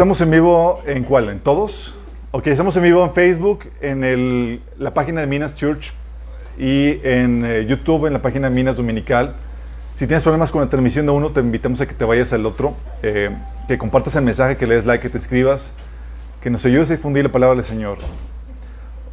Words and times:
Estamos 0.00 0.18
en 0.22 0.30
vivo 0.30 0.80
en 0.86 1.04
cuál? 1.04 1.28
¿En 1.28 1.40
todos? 1.40 1.94
Ok, 2.30 2.46
estamos 2.46 2.74
en 2.78 2.84
vivo 2.84 3.04
en 3.04 3.12
Facebook, 3.12 3.66
en 3.82 4.02
el, 4.02 4.62
la 4.78 4.94
página 4.94 5.20
de 5.20 5.26
Minas 5.26 5.54
Church 5.54 5.92
y 6.58 7.06
en 7.06 7.44
eh, 7.44 7.66
YouTube, 7.66 8.06
en 8.06 8.14
la 8.14 8.22
página 8.22 8.48
de 8.48 8.54
Minas 8.54 8.78
Dominical. 8.78 9.34
Si 9.92 10.06
tienes 10.06 10.22
problemas 10.22 10.50
con 10.50 10.62
la 10.62 10.70
transmisión 10.70 11.04
de 11.04 11.12
uno, 11.12 11.28
te 11.32 11.40
invitamos 11.40 11.82
a 11.82 11.86
que 11.86 11.92
te 11.92 12.06
vayas 12.06 12.32
al 12.32 12.46
otro, 12.46 12.72
eh, 13.02 13.28
que 13.68 13.76
compartas 13.76 14.16
el 14.16 14.24
mensaje, 14.24 14.56
que 14.56 14.66
le 14.66 14.76
des 14.76 14.86
like, 14.86 15.02
que 15.02 15.10
te 15.10 15.18
escribas, 15.18 15.74
que 16.40 16.48
nos 16.48 16.64
ayudes 16.64 16.90
a 16.90 16.94
difundir 16.94 17.24
la 17.24 17.30
palabra 17.30 17.56
del 17.56 17.66
Señor. 17.66 17.98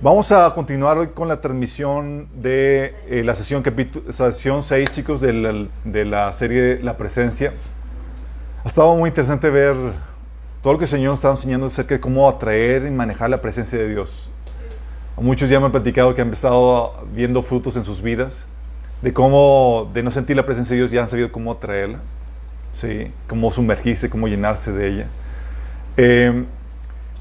Vamos 0.01 0.31
a 0.31 0.53
continuar 0.53 0.97
hoy 0.97 1.07
con 1.07 1.27
la 1.27 1.41
transmisión 1.41 2.29
de 2.33 2.95
eh, 3.09 3.23
la 3.25 3.35
sesión, 3.35 3.61
sesión 4.09 4.63
6, 4.63 4.91
chicos, 4.91 5.19
de 5.19 5.33
la, 5.33 5.67
de 5.83 6.05
la 6.05 6.31
serie 6.31 6.79
La 6.81 6.95
Presencia. 6.95 7.51
Ha 8.63 8.67
estado 8.69 8.95
muy 8.95 9.09
interesante 9.09 9.49
ver 9.49 9.75
todo 10.67 10.73
lo 10.73 10.79
que 10.79 10.83
el 10.83 10.91
Señor 10.91 11.11
nos 11.11 11.19
está 11.19 11.29
enseñando 11.29 11.67
acerca 11.67 11.95
de 11.95 12.01
cómo 12.01 12.27
atraer 12.27 12.85
y 12.87 12.91
manejar 12.91 13.29
la 13.29 13.41
presencia 13.41 13.79
de 13.79 13.87
Dios. 13.87 14.29
Muchos 15.15 15.49
ya 15.49 15.61
me 15.61 15.67
han 15.67 15.71
platicado 15.71 16.13
que 16.13 16.21
han 16.21 16.33
estado 16.33 16.93
viendo 17.15 17.41
frutos 17.41 17.77
en 17.77 17.85
sus 17.85 18.01
vidas, 18.01 18.45
de 19.01 19.13
cómo, 19.13 19.89
de 19.93 20.03
no 20.03 20.11
sentir 20.11 20.35
la 20.35 20.45
presencia 20.45 20.73
de 20.73 20.81
Dios, 20.81 20.91
ya 20.91 21.03
han 21.03 21.07
sabido 21.07 21.31
cómo 21.31 21.53
atraerla, 21.53 21.99
¿sí? 22.73 23.13
cómo 23.29 23.49
sumergirse, 23.49 24.09
cómo 24.09 24.27
llenarse 24.27 24.73
de 24.73 24.89
ella. 24.89 25.07
Eh, 25.95 26.43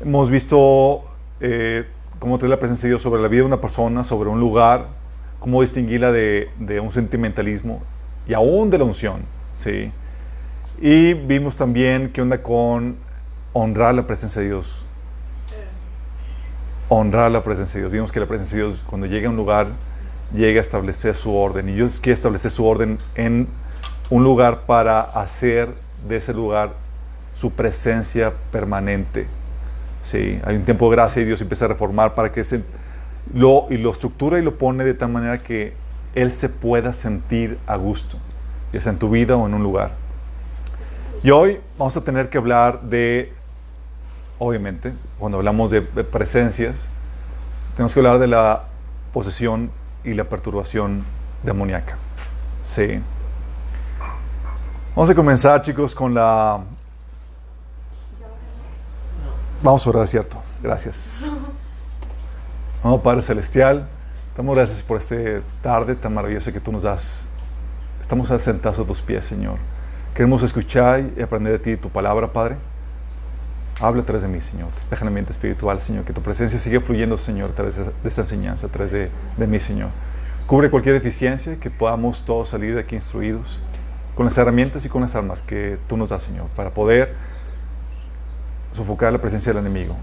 hemos 0.01 0.29
visto 0.29 1.05
eh, 1.41 1.85
cómo 2.19 2.39
traer 2.39 2.51
la 2.51 2.59
presencia 2.59 2.89
de 2.89 2.95
Dios 2.95 3.03
sobre 3.03 3.23
la 3.23 3.29
vida 3.29 3.43
de 3.43 3.47
una 3.47 3.61
persona, 3.61 4.03
sobre 4.03 4.29
un 4.29 4.41
lugar, 4.41 4.89
cómo 5.39 5.61
distinguirla 5.61 6.11
de, 6.11 6.51
de 6.59 6.81
un 6.81 6.91
sentimentalismo 6.91 7.81
y 8.27 8.35
aún 8.35 8.71
de 8.71 8.79
la 8.79 8.83
unción. 8.83 9.21
¿sí? 9.57 9.93
Y 10.81 11.15
vimos 11.15 11.55
también 11.55 12.11
qué 12.13 12.23
onda 12.23 12.43
con 12.43 13.06
honrar 13.59 13.95
la 13.95 14.07
presencia 14.07 14.43
de 14.43 14.49
Dios. 14.49 14.85
Honrar 16.91 17.31
la 17.31 17.43
presencia 17.43 17.79
de 17.79 17.85
Dios. 17.85 17.93
Vimos 17.93 18.13
que 18.13 18.21
la 18.21 18.27
presencia 18.27 18.59
de 18.59 18.65
Dios, 18.65 18.85
cuando 18.87 19.07
llega 19.07 19.29
a 19.29 19.31
un 19.31 19.37
lugar, 19.37 19.69
llega 20.35 20.61
a 20.61 20.63
establecer 20.63 21.15
su 21.15 21.35
orden. 21.35 21.71
Y 21.71 21.73
Dios 21.73 21.99
quiere 22.01 22.15
establecer 22.15 22.51
su 22.51 22.67
orden 22.67 22.99
en 23.15 23.49
un 24.11 24.23
lugar 24.23 24.67
para 24.67 25.01
hacer 25.01 25.71
de 26.07 26.19
ese 26.19 26.35
lugar 26.35 26.73
su 27.35 27.51
presencia 27.53 28.35
permanente. 28.53 29.27
Sí, 30.03 30.39
hay 30.45 30.57
un 30.57 30.63
tiempo 30.63 30.91
de 30.91 30.97
gracia 30.97 31.23
y 31.23 31.25
Dios 31.25 31.41
empieza 31.41 31.65
a 31.65 31.69
reformar 31.69 32.15
para 32.15 32.31
que 32.31 32.45
se 32.45 32.63
lo, 33.35 33.69
y 33.71 33.79
lo 33.79 33.91
estructura 33.91 34.39
y 34.39 34.43
lo 34.43 34.59
pone 34.59 34.85
de 34.85 34.93
tal 34.93 35.09
manera 35.09 35.39
que 35.39 35.73
Él 36.15 36.31
se 36.31 36.51
pueda 36.51 36.93
sentir 36.93 37.59
a 37.67 37.77
gusto, 37.77 38.19
ya 38.73 38.83
sea 38.83 38.93
en 38.93 38.99
tu 38.99 39.09
vida 39.09 39.35
o 39.35 39.47
en 39.47 39.55
un 39.55 39.63
lugar. 39.63 39.93
Y 41.23 41.31
hoy 41.31 41.59
vamos 41.79 41.97
a 41.97 42.03
tener 42.03 42.29
que 42.29 42.37
hablar 42.37 42.83
de 42.83 43.33
obviamente, 44.39 44.93
cuando 45.19 45.39
hablamos 45.39 45.71
de 45.71 45.83
presencias, 45.83 46.89
tenemos 47.75 47.93
que 47.93 48.01
hablar 48.01 48.19
de 48.19 48.27
la 48.27 48.65
posesión 49.13 49.71
y 50.03 50.15
la 50.15 50.25
perturbación 50.25 51.05
demoníaca. 51.43 51.99
Sí. 52.65 53.01
Vamos 54.95 55.11
a 55.11 55.15
comenzar, 55.15 55.61
chicos, 55.61 55.95
con 55.95 56.15
la... 56.15 56.61
Vamos 59.63 59.87
a 59.87 59.91
orar, 59.91 60.07
¿cierto? 60.07 60.43
Gracias. 60.63 61.25
Vamos, 62.83 63.03
Padre 63.03 63.21
Celestial, 63.21 63.89
damos 64.37 64.55
gracias 64.55 64.83
por 64.83 64.99
esta 64.99 65.17
tarde 65.63 65.97
tan 65.97 66.15
maravillosa 66.15 66.53
que 66.53 66.61
tú 66.61 66.73
nos 66.73 66.85
das. 66.85 67.27
Estamos 68.01 68.29
sentados 68.29 68.79
a 68.79 68.85
tus 68.85 69.03
pies, 69.03 69.25
Señor. 69.25 69.57
Queremos 70.15 70.43
escuchar 70.43 71.05
y 71.17 71.21
aprender 71.21 71.53
de 71.55 71.59
ti 71.59 71.77
tu 71.77 71.91
palabra, 71.91 72.33
Padre. 72.33 72.57
Habla 73.81 74.03
a 74.03 74.05
través 74.05 74.23
de 74.23 74.29
mí, 74.29 74.41
Señor. 74.41 74.73
Despeja 74.75 75.05
la 75.05 75.11
mente 75.11 75.33
espiritual, 75.33 75.81
Señor. 75.81 76.05
Que 76.05 76.13
tu 76.13 76.23
presencia 76.23 76.59
siga 76.59 76.81
fluyendo, 76.81 77.19
Señor, 77.19 77.51
a 77.51 77.55
través 77.55 77.77
de 77.77 77.93
esta 78.05 78.23
enseñanza, 78.23 78.67
a 78.67 78.71
través 78.71 78.93
de, 78.93 79.11
de 79.37 79.47
mí, 79.47 79.61
Señor. 79.61 79.91
Cubre 80.47 80.71
cualquier 80.71 80.95
deficiencia, 80.95 81.57
que 81.61 81.71
podamos 81.71 82.25
todos 82.25 82.49
salir 82.49 82.75
de 82.75 82.81
aquí 82.81 82.95
instruidos 82.95 83.59
con 84.15 84.25
las 84.25 84.39
herramientas 84.39 84.85
y 84.87 84.89
con 84.89 85.03
las 85.03 85.15
armas 85.15 85.43
que 85.43 85.79
tú 85.89 85.97
nos 85.97 86.09
das, 86.09 86.23
Señor, 86.23 86.47
para 86.57 86.71
poder 86.71 87.15
sofocar 88.73 89.13
la 89.13 89.21
presencia 89.21 89.53
del 89.53 89.61
enemigo 89.61 89.95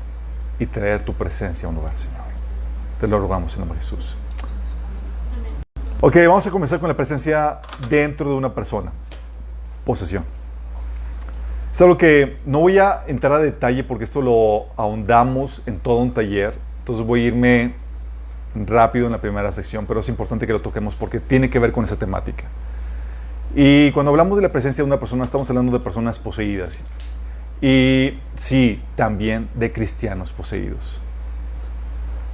y 0.59 0.65
traer 0.67 1.03
tu 1.03 1.13
presencia 1.13 1.65
a 1.65 1.69
un 1.69 1.75
lugar, 1.75 1.97
Señor. 1.97 2.21
Te 2.99 3.07
lo 3.07 3.19
rogamos 3.19 3.53
en 3.53 3.61
nombre 3.61 3.79
de 3.79 3.83
Jesús. 3.83 4.15
Ok, 5.99 6.15
vamos 6.27 6.45
a 6.45 6.51
comenzar 6.51 6.79
con 6.79 6.89
la 6.89 6.95
presencia 6.95 7.59
dentro 7.89 8.29
de 8.29 8.35
una 8.35 8.53
persona. 8.53 8.91
Posesión. 9.85 10.23
Es 11.73 11.81
algo 11.81 11.97
que 11.97 12.37
no 12.45 12.59
voy 12.59 12.77
a 12.77 13.03
entrar 13.07 13.33
a 13.33 13.39
detalle 13.39 13.83
porque 13.83 14.03
esto 14.03 14.21
lo 14.21 14.67
ahondamos 14.77 15.63
en 15.65 15.79
todo 15.79 15.97
un 15.97 16.13
taller. 16.13 16.53
Entonces 16.81 17.03
voy 17.03 17.21
a 17.23 17.27
irme 17.29 17.73
rápido 18.53 19.07
en 19.07 19.11
la 19.11 19.19
primera 19.19 19.51
sección, 19.51 19.87
pero 19.87 20.01
es 20.01 20.07
importante 20.07 20.45
que 20.45 20.53
lo 20.53 20.61
toquemos 20.61 20.95
porque 20.95 21.19
tiene 21.19 21.49
que 21.49 21.57
ver 21.57 21.71
con 21.71 21.83
esa 21.83 21.95
temática. 21.95 22.43
Y 23.55 23.91
cuando 23.91 24.11
hablamos 24.11 24.37
de 24.37 24.43
la 24.43 24.51
presencia 24.51 24.83
de 24.83 24.87
una 24.87 24.99
persona, 24.99 25.25
estamos 25.25 25.49
hablando 25.49 25.71
de 25.71 25.79
personas 25.79 26.19
poseídas. 26.19 26.79
Y 27.59 28.19
sí, 28.35 28.79
también 28.95 29.49
de 29.55 29.73
cristianos 29.73 30.31
poseídos. 30.31 30.99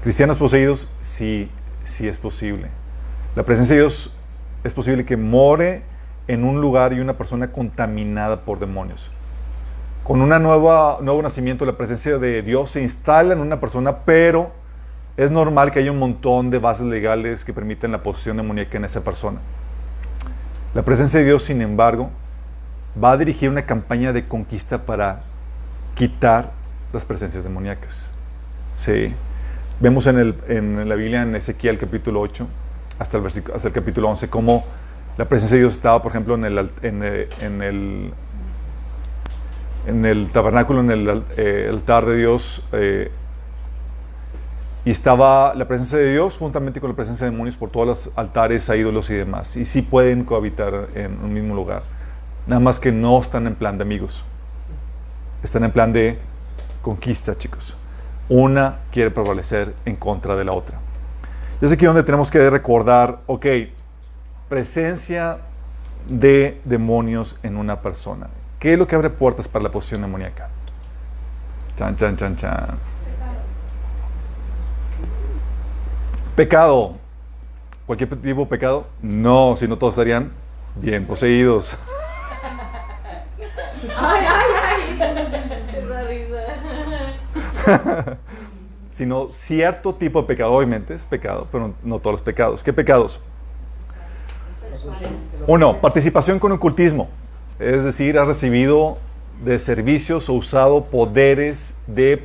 Cristianos 0.04 0.38
poseídos, 0.38 0.86
sí, 1.00 1.50
sí 1.86 2.10
es 2.10 2.20
posible. 2.20 2.68
La 3.38 3.44
presencia 3.44 3.74
de 3.74 3.84
Dios 3.84 4.14
es 4.66 4.74
posible 4.74 5.06
que 5.06 5.16
more 5.16 5.82
en 6.28 6.44
un 6.44 6.60
lugar 6.60 6.92
y 6.92 7.00
una 7.00 7.18
persona 7.18 7.54
contaminada 7.54 8.42
por 8.42 8.60
demonios 8.60 9.10
con 10.10 10.22
un 10.22 10.30
nuevo 10.30 11.22
nacimiento, 11.22 11.68
la 11.68 11.78
presencia 11.78 12.18
de 12.18 12.42
Dios 12.42 12.72
se 12.72 12.82
instala 12.82 13.34
en 13.34 13.42
una 13.42 13.60
persona, 13.60 14.00
pero 14.00 14.52
es 15.16 15.30
normal 15.30 15.70
que 15.70 15.78
haya 15.78 15.92
un 15.92 16.00
montón 16.00 16.50
de 16.50 16.58
bases 16.58 16.88
legales 16.88 17.46
que 17.46 17.54
permiten 17.54 17.92
la 17.92 18.02
posesión 18.02 18.36
demoníaca 18.36 18.76
en 18.78 18.86
esa 18.86 19.04
persona. 19.04 19.38
La 20.74 20.82
presencia 20.82 21.20
de 21.20 21.28
Dios, 21.28 21.44
sin 21.44 21.62
embargo, 21.62 22.10
va 23.02 23.12
a 23.12 23.18
dirigir 23.18 23.52
una 23.52 23.68
campaña 23.68 24.12
de 24.12 24.28
conquista 24.28 24.80
para 24.80 25.22
quitar 25.94 26.54
las 26.92 27.06
presencias 27.06 27.44
demoníacas. 27.44 28.10
Sí. 28.76 29.14
Vemos 29.80 30.08
en, 30.08 30.18
el, 30.18 30.36
en 30.48 30.90
la 30.90 30.96
Biblia, 30.96 31.22
en 31.22 31.36
Ezequiel 31.36 31.78
capítulo 31.78 32.20
8, 32.22 32.48
hasta 32.98 33.20
el, 33.20 33.28
hasta 33.28 33.68
el 33.68 33.74
capítulo 33.76 34.10
11, 34.10 34.28
cómo 34.28 34.66
la 35.20 35.26
presencia 35.26 35.58
de 35.58 35.62
Dios 35.62 35.76
estaba, 35.76 36.02
por 36.02 36.12
ejemplo, 36.12 36.34
en 36.34 36.46
el, 36.46 36.72
en, 36.82 37.04
en 37.04 37.62
el 37.62 38.12
en 39.88 40.06
el 40.06 40.30
tabernáculo, 40.30 40.82
en 40.82 40.92
el 40.92 41.24
eh, 41.38 41.68
altar 41.70 42.06
de 42.06 42.18
Dios, 42.18 42.64
eh, 42.72 43.12
y 44.86 44.92
estaba 44.92 45.54
la 45.56 45.68
presencia 45.68 45.98
de 45.98 46.12
Dios 46.12 46.38
juntamente 46.38 46.80
con 46.80 46.90
la 46.90 46.96
presencia 46.96 47.26
de 47.26 47.32
demonios 47.32 47.58
por 47.58 47.70
todos 47.70 47.86
los 47.86 48.10
altares 48.16 48.70
a 48.70 48.76
ídolos 48.76 49.10
y 49.10 49.14
demás. 49.14 49.56
Y 49.56 49.66
sí 49.66 49.82
pueden 49.82 50.24
cohabitar 50.24 50.88
en 50.96 51.20
un 51.24 51.34
mismo 51.34 51.54
lugar. 51.54 51.84
Nada 52.48 52.62
más 52.62 52.80
que 52.80 52.92
no 52.92 53.20
están 53.20 53.46
en 53.46 53.56
plan 53.56 53.78
de 53.78 53.84
amigos. 53.84 54.24
Están 55.44 55.66
en 55.66 55.72
plan 55.72 55.94
de 55.94 56.18
conquista, 56.82 57.38
chicos. 57.38 57.76
Una 58.30 58.80
quiere 58.92 59.12
prevalecer 59.12 59.76
en 59.86 59.96
contra 59.96 60.36
de 60.36 60.46
la 60.46 60.54
otra. 60.54 60.80
Y 61.62 61.66
es 61.66 61.72
aquí 61.72 61.86
donde 61.86 62.04
tenemos 62.04 62.32
que 62.32 62.50
recordar, 62.50 63.20
ok, 63.28 63.46
presencia 64.48 65.40
de 66.08 66.60
demonios 66.64 67.38
en 67.44 67.58
una 67.58 67.82
persona. 67.82 68.28
¿Qué 68.60 68.74
es 68.74 68.80
lo 68.80 68.86
que 68.86 68.96
abre 68.96 69.10
puertas 69.10 69.48
para 69.48 69.64
la 69.64 69.72
posición 69.72 70.02
demoníaca? 70.02 70.50
Chan, 71.78 71.96
chan, 71.96 72.18
chan, 72.18 72.36
chan. 72.36 72.78
Pecado. 76.36 76.96
¿Cualquier 77.86 78.10
tipo 78.22 78.42
de 78.42 78.48
pecado? 78.48 78.86
No, 79.02 79.56
si 79.56 79.66
no 79.66 79.78
todos 79.78 79.94
estarían 79.94 80.34
bien 80.76 81.06
poseídos. 81.06 81.72
Ay, 83.98 84.26
ay, 84.28 84.48
ay. 84.68 85.00
Esa 85.78 86.04
risa. 86.04 86.58
Sino 88.90 89.30
cierto 89.30 89.96
tipo 89.96 90.20
de 90.22 90.28
pecado, 90.28 90.52
obviamente 90.52 90.96
es 90.96 91.04
pecado, 91.04 91.48
pero 91.50 91.74
no 91.82 92.00
todos 92.00 92.16
los 92.16 92.22
pecados. 92.22 92.62
¿Qué 92.62 92.74
pecados? 92.74 93.22
Uno, 95.48 95.78
participación 95.78 96.40
con 96.40 96.52
ocultismo 96.52 97.08
es 97.60 97.84
decir, 97.84 98.18
ha 98.18 98.24
recibido 98.24 98.98
de 99.44 99.60
servicios 99.60 100.30
o 100.30 100.34
usado 100.34 100.86
poderes 100.86 101.78
de 101.88 102.24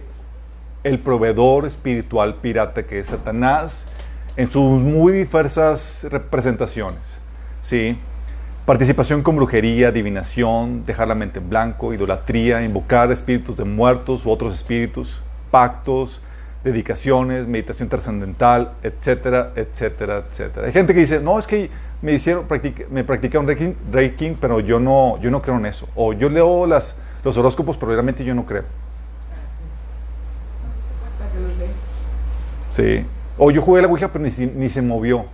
el 0.85 0.99
proveedor 0.99 1.67
espiritual 1.67 2.37
pirata 2.37 2.85
que 2.85 3.01
es 3.01 3.09
Satanás 3.09 3.89
en 4.37 4.51
sus 4.51 4.83
muy 4.83 5.13
diversas 5.13 6.07
representaciones. 6.11 7.19
¿sí? 7.63 7.97
Participación 8.67 9.23
con 9.23 9.37
brujería, 9.37 9.89
adivinación, 9.89 10.85
dejar 10.87 11.09
la 11.09 11.15
mente 11.15 11.39
en 11.39 11.49
blanco, 11.49 11.93
idolatría, 11.93 12.63
invocar 12.63 13.11
espíritus 13.13 13.57
de 13.57 13.65
muertos 13.65 14.27
u 14.27 14.31
otros 14.31 14.55
espíritus, 14.55 15.21
pactos, 15.51 16.21
dedicaciones, 16.65 17.47
meditación 17.47 17.89
trascendental, 17.89 18.73
etcétera, 18.83 19.53
etcétera, 19.55 20.25
etcétera. 20.29 20.67
Hay 20.67 20.73
gente 20.73 20.95
que 20.95 21.01
dice, 21.01 21.21
no, 21.21 21.39
es 21.39 21.47
que 21.47 21.71
me 22.05 22.13
hicieron, 22.13 22.47
me 22.91 23.03
practicaron 23.03 23.47
Reiki, 23.47 23.75
Reiki, 23.91 24.37
pero 24.39 24.61
yo 24.61 24.79
no, 24.79 25.19
yo 25.23 25.31
no 25.31 25.41
creo 25.41 25.57
en 25.57 25.65
eso. 25.65 25.89
O 25.95 26.13
yo 26.13 26.29
leo 26.29 26.67
las, 26.67 26.97
los 27.25 27.35
horóscopos, 27.39 27.79
pero 27.79 27.93
realmente 27.93 28.23
yo 28.23 28.35
no 28.35 28.45
creo. 28.45 28.65
Sí. 32.73 33.07
O 33.39 33.51
yo 33.51 33.63
jugué 33.63 33.81
la 33.81 33.89
Ouija, 33.89 34.09
pero 34.09 34.23
ni, 34.23 34.31
ni 34.31 34.69
se 34.69 34.83
movió. 34.83 35.25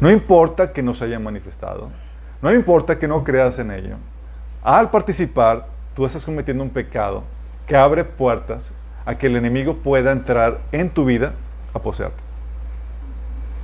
No 0.00 0.10
importa 0.10 0.72
que 0.72 0.82
no 0.82 0.94
se 0.94 1.04
haya 1.04 1.18
manifestado. 1.18 1.90
No 2.40 2.50
importa 2.54 2.98
que 2.98 3.06
no 3.06 3.22
creas 3.22 3.58
en 3.58 3.70
ello. 3.70 3.96
Al 4.62 4.90
participar, 4.90 5.66
tú 5.94 6.06
estás 6.06 6.24
cometiendo 6.24 6.64
un 6.64 6.70
pecado 6.70 7.22
que 7.66 7.76
abre 7.76 8.02
puertas 8.02 8.70
a 9.04 9.18
que 9.18 9.26
el 9.26 9.36
enemigo 9.36 9.74
pueda 9.74 10.10
entrar 10.10 10.60
en 10.72 10.88
tu 10.88 11.04
vida 11.04 11.34
a 11.74 11.78
poseerte. 11.80 12.25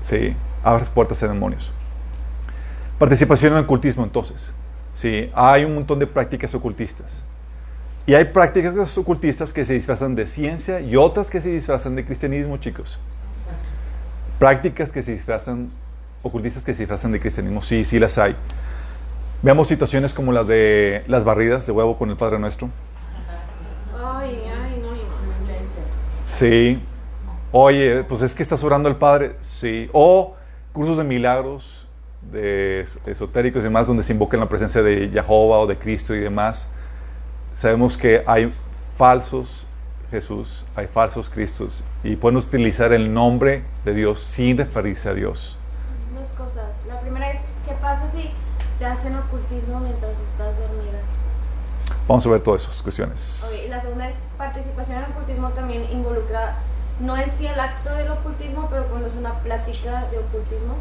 Sí, 0.02 0.34
abres 0.62 0.88
puertas 0.88 1.22
a 1.22 1.28
demonios. 1.28 1.70
Participación 2.98 3.52
en 3.52 3.58
el 3.58 3.64
ocultismo, 3.64 4.04
entonces. 4.04 4.52
Sí, 4.94 5.30
hay 5.34 5.64
un 5.64 5.74
montón 5.74 5.98
de 5.98 6.06
prácticas 6.06 6.54
ocultistas. 6.54 7.22
Y 8.06 8.14
hay 8.14 8.26
prácticas 8.26 8.98
ocultistas 8.98 9.52
que 9.52 9.64
se 9.64 9.74
disfrazan 9.74 10.14
de 10.14 10.26
ciencia 10.26 10.80
y 10.80 10.96
otras 10.96 11.30
que 11.30 11.40
se 11.40 11.50
disfrazan 11.50 11.94
de 11.94 12.04
cristianismo, 12.04 12.56
chicos. 12.58 12.98
Prácticas 14.38 14.90
que 14.90 15.02
se 15.02 15.12
disfrazan, 15.12 15.70
ocultistas 16.22 16.64
que 16.64 16.74
se 16.74 16.82
disfrazan 16.82 17.12
de 17.12 17.20
cristianismo, 17.20 17.62
sí, 17.62 17.84
sí 17.84 18.00
las 18.00 18.18
hay. 18.18 18.34
Veamos 19.42 19.68
situaciones 19.68 20.12
como 20.12 20.32
las 20.32 20.46
de 20.48 21.04
las 21.06 21.24
barridas 21.24 21.66
de 21.66 21.72
huevo 21.72 21.96
con 21.96 22.10
el 22.10 22.16
Padre 22.16 22.38
Nuestro. 22.38 22.68
Sí. 26.26 26.80
Oye, 27.52 28.04
pues 28.04 28.22
es 28.22 28.34
que 28.34 28.42
estás 28.42 28.64
orando 28.64 28.88
al 28.88 28.96
Padre. 28.96 29.36
Sí. 29.40 29.88
O 29.92 30.34
cursos 30.72 30.98
de 30.98 31.04
milagros, 31.04 31.86
de 32.32 32.86
esotéricos 33.06 33.60
y 33.60 33.64
demás, 33.64 33.86
donde 33.86 34.02
se 34.02 34.12
invoca 34.12 34.36
la 34.36 34.48
presencia 34.48 34.82
de 34.82 35.08
Jehová 35.08 35.58
o 35.58 35.66
de 35.66 35.76
Cristo 35.76 36.14
y 36.14 36.20
demás. 36.20 36.68
Sabemos 37.54 37.96
que 37.96 38.22
hay 38.26 38.52
falsos 38.96 39.66
Jesús, 40.10 40.66
hay 40.74 40.86
falsos 40.86 41.30
Cristos 41.30 41.82
y 42.04 42.16
pueden 42.16 42.36
utilizar 42.36 42.92
el 42.92 43.14
nombre 43.14 43.62
de 43.84 43.94
Dios 43.94 44.20
sin 44.20 44.58
referirse 44.58 45.08
a 45.08 45.14
Dios. 45.14 45.56
Dos 46.14 46.28
cosas. 46.30 46.64
La 46.86 47.00
primera 47.00 47.30
es, 47.30 47.40
¿qué 47.66 47.74
pasa 47.80 48.10
si 48.10 48.30
te 48.82 48.88
hacen 48.88 49.16
ocultismo 49.16 49.78
mientras 49.78 50.18
estás 50.18 50.58
dormida. 50.58 50.98
Vamos 52.08 52.26
a 52.26 52.30
ver 52.30 52.40
todas 52.40 52.62
esas 52.62 52.82
cuestiones. 52.82 53.44
y 53.64 53.68
la 53.68 53.80
segunda 53.80 54.08
es 54.08 54.16
participación 54.36 54.98
en 54.98 55.12
ocultismo 55.12 55.50
también 55.50 55.84
involucra, 55.92 56.56
no 57.02 57.16
en 57.16 57.30
sí 57.30 57.46
el 57.46 57.58
acto 57.58 57.94
del 57.94 58.10
ocultismo, 58.10 58.68
pero 58.70 58.86
cuando 58.86 59.08
es 59.08 59.14
una 59.14 59.34
plática 59.40 60.06
de 60.10 60.18
ocultismo. 60.18 60.76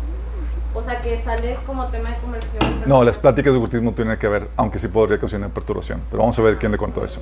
O 0.74 0.82
sea, 0.82 1.02
que 1.02 1.18
sale 1.18 1.58
como 1.66 1.88
tema 1.88 2.12
de 2.12 2.18
conversación. 2.18 2.84
No, 2.86 3.04
las 3.04 3.18
pláticas 3.18 3.52
de 3.52 3.58
ocultismo 3.58 3.92
tienen 3.94 4.18
que 4.18 4.28
ver, 4.28 4.48
aunque 4.56 4.80
sí 4.80 4.88
podría 4.88 5.20
causar 5.20 5.42
perturbación. 5.50 6.02
Pero 6.10 6.22
vamos 6.22 6.40
a 6.40 6.42
ver 6.44 6.58
quién 6.58 6.72
le 6.72 6.78
contó 6.78 7.04
eso. 7.04 7.22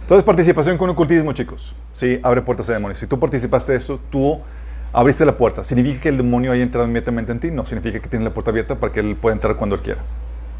Entonces, 0.00 0.24
participación 0.24 0.76
con 0.76 0.90
ocultismo, 0.90 1.32
chicos. 1.32 1.74
Sí, 1.94 2.18
abre 2.22 2.42
puertas 2.42 2.68
a 2.70 2.72
demonios. 2.72 2.98
Si 2.98 3.06
tú 3.06 3.20
participaste 3.20 3.72
de 3.72 3.78
eso, 3.78 4.00
tú 4.10 4.40
abriste 4.92 5.24
la 5.24 5.36
puerta. 5.36 5.62
¿Significa 5.62 6.00
que 6.00 6.08
el 6.08 6.16
demonio 6.16 6.50
haya 6.50 6.62
entrado 6.62 6.86
inmediatamente 6.86 7.30
en 7.30 7.38
ti? 7.38 7.50
No, 7.52 7.64
significa 7.66 8.00
que 8.00 8.08
tienes 8.08 8.24
la 8.24 8.34
puerta 8.34 8.50
abierta 8.50 8.74
para 8.74 8.92
que 8.92 8.98
él 8.98 9.14
pueda 9.14 9.34
entrar 9.34 9.54
cuando 9.56 9.76
él 9.76 9.82
quiera. 9.82 10.00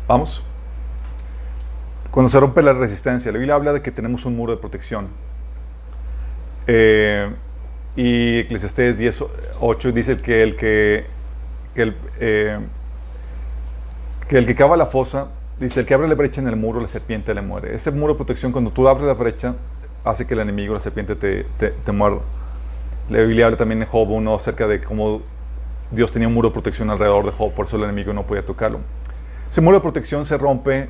¿Vamos? 0.07 0.45
Cuando 2.13 2.29
se 2.29 2.39
rompe 2.39 2.63
la 2.63 2.73
resistencia, 2.73 3.33
la 3.33 3.39
Biblia 3.39 3.57
habla 3.57 3.73
de 3.73 3.83
que 3.83 3.91
tenemos 3.91 4.25
un 4.27 4.37
muro 4.37 4.53
de 4.53 4.59
protección. 4.59 5.09
Eh, 6.69 7.31
y 7.97 8.39
Eclesiastés 8.41 8.99
10, 8.99 9.25
8 9.61 9.93
dice 9.93 10.17
que 10.17 10.43
el 10.43 10.57
que, 10.57 11.05
que 11.75 11.83
el, 11.83 11.97
eh, 12.21 12.59
que 14.29 14.39
el 14.39 14.47
que 14.47 14.55
cava 14.55 14.77
la 14.77 14.87
fosa, 14.87 15.29
dice, 15.61 15.81
el 15.81 15.87
que 15.87 15.95
abre 15.95 16.09
la 16.09 16.15
brecha 16.15 16.41
en 16.41 16.49
el 16.49 16.57
muro, 16.57 16.81
la 16.81 16.89
serpiente 16.89 17.35
le 17.35 17.43
muere. 17.43 17.75
Ese 17.75 17.91
muro 17.91 18.15
de 18.15 18.17
protección, 18.17 18.51
cuando 18.53 18.71
tú 18.71 18.89
abres 18.89 19.07
la 19.07 19.15
brecha, 19.15 19.55
hace 20.05 20.27
que 20.27 20.35
el 20.35 20.41
enemigo, 20.41 20.73
la 20.73 20.81
serpiente, 20.81 21.17
te, 21.17 21.45
te, 21.59 21.71
te 21.71 21.93
muerda. 21.93 22.21
La 23.11 23.19
Biblia 23.19 23.47
habla 23.47 23.59
también 23.59 23.83
en 23.83 23.89
Job 23.89 24.11
1 24.11 24.35
acerca 24.35 24.67
de 24.67 24.81
cómo 24.81 25.21
Dios 25.91 26.11
tenía 26.11 26.29
un 26.29 26.35
muro 26.35 26.49
de 26.49 26.55
protección 26.55 26.89
alrededor 26.89 27.27
de 27.27 27.33
Job, 27.33 27.53
por 27.53 27.67
eso 27.67 27.77
el 27.77 27.85
enemigo 27.85 28.13
no 28.15 28.23
podía 28.27 28.45
tocarlo. 28.45 28.81
Ese 29.51 29.61
muro 29.61 29.77
de 29.77 29.83
protección 29.83 30.25
se 30.25 30.39
rompe 30.39 30.89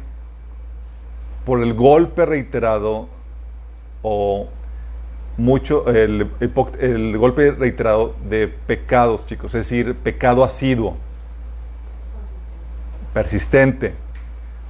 por 1.44 1.60
el 1.60 1.75
golpe 1.75 2.25
reiterado 2.25 3.08
o 4.02 4.48
mucho, 5.37 5.87
el, 5.88 6.29
golpe 7.19 7.52
reiterado 7.52 8.14
de 8.29 8.49
pecados, 8.49 9.26
chicos, 9.26 9.55
es 9.55 9.69
decir, 9.69 9.94
pecado 9.94 10.44
asiduo, 10.44 10.96
persistente. 13.14 13.94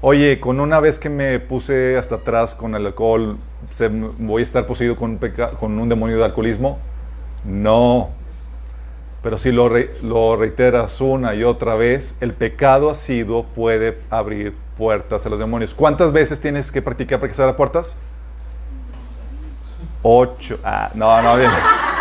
Oye, 0.00 0.40
con 0.40 0.60
una 0.60 0.80
vez 0.80 0.98
que 0.98 1.08
me 1.08 1.38
puse 1.38 1.96
hasta 1.96 2.16
atrás 2.16 2.54
con 2.54 2.74
el 2.74 2.86
alcohol, 2.86 3.38
voy 4.18 4.42
a 4.42 4.44
estar 4.44 4.66
poseído 4.66 4.96
con 4.96 5.18
con 5.58 5.78
un 5.78 5.88
demonio 5.88 6.18
de 6.18 6.24
alcoholismo. 6.24 6.78
No. 7.44 8.10
Pero 9.22 9.38
si 9.38 9.52
lo, 9.52 9.70
lo 10.02 10.36
reiteras 10.36 11.00
una 11.00 11.34
y 11.34 11.44
otra 11.44 11.76
vez, 11.76 12.18
el 12.20 12.32
pecado 12.32 12.90
asiduo 12.90 13.44
puede 13.44 13.98
abrir 14.10 14.54
puertas 14.76 15.24
a 15.24 15.28
los 15.28 15.38
demonios. 15.38 15.74
¿Cuántas 15.74 16.12
veces 16.12 16.40
tienes 16.40 16.72
que 16.72 16.82
practicar 16.82 17.20
para 17.20 17.30
que 17.30 17.36
se 17.36 17.42
abran 17.42 17.56
puertas? 17.56 17.94
Ocho. 20.02 20.58
Ah, 20.64 20.90
no, 20.94 21.22
no, 21.22 21.36
bien. 21.36 21.50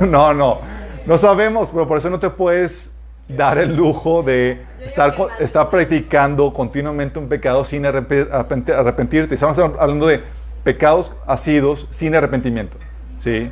No, 0.00 0.34
no. 0.34 0.60
No 1.06 1.18
sabemos, 1.18 1.68
pero 1.72 1.86
por 1.86 1.98
eso 1.98 2.10
no 2.10 2.18
te 2.18 2.30
puedes 2.30 2.94
dar 3.28 3.58
el 3.58 3.74
lujo 3.74 4.22
de 4.22 4.62
estar, 4.84 5.14
estar 5.38 5.70
practicando 5.70 6.52
continuamente 6.52 7.18
un 7.18 7.28
pecado 7.28 7.64
sin 7.64 7.86
arrepentirte. 7.86 9.34
Estamos 9.34 9.58
hablando 9.58 10.06
de 10.06 10.22
pecados 10.64 11.12
asidos 11.26 11.88
sin 11.90 12.14
arrepentimiento. 12.14 12.76
¿Sí? 13.18 13.50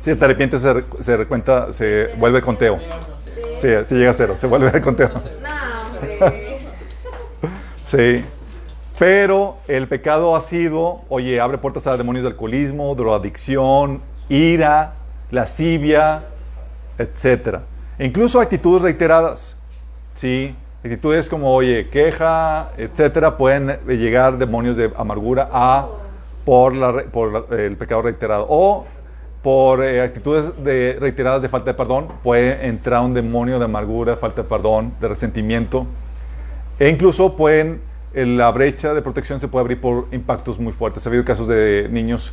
Si 0.00 0.14
te 0.14 0.24
arrepientes, 0.24 0.62
se, 0.62 0.84
se 1.00 1.16
recuenta, 1.16 1.72
se 1.72 2.14
vuelve 2.16 2.40
conteo. 2.40 2.78
Sí, 3.60 3.68
si 3.86 3.94
llega 3.96 4.10
a 4.10 4.14
cero, 4.14 4.34
se 4.36 4.46
vuelve 4.46 4.70
de 4.70 4.80
conteo. 4.80 5.10
Sí. 7.84 8.22
Pero 8.98 9.56
el 9.66 9.88
pecado 9.88 10.36
asiduo, 10.36 11.06
oye, 11.08 11.40
abre 11.40 11.56
puertas 11.56 11.86
a 11.86 11.96
demonios 11.96 12.24
de 12.24 12.32
alcoholismo, 12.32 12.94
drogadicción, 12.94 14.02
ira, 14.28 14.92
lascivia, 15.30 16.24
etc. 16.98 17.60
E 17.98 18.04
incluso 18.04 18.40
actitudes 18.40 18.82
reiteradas. 18.82 19.56
¿sí? 20.14 20.54
Actitudes 20.84 21.28
como, 21.28 21.54
oye, 21.54 21.88
queja, 21.88 22.72
etcétera, 22.76 23.36
pueden 23.36 23.78
llegar 23.86 24.36
demonios 24.36 24.76
de 24.76 24.92
amargura 24.96 25.48
a 25.50 25.88
por, 26.44 26.74
la, 26.74 27.04
por 27.04 27.46
el 27.58 27.76
pecado 27.76 28.02
reiterado. 28.02 28.46
O 28.50 28.84
por 29.42 29.84
eh, 29.84 30.02
actitudes 30.02 30.52
de, 30.62 30.96
reiteradas 31.00 31.42
de 31.42 31.48
falta 31.48 31.70
de 31.70 31.74
perdón, 31.74 32.08
puede 32.22 32.66
entrar 32.66 33.02
un 33.02 33.14
demonio 33.14 33.58
de 33.58 33.64
amargura, 33.64 34.12
de 34.12 34.18
falta 34.18 34.42
de 34.42 34.48
perdón, 34.48 34.92
de 35.00 35.08
resentimiento. 35.08 35.86
E 36.78 36.88
incluso 36.88 37.36
pueden, 37.36 37.80
la 38.12 38.50
brecha 38.50 38.94
de 38.94 39.02
protección 39.02 39.40
se 39.40 39.48
puede 39.48 39.62
abrir 39.62 39.80
por 39.80 40.06
impactos 40.12 40.58
muy 40.58 40.72
fuertes. 40.72 41.06
Ha 41.06 41.08
habido 41.08 41.24
casos 41.24 41.48
de 41.48 41.88
niños 41.90 42.32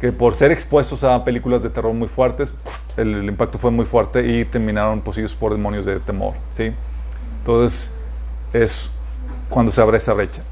que 0.00 0.10
por 0.10 0.34
ser 0.34 0.50
expuestos 0.50 1.04
a 1.04 1.24
películas 1.24 1.62
de 1.62 1.70
terror 1.70 1.92
muy 1.94 2.08
fuertes, 2.08 2.54
el, 2.96 3.14
el 3.14 3.28
impacto 3.28 3.58
fue 3.58 3.70
muy 3.70 3.84
fuerte 3.84 4.26
y 4.26 4.44
terminaron 4.44 5.00
poseídos 5.00 5.34
por 5.34 5.52
demonios 5.52 5.86
de 5.86 6.00
temor. 6.00 6.34
¿sí? 6.52 6.72
Entonces, 7.38 7.94
es 8.52 8.90
cuando 9.48 9.70
se 9.70 9.80
abre 9.80 9.98
esa 9.98 10.12
brecha. 10.12 10.42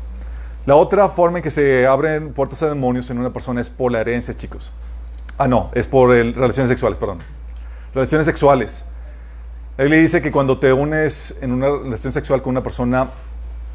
La 0.67 0.77
otra 0.77 1.09
forma 1.09 1.39
en 1.39 1.43
que 1.43 1.51
se 1.51 1.87
abren 1.87 2.33
puertas 2.33 2.63
a 2.63 2.69
demonios 2.69 3.11
en 3.11 3.19
una 3.19 3.31
persona 3.31 3.61
es 3.61 3.71
por 3.71 3.91
la 3.91 4.01
herencia, 4.01 4.37
chicos. 4.37 4.73
Ah, 5.41 5.49
no, 5.49 5.71
es 5.73 5.87
por 5.87 6.11
relaciones 6.11 6.69
sexuales, 6.69 6.99
perdón. 6.99 7.21
Relaciones 7.95 8.27
sexuales. 8.27 8.85
Él 9.79 9.89
le 9.89 9.97
dice 9.97 10.21
que 10.21 10.31
cuando 10.31 10.59
te 10.59 10.71
unes 10.71 11.39
en 11.41 11.53
una 11.53 11.71
relación 11.71 12.13
sexual 12.13 12.43
con 12.43 12.51
una 12.51 12.63
persona, 12.63 13.09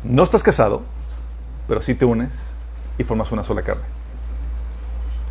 no 0.03 0.21
estás 0.21 0.43
casado, 0.43 0.83
pero 1.67 1.81
sí 1.81 1.95
te 1.95 2.05
unes 2.05 2.53
y 2.99 3.03
formas 3.03 3.31
una 3.31 3.43
sola 3.43 3.63
carne. 3.63 3.81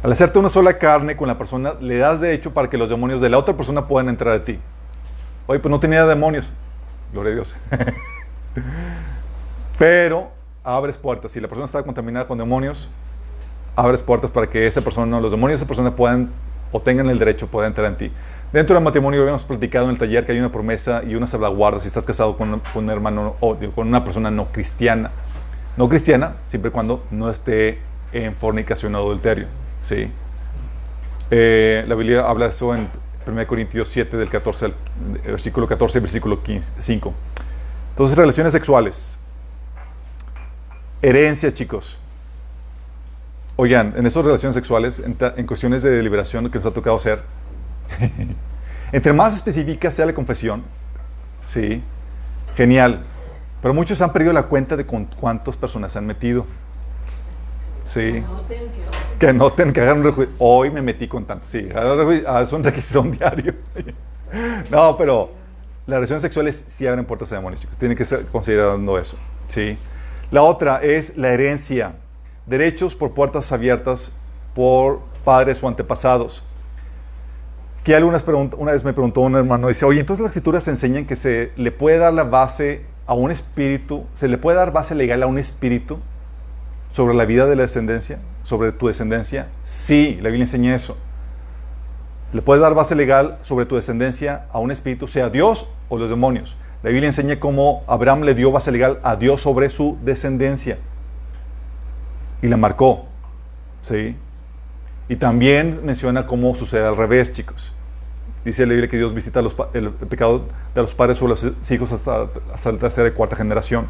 Al 0.03 0.11
hacerte 0.11 0.41
una 0.41 0.49
sola 0.49 0.77
carne 0.77 1.17
con 1.17 1.29
la 1.29 1.39
persona, 1.39 1.75
le 1.81 1.99
das 1.99 2.21
de 2.21 2.35
hecho 2.35 2.53
para 2.53 2.69
que 2.69 2.79
los 2.79 2.89
demonios 2.89 3.21
de 3.21 3.29
la 3.29 3.39
otra 3.39 3.57
persona 3.57 3.87
puedan 3.87 4.09
entrar 4.09 4.35
a 4.35 4.45
ti. 4.45 4.59
Oye, 5.47 5.61
pues 5.61 5.71
no 5.71 5.79
tenía 5.79 6.05
demonios. 6.05 6.51
Gloria 7.13 7.31
a 7.31 7.35
Dios. 7.37 7.55
Pero 9.79 10.33
abres 10.65 10.97
puertas. 10.97 11.31
Si 11.31 11.41
la 11.41 11.47
persona 11.47 11.67
está 11.67 11.85
contaminada 11.85 12.27
con 12.27 12.39
demonios, 12.39 12.91
abres 13.77 14.03
puertas 14.03 14.31
para 14.31 14.49
que 14.49 14.67
esa 14.67 14.81
persona, 14.81 15.21
los 15.21 15.31
demonios 15.31 15.61
de 15.61 15.65
esa 15.65 15.69
persona 15.69 15.95
puedan 15.95 16.31
o 16.73 16.81
tengan 16.81 17.09
el 17.09 17.19
derecho, 17.19 17.47
puedan 17.47 17.71
entrar 17.71 17.87
en 17.87 17.97
ti. 17.97 18.13
Dentro 18.53 18.75
del 18.75 18.85
matrimonio 18.85 19.21
habíamos 19.21 19.45
platicado 19.45 19.87
en 19.87 19.93
el 19.93 19.99
taller 19.99 20.27
que 20.27 20.33
hay 20.33 20.39
una 20.39 20.53
promesa 20.53 21.03
y 21.05 21.15
una 21.15 21.27
salvaguarda 21.27 21.81
si 21.81 21.89
estás 21.89 22.05
casado 22.05 22.37
con, 22.37 22.61
un 22.75 22.91
hermano 22.91 23.37
o 23.41 23.57
con 23.75 23.89
una 23.89 24.05
persona 24.05 24.31
no 24.31 24.47
cristiana. 24.47 25.11
No 25.77 25.89
cristiana, 25.89 26.35
siempre 26.47 26.69
y 26.69 26.73
cuando 26.73 27.05
no 27.11 27.31
esté 27.31 27.79
en 28.13 28.35
fornicación 28.35 28.95
o 28.95 28.99
adulterio. 28.99 29.47
¿sí? 29.83 30.09
Eh, 31.31 31.85
la 31.89 31.95
Biblia 31.95 32.29
habla 32.29 32.47
de 32.47 32.53
eso 32.53 32.75
en 32.75 32.89
1 33.27 33.47
Corintios 33.47 33.89
7, 33.89 34.17
del 34.17 34.29
14 34.29 34.67
al, 34.67 34.75
versículo 35.27 35.67
14 35.67 35.99
y 35.99 36.01
versículo 36.01 36.39
5. 36.79 37.15
Entonces, 37.91 38.17
relaciones 38.17 38.53
sexuales. 38.53 39.19
Herencia, 41.03 41.53
chicos. 41.53 42.01
Oigan, 43.57 43.95
en 43.97 44.07
esas 44.07 44.25
relaciones 44.25 44.55
sexuales, 44.55 44.99
en, 45.01 45.17
en 45.37 45.47
cuestiones 45.47 45.83
de 45.83 45.91
deliberación 45.91 46.51
que 46.51 46.59
nos 46.59 46.67
ha 46.67 46.71
tocado 46.73 46.97
hacer, 46.97 47.23
entre 48.93 49.13
más 49.13 49.35
específica 49.35 49.91
sea 49.91 50.07
la 50.07 50.15
confesión, 50.15 50.63
sí, 51.47 51.83
genial. 52.57 53.05
Pero 53.63 53.73
muchos 53.73 54.01
han 54.03 54.13
perdido 54.13 54.33
la 54.33 54.43
cuenta 54.43 54.77
de 54.77 54.85
con 54.85 55.07
cuántas 55.07 55.57
personas 55.57 55.93
se 55.93 55.99
han 55.99 56.07
metido. 56.07 56.45
Sí. 57.87 58.23
Que 59.19 59.33
noten, 59.33 59.73
que 59.73 59.81
hagan 59.81 60.05
un 60.05 60.29
Hoy 60.39 60.71
me 60.71 60.83
metí 60.83 61.09
con 61.09 61.25
tanto. 61.25 61.47
Sí, 61.49 61.67
es 61.69 62.53
un 62.53 62.65
requisito 62.65 63.03
diario. 63.03 63.55
no, 64.71 64.97
pero 64.97 65.31
las 65.87 65.97
relaciones 65.97 66.23
sexuales 66.23 66.65
sí 66.69 66.87
abren 66.87 67.05
puertas 67.05 67.33
a 67.33 67.37
demonios, 67.37 67.61
chicos. 67.61 67.77
Tienen 67.79 67.97
que 67.97 68.05
ser 68.05 68.27
considerando 68.27 68.99
eso. 68.99 69.17
Sí. 69.49 69.79
La 70.31 70.43
otra 70.43 70.83
es 70.83 71.17
la 71.17 71.29
herencia. 71.31 71.95
Derechos 72.47 72.95
por 72.95 73.13
puertas 73.13 73.53
abiertas 73.53 74.13
por 74.55 75.01
padres 75.25 75.63
o 75.63 75.69
antepasados. 75.69 76.43
Que 77.83 77.95
algunas 77.95 78.25
una 78.57 78.73
vez 78.73 78.85
me 78.85 78.93
preguntó 78.93 79.21
un 79.21 79.37
hermano, 79.37 79.69
dice, 79.69 79.85
oye, 79.85 80.01
entonces 80.01 80.23
las 80.23 80.31
escrituras 80.31 80.67
enseñan 80.69 81.05
que 81.05 81.17
se 81.17 81.53
le 81.57 81.71
puede 81.71 81.99
dar 81.99 82.15
la 82.15 82.25
base 82.25 82.83
a 83.07 83.15
un 83.15 83.31
espíritu, 83.31 84.05
se 84.15 84.29
le 84.29 84.39
puede 84.39 84.57
dar 84.57 84.73
base 84.73 84.95
legal 84.95 85.23
a 85.23 85.27
un 85.27 85.39
espíritu 85.39 85.99
sobre 86.93 87.15
la 87.15 87.27
vida 87.27 87.47
de 87.47 87.57
la 87.57 87.63
descendencia, 87.63 88.21
sobre 88.43 88.73
tu 88.73 88.87
descendencia. 88.87 89.49
Sí, 89.65 90.19
la 90.23 90.29
Biblia 90.29 90.45
enseña 90.45 90.75
eso. 90.75 90.97
Le 92.33 92.41
puedes 92.41 92.63
dar 92.63 92.75
base 92.75 92.95
legal 92.95 93.39
sobre 93.43 93.67
tu 93.67 93.77
descendencia 93.77 94.47
a 94.53 94.59
un 94.59 94.71
espíritu, 94.71 95.07
sea 95.07 95.29
Dios 95.29 95.69
o 95.89 95.99
los 95.99 96.09
demonios. 96.09 96.57
La 96.83 96.91
Biblia 96.91 97.09
enseña 97.09 97.39
cómo 97.39 97.83
Abraham 97.87 98.23
le 98.23 98.35
dio 98.35 98.51
base 98.51 98.73
legal 98.73 98.99
a 99.03 99.17
Dios 99.17 99.43
sobre 99.43 99.71
su 99.71 99.99
descendencia. 100.03 100.79
Y 102.45 102.49
la 102.49 102.59
marcó. 102.59 103.07
¿Sí? 103.81 104.15
Y 105.09 105.17
también 105.17 105.81
menciona 105.83 106.27
cómo 106.27 106.55
sucede 106.55 106.87
al 106.87 106.95
revés, 106.95 107.33
chicos. 107.33 107.73
Dice 108.45 108.67
la 108.67 108.73
Biblia 108.75 108.91
que 108.91 108.99
Dios 108.99 109.15
visita 109.15 109.41
el 109.73 109.91
pecado 109.93 110.45
de 110.75 110.83
los 110.83 110.95
padres 110.95 111.17
sobre 111.17 111.31
los 111.31 111.71
hijos 111.71 111.93
hasta, 111.93 112.27
hasta 112.53 112.73
la 112.73 112.79
tercera 112.79 113.09
y 113.09 113.13
cuarta 113.13 113.35
generación, 113.35 113.87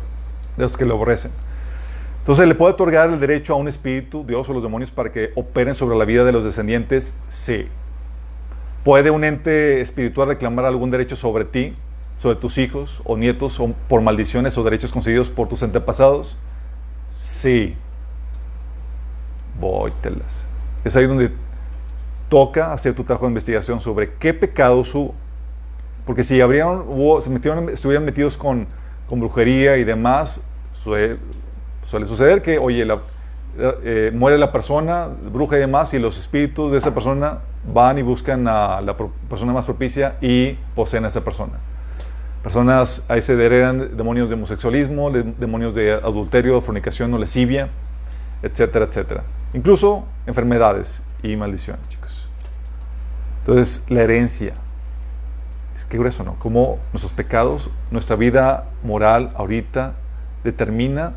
de 0.57 0.63
los 0.63 0.77
que 0.77 0.85
lo 0.85 0.95
aborrecen. 0.95 1.33
Entonces, 2.21 2.47
¿le 2.47 2.55
puede 2.55 2.75
otorgar 2.75 3.11
el 3.11 3.19
derecho 3.19 3.55
a 3.55 3.57
un 3.57 3.67
espíritu, 3.67 4.25
Dios 4.25 4.49
o 4.49 4.53
los 4.53 4.63
demonios, 4.63 4.93
para 4.93 5.11
que 5.11 5.33
operen 5.35 5.75
sobre 5.75 5.99
la 5.99 6.05
vida 6.05 6.23
de 6.23 6.31
los 6.31 6.45
descendientes? 6.45 7.15
Sí. 7.29 7.67
¿Puede 8.85 9.11
un 9.11 9.25
ente 9.25 9.81
espiritual 9.81 10.29
reclamar 10.29 10.65
algún 10.65 10.93
derecho 10.93 11.17
sobre 11.17 11.45
ti, 11.45 11.75
sobre 12.21 12.37
tus 12.37 12.59
hijos 12.59 13.03
o 13.05 13.17
nietos, 13.17 13.59
o 13.59 13.73
por 13.89 14.01
maldiciones 14.01 14.57
o 14.57 14.63
derechos 14.63 14.93
concedidos 14.93 15.29
por 15.29 15.49
tus 15.49 15.65
antepasados? 15.65 16.37
Sí. 17.19 17.75
Vóytelas. 19.61 20.45
Es 20.85 20.97
ahí 20.97 21.07
donde 21.07 21.31
toca 22.29 22.73
hacer 22.73 22.95
tu 22.95 23.05
trabajo 23.05 23.27
de 23.27 23.31
investigación 23.31 23.81
sobre 23.81 24.13
qué 24.15 24.35
pecados 24.35 24.95
hubo. 24.95 25.15
Porque 26.07 26.23
si 26.23 26.41
hubo- 26.43 27.21
se 27.21 27.31
metieron, 27.31 27.69
estuvieran 27.71 28.05
metidos 28.05 28.37
con, 28.37 28.67
con 29.09 29.21
brujería 29.21 29.77
y 29.79 29.85
demás, 29.85 30.43
suele, 30.73 31.17
suele 31.87 32.07
suceder 32.07 32.43
que, 32.43 32.59
oye, 32.59 32.87
eh, 33.59 34.11
muere 34.15 34.37
la 34.37 34.53
persona, 34.53 35.09
bruja 35.33 35.57
y 35.57 35.61
demás, 35.61 35.95
y 35.95 35.99
los 35.99 36.19
espíritus 36.19 36.73
de 36.73 36.79
esa 36.79 36.93
persona 36.93 37.39
van 37.73 37.99
y 37.99 38.03
buscan 38.03 38.47
a 38.49 38.81
la 38.83 38.97
persona 39.31 39.53
más 39.53 39.65
propicia 39.65 40.17
y 40.21 40.59
poseen 40.75 41.05
a 41.07 41.09
esa 41.09 41.25
persona. 41.25 41.55
Personas 42.43 43.07
ahí 43.09 43.23
se 43.23 43.33
heredan 43.43 43.97
demonios 43.97 44.29
de 44.29 44.35
homosexualismo, 44.35 45.11
de- 45.11 45.23
demonios 45.23 45.75
de 45.75 45.93
adulterio, 45.95 46.61
fornicación 46.61 47.15
o 47.15 47.19
lascivia, 47.19 47.69
etcétera, 48.45 48.85
etcétera. 48.85 49.25
Incluso 49.55 50.05
enfermedades 50.27 51.03
y 51.23 51.35
maldiciones, 51.37 51.89
chicos. 51.89 52.29
Entonces, 53.41 53.85
la 53.89 54.03
herencia. 54.03 54.55
Es 55.75 55.85
que 55.85 55.99
grueso, 55.99 56.23
¿no? 56.23 56.37
Cómo 56.39 56.79
nuestros 56.93 57.13
pecados, 57.13 57.71
nuestra 57.91 58.17
vida 58.17 58.67
moral 58.83 59.33
ahorita 59.35 59.95
determina 60.45 61.15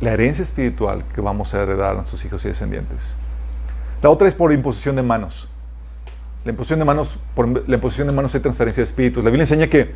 la 0.00 0.12
herencia 0.12 0.42
espiritual 0.42 1.04
que 1.14 1.20
vamos 1.20 1.54
a 1.54 1.62
heredar 1.62 1.92
a 1.92 1.94
nuestros 1.94 2.24
hijos 2.24 2.44
y 2.44 2.48
descendientes. 2.48 3.16
La 4.02 4.10
otra 4.10 4.28
es 4.28 4.34
por 4.34 4.52
imposición 4.52 4.96
de 4.96 5.02
manos. 5.02 5.48
La 6.44 6.50
imposición 6.50 6.78
de 6.78 6.84
manos, 6.84 7.18
por 7.34 7.68
la 7.68 7.74
imposición 7.74 8.06
de 8.06 8.14
manos 8.14 8.34
hay 8.34 8.40
transferencia 8.40 8.82
de 8.82 8.86
espíritus. 8.86 9.22
La 9.22 9.30
Biblia 9.30 9.44
enseña 9.44 9.66
que 9.66 9.94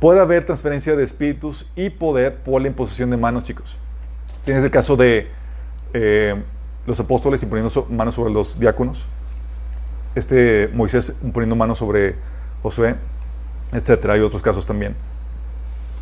puede 0.00 0.20
haber 0.20 0.44
transferencia 0.44 0.96
de 0.96 1.04
espíritus 1.04 1.70
y 1.76 1.90
poder 1.90 2.36
por 2.36 2.60
la 2.60 2.68
imposición 2.68 3.10
de 3.10 3.16
manos, 3.16 3.44
chicos. 3.44 3.76
Tienes 4.44 4.62
el 4.62 4.70
caso 4.70 4.96
de 4.96 5.28
eh, 5.94 6.34
los 6.86 7.00
apóstoles 7.00 7.42
imponiendo 7.42 7.86
manos 7.90 8.14
sobre 8.14 8.32
los 8.32 8.58
diáconos. 8.58 9.06
Este 10.14 10.70
Moisés 10.72 11.16
poniendo 11.32 11.56
manos 11.56 11.78
sobre 11.78 12.16
Josué, 12.62 12.96
etcétera. 13.72 14.14
Hay 14.14 14.20
otros 14.20 14.42
casos 14.42 14.66
también. 14.66 14.94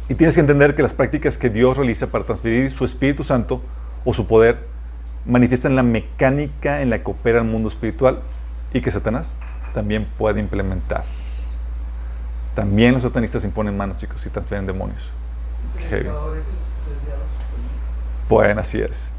Y 0.08 0.14
tienes 0.14 0.34
que 0.34 0.40
entender 0.40 0.74
que 0.74 0.82
las 0.82 0.92
prácticas 0.92 1.38
que 1.38 1.48
Dios 1.48 1.76
realiza 1.76 2.08
para 2.08 2.24
transferir 2.24 2.72
su 2.72 2.84
Espíritu 2.84 3.22
Santo 3.22 3.62
o 4.04 4.12
su 4.12 4.26
poder 4.26 4.58
manifiestan 5.24 5.76
la 5.76 5.82
mecánica 5.82 6.82
en 6.82 6.90
la 6.90 6.98
que 7.02 7.10
opera 7.10 7.38
el 7.38 7.44
mundo 7.44 7.68
espiritual 7.68 8.20
y 8.72 8.80
que 8.80 8.90
Satanás 8.90 9.40
también 9.72 10.06
puede 10.18 10.40
implementar. 10.40 11.04
También 12.54 12.92
los 12.92 13.02
satanistas 13.02 13.44
imponen 13.44 13.76
manos, 13.76 13.96
chicos, 13.96 14.26
y 14.26 14.30
transfieren 14.30 14.66
demonios. 14.66 15.10
Heavy. 15.88 16.08
Bueno, 18.32 18.62
así 18.62 18.80
es. 18.80 19.10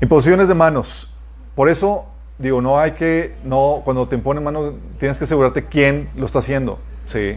Imposiciones 0.00 0.48
de 0.48 0.54
manos. 0.54 1.10
Por 1.54 1.68
eso, 1.68 2.06
digo, 2.38 2.62
no 2.62 2.78
hay 2.78 2.92
que, 2.92 3.34
no, 3.44 3.82
cuando 3.84 4.08
te 4.08 4.14
imponen 4.16 4.42
manos, 4.42 4.72
tienes 4.98 5.18
que 5.18 5.24
asegurarte 5.24 5.66
quién 5.66 6.08
lo 6.16 6.24
está 6.24 6.38
haciendo. 6.38 6.78
Sí. 7.06 7.36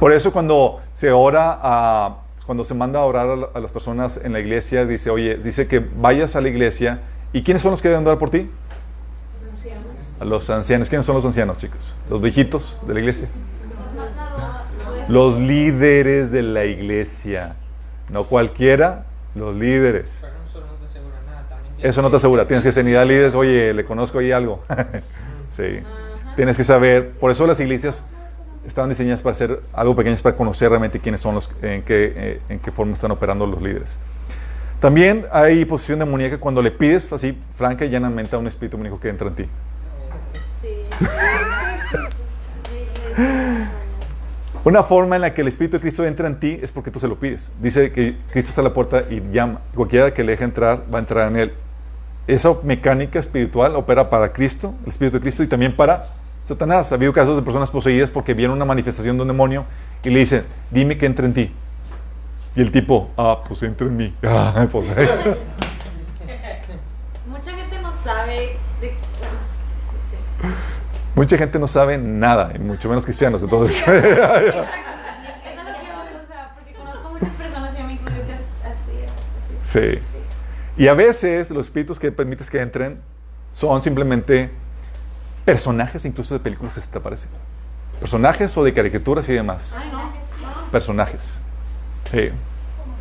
Por 0.00 0.10
eso 0.10 0.32
cuando 0.32 0.80
se 0.94 1.12
ora 1.12 1.56
a, 1.62 2.16
cuando 2.44 2.64
se 2.64 2.74
manda 2.74 2.98
a 2.98 3.04
orar 3.04 3.30
a, 3.30 3.36
la- 3.36 3.48
a 3.54 3.60
las 3.60 3.70
personas 3.70 4.18
en 4.20 4.32
la 4.32 4.40
iglesia, 4.40 4.84
dice, 4.84 5.10
oye, 5.10 5.36
dice 5.36 5.68
que 5.68 5.78
vayas 5.78 6.34
a 6.34 6.40
la 6.40 6.48
iglesia. 6.48 7.02
¿Y 7.32 7.44
quiénes 7.44 7.62
son 7.62 7.70
los 7.70 7.80
que 7.80 7.88
deben 7.88 8.04
orar 8.04 8.18
por 8.18 8.30
ti? 8.30 8.50
A 10.18 10.24
los 10.24 10.50
ancianos. 10.50 10.88
¿Quiénes 10.88 11.06
son 11.06 11.14
los 11.14 11.24
ancianos, 11.24 11.56
chicos? 11.58 11.94
Los 12.10 12.20
viejitos 12.20 12.80
de 12.84 12.94
la 12.94 12.98
iglesia. 12.98 13.28
Los 15.12 15.38
líderes 15.38 16.30
de 16.30 16.42
la 16.42 16.64
iglesia. 16.64 17.56
No 18.08 18.24
cualquiera, 18.24 19.04
los 19.34 19.54
líderes. 19.54 20.20
Pero 20.22 20.32
eso 20.48 20.60
no 20.66 20.72
te 20.72 20.86
asegura 20.86 21.16
nada. 21.26 21.48
También 21.50 21.86
Eso 21.86 22.00
no 22.00 22.08
te 22.08 22.16
asegura. 22.16 22.46
Tienes 22.46 22.64
que 22.64 22.72
ser 22.72 22.86
líderes. 22.86 23.34
Oye, 23.34 23.74
le 23.74 23.84
conozco 23.84 24.20
ahí 24.20 24.32
algo. 24.32 24.64
sí. 25.50 25.80
Tienes 26.34 26.56
que 26.56 26.64
saber. 26.64 27.10
Por 27.10 27.30
eso 27.30 27.46
las 27.46 27.60
iglesias 27.60 28.06
están 28.66 28.88
diseñadas 28.88 29.20
para 29.20 29.34
ser 29.34 29.60
algo 29.74 29.94
pequeñas 29.94 30.22
para 30.22 30.34
conocer 30.34 30.70
realmente 30.70 30.98
quiénes 30.98 31.20
son 31.20 31.34
los, 31.34 31.50
en 31.60 31.82
qué, 31.82 32.14
eh, 32.16 32.40
en 32.48 32.58
qué 32.60 32.72
forma 32.72 32.94
están 32.94 33.10
operando 33.10 33.46
los 33.46 33.60
líderes. 33.60 33.98
También 34.80 35.26
hay 35.30 35.66
posición 35.66 35.98
demoníaca 35.98 36.38
cuando 36.38 36.62
le 36.62 36.70
pides 36.70 37.12
así, 37.12 37.38
franca 37.54 37.84
y 37.84 37.90
llanamente 37.90 38.34
a 38.34 38.38
un 38.38 38.46
espíritu 38.46 38.78
demoníaco 38.78 38.98
que 38.98 39.10
entra 39.10 39.28
en 39.28 39.34
ti. 39.34 39.46
Sí. 40.62 40.68
Una 44.64 44.84
forma 44.84 45.16
en 45.16 45.22
la 45.22 45.34
que 45.34 45.40
el 45.40 45.48
Espíritu 45.48 45.76
de 45.76 45.80
Cristo 45.80 46.04
entra 46.04 46.28
en 46.28 46.38
ti 46.38 46.56
es 46.62 46.70
porque 46.70 46.92
tú 46.92 47.00
se 47.00 47.08
lo 47.08 47.16
pides. 47.16 47.50
Dice 47.60 47.90
que 47.90 48.16
Cristo 48.30 48.50
está 48.50 48.60
a 48.60 48.64
la 48.64 48.72
puerta 48.72 49.04
y 49.10 49.20
llama. 49.32 49.60
Cualquiera 49.74 50.14
que 50.14 50.22
le 50.22 50.32
deje 50.32 50.44
entrar 50.44 50.84
va 50.92 50.98
a 50.98 51.00
entrar 51.00 51.28
en 51.28 51.36
él. 51.36 51.52
Esa 52.28 52.54
mecánica 52.62 53.18
espiritual 53.18 53.74
opera 53.74 54.08
para 54.08 54.32
Cristo, 54.32 54.74
el 54.84 54.92
Espíritu 54.92 55.16
de 55.16 55.22
Cristo, 55.22 55.42
y 55.42 55.48
también 55.48 55.74
para 55.74 56.10
Satanás. 56.44 56.92
Ha 56.92 56.94
habido 56.94 57.12
casos 57.12 57.34
de 57.34 57.42
personas 57.42 57.72
poseídas 57.72 58.12
porque 58.12 58.34
vieron 58.34 58.54
una 58.54 58.64
manifestación 58.64 59.16
de 59.16 59.22
un 59.22 59.28
demonio 59.28 59.64
y 60.04 60.10
le 60.10 60.20
dicen, 60.20 60.44
dime 60.70 60.96
que 60.96 61.06
entra 61.06 61.26
en 61.26 61.34
ti. 61.34 61.52
Y 62.54 62.60
el 62.60 62.70
tipo, 62.70 63.10
ah, 63.16 63.40
pues 63.48 63.60
entra 63.64 63.88
en 63.88 63.96
mí. 63.96 64.14
Ah, 64.24 64.68
pues, 64.70 64.86
eh. 64.96 65.36
Mucha 67.26 67.50
gente 67.50 67.80
no 67.82 67.90
sabe 67.90 68.56
de. 68.80 68.90
Sí. 68.90 70.46
Mucha 71.22 71.38
gente 71.38 71.56
no 71.60 71.68
sabe 71.68 71.98
nada, 71.98 72.50
y 72.52 72.58
mucho 72.58 72.88
menos 72.88 73.04
cristianos. 73.04 73.40
Entonces, 73.44 73.80
Eso 73.80 73.92
es 73.94 74.02
lo 74.02 74.10
que 74.10 74.10
o 74.10 74.26
sea, 76.26 76.52
porque 76.56 76.72
conozco 76.74 77.10
muchas 77.10 77.30
personas 77.34 77.74
y 77.74 77.78
yo 77.78 77.84
me 77.84 77.92
incluyo 77.92 78.26
que 78.26 78.32
es 78.32 78.40
así, 78.64 78.90
así. 79.62 80.00
Sí. 80.00 80.02
Y 80.76 80.88
a 80.88 80.94
veces 80.94 81.52
los 81.52 81.66
espíritus 81.66 82.00
que 82.00 82.10
permites 82.10 82.50
que 82.50 82.60
entren 82.60 82.98
son 83.52 83.80
simplemente 83.84 84.50
personajes 85.44 86.04
incluso 86.06 86.34
de 86.34 86.40
películas 86.40 86.74
que 86.74 86.80
se 86.80 86.90
te 86.90 86.98
aparecen. 86.98 87.30
Personajes 88.00 88.56
o 88.56 88.64
de 88.64 88.74
caricaturas 88.74 89.28
y 89.28 89.34
demás. 89.34 89.76
Ay, 89.78 89.90
no. 89.92 90.10
Personajes. 90.72 91.38
Sí. 92.10 92.30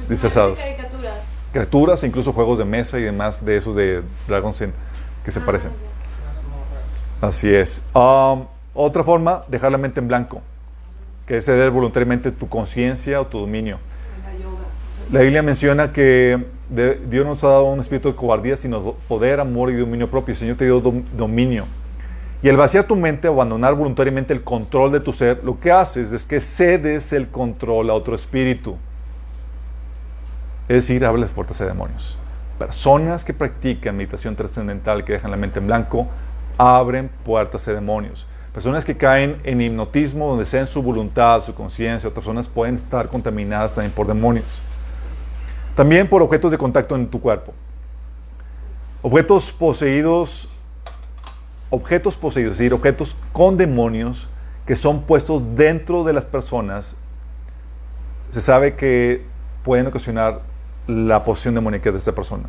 Disfrazados. 0.07 0.59
Caricaturas. 0.59 1.13
Criaturas, 1.53 2.03
incluso 2.03 2.33
juegos 2.33 2.59
de 2.59 2.65
mesa 2.65 2.99
y 2.99 3.01
demás 3.01 3.43
de 3.43 3.57
esos 3.57 3.75
de 3.75 4.03
Dragon's 4.27 4.59
Den 4.59 4.73
que 5.25 5.31
se 5.31 5.39
Ah, 5.39 5.43
parecen. 5.43 5.71
Así 7.21 7.53
es. 7.53 7.85
Otra 7.93 9.03
forma, 9.03 9.43
dejar 9.47 9.71
la 9.71 9.77
mente 9.77 9.99
en 9.99 10.07
blanco. 10.07 10.41
que 11.27 11.37
es 11.37 11.45
ceder 11.45 11.71
voluntariamente 11.71 12.31
tu 12.31 12.49
conciencia 12.49 13.21
o 13.21 13.27
tu 13.27 13.39
dominio. 13.39 13.77
La 15.13 15.21
Biblia 15.21 15.41
menciona 15.41 15.93
que 15.93 16.45
de- 16.67 16.95
Dios 17.09 17.25
nos 17.25 17.41
ha 17.45 17.47
dado 17.49 17.65
un 17.65 17.79
espíritu 17.79 18.09
de 18.09 18.15
cobardía, 18.15 18.57
sino 18.57 18.93
poder, 19.07 19.39
amor 19.39 19.69
y 19.69 19.75
dominio 19.75 20.09
propio. 20.09 20.33
El 20.33 20.37
Señor 20.37 20.57
te 20.57 20.65
dio 20.65 20.81
dom- 20.83 21.03
dominio. 21.15 21.65
Y 22.43 22.49
al 22.49 22.57
vaciar 22.57 22.83
tu 22.85 22.97
mente, 22.97 23.27
abandonar 23.29 23.75
voluntariamente 23.75 24.33
el 24.33 24.43
control 24.43 24.91
de 24.91 24.99
tu 24.99 25.13
ser, 25.13 25.41
lo 25.43 25.57
que 25.57 25.71
haces 25.71 26.11
es 26.11 26.25
que 26.25 26.41
cedes 26.41 27.13
el 27.13 27.29
control 27.29 27.91
a 27.91 27.93
otro 27.93 28.13
espíritu. 28.15 28.75
Es 30.67 30.75
decir, 30.87 31.05
abre 31.05 31.21
las 31.21 31.29
puertas 31.31 31.61
a 31.61 31.65
demonios. 31.65 32.17
Personas 32.57 33.23
que 33.23 33.33
practican 33.33 33.95
meditación 33.95 34.35
trascendental, 34.35 35.05
que 35.05 35.13
dejan 35.13 35.31
la 35.31 35.37
mente 35.37 35.59
en 35.59 35.67
blanco, 35.67 36.07
abren 36.61 37.09
puertas 37.25 37.67
a 37.67 37.73
demonios. 37.73 38.27
Personas 38.53 38.85
que 38.85 38.95
caen 38.95 39.41
en 39.43 39.61
hipnotismo, 39.61 40.27
donde 40.27 40.45
ceden 40.45 40.67
su 40.67 40.83
voluntad, 40.83 41.43
su 41.43 41.55
conciencia, 41.55 42.07
otras 42.07 42.23
personas 42.23 42.47
pueden 42.47 42.75
estar 42.75 43.09
contaminadas 43.09 43.73
también 43.73 43.91
por 43.91 44.05
demonios. 44.05 44.61
También 45.75 46.07
por 46.07 46.21
objetos 46.21 46.51
de 46.51 46.59
contacto 46.59 46.95
en 46.95 47.07
tu 47.07 47.19
cuerpo. 47.19 47.53
Objetos 49.01 49.51
poseídos, 49.51 50.49
objetos 51.71 52.15
poseídos, 52.15 52.51
es 52.51 52.57
decir, 52.59 52.73
objetos 52.73 53.15
con 53.33 53.57
demonios 53.57 54.27
que 54.67 54.75
son 54.75 55.01
puestos 55.01 55.55
dentro 55.55 56.03
de 56.03 56.13
las 56.13 56.25
personas, 56.25 56.95
se 58.29 58.39
sabe 58.39 58.75
que 58.75 59.25
pueden 59.63 59.87
ocasionar 59.87 60.41
la 60.85 61.23
posesión 61.23 61.55
demoníaca 61.55 61.91
de 61.91 61.97
esta 61.97 62.11
persona. 62.11 62.43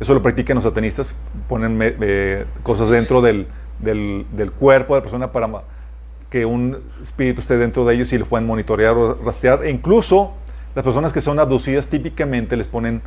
Eso 0.00 0.14
lo 0.14 0.22
practican 0.22 0.56
los 0.56 0.64
satanistas, 0.64 1.14
ponen 1.48 1.78
eh, 1.80 2.44
cosas 2.62 2.88
dentro 2.90 3.22
del, 3.22 3.46
del- 3.80 4.52
cuerpo 4.58 4.94
de 4.94 5.00
la 5.00 5.02
persona 5.02 5.32
para 5.32 5.48
que 6.30 6.44
un 6.44 6.78
espíritu 7.00 7.40
esté 7.40 7.58
dentro 7.58 7.84
de 7.84 7.94
ellos 7.94 8.12
y 8.12 8.18
los 8.18 8.28
pueden 8.28 8.46
monitorear 8.46 8.96
o 8.96 9.14
rastrear. 9.24 9.64
E 9.64 9.70
incluso 9.70 10.32
las 10.74 10.84
personas 10.84 11.12
que 11.12 11.20
son 11.20 11.38
abducidas 11.38 11.86
típicamente 11.86 12.56
les 12.56 12.66
ponen 12.66 13.02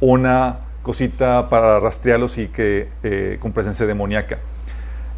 una 0.00 0.58
cosita 0.82 1.48
para 1.50 1.80
rastrearlos 1.80 2.38
y 2.38 2.46
que 2.46 2.88
eh, 3.02 3.36
con 3.40 3.52
presencia 3.52 3.84
demoníaca. 3.84 4.38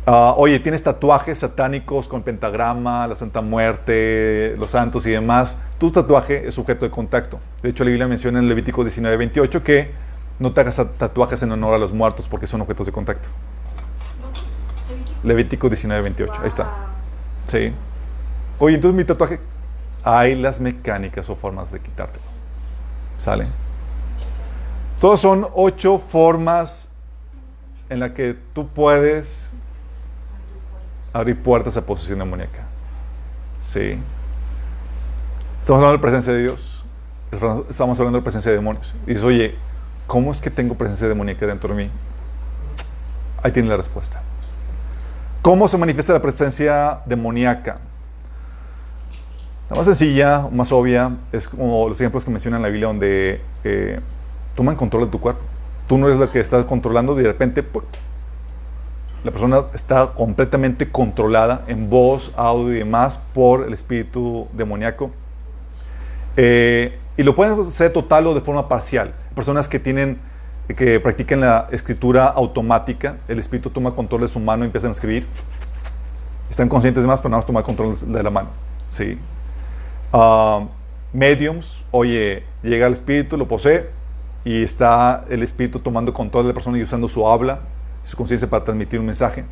Ah, 0.06 0.34
oye, 0.38 0.58
tienes 0.58 0.82
tatuajes 0.82 1.38
satánicos 1.40 2.08
con 2.08 2.22
pentagrama, 2.22 3.06
la 3.06 3.14
Santa 3.14 3.42
Muerte, 3.42 4.56
los 4.58 4.70
santos 4.70 5.04
y 5.06 5.10
demás. 5.10 5.60
Tu 5.78 5.90
tatuaje 5.90 6.48
es 6.48 6.54
sujeto 6.54 6.86
de 6.86 6.90
contacto. 6.90 7.38
De 7.62 7.68
hecho, 7.68 7.84
la 7.84 7.88
Biblia 7.90 8.08
menciona 8.08 8.38
en 8.38 8.48
Levítico 8.48 8.82
19, 8.82 9.16
28 9.18 9.62
que 9.62 9.90
no 10.40 10.52
te 10.52 10.62
hagas 10.62 10.80
tatuajes 10.98 11.42
en 11.42 11.52
honor 11.52 11.74
a 11.74 11.78
los 11.78 11.92
muertos 11.92 12.26
porque 12.26 12.46
son 12.46 12.62
objetos 12.62 12.86
de 12.86 12.92
contacto. 12.92 13.28
Levítico 15.22 15.68
19, 15.68 16.02
28. 16.02 16.32
Ahí 16.40 16.48
está. 16.48 16.66
Sí. 17.46 17.72
Oye, 18.58 18.74
entonces 18.74 18.96
mi 18.96 19.04
tatuaje. 19.04 19.38
Hay 20.02 20.34
las 20.34 20.60
mecánicas 20.60 21.28
o 21.28 21.36
formas 21.36 21.70
de 21.70 21.78
quitártelo. 21.78 22.24
¿Sale? 23.22 23.48
Todos 24.98 25.20
son 25.20 25.46
ocho 25.52 25.98
formas 25.98 26.90
en 27.90 28.00
las 28.00 28.12
que 28.12 28.34
tú 28.54 28.66
puedes 28.66 29.52
abrir 31.12 31.42
puertas 31.42 31.76
a 31.76 31.84
posesión 31.84 32.18
demoníaca. 32.18 32.62
Sí. 33.62 33.98
Estamos 35.60 35.82
hablando 35.82 35.88
de 35.88 35.96
la 35.98 36.00
presencia 36.00 36.32
de 36.32 36.42
Dios. 36.44 36.82
Estamos 37.68 38.00
hablando 38.00 38.16
de 38.16 38.20
la 38.22 38.24
presencia 38.24 38.50
de 38.50 38.56
demonios. 38.56 38.94
Y 39.04 39.10
dices, 39.10 39.24
oye, 39.24 39.54
¿cómo 40.10 40.32
es 40.32 40.40
que 40.40 40.50
tengo 40.50 40.74
presencia 40.74 41.06
demoníaca 41.06 41.46
dentro 41.46 41.72
de 41.72 41.84
mí? 41.84 41.90
Ahí 43.44 43.52
tiene 43.52 43.68
la 43.68 43.76
respuesta. 43.76 44.20
¿Cómo 45.40 45.68
se 45.68 45.78
manifiesta 45.78 46.12
la 46.12 46.20
presencia 46.20 46.98
demoníaca? 47.06 47.78
La 49.70 49.76
más 49.76 49.86
sencilla, 49.86 50.48
más 50.50 50.72
obvia, 50.72 51.12
es 51.30 51.46
como 51.46 51.88
los 51.88 52.00
ejemplos 52.00 52.24
que 52.24 52.32
menciona 52.32 52.56
en 52.56 52.62
la 52.64 52.68
Biblia 52.70 52.88
donde 52.88 53.40
eh, 53.62 54.00
toman 54.56 54.74
control 54.74 55.04
de 55.04 55.12
tu 55.12 55.20
cuerpo. 55.20 55.42
Tú 55.86 55.96
no 55.96 56.08
eres 56.08 56.18
lo 56.18 56.28
que 56.28 56.40
estás 56.40 56.64
controlando 56.64 57.18
y 57.20 57.22
de 57.22 57.28
repente 57.28 57.64
la 59.22 59.30
persona 59.30 59.62
está 59.74 60.08
completamente 60.08 60.90
controlada 60.90 61.62
en 61.68 61.88
voz, 61.88 62.32
audio 62.36 62.74
y 62.74 62.78
demás 62.78 63.20
por 63.32 63.64
el 63.64 63.72
espíritu 63.72 64.48
demoníaco. 64.54 65.12
Eh, 66.36 66.98
y 67.20 67.22
lo 67.22 67.34
pueden 67.34 67.60
hacer 67.60 67.92
total 67.92 68.26
o 68.28 68.34
de 68.34 68.40
forma 68.40 68.66
parcial. 68.66 69.12
Personas 69.34 69.68
que 69.68 69.78
tienen, 69.78 70.18
que 70.74 70.98
practican 71.00 71.42
la 71.42 71.68
escritura 71.70 72.24
automática, 72.24 73.18
el 73.28 73.38
espíritu 73.38 73.68
toma 73.68 73.90
control 73.90 74.22
de 74.22 74.28
su 74.28 74.40
mano 74.40 74.64
y 74.64 74.68
empiezan 74.68 74.88
a 74.88 74.92
escribir. 74.92 75.26
Están 76.48 76.70
conscientes 76.70 77.02
de 77.02 77.06
más, 77.06 77.20
pero 77.20 77.28
nada 77.28 77.40
más 77.40 77.46
tomar 77.46 77.62
control 77.62 77.98
de 78.10 78.22
la 78.22 78.30
mano. 78.30 78.48
¿sí? 78.90 79.18
Ah, 80.14 80.64
mediums, 81.12 81.84
oye, 81.90 82.42
llega 82.62 82.86
el 82.86 82.94
espíritu, 82.94 83.36
lo 83.36 83.46
posee 83.46 83.90
y 84.42 84.62
está 84.62 85.26
el 85.28 85.42
espíritu 85.42 85.78
tomando 85.78 86.14
control 86.14 86.44
de 86.44 86.48
la 86.48 86.54
persona 86.54 86.78
y 86.78 86.82
usando 86.82 87.06
su 87.06 87.28
habla, 87.28 87.60
su 88.04 88.16
conciencia 88.16 88.48
para 88.48 88.64
transmitir 88.64 88.98
un 88.98 89.04
mensaje. 89.04 89.44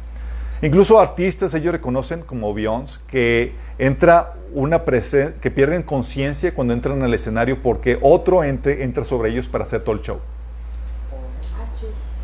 Incluso 0.61 0.99
artistas 0.99 1.55
ellos 1.55 1.73
reconocen 1.73 2.23
como 2.23 2.53
Beyoncé 2.53 3.01
que 3.07 3.53
entra 3.79 4.35
una 4.53 4.83
que 4.85 5.51
pierden 5.51 5.83
conciencia 5.83 6.53
cuando 6.55 6.75
entran 6.75 7.03
al 7.03 7.15
escenario 7.15 7.63
porque 7.63 7.99
otro 8.03 8.43
ente 8.43 8.83
entra 8.83 9.05
sobre 9.05 9.31
ellos 9.31 9.47
para 9.47 9.65
hacer 9.65 9.83
todo 9.83 9.95
el 9.95 10.03
show. 10.03 10.19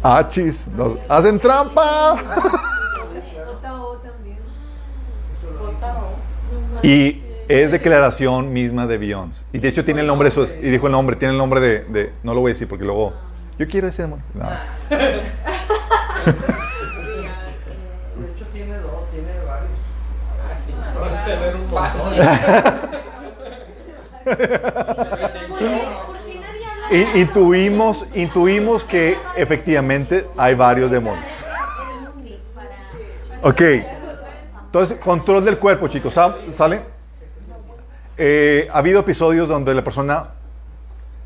Ah, 0.03 0.27
chis, 0.29 0.67
nos 0.69 0.99
hacen 1.09 1.39
trampa. 1.39 2.19
Y 6.83 7.23
es 7.49 7.71
declaración 7.71 8.53
misma 8.53 8.87
de 8.87 8.99
Beyoncé. 8.99 9.45
Y 9.53 9.59
de 9.59 9.69
hecho 9.69 9.85
tiene 9.85 10.01
el 10.01 10.07
nombre, 10.07 10.31
y 10.61 10.71
dijo 10.71 10.87
el 10.87 10.93
nombre, 10.93 11.17
tiene 11.17 11.33
el 11.33 11.39
nombre 11.39 11.61
de, 11.61 12.13
no 12.23 12.35
lo 12.35 12.41
voy 12.41 12.51
a 12.51 12.55
decir 12.55 12.69
porque 12.69 12.85
luego, 12.85 13.15
yo 13.59 13.67
quiero 13.67 13.89
ese 13.89 14.03
demonio. 14.03 14.25
No. 14.35 14.49
De 18.17 18.31
hecho 18.31 18.47
tiene 18.53 18.79
dos, 18.79 19.11
tiene 19.11 19.31
varios. 19.47 19.73
Así. 20.53 20.73
Van 21.01 21.17
a 21.17 21.25
tener 21.25 21.57
un 21.57 21.64
Y, 26.91 27.19
intuimos, 27.21 28.05
que 28.85 29.17
efectivamente 29.37 30.27
hay 30.37 30.55
varios 30.55 30.91
demonios. 30.91 31.25
Ok. 33.43 33.61
Entonces, 34.67 34.99
control 34.99 35.45
del 35.45 35.59
cuerpo, 35.59 35.89
chicos. 35.89 36.15
¿sa- 36.15 36.37
¿Sale? 36.57 36.81
Eh, 38.17 38.69
ha 38.73 38.79
habido 38.79 39.01
episodios 39.01 39.49
donde 39.49 39.75
la 39.75 39.83
persona, 39.83 40.29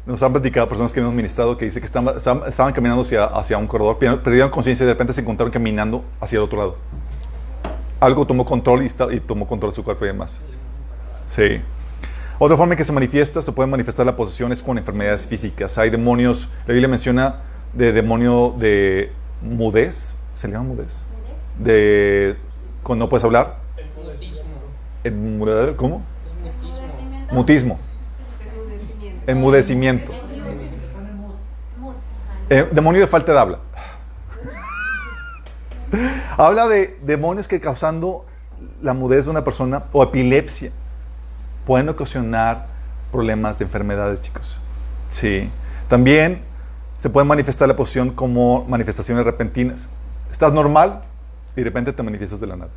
nos 0.07 0.23
han 0.23 0.33
platicado 0.33 0.69
personas 0.69 0.93
que 0.93 1.01
hemos 1.01 1.13
ministrado, 1.13 1.57
que 1.57 1.67
dice 1.67 1.81
que 1.81 1.87
estaban, 1.87 2.73
caminando 2.73 3.03
hacia, 3.03 3.25
hacia 3.25 3.59
un 3.59 3.67
corredor, 3.67 3.99
per- 3.99 4.23
perdieron 4.23 4.51
conciencia 4.51 4.85
y 4.85 4.87
de 4.87 4.93
repente 4.95 5.13
se 5.13 5.21
encontraron 5.21 5.53
caminando 5.53 6.05
hacia 6.21 6.37
el 6.39 6.45
otro 6.45 6.59
lado. 6.59 6.77
Algo 8.01 8.27
tomó 8.27 8.45
control 8.45 8.83
y, 8.83 8.87
está- 8.87 9.13
y 9.13 9.21
tomó 9.21 9.47
control 9.47 9.73
de 9.73 9.77
su 9.77 9.85
cuerpo 9.85 10.05
y 10.05 10.09
demás. 10.09 10.41
Sí. 11.27 11.61
Otra 12.39 12.57
forma 12.57 12.75
en 12.75 12.79
que 12.79 12.85
se 12.85 12.93
manifiesta, 12.93 13.43
se 13.43 13.51
puede 13.51 13.69
manifestar 13.69 14.07
la 14.07 14.15
posesión 14.15 14.53
es 14.53 14.63
con 14.63 14.79
enfermedades 14.79 15.27
físicas. 15.27 15.77
Hay 15.79 15.91
demonios, 15.91 16.49
la 16.67 16.73
Biblia 16.73 16.89
menciona 16.89 17.41
de 17.73 17.93
demonio 17.93 18.55
de 18.57 19.11
mudez, 19.43 20.15
¿se 20.37 20.47
le 20.47 20.55
llama 20.55 20.69
mudez? 20.69 20.95
De 21.59 22.37
cuando 22.85 23.05
no 23.07 23.09
puedes 23.09 23.25
hablar, 23.25 23.57
El 25.03 25.13
mutismo. 25.15 25.77
¿cómo? 25.77 26.03
Es 26.25 27.35
mutismo. 27.35 27.35
Mutismo, 27.35 27.79
Enmudecimiento. 29.27 30.13
enmudecimiento. 30.13 30.13
Eh, 32.51 32.67
demonio 32.73 33.01
de 33.03 33.07
falta 33.07 33.33
de 33.33 33.39
habla. 33.39 33.59
Habla 36.37 36.69
de 36.69 36.99
demonios 37.03 37.49
que 37.49 37.61
causando 37.61 38.25
la 38.83 38.93
mudez 38.93 39.25
de 39.25 39.31
una 39.31 39.45
persona 39.45 39.85
o 39.93 40.03
epilepsia 40.03 40.73
pueden 41.67 41.89
ocasionar 41.89 42.67
problemas 43.13 43.59
de 43.59 43.65
enfermedades, 43.65 44.23
chicos. 44.23 44.61
Sí. 45.09 45.51
También 45.89 46.41
se 46.97 47.11
puede 47.11 47.27
manifestar 47.27 47.69
la 47.69 47.77
posición 47.77 48.11
como 48.11 48.65
manifestaciones 48.65 49.25
repentinas. 49.25 49.89
Estás 50.31 50.53
normal 50.53 51.03
y 51.55 51.61
de 51.61 51.65
repente 51.65 51.93
te 51.93 52.03
manifiestas 52.03 52.41
de 52.41 52.47
la 52.47 52.57
nada. 52.57 52.71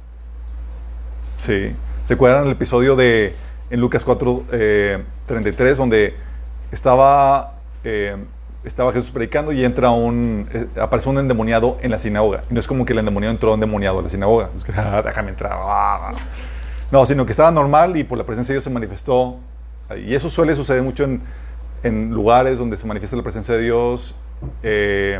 Sí. 1.37 1.75
¿Se 2.03 2.13
acuerdan 2.13 2.45
el 2.45 2.51
episodio 2.51 2.95
de 2.95 3.33
en 3.71 3.79
Lucas 3.79 4.03
4, 4.03 4.43
eh, 4.51 5.03
33, 5.27 5.77
donde 5.77 6.13
estaba, 6.71 7.53
eh, 7.85 8.17
estaba 8.63 8.93
Jesús 8.93 9.11
predicando 9.11 9.51
y 9.51 9.65
entra 9.65 9.89
un, 9.91 10.47
eh, 10.53 10.67
aparece 10.79 11.09
un 11.09 11.17
endemoniado 11.17 11.77
en 11.81 11.91
la 11.91 11.99
sinagoga? 11.99 12.43
Y 12.49 12.53
no 12.53 12.59
es 12.59 12.67
como 12.67 12.85
que 12.85 12.93
el 12.93 12.99
endemoniado 12.99 13.33
entró 13.33 13.53
endemoniado 13.53 13.99
a 13.99 14.01
la 14.03 14.09
sinagoga. 14.09 14.49
Es 14.55 14.63
que, 14.63 14.71
"Ah, 14.75 15.01
déjame 15.03 15.29
entrar. 15.29 15.53
ah". 15.53 16.11
No, 16.91 17.05
sino 17.05 17.25
que 17.25 17.31
estaba 17.31 17.51
normal 17.51 17.97
y 17.97 18.03
por 18.03 18.17
la 18.17 18.25
presencia 18.25 18.53
de 18.53 18.57
Dios 18.57 18.63
se 18.63 18.69
manifestó. 18.69 19.37
Y 20.05 20.13
eso 20.13 20.29
suele 20.29 20.55
suceder 20.55 20.83
mucho 20.83 21.03
en, 21.83 22.11
lugares 22.11 22.59
donde 22.59 22.77
se 22.77 22.85
manifiesta 22.85 23.17
la 23.17 23.23
presencia 23.23 23.55
de 23.55 23.61
Dios. 23.61 24.15
eh, 24.63 25.19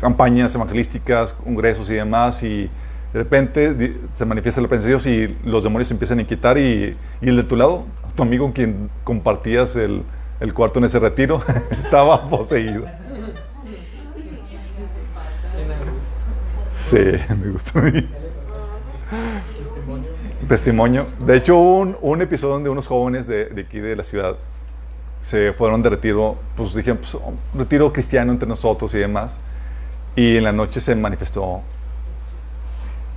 campañas 0.00 0.54
evangelísticas, 0.54 1.32
congresos 1.32 1.88
y 1.90 1.94
demás, 1.94 2.42
y 2.42 2.70
de 3.12 3.18
repente 3.20 3.96
se 4.12 4.24
manifiesta 4.26 4.60
la 4.60 4.68
presencia 4.68 4.94
de 4.94 5.00
Dios 5.00 5.06
y 5.06 5.48
los 5.48 5.64
demonios 5.64 5.88
se 5.88 5.94
empiezan 5.94 6.18
a 6.18 6.22
inquietar 6.22 6.58
y 6.58 6.94
el 7.22 7.36
de 7.36 7.42
tu 7.44 7.56
lado, 7.56 7.84
tu 8.14 8.22
amigo 8.22 8.44
con 8.44 8.52
quien 8.52 8.90
compartías 9.04 9.74
el, 9.76 10.02
el 10.40 10.54
cuarto 10.54 10.78
en 10.78 10.84
ese 10.86 10.98
retiro, 10.98 11.42
estaba 11.70 12.28
poseído. 12.28 12.84
Sí, 16.70 16.98
me 17.40 17.50
gustó. 17.50 17.80
Testimonio. 20.48 21.06
De 21.18 21.36
hecho, 21.36 21.56
un, 21.58 22.22
episodio 22.22 22.54
donde 22.54 22.70
unos 22.70 22.86
jóvenes 22.86 23.26
de, 23.26 23.48
aquí 23.66 23.80
de 23.80 23.96
la 23.96 24.04
ciudad 24.04 24.36
se 25.20 25.52
fueron 25.54 25.82
de 25.82 25.90
retiro, 25.90 26.36
pues 26.56 26.74
dijeron, 26.74 26.98
pues, 26.98 27.14
un 27.14 27.38
retiro 27.58 27.92
cristiano 27.92 28.30
entre 28.30 28.48
nosotros 28.48 28.94
y 28.94 28.98
demás. 28.98 29.38
Y 30.14 30.36
en 30.36 30.44
la 30.44 30.52
noche 30.52 30.80
se 30.80 30.94
manifestó 30.94 31.62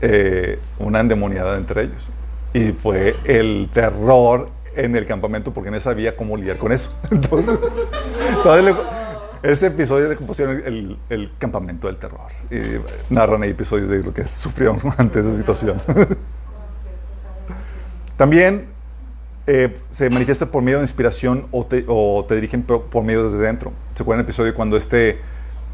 eh, 0.02 0.60
una 0.80 1.02
endemoniada 1.02 1.58
entre 1.58 1.84
ellos. 1.84 2.10
Y 2.54 2.72
fue 2.72 3.16
el 3.26 3.70
terror 3.74 4.50
en 4.84 4.96
el 4.96 5.06
campamento 5.06 5.54
porque 5.54 5.72
no 5.72 5.80
sabía 5.80 6.16
cómo 6.16 6.38
lidiar 6.38 6.58
con 6.58 6.72
eso. 6.72 6.98
Entonces, 7.12 7.58
ese 9.42 9.68
episodio 9.68 10.10
le 10.10 10.16
compusieron 10.16 10.62
el, 10.66 10.98
el 11.10 11.32
campamento 11.38 11.88
del 11.88 11.98
terror. 11.98 12.32
Y 12.52 13.14
narran 13.14 13.44
ahí 13.44 13.52
episodios 13.52 13.90
de 13.90 14.00
lo 14.00 14.14
que 14.14 14.28
sufrieron 14.28 14.80
ante 14.98 15.20
esa 15.20 15.36
situación. 15.36 15.82
También 18.18 18.68
eh, 19.48 19.76
se 19.90 20.10
manifiesta 20.10 20.46
por 20.46 20.62
medio 20.62 20.78
de 20.78 20.84
inspiración 20.84 21.48
o 21.52 21.66
te, 21.66 21.86
o 21.88 22.26
te 22.28 22.36
dirigen 22.36 22.64
por, 22.64 22.84
por 22.84 23.04
medio 23.04 23.30
desde 23.30 23.46
dentro. 23.46 23.72
¿Se 23.96 24.04
acuerdan 24.04 24.22
el 24.22 24.26
episodio 24.26 24.54
cuando 24.54 24.78
este 24.78 25.18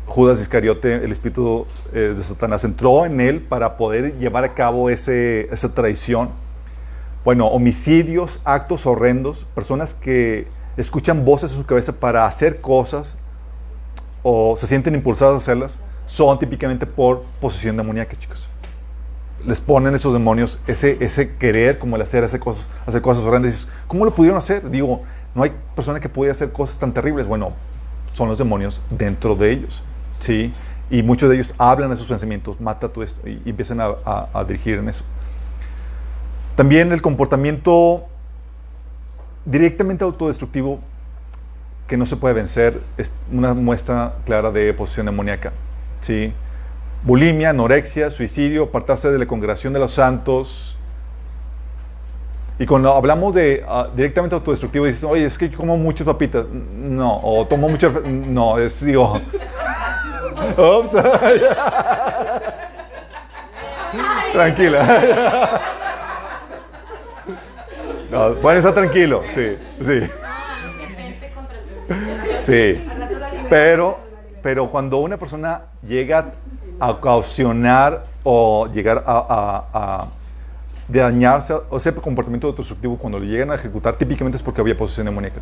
Judas 0.06 0.40
Iscariote, 0.40 0.94
el 1.04 1.12
espíritu 1.12 1.66
eh, 1.94 2.14
de 2.16 2.24
Satanás, 2.24 2.64
entró 2.64 3.06
en 3.06 3.20
él 3.20 3.42
para 3.42 3.78
poder 3.78 4.18
llevar 4.20 4.44
a 4.44 4.54
cabo 4.54 4.90
ese, 4.90 5.50
esa 5.52 5.74
traición? 5.74 6.30
Bueno, 7.26 7.48
homicidios, 7.48 8.40
actos 8.46 8.86
horrendos, 8.86 9.46
personas 9.56 9.94
que 9.94 10.48
escuchan 10.78 11.26
voces 11.26 11.52
en 11.52 11.58
su 11.58 11.66
cabeza 11.66 11.94
para 11.94 12.26
hacer 12.26 12.62
cosas 12.62 13.18
o 14.24 14.56
se 14.58 14.68
sienten 14.68 14.96
impulsadas 14.96 15.34
a 15.36 15.38
hacerlas, 15.38 15.80
son 16.06 16.38
típicamente 16.40 16.86
por 16.86 17.24
posesión 17.42 17.78
demoníaca, 17.78 18.16
chicos 18.18 18.50
les 19.46 19.62
ponen 19.62 19.94
esos 19.94 20.12
demonios 20.12 20.60
ese, 20.66 20.98
ese 21.02 21.36
querer 21.36 21.78
como 21.78 21.98
el 21.98 22.02
hacer, 22.02 22.24
hacer 22.24 22.40
cosas, 22.40 22.72
hacer 22.88 23.02
cosas 23.04 23.24
horrendas. 23.26 23.52
Dices, 23.52 23.68
¿Cómo 23.86 24.04
lo 24.04 24.10
pudieron 24.12 24.40
hacer? 24.40 24.68
Digo, 24.72 25.04
no 25.36 25.44
hay 25.44 25.52
persona 25.76 26.00
que 26.00 26.10
pudiera 26.10 26.32
hacer 26.32 26.52
cosas 26.52 26.78
tan 26.80 26.92
terribles. 26.94 27.28
Bueno, 27.28 27.52
son 28.16 28.28
los 28.28 28.40
demonios 28.40 28.82
dentro 28.90 29.36
de 29.36 29.52
ellos, 29.52 29.84
¿sí? 30.20 30.52
Y 30.90 31.04
muchos 31.04 31.30
de 31.30 31.36
ellos 31.36 31.54
hablan 31.60 31.92
de 31.92 31.96
sus 31.96 32.08
pensamientos, 32.08 32.60
mata 32.60 32.90
tú 32.90 33.04
esto, 33.04 33.28
y, 33.30 33.40
y 33.46 33.52
empiezan 33.52 33.82
a, 33.82 33.94
a- 34.04 34.30
a 34.34 34.44
dirigir 34.46 34.80
en 34.80 34.90
eso. 34.90 35.04
También 36.56 36.92
el 36.92 37.02
comportamiento 37.02 38.06
directamente 39.46 40.04
autodestructivo 40.04 40.80
que 41.88 41.98
no 41.98 42.06
se 42.06 42.16
puede 42.16 42.34
vencer 42.34 42.82
es 42.98 43.14
una 43.32 43.54
muestra 43.54 44.16
clara 44.26 44.52
de 44.52 44.74
posesión 44.74 45.06
demoníaca, 45.06 45.52
¿sí? 46.02 46.34
bulimia, 47.06 47.52
anorexia, 47.52 48.10
suicidio, 48.10 48.64
apartarse 48.64 49.12
de 49.12 49.20
la 49.20 49.28
congregación 49.28 49.74
de 49.74 49.80
los 49.80 49.94
santos. 49.94 50.76
Y 52.58 52.66
cuando 52.66 52.94
hablamos 52.94 53.36
de 53.36 53.64
ah, 53.68 53.90
directamente 53.96 54.34
autodestructivo, 54.34 54.86
dices, 54.86 55.04
oye, 55.04 55.26
es 55.26 55.38
que 55.38 55.52
como 55.52 55.78
muchas 55.78 56.08
papitas. 56.08 56.48
No, 56.48 57.20
o 57.22 57.46
tomo 57.46 57.70
muchas. 57.70 57.94
No, 58.04 58.58
es, 58.58 58.84
digo. 58.84 59.14
Tranquila. 64.34 65.62
No, 68.12 68.36
pueden 68.36 68.60
estar 68.60 68.74
tranquilo, 68.74 69.24
sí, 69.34 69.58
sí. 69.84 70.02
Sí. 72.40 72.76
Pero, 73.50 74.00
pero 74.42 74.70
cuando 74.70 74.98
una 74.98 75.18
persona 75.18 75.62
llega 75.88 76.34
a 76.80 76.92
ocasionar 76.92 78.06
o 78.24 78.68
llegar 78.72 79.04
a, 79.06 79.18
a- 79.18 79.66
a 80.02 80.08
dañarse, 80.88 81.54
o 81.70 81.78
ese 81.78 81.94
comportamiento 81.96 82.48
autodestructivo, 82.48 82.98
cuando 82.98 83.20
lo 83.20 83.26
llegan 83.26 83.50
a 83.52 83.56
ejecutar, 83.56 83.96
típicamente 83.96 84.38
es 84.38 84.44
porque 84.44 84.62
había 84.62 84.78
posesión 84.78 85.06
demoníaca. 85.08 85.40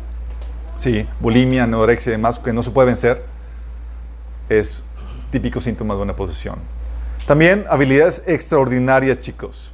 Sí, 0.76 1.06
bulimia, 1.20 1.64
anorexia 1.64 2.10
y 2.10 2.12
demás, 2.12 2.38
que 2.38 2.52
no 2.52 2.62
se 2.62 2.70
puede 2.70 2.86
vencer, 2.86 3.22
es 4.48 4.82
típico 5.30 5.60
síntoma 5.60 5.94
de 5.94 6.00
una 6.02 6.14
posesión. 6.16 6.56
También 7.26 7.64
habilidades 7.68 8.22
extraordinarias, 8.26 9.20
chicos. 9.20 9.70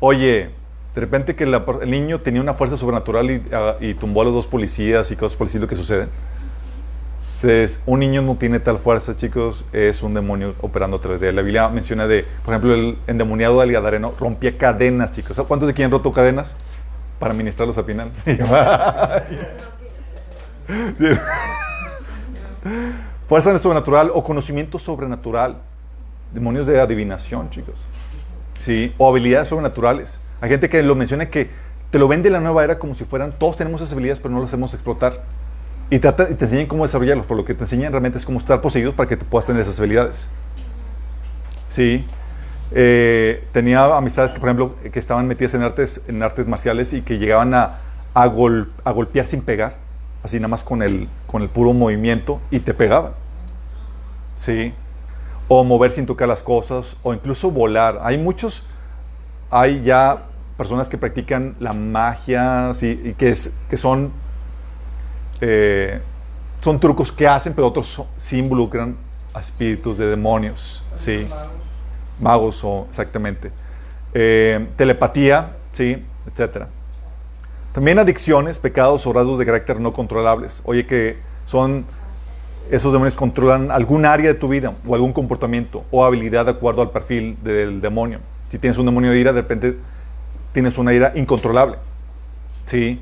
Oye, 0.00 0.50
de 0.94 1.00
repente 1.00 1.34
que 1.34 1.46
la 1.46 1.64
el 1.82 1.90
niño 1.90 2.20
tenía 2.20 2.40
una 2.40 2.54
fuerza 2.54 2.76
sobrenatural 2.76 3.30
y, 3.30 3.42
ah, 3.52 3.76
y 3.80 3.94
tumbó 3.94 4.22
a 4.22 4.24
los 4.24 4.34
dos 4.34 4.46
policías 4.46 5.10
y 5.10 5.16
cosas 5.16 5.36
por 5.36 5.46
el 5.46 5.48
estilo 5.48 5.66
que 5.66 5.76
suceden. 5.76 6.08
Entonces, 7.44 7.82
un 7.84 8.00
niño 8.00 8.22
no 8.22 8.36
tiene 8.36 8.58
tal 8.58 8.78
fuerza, 8.78 9.16
chicos, 9.16 9.66
es 9.72 10.02
un 10.02 10.14
demonio 10.14 10.54
operando 10.62 10.96
a 10.96 11.00
través 11.02 11.20
de 11.20 11.28
él. 11.28 11.36
La 11.36 11.42
Biblia 11.42 11.68
menciona 11.68 12.06
de, 12.06 12.24
por 12.42 12.54
ejemplo, 12.54 12.72
el 12.72 12.96
endemoniado 13.06 13.60
del 13.60 13.70
Gadareno 13.70 14.14
rompía 14.18 14.56
cadenas, 14.56 15.12
chicos. 15.12 15.36
¿Sabes 15.36 15.48
¿Cuántos 15.48 15.66
de 15.66 15.72
aquí 15.72 15.82
han 15.82 15.90
roto 15.90 16.10
cadenas? 16.10 16.56
Para 17.18 17.34
ministrarlos 17.34 17.76
al 17.76 17.84
final. 17.84 18.10
Fuerza 23.28 23.58
sobrenatural 23.58 24.10
o 24.14 24.24
conocimiento 24.24 24.78
sobrenatural. 24.78 25.58
Demonios 26.32 26.66
de 26.66 26.80
adivinación, 26.80 27.50
chicos. 27.50 27.84
Sí, 28.58 28.94
o 28.96 29.10
habilidades 29.10 29.48
sobrenaturales. 29.48 30.18
Hay 30.44 30.50
gente 30.50 30.68
que 30.68 30.82
lo 30.82 30.94
menciona 30.94 31.30
que 31.30 31.48
te 31.90 31.98
lo 31.98 32.06
vende 32.06 32.28
la 32.28 32.38
nueva 32.38 32.62
era 32.62 32.78
como 32.78 32.94
si 32.94 33.04
fueran, 33.04 33.32
todos 33.38 33.56
tenemos 33.56 33.80
esas 33.80 33.94
habilidades, 33.94 34.20
pero 34.20 34.34
no 34.34 34.40
las 34.40 34.50
hacemos 34.50 34.74
explotar. 34.74 35.22
Y, 35.88 35.96
y 35.96 35.98
te 36.00 36.44
enseñan 36.44 36.66
cómo 36.66 36.82
desarrollarlos, 36.84 37.24
por 37.24 37.38
lo 37.38 37.46
que 37.46 37.54
te 37.54 37.62
enseñan 37.62 37.92
realmente 37.92 38.18
es 38.18 38.26
cómo 38.26 38.38
estar 38.38 38.60
poseídos 38.60 38.94
para 38.94 39.08
que 39.08 39.16
te 39.16 39.24
puedas 39.24 39.46
tener 39.46 39.62
esas 39.62 39.78
habilidades. 39.78 40.28
Sí. 41.70 42.04
Eh, 42.72 43.42
tenía 43.52 43.96
amistades 43.96 44.32
que, 44.32 44.38
por 44.38 44.50
ejemplo, 44.50 44.74
que 44.92 44.98
estaban 44.98 45.26
metidas 45.26 45.54
en 45.54 45.62
artes, 45.62 46.02
en 46.08 46.22
artes 46.22 46.46
marciales 46.46 46.92
y 46.92 47.00
que 47.00 47.16
llegaban 47.16 47.54
a, 47.54 47.78
a, 48.12 48.26
gol- 48.26 48.70
a 48.84 48.90
golpear 48.90 49.26
sin 49.26 49.40
pegar, 49.40 49.76
así 50.22 50.36
nada 50.36 50.48
más 50.48 50.62
con 50.62 50.82
el, 50.82 51.08
con 51.26 51.40
el 51.40 51.48
puro 51.48 51.72
movimiento 51.72 52.38
y 52.50 52.60
te 52.60 52.74
pegaban. 52.74 53.12
Sí. 54.36 54.74
O 55.48 55.64
mover 55.64 55.90
sin 55.90 56.04
tocar 56.04 56.28
las 56.28 56.42
cosas, 56.42 56.98
o 57.02 57.14
incluso 57.14 57.50
volar. 57.50 58.00
Hay 58.02 58.18
muchos, 58.18 58.66
hay 59.50 59.82
ya 59.82 60.18
personas 60.56 60.88
que 60.88 60.98
practican 60.98 61.56
la 61.60 61.72
magia, 61.72 62.72
sí, 62.74 63.00
y 63.04 63.12
que, 63.14 63.30
es, 63.30 63.54
que 63.68 63.76
son, 63.76 64.12
eh, 65.40 66.00
son 66.60 66.78
trucos 66.78 67.10
que 67.10 67.26
hacen, 67.26 67.54
pero 67.54 67.68
otros 67.68 68.02
sí 68.16 68.38
involucran 68.38 68.96
a 69.32 69.40
espíritus 69.40 69.98
de 69.98 70.06
demonios, 70.06 70.82
sí, 70.96 71.26
magos 72.20 72.62
o 72.62 72.86
exactamente. 72.88 73.50
Eh, 74.12 74.68
telepatía, 74.76 75.56
sí, 75.72 76.04
etcétera. 76.30 76.68
También 77.72 77.98
adicciones, 77.98 78.60
pecados 78.60 79.04
o 79.06 79.12
rasgos 79.12 79.40
de 79.40 79.46
carácter 79.46 79.80
no 79.80 79.92
controlables. 79.92 80.62
Oye, 80.64 80.86
que 80.86 81.18
son 81.46 81.84
esos 82.70 82.92
demonios 82.92 83.16
controlan 83.16 83.70
algún 83.70 84.06
área 84.06 84.28
de 84.32 84.38
tu 84.38 84.48
vida 84.48 84.72
o 84.86 84.94
algún 84.94 85.12
comportamiento 85.12 85.84
o 85.90 86.04
habilidad 86.04 86.44
de 86.44 86.52
acuerdo 86.52 86.82
al 86.82 86.90
perfil 86.90 87.36
del 87.42 87.80
demonio. 87.80 88.20
Si 88.48 88.58
tienes 88.58 88.78
un 88.78 88.86
demonio 88.86 89.10
de 89.10 89.18
ira, 89.18 89.32
de 89.32 89.42
repente 89.42 89.76
tienes 90.54 90.78
una 90.78 90.94
ira 90.94 91.12
incontrolable. 91.16 91.76
¿Sí? 92.64 92.98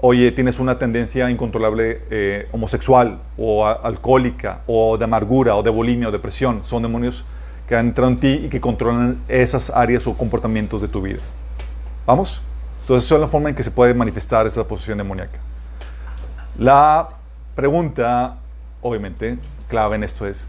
Oye, 0.00 0.30
tienes 0.32 0.58
una 0.58 0.78
tendencia 0.78 1.30
incontrolable 1.30 2.02
eh, 2.10 2.48
homosexual 2.52 3.20
o 3.38 3.64
alcohólica 3.66 4.60
o 4.66 4.98
de 4.98 5.04
amargura 5.04 5.56
o 5.56 5.62
de 5.62 5.70
bulimia 5.70 6.08
o 6.08 6.12
depresión. 6.12 6.62
Son 6.64 6.82
demonios 6.82 7.24
que 7.66 7.76
han 7.76 7.86
entrado 7.86 8.10
en 8.10 8.18
ti 8.18 8.28
y 8.44 8.48
que 8.48 8.60
controlan 8.60 9.18
esas 9.28 9.70
áreas 9.70 10.06
o 10.06 10.14
comportamientos 10.14 10.82
de 10.82 10.88
tu 10.88 11.00
vida. 11.00 11.20
¿Vamos? 12.04 12.42
Entonces, 12.82 13.06
esa 13.06 13.14
es 13.14 13.20
la 13.20 13.28
forma 13.28 13.48
en 13.48 13.54
que 13.54 13.62
se 13.62 13.70
puede 13.70 13.94
manifestar 13.94 14.46
esa 14.46 14.66
posesión 14.66 14.98
demoníaca. 14.98 15.38
La 16.58 17.08
pregunta, 17.54 18.36
obviamente, 18.82 19.38
clave 19.68 19.96
en 19.96 20.04
esto 20.04 20.26
es, 20.26 20.46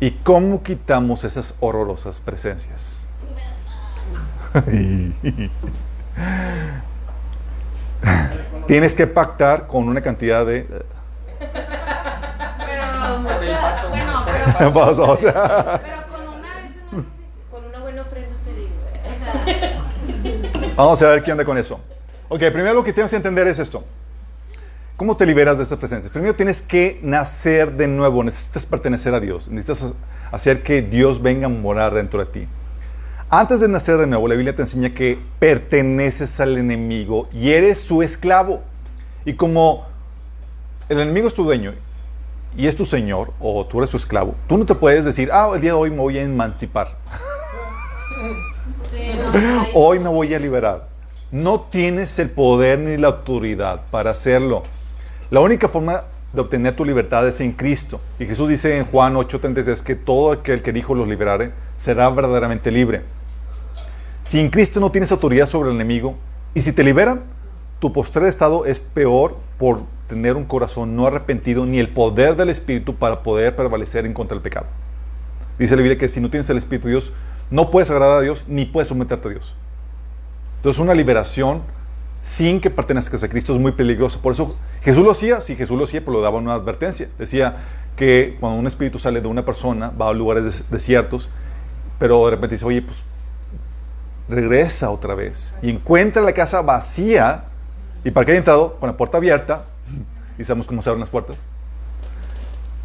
¿y 0.00 0.12
cómo 0.12 0.62
quitamos 0.62 1.24
esas 1.24 1.54
horrorosas 1.60 2.20
presencias? 2.20 3.03
Tienes 8.68 8.94
que 8.94 9.08
pactar 9.08 9.66
con 9.66 9.88
una 9.88 10.00
cantidad 10.00 10.46
de... 10.46 10.64
Pero 10.68 10.84
mucha, 13.20 13.88
bueno, 13.88 14.22
pero, 14.24 14.44
pero 14.56 14.72
con 14.72 14.86
una 14.86 14.94
vez 16.54 16.70
no 16.92 17.00
es 17.00 17.04
suficiente. 17.04 17.10
Con 17.50 17.64
una 17.64 17.80
buena 17.80 18.02
ofrenda 18.02 18.36
te 18.44 18.54
digo. 18.54 18.70
O 19.02 19.06
sea, 20.62 20.70
Vamos 20.76 21.02
a 21.02 21.08
ver 21.08 21.24
qué 21.24 21.32
onda 21.32 21.44
con 21.44 21.58
eso. 21.58 21.80
Ok, 22.28 22.38
primero 22.52 22.74
lo 22.74 22.84
que 22.84 22.92
tienes 22.92 23.10
que 23.10 23.16
entender 23.16 23.48
es 23.48 23.58
esto. 23.58 23.82
¿Cómo 24.96 25.16
te 25.16 25.26
liberas 25.26 25.56
de 25.56 25.64
estas 25.64 25.80
presencias? 25.80 26.12
Primero 26.12 26.36
tienes 26.36 26.62
que 26.62 27.00
nacer 27.02 27.72
de 27.72 27.88
nuevo, 27.88 28.22
necesitas 28.22 28.64
pertenecer 28.64 29.12
a 29.14 29.20
Dios, 29.20 29.48
necesitas 29.48 29.92
hacer 30.30 30.62
que 30.62 30.80
Dios 30.80 31.20
venga 31.20 31.46
a 31.46 31.50
morar 31.50 31.92
dentro 31.92 32.24
de 32.24 32.26
ti. 32.26 32.46
Antes 33.36 33.58
de 33.58 33.66
nacer 33.66 33.96
de 33.96 34.06
nuevo, 34.06 34.28
la 34.28 34.36
Biblia 34.36 34.54
te 34.54 34.62
enseña 34.62 34.90
que 34.90 35.18
perteneces 35.40 36.38
al 36.38 36.56
enemigo 36.56 37.28
y 37.32 37.50
eres 37.50 37.80
su 37.80 38.00
esclavo. 38.00 38.60
Y 39.24 39.32
como 39.32 39.86
el 40.88 41.00
enemigo 41.00 41.26
es 41.26 41.34
tu 41.34 41.42
dueño 41.42 41.74
y 42.56 42.68
es 42.68 42.76
tu 42.76 42.84
señor, 42.84 43.32
o 43.40 43.66
tú 43.66 43.78
eres 43.78 43.90
su 43.90 43.96
esclavo, 43.96 44.36
tú 44.46 44.56
no 44.56 44.64
te 44.64 44.76
puedes 44.76 45.04
decir, 45.04 45.30
ah, 45.32 45.50
el 45.52 45.60
día 45.60 45.72
de 45.72 45.76
hoy 45.76 45.90
me 45.90 45.96
voy 45.96 46.16
a 46.16 46.22
emancipar. 46.22 46.94
Sí, 48.92 49.18
no, 49.18 49.32
ahí- 49.62 49.70
Hoy 49.74 49.98
me 49.98 50.10
voy 50.10 50.32
a 50.32 50.38
liberar. 50.38 50.86
No 51.32 51.62
tienes 51.62 52.16
el 52.20 52.30
poder 52.30 52.78
ni 52.78 52.96
la 52.98 53.08
autoridad 53.08 53.80
para 53.90 54.10
hacerlo. 54.12 54.62
La 55.32 55.40
única 55.40 55.66
forma 55.66 56.04
de 56.32 56.40
obtener 56.40 56.76
tu 56.76 56.84
libertad 56.84 57.26
es 57.26 57.40
en 57.40 57.50
Cristo. 57.50 58.00
Y 58.20 58.26
Jesús 58.26 58.48
dice 58.48 58.78
en 58.78 58.84
Juan 58.84 59.16
8:36 59.16 59.82
que 59.82 59.96
todo 59.96 60.30
aquel 60.30 60.62
que 60.62 60.72
dijo 60.72 60.94
los 60.94 61.08
liberare 61.08 61.50
será 61.76 62.08
verdaderamente 62.10 62.70
libre. 62.70 63.02
Si 64.24 64.40
en 64.40 64.48
Cristo 64.50 64.80
no 64.80 64.90
tienes 64.90 65.12
autoridad 65.12 65.46
sobre 65.46 65.68
el 65.68 65.76
enemigo 65.76 66.16
y 66.54 66.62
si 66.62 66.72
te 66.72 66.82
liberan, 66.82 67.22
tu 67.78 67.92
postrer 67.92 68.24
estado 68.26 68.64
es 68.64 68.80
peor 68.80 69.36
por 69.58 69.82
tener 70.08 70.36
un 70.36 70.44
corazón 70.44 70.96
no 70.96 71.06
arrepentido 71.06 71.66
ni 71.66 71.78
el 71.78 71.90
poder 71.90 72.34
del 72.34 72.48
Espíritu 72.48 72.94
para 72.96 73.22
poder 73.22 73.54
prevalecer 73.54 74.06
en 74.06 74.14
contra 74.14 74.34
del 74.34 74.42
pecado. 74.42 74.66
Dice 75.58 75.76
la 75.76 75.82
Biblia 75.82 75.98
que 75.98 76.08
si 76.08 76.20
no 76.20 76.30
tienes 76.30 76.48
el 76.48 76.56
Espíritu 76.56 76.86
de 76.88 76.92
Dios, 76.92 77.12
no 77.50 77.70
puedes 77.70 77.90
agradar 77.90 78.18
a 78.18 78.20
Dios 78.22 78.46
ni 78.48 78.64
puedes 78.64 78.88
someterte 78.88 79.28
a 79.28 79.30
Dios. 79.32 79.54
Entonces 80.56 80.80
una 80.80 80.94
liberación 80.94 81.60
sin 82.22 82.62
que 82.62 82.70
pertenezcas 82.70 83.22
a 83.22 83.28
Cristo 83.28 83.52
es 83.52 83.60
muy 83.60 83.72
peligrosa. 83.72 84.18
Por 84.22 84.32
eso 84.32 84.56
Jesús 84.82 85.04
lo 85.04 85.10
hacía, 85.10 85.42
sí 85.42 85.54
Jesús 85.54 85.76
lo 85.76 85.84
hacía, 85.84 86.00
pero 86.00 86.12
lo 86.14 86.22
daba 86.22 86.38
una 86.38 86.54
advertencia. 86.54 87.10
Decía 87.18 87.58
que 87.96 88.36
cuando 88.40 88.58
un 88.58 88.66
espíritu 88.66 88.98
sale 88.98 89.20
de 89.20 89.28
una 89.28 89.44
persona, 89.44 89.90
va 89.90 90.08
a 90.08 90.14
lugares 90.14 90.44
des- 90.44 90.64
desiertos, 90.70 91.28
pero 91.98 92.24
de 92.24 92.30
repente 92.30 92.54
dice, 92.54 92.64
oye, 92.64 92.80
pues 92.80 92.96
regresa 94.28 94.90
otra 94.90 95.14
vez 95.14 95.54
y 95.62 95.70
encuentra 95.70 96.22
la 96.22 96.32
casa 96.32 96.62
vacía 96.62 97.44
y 98.04 98.10
para 98.10 98.26
que 98.26 98.32
haya 98.32 98.38
entrado 98.38 98.76
con 98.76 98.88
la 98.88 98.96
puerta 98.96 99.16
abierta, 99.16 99.64
y 100.38 100.44
sabemos 100.44 100.66
cómo 100.66 100.82
se 100.82 100.90
abren 100.90 101.00
las 101.00 101.08
puertas, 101.08 101.36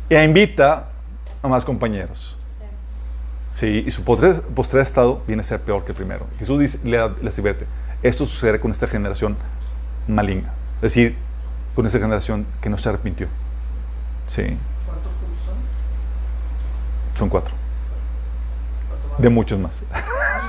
e 0.10 0.24
invita 0.24 0.86
a 1.44 1.48
más 1.48 1.66
compañeros. 1.66 2.38
Sí, 3.52 3.84
y 3.86 3.92
su 3.92 4.04
postrer, 4.04 4.42
postrer 4.42 4.84
estado 4.84 5.22
viene 5.28 5.42
a 5.42 5.44
ser 5.44 5.60
peor 5.60 5.84
que 5.84 5.92
el 5.92 5.96
primero. 5.96 6.26
Jesús 6.38 6.60
dice, 6.60 6.80
le, 6.88 6.98
les 7.22 7.38
advierte, 7.38 7.66
esto 8.02 8.26
sucede 8.26 8.60
con 8.60 8.72
esta 8.72 8.88
generación 8.88 9.36
maligna. 10.08 10.54
Es 10.78 10.82
decir, 10.94 11.18
con 11.76 11.86
esta 11.86 12.00
generación 12.00 12.46
que 12.62 12.70
no 12.70 12.78
se 12.78 12.90
arrepintió. 12.90 13.28
Sí, 14.28 14.44
¿Cuántos 14.86 15.12
son? 15.46 15.58
son 17.18 17.30
cuatro. 17.30 17.54
De 19.18 19.30
muchos 19.30 19.60
más. 19.60 19.84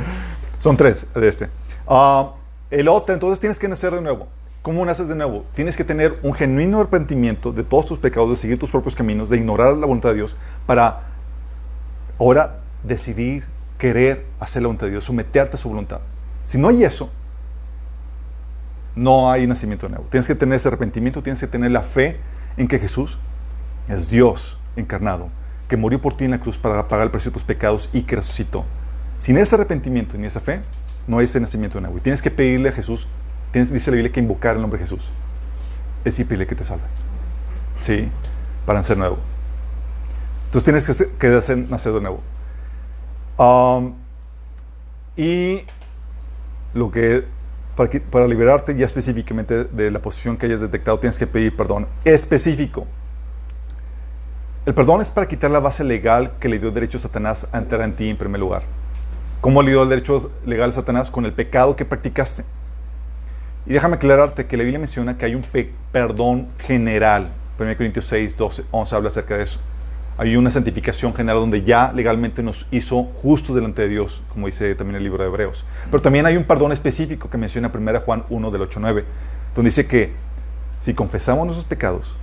Son 0.58 0.76
tres 0.76 1.06
de 1.14 1.28
este. 1.28 1.48
Ah, 1.86 2.32
el 2.70 2.88
otro, 2.88 3.14
entonces 3.14 3.38
tienes 3.38 3.58
que 3.58 3.68
nacer 3.68 3.92
de 3.92 4.00
nuevo. 4.00 4.28
¿Cómo 4.62 4.84
naces 4.84 5.06
de 5.06 5.14
nuevo? 5.14 5.44
Tienes 5.54 5.76
que 5.76 5.84
tener 5.84 6.18
un 6.22 6.34
genuino 6.34 6.80
arrepentimiento 6.80 7.52
de 7.52 7.62
todos 7.62 7.86
tus 7.86 7.98
pecados, 7.98 8.30
de 8.30 8.36
seguir 8.36 8.58
tus 8.58 8.70
propios 8.70 8.96
caminos, 8.96 9.30
de 9.30 9.36
ignorar 9.36 9.76
la 9.76 9.86
voluntad 9.86 10.08
de 10.08 10.16
Dios, 10.16 10.36
para 10.66 11.02
ahora 12.18 12.60
decidir, 12.82 13.44
querer 13.78 14.26
hacer 14.40 14.62
la 14.62 14.68
voluntad 14.68 14.86
de 14.86 14.92
Dios, 14.92 15.04
someterte 15.04 15.54
a 15.54 15.58
su 15.58 15.68
voluntad. 15.68 16.00
Si 16.42 16.58
no 16.58 16.68
hay 16.68 16.82
eso, 16.82 17.10
no 18.96 19.30
hay 19.30 19.46
nacimiento 19.46 19.88
nuevo. 19.88 20.06
Tienes 20.10 20.26
que 20.26 20.34
tener 20.34 20.56
ese 20.56 20.68
arrepentimiento, 20.68 21.22
tienes 21.22 21.38
que 21.38 21.46
tener 21.46 21.70
la 21.70 21.82
fe 21.82 22.18
en 22.56 22.66
que 22.66 22.78
Jesús 22.78 23.18
es 23.88 24.10
Dios 24.10 24.58
encarnado, 24.74 25.28
que 25.68 25.76
murió 25.76 26.00
por 26.00 26.16
ti 26.16 26.24
en 26.24 26.32
la 26.32 26.40
cruz 26.40 26.58
para 26.58 26.88
pagar 26.88 27.04
el 27.04 27.10
precio 27.10 27.30
de 27.30 27.34
tus 27.34 27.44
pecados 27.44 27.90
y 27.92 28.02
que 28.02 28.16
resucitó. 28.16 28.64
Sin 29.18 29.38
ese 29.38 29.54
arrepentimiento 29.54 30.16
ni 30.18 30.26
esa 30.26 30.40
fe, 30.40 30.60
no 31.06 31.18
hay 31.18 31.24
ese 31.24 31.40
nacimiento 31.40 31.80
nuevo. 31.80 31.98
Y 31.98 32.00
tienes 32.00 32.22
que 32.22 32.30
pedirle 32.30 32.70
a 32.70 32.72
Jesús, 32.72 33.06
tienes, 33.52 33.72
dice 33.72 33.90
la 33.90 33.96
Biblia, 33.96 34.12
que 34.12 34.20
invocar 34.20 34.56
el 34.56 34.62
nombre 34.62 34.78
de 34.78 34.84
Jesús. 34.84 35.10
Es 36.00 36.04
decir, 36.04 36.26
pedirle 36.26 36.46
que 36.46 36.54
te 36.54 36.64
salve. 36.64 36.84
Sí, 37.80 38.08
para 38.64 38.80
nacer 38.80 38.96
nuevo. 38.96 39.18
Entonces 40.46 40.64
tienes 40.64 40.86
que, 40.86 41.16
que 41.18 41.66
nacer 41.68 41.92
de 41.92 42.00
nuevo. 42.00 42.20
Y 45.16 45.62
lo 46.74 46.90
que 46.90 47.24
para, 47.74 47.90
para 48.10 48.26
liberarte 48.26 48.74
ya 48.74 48.86
específicamente 48.86 49.64
de 49.64 49.90
la 49.90 50.00
posición 50.00 50.36
que 50.36 50.46
hayas 50.46 50.60
detectado, 50.60 50.98
tienes 50.98 51.18
que 51.18 51.26
pedir 51.26 51.56
perdón 51.56 51.86
específico. 52.04 52.86
El 54.64 54.74
perdón 54.74 55.00
es 55.00 55.10
para 55.10 55.28
quitar 55.28 55.50
la 55.50 55.60
base 55.60 55.84
legal 55.84 56.32
que 56.40 56.48
le 56.48 56.58
dio 56.58 56.70
derecho 56.70 56.98
a 56.98 57.00
Satanás 57.00 57.46
a 57.52 57.58
entrar 57.58 57.82
en 57.82 57.94
ti 57.94 58.08
en 58.08 58.16
primer 58.16 58.40
lugar. 58.40 58.62
¿Cómo 59.40 59.62
le 59.62 59.70
dio 59.70 59.82
el 59.82 59.88
derecho 59.88 60.30
legal 60.44 60.70
a 60.70 60.72
Satanás? 60.72 61.10
Con 61.10 61.24
el 61.24 61.32
pecado 61.32 61.76
que 61.76 61.84
practicaste. 61.84 62.44
Y 63.66 63.72
déjame 63.72 63.96
aclararte 63.96 64.46
que 64.46 64.56
la 64.56 64.62
Biblia 64.62 64.78
menciona 64.78 65.16
que 65.18 65.24
hay 65.24 65.34
un 65.34 65.42
pe- 65.42 65.72
perdón 65.92 66.48
general. 66.58 67.30
1 67.58 67.76
Corintios 67.76 68.06
6, 68.06 68.36
12, 68.36 68.64
11 68.70 68.94
habla 68.96 69.08
acerca 69.08 69.36
de 69.36 69.44
eso. 69.44 69.60
Hay 70.18 70.36
una 70.36 70.50
santificación 70.50 71.12
general 71.14 71.40
donde 71.40 71.62
ya 71.62 71.92
legalmente 71.92 72.42
nos 72.42 72.66
hizo 72.70 73.04
justos 73.16 73.54
delante 73.54 73.82
de 73.82 73.88
Dios, 73.88 74.22
como 74.32 74.46
dice 74.46 74.74
también 74.74 74.96
el 74.96 75.02
libro 75.04 75.22
de 75.22 75.28
Hebreos. 75.28 75.64
Pero 75.90 76.00
también 76.02 76.24
hay 76.26 76.36
un 76.36 76.44
perdón 76.44 76.72
específico 76.72 77.28
que 77.28 77.36
menciona 77.36 77.70
1 77.72 78.00
Juan 78.00 78.24
1 78.30 78.50
del 78.50 78.62
8 78.62 78.80
9, 78.80 79.04
donde 79.54 79.68
dice 79.68 79.86
que 79.86 80.12
si 80.80 80.94
confesamos 80.94 81.44
nuestros 81.46 81.66
pecados, 81.66 82.14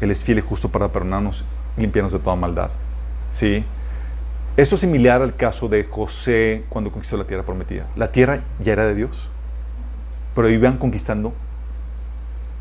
Él 0.00 0.10
es 0.10 0.24
fiel 0.24 0.38
y 0.38 0.40
justo 0.40 0.68
para 0.70 0.88
perdonarnos 0.88 1.44
y 1.76 1.82
limpiarnos 1.82 2.12
de 2.12 2.20
toda 2.20 2.36
maldad. 2.36 2.70
¿Sí? 3.30 3.64
Esto 4.56 4.76
es 4.76 4.80
similar 4.80 5.20
al 5.20 5.36
caso 5.36 5.68
de 5.68 5.84
José 5.84 6.64
cuando 6.70 6.90
conquistó 6.90 7.18
la 7.18 7.24
tierra 7.24 7.42
prometida. 7.42 7.86
La 7.94 8.10
tierra 8.10 8.40
ya 8.64 8.72
era 8.72 8.86
de 8.86 8.94
Dios, 8.94 9.28
pero 10.34 10.48
iban 10.48 10.78
conquistando 10.78 11.34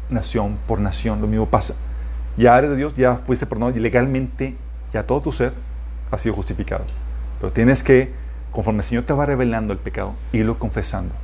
nación 0.09 0.57
por 0.67 0.81
nación. 0.81 1.21
Lo 1.21 1.27
mismo 1.27 1.45
pasa. 1.45 1.75
Ya 2.35 2.57
eres 2.57 2.71
de 2.71 2.75
Dios, 2.75 2.95
ya 2.95 3.15
fuiste 3.15 3.45
perdonado 3.45 3.77
y 3.77 3.81
legalmente 3.81 4.55
ya 4.91 5.03
todo 5.03 5.21
tu 5.21 5.31
ser 5.31 5.53
ha 6.11 6.17
sido 6.17 6.35
justificado. 6.35 6.83
Pero 7.39 7.53
tienes 7.53 7.81
que, 7.81 8.11
conforme 8.51 8.79
el 8.79 8.85
Señor 8.85 9.05
te 9.05 9.13
va 9.13 9.25
revelando 9.25 9.71
el 9.71 9.79
pecado, 9.79 10.15
irlo 10.33 10.59
confesando. 10.59 11.15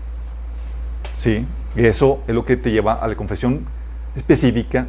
¿Sí? 1.18 1.46
Y 1.76 1.86
eso 1.86 2.24
es 2.28 2.34
lo 2.34 2.46
que 2.46 2.56
te 2.56 2.72
lleva 2.72 2.94
a 2.94 3.10
la 3.10 3.16
confesión 3.16 3.66
específica 4.16 4.88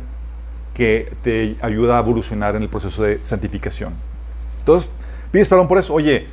que 0.75 1.13
te 1.25 1.57
ayuda 1.61 1.97
a 1.97 2.01
evolucionar 2.01 2.55
en 2.55 2.63
el 2.63 2.69
proceso 2.69 3.03
de 3.03 3.19
santificación. 3.25 3.95
Entonces, 4.61 4.89
pides 5.33 5.49
perdón 5.49 5.67
por 5.67 5.79
eso. 5.79 5.93
Oye, 5.95 6.29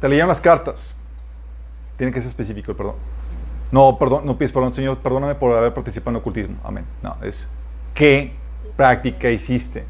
te 0.00 0.08
leían 0.08 0.26
las 0.28 0.40
cartas. 0.40 0.96
Tiene 1.96 2.12
que 2.12 2.20
ser 2.20 2.28
específico 2.28 2.72
el 2.72 2.76
perdón. 2.76 2.94
No, 3.70 3.96
perdón, 3.98 4.26
no 4.26 4.36
pides 4.36 4.52
perdón, 4.52 4.72
Señor, 4.72 4.98
perdóname 4.98 5.34
por 5.36 5.56
haber 5.56 5.72
participado 5.72 6.10
en 6.10 6.16
el 6.16 6.20
ocultismo. 6.20 6.56
Amén. 6.64 6.84
No, 7.02 7.16
es 7.22 7.48
¿qué 7.94 8.32
práctica 8.76 9.30
hiciste? 9.30 9.84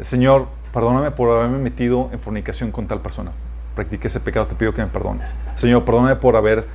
Señor, 0.00 0.46
perdóname 0.72 1.10
por 1.10 1.30
haberme 1.30 1.58
metido 1.58 2.08
en 2.12 2.18
fornicación 2.20 2.70
con 2.72 2.86
tal 2.86 3.00
persona. 3.00 3.32
Practiqué 3.74 4.08
ese 4.08 4.20
pecado, 4.20 4.46
te 4.46 4.54
pido 4.54 4.72
que 4.74 4.80
me 4.82 4.88
perdones. 4.88 5.28
Señor, 5.56 5.84
perdóname 5.84 6.16
por 6.16 6.34
haber 6.36 6.66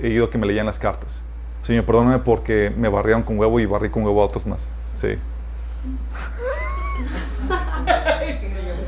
ido 0.00 0.30
que 0.30 0.38
me 0.38 0.46
leían 0.46 0.66
las 0.66 0.78
cartas. 0.78 1.22
Señor, 1.62 1.84
perdóname 1.84 2.18
porque 2.18 2.72
me 2.76 2.88
barrieron 2.88 3.22
con 3.22 3.38
huevo 3.38 3.58
y 3.60 3.66
barrí 3.66 3.90
con 3.90 4.04
huevo 4.04 4.22
a 4.22 4.26
otros 4.26 4.46
más. 4.46 4.66
Sí. 4.96 5.18
Te 7.86 8.30
estrellaron 8.30 8.78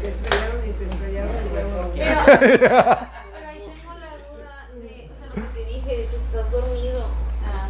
y 0.66 0.72
te 0.72 0.84
estrellaron 0.86 1.30
y 1.46 1.52
luego- 1.52 1.92
Pero, 2.40 2.76
ahí 3.48 3.62
tengo 3.64 3.94
la 3.98 4.12
duda 4.28 4.68
de, 4.80 5.10
o 5.10 5.16
sea, 5.18 5.26
lo 5.28 5.34
que 5.34 5.40
te 5.40 5.64
dije, 5.64 5.96
de 5.98 6.06
si 6.06 6.16
estás 6.16 6.50
dormido, 6.50 7.00
o 7.00 7.32
sea, 7.32 7.68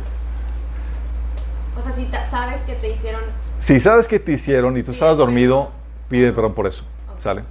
o 1.79 1.83
sea, 1.83 1.93
si 1.93 2.09
sabes 2.31 2.61
que 2.63 2.75
te 2.75 2.89
hicieron, 2.91 3.23
Si 3.59 3.81
sabes 3.81 4.09
que 4.09 4.19
te 4.19 4.33
hicieron 4.33 4.77
y 4.77 4.83
tú 4.83 4.93
estabas 4.93 5.17
dormido, 5.17 5.71
pide 6.09 6.33
perdón 6.33 6.55
por 6.55 6.67
eso. 6.67 6.85
¿Sale? 7.19 7.43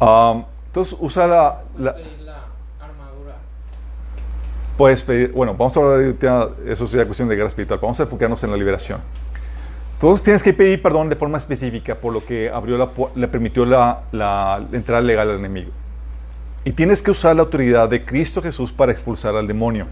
Um, 0.00 0.44
entonces 0.66 0.96
usa 1.00 1.26
la, 1.26 1.62
la- 1.78 1.94
Pedir 1.94 2.20
la 2.20 2.34
armadura. 2.80 3.34
Puedes 4.76 5.02
pedir, 5.02 5.32
bueno, 5.32 5.52
vamos 5.54 5.76
a 5.76 5.80
hablar 5.80 5.94
ahorita, 6.00 6.48
eso 6.66 6.86
sería 6.86 7.06
cuestión 7.06 7.28
de 7.28 7.34
guerra 7.36 7.48
espiritual, 7.48 7.80
vamos 7.82 7.98
a 7.98 8.02
enfocarnos 8.04 8.42
en 8.44 8.50
la 8.50 8.56
liberación. 8.56 9.00
Entonces 9.96 10.22
tienes 10.22 10.42
que 10.42 10.52
pedir 10.52 10.82
perdón 10.82 11.08
de 11.08 11.16
forma 11.16 11.38
específica 11.38 11.94
por 11.94 12.12
lo 12.12 12.24
que 12.24 12.50
abrió 12.50 12.76
la, 12.76 12.90
le 13.14 13.28
permitió 13.28 13.64
la, 13.64 14.02
la 14.12 14.62
entrada 14.72 15.00
legal 15.00 15.30
al 15.30 15.38
enemigo. 15.38 15.70
Y 16.64 16.72
tienes 16.72 17.00
que 17.00 17.10
usar 17.10 17.34
la 17.34 17.42
autoridad 17.42 17.88
de 17.88 18.04
Cristo 18.04 18.42
Jesús 18.42 18.72
para 18.72 18.92
expulsar 18.92 19.34
al 19.36 19.46
demonio. 19.46 19.86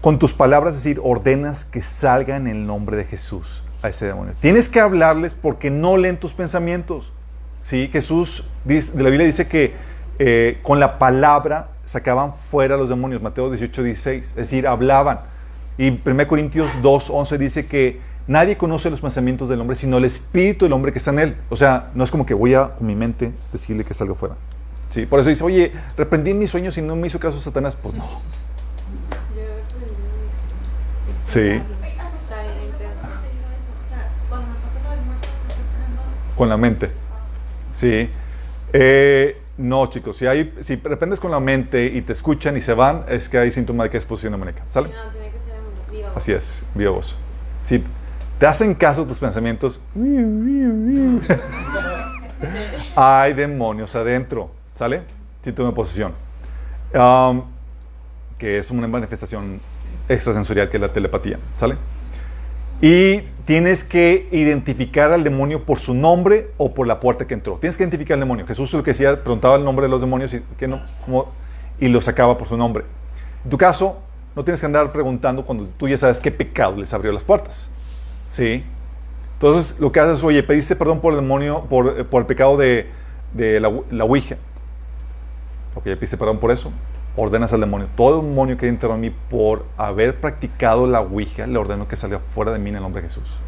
Con 0.00 0.18
tus 0.18 0.32
palabras, 0.32 0.76
es 0.76 0.84
decir, 0.84 0.98
ordenas 1.02 1.66
que 1.66 1.82
salga 1.82 2.36
en 2.36 2.46
el 2.46 2.66
nombre 2.66 2.96
de 2.96 3.04
Jesús 3.04 3.62
a 3.82 3.90
ese 3.90 4.06
demonio. 4.06 4.32
Tienes 4.40 4.70
que 4.70 4.80
hablarles 4.80 5.34
porque 5.34 5.70
no 5.70 5.98
leen 5.98 6.16
tus 6.16 6.32
pensamientos. 6.32 7.12
¿Sí? 7.60 7.90
Jesús, 7.92 8.46
dice, 8.64 8.92
de 8.96 9.02
la 9.02 9.10
Biblia 9.10 9.26
dice 9.26 9.46
que 9.46 9.74
eh, 10.18 10.58
con 10.62 10.80
la 10.80 10.98
palabra 10.98 11.68
sacaban 11.84 12.32
fuera 12.32 12.76
a 12.76 12.78
los 12.78 12.88
demonios, 12.88 13.20
Mateo 13.20 13.50
18, 13.50 13.82
16, 13.82 14.24
es 14.28 14.34
decir, 14.34 14.66
hablaban. 14.66 15.20
Y 15.78 15.90
1 15.90 16.26
Corintios 16.26 16.70
2, 16.82 17.10
11 17.10 17.38
dice 17.38 17.66
que 17.66 18.00
nadie 18.26 18.56
conoce 18.56 18.90
los 18.90 19.00
pensamientos 19.00 19.48
del 19.48 19.60
hombre, 19.60 19.76
sino 19.76 19.98
el 19.98 20.04
espíritu 20.04 20.64
del 20.64 20.72
hombre 20.72 20.92
que 20.92 20.98
está 20.98 21.10
en 21.10 21.18
él. 21.18 21.36
O 21.50 21.56
sea, 21.56 21.90
no 21.94 22.04
es 22.04 22.10
como 22.10 22.24
que 22.24 22.34
voy 22.34 22.54
a, 22.54 22.74
con 22.74 22.86
mi 22.86 22.94
mente, 22.94 23.32
decirle 23.52 23.84
que 23.84 23.94
salga 23.94 24.14
fuera. 24.14 24.36
Sí, 24.90 25.04
por 25.04 25.20
eso 25.20 25.28
dice, 25.28 25.44
oye, 25.44 25.72
reprendí 25.96 26.30
en 26.30 26.38
mis 26.38 26.50
sueños 26.50 26.78
y 26.78 26.82
no 26.82 26.96
me 26.96 27.06
hizo 27.08 27.18
caso 27.18 27.40
Satanás. 27.40 27.76
Pues 27.76 27.94
no. 27.94 28.04
Sí, 31.26 31.60
con 36.36 36.48
la 36.48 36.56
mente. 36.56 36.90
Sí. 37.72 38.08
Eh, 38.72 39.40
no, 39.56 39.86
chicos, 39.86 40.18
si, 40.18 40.26
hay, 40.26 40.54
si 40.60 40.76
reprendes 40.76 41.18
con 41.18 41.30
la 41.30 41.40
mente 41.40 41.86
y 41.86 42.02
te 42.02 42.12
escuchan 42.12 42.56
y 42.56 42.60
se 42.60 42.74
van, 42.74 43.04
es 43.08 43.28
que 43.28 43.38
hay 43.38 43.50
síntoma 43.50 43.84
de 43.84 43.90
que 43.90 43.96
es 43.96 44.04
posición 44.04 44.32
demoníaca. 44.32 44.62
¿Sale? 44.68 44.90
No, 44.90 45.10
tiene 45.12 45.30
que 45.30 45.38
ser 45.40 45.54
en 45.54 45.90
vivo. 45.90 46.05
Así 46.16 46.32
es, 46.32 46.64
viva 46.74 46.92
voz. 46.92 47.14
Si 47.62 47.84
te 48.38 48.46
hacen 48.46 48.74
caso 48.74 49.04
tus 49.04 49.18
pensamientos, 49.18 49.82
hay 52.96 53.34
demonios 53.34 53.94
adentro, 53.94 54.50
¿sale? 54.74 55.02
Síntoma 55.42 55.68
de 55.68 55.74
posesión. 55.74 56.12
Um, 56.94 57.42
que 58.38 58.56
es 58.58 58.70
una 58.70 58.88
manifestación 58.88 59.60
extrasensorial 60.08 60.70
que 60.70 60.78
es 60.78 60.80
la 60.80 60.88
telepatía, 60.88 61.38
¿sale? 61.56 61.76
Y 62.80 63.20
tienes 63.44 63.84
que 63.84 64.26
identificar 64.32 65.12
al 65.12 65.22
demonio 65.22 65.64
por 65.64 65.78
su 65.78 65.92
nombre 65.92 66.48
o 66.56 66.72
por 66.72 66.86
la 66.86 66.98
puerta 66.98 67.26
que 67.26 67.34
entró. 67.34 67.58
Tienes 67.58 67.76
que 67.76 67.82
identificar 67.82 68.14
al 68.14 68.20
demonio. 68.20 68.46
Jesús 68.46 68.72
lo 68.72 68.82
que 68.82 68.92
decía, 68.92 69.22
preguntaba 69.22 69.56
el 69.56 69.64
nombre 69.64 69.84
de 69.84 69.90
los 69.90 70.00
demonios 70.00 70.32
y, 70.32 70.40
que 70.58 70.66
no, 70.66 70.80
como- 71.04 71.30
y 71.78 71.88
los 71.88 72.06
sacaba 72.06 72.38
por 72.38 72.48
su 72.48 72.56
nombre. 72.56 72.84
En 73.44 73.50
tu 73.50 73.58
caso, 73.58 74.00
no 74.36 74.44
tienes 74.44 74.60
que 74.60 74.66
andar 74.66 74.92
preguntando 74.92 75.44
cuando 75.46 75.66
tú 75.78 75.88
ya 75.88 75.96
sabes 75.96 76.20
qué 76.20 76.30
pecado 76.30 76.76
les 76.76 76.92
abrió 76.92 77.10
las 77.10 77.22
puertas. 77.22 77.70
¿Sí? 78.28 78.62
Entonces, 79.32 79.80
lo 79.80 79.90
que 79.90 79.98
haces 79.98 80.18
es, 80.18 80.24
oye, 80.24 80.42
pediste 80.42 80.76
perdón 80.76 81.00
por 81.00 81.14
el 81.14 81.20
demonio, 81.20 81.64
por, 81.70 81.96
eh, 81.98 82.06
el 82.10 82.26
pecado 82.26 82.58
de, 82.58 82.86
la, 83.34 83.72
la 83.90 84.04
Ouija. 84.04 84.36
Ok, 85.74 85.84
pediste 85.84 86.18
perdón 86.18 86.38
por 86.38 86.50
eso. 86.50 86.70
Ordenas 87.16 87.54
al 87.54 87.60
demonio. 87.60 87.88
Todo 87.96 88.20
demonio 88.20 88.58
que 88.58 88.68
entró 88.68 88.94
en 88.94 89.00
mí 89.00 89.10
por 89.10 89.64
haber 89.78 90.20
practicado 90.20 90.86
la 90.86 91.00
Ouija, 91.00 91.46
le 91.46 91.56
ordeno 91.56 91.88
que 91.88 91.96
salga 91.96 92.20
fuera 92.34 92.52
de 92.52 92.58
mí 92.58 92.68
en 92.68 92.76
el 92.76 92.82
nombre 92.82 93.00
de 93.00 93.08
Jesús. 93.08 93.38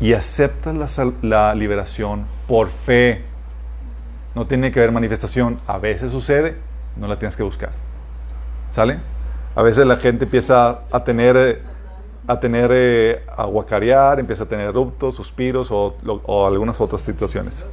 Y 0.00 0.14
aceptas 0.14 0.74
la, 0.74 1.12
la 1.20 1.54
liberación 1.54 2.24
por 2.48 2.68
fe. 2.68 3.24
No 4.34 4.46
tiene 4.46 4.72
que 4.72 4.80
haber 4.80 4.92
manifestación. 4.92 5.60
A 5.66 5.76
veces 5.76 6.12
sucede, 6.12 6.56
no 6.96 7.06
la 7.08 7.18
tienes 7.18 7.36
que 7.36 7.42
buscar. 7.42 7.89
¿Sale? 8.70 8.98
A 9.54 9.62
veces 9.62 9.86
la 9.86 9.96
gente 9.96 10.24
empieza 10.24 10.80
a 10.90 11.04
tener, 11.04 11.36
eh, 11.36 11.62
a 12.26 12.38
tener, 12.38 12.70
eh, 12.72 13.24
a 13.36 13.44
guacarear, 13.44 14.20
empieza 14.20 14.44
a 14.44 14.46
tener 14.46 14.68
eruptos, 14.68 15.16
suspiros 15.16 15.70
o, 15.70 15.96
lo- 16.02 16.22
o 16.24 16.46
algunas 16.46 16.80
otras 16.80 17.02
situaciones. 17.02 17.66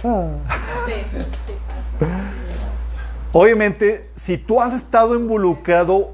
Sí. 0.00 0.08
Obviamente, 3.32 4.08
si 4.14 4.38
tú 4.38 4.60
has 4.60 4.72
estado 4.72 5.16
involucrado 5.16 6.12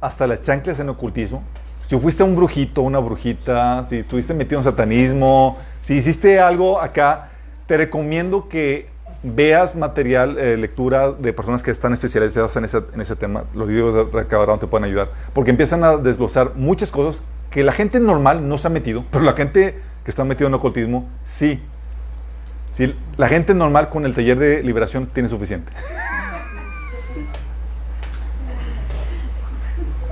hasta 0.00 0.26
las 0.26 0.42
chanclas 0.42 0.78
en 0.80 0.88
ocultismo, 0.88 1.42
si 1.86 1.96
fuiste 1.98 2.22
un 2.24 2.34
brujito, 2.34 2.82
una 2.82 2.98
brujita, 2.98 3.84
si 3.84 3.98
estuviste 3.98 4.34
metido 4.34 4.58
en 4.58 4.64
satanismo, 4.64 5.58
si 5.82 5.94
hiciste 5.94 6.40
algo 6.40 6.80
acá, 6.80 7.28
te 7.66 7.76
recomiendo 7.76 8.48
que 8.48 8.88
veas 9.22 9.74
material, 9.74 10.38
eh, 10.38 10.56
lectura 10.56 11.12
de 11.12 11.32
personas 11.32 11.62
que 11.62 11.70
están 11.70 11.92
especializadas 11.92 12.56
en 12.56 12.64
ese, 12.64 12.82
en 12.94 13.00
ese 13.00 13.16
tema. 13.16 13.44
Los 13.54 13.68
libros 13.68 13.94
de 13.94 14.04
Recabarón 14.04 14.60
te 14.60 14.66
pueden 14.66 14.84
ayudar, 14.84 15.08
porque 15.32 15.50
empiezan 15.50 15.82
a 15.84 15.96
desglosar 15.96 16.52
muchas 16.54 16.90
cosas 16.90 17.24
que 17.50 17.64
la 17.64 17.72
gente 17.72 17.98
normal 18.00 18.46
no 18.48 18.58
se 18.58 18.66
ha 18.66 18.70
metido, 18.70 19.04
pero 19.10 19.24
la 19.24 19.32
gente 19.32 19.80
que 20.04 20.10
está 20.10 20.24
metido 20.24 20.48
en 20.48 20.54
ocultismo 20.54 21.08
sí. 21.24 21.62
Sí, 22.70 22.94
la 23.16 23.28
gente 23.28 23.54
normal 23.54 23.88
con 23.88 24.04
el 24.04 24.14
taller 24.14 24.38
de 24.38 24.62
liberación 24.62 25.06
tiene 25.06 25.30
suficiente. 25.30 25.72
Es 25.72 25.78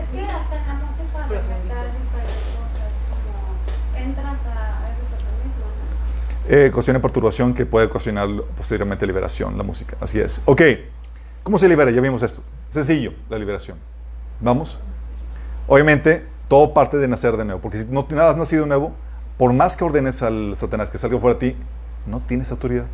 que 0.09 0.21
hasta 0.25 0.57
en 0.57 0.67
la 0.67 0.75
música 0.75 1.29
de 1.29 1.37
metal 1.37 1.91
y 1.93 1.95
cosas, 2.09 2.93
como 3.11 3.35
entras 4.03 4.39
a, 4.47 4.83
a 4.83 4.85
ese 4.91 5.03
satanismo, 5.03 5.67
¿no? 5.77 5.85
Eh, 6.49 6.71
ocasiona 6.73 7.01
perturbación 7.01 7.55
que 7.55 7.65
puede 7.65 7.87
ocasionar 7.87 8.29
posteriormente 8.57 9.07
liberación, 9.07 9.57
la 9.57 9.63
música. 9.63 9.97
Así 10.01 10.21
es. 10.21 10.43
Ok, 10.45 10.63
¿cómo 11.43 11.59
se 11.59 11.69
libera? 11.69 11.91
Ya 11.91 12.01
vimos 12.01 12.23
esto. 12.23 12.43
Sencillo, 12.71 13.13
la 13.31 13.39
liberación. 13.39 13.79
¿Vamos? 14.41 14.79
Obviamente, 15.67 16.25
todo 16.49 16.75
parte 16.75 16.99
de 16.99 17.09
nacer 17.09 17.37
de 17.37 17.45
nuevo, 17.45 17.61
porque 17.61 17.79
si 17.79 17.87
no 17.87 18.07
nada 18.11 18.31
has 18.31 18.37
nacido 18.37 18.67
nuevo, 18.67 18.93
por 19.39 19.53
más 19.53 19.77
que 19.77 19.85
ordenes 19.85 20.23
al 20.23 20.55
Satanás 20.57 20.91
que 20.91 20.99
salga 20.99 21.19
fuera 21.19 21.39
de 21.39 21.53
ti, 21.53 21.57
no 22.07 22.21
tienes 22.21 22.51
autoridad. 22.51 22.85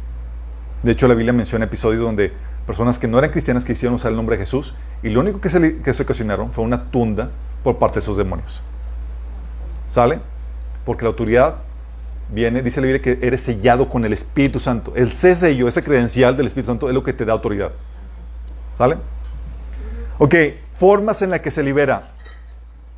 De 0.82 0.92
hecho, 0.92 1.08
la 1.08 1.14
Biblia 1.14 1.32
menciona 1.32 1.64
episodios 1.64 2.02
donde 2.02 2.32
personas 2.66 2.98
que 2.98 3.08
no 3.08 3.18
eran 3.18 3.30
cristianas 3.30 3.64
quisieron 3.64 3.96
usar 3.96 4.12
el 4.12 4.16
nombre 4.16 4.36
de 4.36 4.44
Jesús 4.44 4.74
y 5.02 5.10
lo 5.10 5.20
único 5.20 5.40
que 5.40 5.50
se, 5.50 5.78
que 5.82 5.92
se 5.92 6.04
ocasionaron 6.04 6.52
fue 6.52 6.64
una 6.64 6.90
tunda 6.90 7.30
por 7.64 7.78
parte 7.78 7.94
de 7.94 8.00
esos 8.00 8.16
demonios. 8.16 8.62
¿Sale? 9.90 10.20
Porque 10.84 11.02
la 11.02 11.08
autoridad 11.08 11.56
viene, 12.32 12.62
dice 12.62 12.80
la 12.80 12.86
Biblia 12.86 13.02
que 13.02 13.26
eres 13.26 13.42
sellado 13.42 13.88
con 13.88 14.04
el 14.04 14.12
Espíritu 14.12 14.60
Santo. 14.60 14.92
El 14.94 15.12
sello, 15.12 15.68
ese 15.68 15.82
credencial 15.82 16.36
del 16.36 16.46
Espíritu 16.46 16.72
Santo 16.72 16.88
es 16.88 16.94
lo 16.94 17.02
que 17.02 17.12
te 17.12 17.24
da 17.24 17.32
autoridad. 17.32 17.72
¿Sale? 18.76 18.96
Ok, 20.18 20.34
formas 20.76 21.22
en 21.22 21.30
las 21.30 21.40
que 21.40 21.50
se 21.50 21.62
libera 21.62 22.10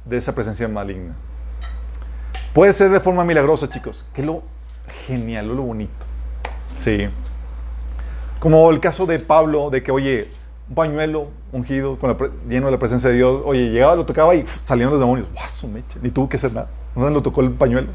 de 0.05 0.17
esa 0.17 0.35
presencia 0.35 0.69
maligna. 0.69 1.15
Puede 2.53 2.73
ser 2.73 2.91
de 2.91 3.01
forma 3.01 3.25
milagrosa, 3.25 3.69
chicos. 3.69 4.05
Que 4.13 4.23
lo 4.23 4.43
genial, 5.07 5.49
lo 5.49 5.63
bonito. 5.63 5.93
Sí. 6.77 7.09
Como 8.39 8.71
el 8.71 8.81
caso 8.81 9.07
de 9.07 9.19
Pablo, 9.19 9.71
de 9.71 9.83
que, 9.83 9.93
oye, 9.93 10.29
un 10.69 10.75
pañuelo 10.75 11.29
ungido, 11.53 11.99
con 11.99 12.11
la 12.11 12.17
lleno 12.49 12.67
de 12.67 12.73
la 12.73 12.79
presencia 12.79 13.09
de 13.09 13.17
Dios, 13.17 13.43
oye, 13.45 13.71
llegaba, 13.71 13.95
lo 13.95 14.05
tocaba 14.05 14.35
y 14.35 14.45
salían 14.47 14.91
los 14.91 14.99
demonios. 14.99 15.29
¡Guau, 15.33 15.73
mecha! 15.73 15.99
Ni 16.03 16.11
tuvo 16.11 16.29
que 16.29 16.37
hacer 16.37 16.53
nada. 16.53 16.69
No 16.95 17.09
lo 17.09 17.23
tocó 17.23 17.41
el 17.41 17.53
pañuelo. 17.53 17.89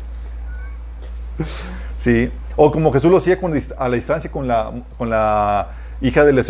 Sí. 1.97 2.31
O 2.55 2.71
como 2.71 2.91
Jesús 2.93 3.09
lo 3.11 3.17
hacía 3.17 3.39
con 3.39 3.53
a 3.77 3.89
la 3.89 3.95
distancia 3.95 4.31
con 4.31 4.47
la, 4.47 4.71
con 4.97 5.09
la 5.09 5.69
hija 6.01 6.23
de 6.25 6.31
la 6.33 6.41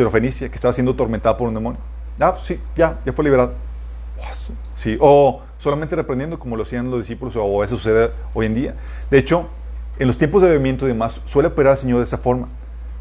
que 0.49 0.55
estaba 0.55 0.73
siendo 0.73 0.91
atormentada 0.91 1.37
por 1.37 1.47
un 1.47 1.53
demonio. 1.53 1.79
Ah, 2.19 2.33
pues 2.33 2.45
sí, 2.47 2.59
ya, 2.75 2.99
ya 3.05 3.13
fue 3.13 3.23
su- 4.33 4.53
Sí. 4.75 4.97
O 4.99 5.41
solamente 5.57 5.95
reprendiendo 5.95 6.37
como 6.39 6.55
lo 6.55 6.63
hacían 6.63 6.89
los 6.91 6.99
discípulos, 6.99 7.35
o 7.37 7.63
eso 7.63 7.75
sucede 7.77 8.11
hoy 8.33 8.45
en 8.45 8.55
día. 8.55 8.75
De 9.09 9.17
hecho, 9.17 9.47
en 9.99 10.07
los 10.07 10.17
tiempos 10.17 10.41
de 10.41 10.49
bebimiento 10.49 10.85
y 10.85 10.89
demás, 10.89 11.21
suele 11.25 11.47
operar 11.49 11.73
el 11.73 11.77
Señor 11.77 11.99
de 11.99 12.03
esa 12.05 12.17
forma. 12.17 12.47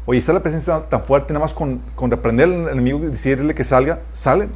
Oye, 0.05 0.19
está 0.19 0.31
la 0.33 0.41
presencia 0.41 0.79
tan 0.89 1.03
fuerte, 1.03 1.33
nada 1.33 1.43
más 1.45 1.53
con, 1.53 1.81
con 1.95 2.09
reprender 2.09 2.45
al 2.45 2.69
enemigo 2.69 2.99
y 2.99 3.07
decirle 3.07 3.53
que 3.53 3.63
salga, 3.63 3.99
salen. 4.13 4.49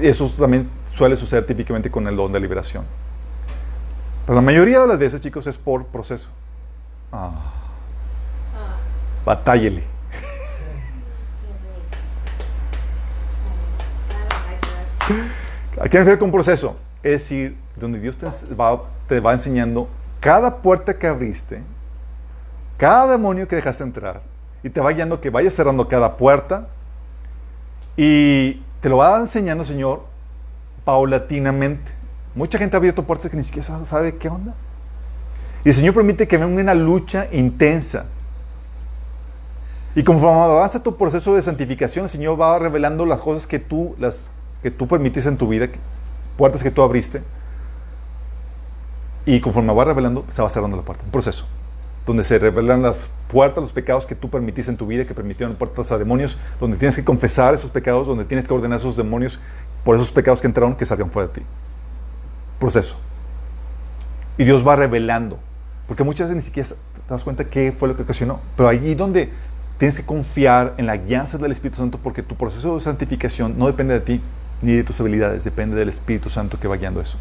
Eso 0.00 0.30
también 0.38 0.68
suele 0.92 1.16
suceder 1.16 1.46
típicamente 1.46 1.90
con 1.90 2.06
el 2.06 2.16
don 2.16 2.32
de 2.32 2.40
liberación. 2.40 2.84
Pero 4.26 4.34
la 4.34 4.42
mayoría 4.42 4.80
de 4.80 4.88
las 4.88 4.98
veces, 4.98 5.20
chicos, 5.20 5.46
es 5.46 5.56
por 5.56 5.86
proceso. 5.86 6.28
Ah, 7.12 7.52
Ah, 8.56 8.76
batállele. 9.24 9.84
¿A 15.80 15.88
qué 15.88 15.98
me 15.98 16.04
refiero 16.04 16.18
con 16.18 16.32
proceso? 16.32 16.76
Es 17.02 17.22
decir, 17.22 17.56
donde 17.76 18.00
Dios 18.00 18.16
te 18.16 18.26
va, 18.54 18.82
te 19.06 19.20
va 19.20 19.32
enseñando 19.32 19.88
cada 20.20 20.62
puerta 20.62 20.98
que 20.98 21.06
abriste, 21.06 21.62
cada 22.78 23.12
demonio 23.12 23.46
que 23.46 23.56
dejaste 23.56 23.84
entrar, 23.84 24.22
y 24.62 24.70
te 24.70 24.80
va 24.80 24.90
guiando 24.90 25.20
que 25.20 25.30
vayas 25.30 25.54
cerrando 25.54 25.86
cada 25.86 26.16
puerta, 26.16 26.68
y 27.96 28.62
te 28.80 28.88
lo 28.88 28.96
va 28.96 29.18
enseñando, 29.18 29.64
Señor, 29.64 30.04
paulatinamente. 30.84 31.92
Mucha 32.36 32.58
gente 32.58 32.76
ha 32.76 32.78
abierto 32.78 33.02
puertas 33.02 33.30
que 33.30 33.36
ni 33.36 33.42
siquiera 33.42 33.66
sa- 33.66 33.84
sabe 33.84 34.16
qué 34.16 34.28
onda. 34.28 34.54
Y 35.64 35.70
el 35.70 35.74
Señor 35.74 35.94
permite 35.94 36.28
que 36.28 36.36
venga 36.36 36.60
una 36.62 36.74
lucha 36.74 37.26
intensa. 37.32 38.04
Y 39.96 40.04
conforme 40.04 40.38
avanza 40.42 40.82
tu 40.82 40.96
proceso 40.96 41.34
de 41.34 41.42
santificación, 41.42 42.04
el 42.04 42.10
Señor 42.10 42.38
va 42.40 42.58
revelando 42.58 43.06
las 43.06 43.18
cosas 43.18 43.46
que 43.46 43.58
tú, 43.58 43.96
las, 43.98 44.28
que 44.62 44.70
tú 44.70 44.86
permitiste 44.86 45.28
en 45.28 45.38
tu 45.38 45.48
vida, 45.48 45.68
puertas 46.36 46.62
que 46.62 46.70
tú 46.70 46.82
abriste. 46.82 47.22
Y 49.24 49.40
conforme 49.40 49.72
va 49.72 49.84
revelando, 49.84 50.24
se 50.28 50.42
va 50.42 50.50
cerrando 50.50 50.76
la 50.76 50.82
puerta. 50.82 51.02
Un 51.04 51.10
proceso. 51.10 51.46
Donde 52.06 52.22
se 52.22 52.38
revelan 52.38 52.82
las 52.82 53.08
puertas, 53.32 53.62
los 53.62 53.72
pecados 53.72 54.06
que 54.06 54.14
tú 54.14 54.30
permitiste 54.30 54.70
en 54.70 54.76
tu 54.76 54.86
vida, 54.86 55.04
que 55.04 55.14
permitieron 55.14 55.56
puertas 55.56 55.90
a 55.90 55.98
demonios, 55.98 56.38
donde 56.60 56.76
tienes 56.76 56.94
que 56.94 57.04
confesar 57.04 57.54
esos 57.54 57.70
pecados, 57.70 58.06
donde 58.06 58.24
tienes 58.24 58.46
que 58.46 58.54
ordenar 58.54 58.78
esos 58.78 58.96
demonios 58.96 59.40
por 59.82 59.96
esos 59.96 60.12
pecados 60.12 60.40
que 60.40 60.46
entraron, 60.46 60.76
que 60.76 60.84
salgan 60.84 61.10
fuera 61.10 61.26
de 61.28 61.34
ti. 61.40 61.42
Proceso. 62.58 62.96
Y 64.38 64.44
Dios 64.44 64.66
va 64.66 64.76
revelando. 64.76 65.38
Porque 65.86 66.04
muchas 66.04 66.28
veces 66.28 66.36
ni 66.36 66.42
siquiera 66.42 66.68
te 66.68 66.74
das 67.08 67.24
cuenta 67.24 67.44
qué 67.44 67.72
fue 67.72 67.88
lo 67.88 67.96
que 67.96 68.02
ocasionó. 68.02 68.40
Pero 68.56 68.68
allí 68.68 68.94
donde 68.94 69.30
tienes 69.78 69.96
que 69.96 70.04
confiar 70.04 70.74
en 70.78 70.86
la 70.86 70.96
guianza 70.96 71.38
del 71.38 71.52
Espíritu 71.52 71.78
Santo, 71.78 71.98
porque 72.02 72.22
tu 72.22 72.34
proceso 72.34 72.74
de 72.74 72.80
santificación 72.80 73.58
no 73.58 73.66
depende 73.66 73.94
de 73.94 74.00
ti 74.00 74.20
ni 74.62 74.72
de 74.72 74.84
tus 74.84 75.00
habilidades, 75.00 75.44
depende 75.44 75.76
del 75.76 75.88
Espíritu 75.88 76.30
Santo 76.30 76.58
que 76.58 76.66
va 76.66 76.76
guiando 76.76 77.00
eso. 77.00 77.18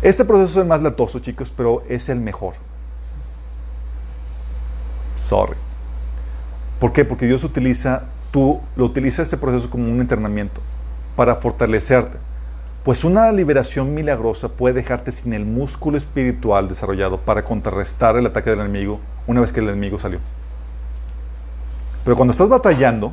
Este 0.00 0.24
proceso 0.24 0.60
es 0.60 0.66
más 0.66 0.80
latoso, 0.80 1.18
chicos, 1.18 1.52
pero 1.54 1.82
es 1.88 2.08
el 2.08 2.20
mejor. 2.20 2.54
Sorry. 5.26 5.56
¿Por 6.78 6.92
qué? 6.92 7.04
Porque 7.04 7.26
Dios 7.26 7.42
utiliza, 7.42 8.04
tú 8.30 8.60
lo 8.76 8.84
utiliza 8.84 9.22
este 9.22 9.36
proceso 9.36 9.68
como 9.68 9.90
un 9.90 10.00
entrenamiento 10.00 10.60
para 11.16 11.34
fortalecerte. 11.34 12.16
Pues 12.88 13.04
una 13.04 13.30
liberación 13.32 13.92
milagrosa 13.92 14.48
puede 14.48 14.76
dejarte 14.76 15.12
sin 15.12 15.34
el 15.34 15.44
músculo 15.44 15.98
espiritual 15.98 16.70
desarrollado 16.70 17.20
para 17.20 17.44
contrarrestar 17.44 18.16
el 18.16 18.24
ataque 18.24 18.48
del 18.48 18.60
enemigo 18.60 18.98
una 19.26 19.42
vez 19.42 19.52
que 19.52 19.60
el 19.60 19.68
enemigo 19.68 19.98
salió. 19.98 20.20
Pero 22.02 22.16
cuando 22.16 22.32
estás 22.32 22.48
batallando, 22.48 23.12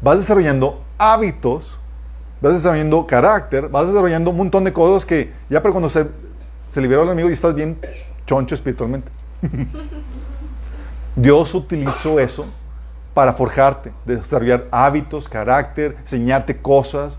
vas 0.00 0.16
desarrollando 0.16 0.82
hábitos, 0.96 1.78
vas 2.40 2.54
desarrollando 2.54 3.06
carácter, 3.06 3.68
vas 3.68 3.86
desarrollando 3.86 4.30
un 4.30 4.38
montón 4.38 4.64
de 4.64 4.72
cosas 4.72 5.04
que 5.04 5.34
ya 5.50 5.60
para 5.60 5.72
cuando 5.72 5.90
se, 5.90 6.06
se 6.68 6.80
liberó 6.80 7.02
el 7.02 7.08
enemigo 7.08 7.28
y 7.28 7.34
estás 7.34 7.54
bien 7.54 7.78
choncho 8.24 8.54
espiritualmente. 8.54 9.12
Dios 11.14 11.54
utilizó 11.54 12.18
eso 12.18 12.46
para 13.12 13.34
forjarte, 13.34 13.92
desarrollar 14.06 14.64
hábitos, 14.70 15.28
carácter, 15.28 15.94
enseñarte 16.00 16.56
cosas 16.56 17.18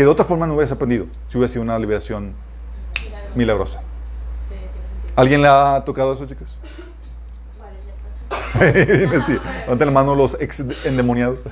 que 0.00 0.04
de 0.04 0.10
otra 0.10 0.24
forma 0.24 0.46
no 0.46 0.54
hubieras 0.54 0.72
aprendido 0.72 1.04
si 1.28 1.36
hubiera 1.36 1.52
sido 1.52 1.60
una 1.62 1.78
liberación 1.78 2.32
milagrosa. 3.34 3.82
¿Alguien 5.14 5.42
le 5.42 5.48
ha 5.48 5.82
tocado 5.84 6.14
eso, 6.14 6.24
chicos? 6.24 6.56
sí, 9.26 9.38
levanta 9.66 9.84
la 9.84 9.90
mano 9.90 10.14
los 10.14 10.40
ex 10.40 10.60
endemoniados. 10.86 11.40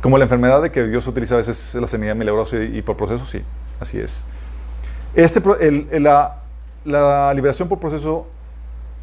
Como 0.00 0.18
la 0.18 0.24
enfermedad. 0.24 0.62
De 0.62 0.70
que 0.70 0.84
Dios 0.84 1.04
utiliza 1.08 1.34
a 1.34 1.38
veces 1.38 1.74
la 1.74 1.88
sanidad 1.88 2.14
milagrosa 2.14 2.58
y, 2.58 2.78
y 2.78 2.82
por 2.82 2.96
proceso, 2.96 3.26
sí, 3.26 3.42
así 3.80 3.98
es. 3.98 4.24
Este, 5.14 5.42
el- 5.60 5.88
el- 5.90 6.02
la, 6.04 6.38
la 6.84 7.34
liberación 7.34 7.68
por 7.68 7.80
proceso 7.80 8.28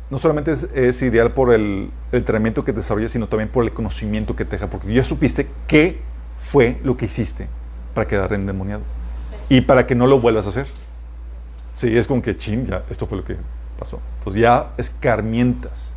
no 0.09 0.17
solamente 0.17 0.53
es, 0.73 1.01
ideal 1.01 1.31
por 1.31 1.53
el, 1.53 1.91
el 2.11 2.19
entrenamiento 2.19 2.65
que 2.65 2.73
desarrollas, 2.73 3.11
sino 3.11 3.27
también 3.27 3.49
por 3.49 3.63
el 3.63 3.71
conocimiento 3.71 4.35
que 4.35 4.45
te 4.45 4.51
deja, 4.51 4.67
porque 4.67 4.91
ya 4.93 5.03
supiste 5.03 5.47
qué 5.67 5.99
fue 6.39 6.79
lo 6.83 6.97
que 6.97 7.05
hiciste 7.05 7.47
para 7.93 8.07
quedar 8.07 8.33
endemoniado 8.33 8.81
y 9.49 9.61
para 9.61 9.85
que 9.85 9.95
no 9.95 10.07
lo 10.07 10.19
vuelvas 10.19 10.45
a 10.47 10.49
hacer. 10.49 10.67
Sí, 11.73 11.95
es 11.95 12.07
como 12.07 12.21
que, 12.21 12.37
chin, 12.37 12.67
ya, 12.67 12.83
esto 12.89 13.05
fue 13.05 13.17
lo 13.19 13.23
que 13.23 13.37
pasó. 13.77 14.01
Entonces 14.19 14.41
ya 14.41 14.71
escarmientas. 14.77 15.93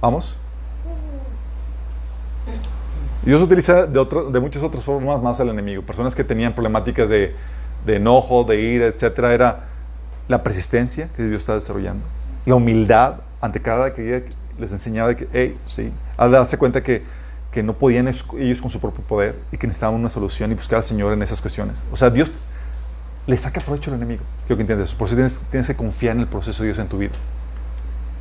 ¿Vamos? 0.00 0.36
Dios 3.22 3.42
utiliza 3.42 3.86
de, 3.86 3.98
otro- 3.98 4.30
de 4.30 4.40
muchas 4.40 4.62
otras 4.62 4.84
formas 4.84 5.20
más 5.22 5.40
al 5.40 5.48
enemigo. 5.48 5.82
Personas 5.82 6.14
que 6.14 6.24
tenían 6.24 6.52
problemáticas 6.52 7.08
de, 7.08 7.34
de 7.84 7.96
enojo, 7.96 8.44
de 8.44 8.60
ira, 8.60 8.86
etcétera, 8.86 9.34
era 9.34 9.64
la 10.28 10.42
persistencia 10.42 11.08
que 11.16 11.24
Dios 11.24 11.42
está 11.42 11.54
desarrollando, 11.54 12.04
la 12.48 12.54
humildad 12.54 13.16
ante 13.40 13.60
cada 13.60 13.94
que 13.94 14.24
les 14.58 14.72
enseñaba 14.72 15.10
de 15.10 15.16
que, 15.16 15.28
hey, 15.32 15.58
sí, 15.66 15.92
al 16.16 16.32
darse 16.32 16.56
cuenta 16.56 16.82
que, 16.82 17.02
que 17.52 17.62
no 17.62 17.74
podían 17.74 18.08
ellos 18.08 18.60
con 18.60 18.70
su 18.70 18.80
propio 18.80 19.04
poder 19.04 19.36
y 19.52 19.58
que 19.58 19.66
necesitaban 19.66 19.94
una 19.94 20.10
solución 20.10 20.50
y 20.50 20.54
buscar 20.54 20.78
al 20.78 20.82
Señor 20.82 21.12
en 21.12 21.22
esas 21.22 21.40
cuestiones. 21.40 21.76
O 21.92 21.96
sea, 21.96 22.10
Dios 22.10 22.32
le 23.26 23.36
saca 23.36 23.60
provecho 23.60 23.90
al 23.90 23.98
enemigo. 23.98 24.22
Quiero 24.46 24.56
que 24.56 24.62
entiendas 24.62 24.88
eso. 24.88 24.96
Por 24.96 25.06
eso 25.08 25.14
tienes, 25.14 25.40
tienes 25.50 25.66
que 25.66 25.76
confiar 25.76 26.16
en 26.16 26.22
el 26.22 26.26
proceso 26.26 26.62
de 26.62 26.68
Dios 26.68 26.78
en 26.78 26.88
tu 26.88 26.96
vida. 26.96 27.12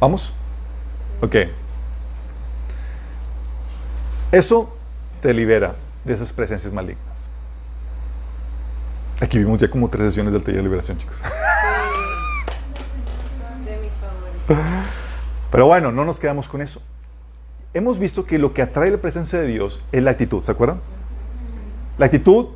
¿Vamos? 0.01 0.33
Ok. 1.21 1.35
Eso 4.33 4.75
te 5.21 5.33
libera 5.33 5.75
de 6.03 6.13
esas 6.13 6.33
presencias 6.33 6.73
malignas. 6.73 7.05
Aquí 9.21 9.39
vimos 9.39 9.57
ya 9.57 9.69
como 9.69 9.89
tres 9.89 10.07
sesiones 10.07 10.33
del 10.33 10.43
taller 10.43 10.57
de 10.57 10.63
liberación, 10.63 10.97
chicos. 10.97 11.21
Pero 15.51 15.67
bueno, 15.67 15.91
no 15.91 16.05
nos 16.05 16.19
quedamos 16.19 16.47
con 16.47 16.61
eso. 16.61 16.81
Hemos 17.73 17.99
visto 17.99 18.25
que 18.25 18.39
lo 18.39 18.53
que 18.53 18.61
atrae 18.61 18.91
la 18.91 18.97
presencia 18.97 19.39
de 19.39 19.47
Dios 19.47 19.81
es 19.91 20.01
la 20.01 20.11
actitud, 20.11 20.43
¿se 20.43 20.51
acuerdan? 20.51 20.79
La 21.97 22.05
actitud 22.05 22.47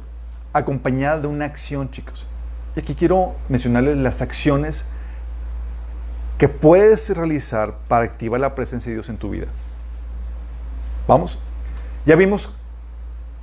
acompañada 0.53 1.19
de 1.19 1.27
una 1.27 1.45
acción, 1.45 1.91
chicos. 1.91 2.25
Y 2.75 2.79
aquí 2.79 2.95
quiero 2.95 3.35
mencionarles 3.49 3.97
las 3.97 4.21
acciones 4.21 4.85
que 6.37 6.47
puedes 6.47 7.15
realizar 7.15 7.75
para 7.87 8.05
activar 8.05 8.39
la 8.39 8.55
presencia 8.55 8.89
de 8.89 8.95
Dios 8.95 9.09
en 9.09 9.17
tu 9.17 9.29
vida. 9.29 9.47
Vamos. 11.07 11.37
Ya 12.05 12.15
vimos 12.15 12.49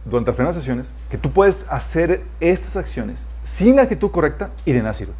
durante 0.05 0.31
las 0.31 0.37
primeras 0.37 0.57
sesiones 0.57 0.93
que 1.11 1.19
tú 1.19 1.31
puedes 1.31 1.67
hacer 1.69 2.25
estas 2.41 2.77
acciones 2.77 3.27
sin 3.45 3.77
la 3.77 3.83
actitud 3.83 4.11
correcta 4.11 4.51
y 4.65 4.73
de 4.73 4.81
nada 4.81 4.95
sirve. 4.95 5.13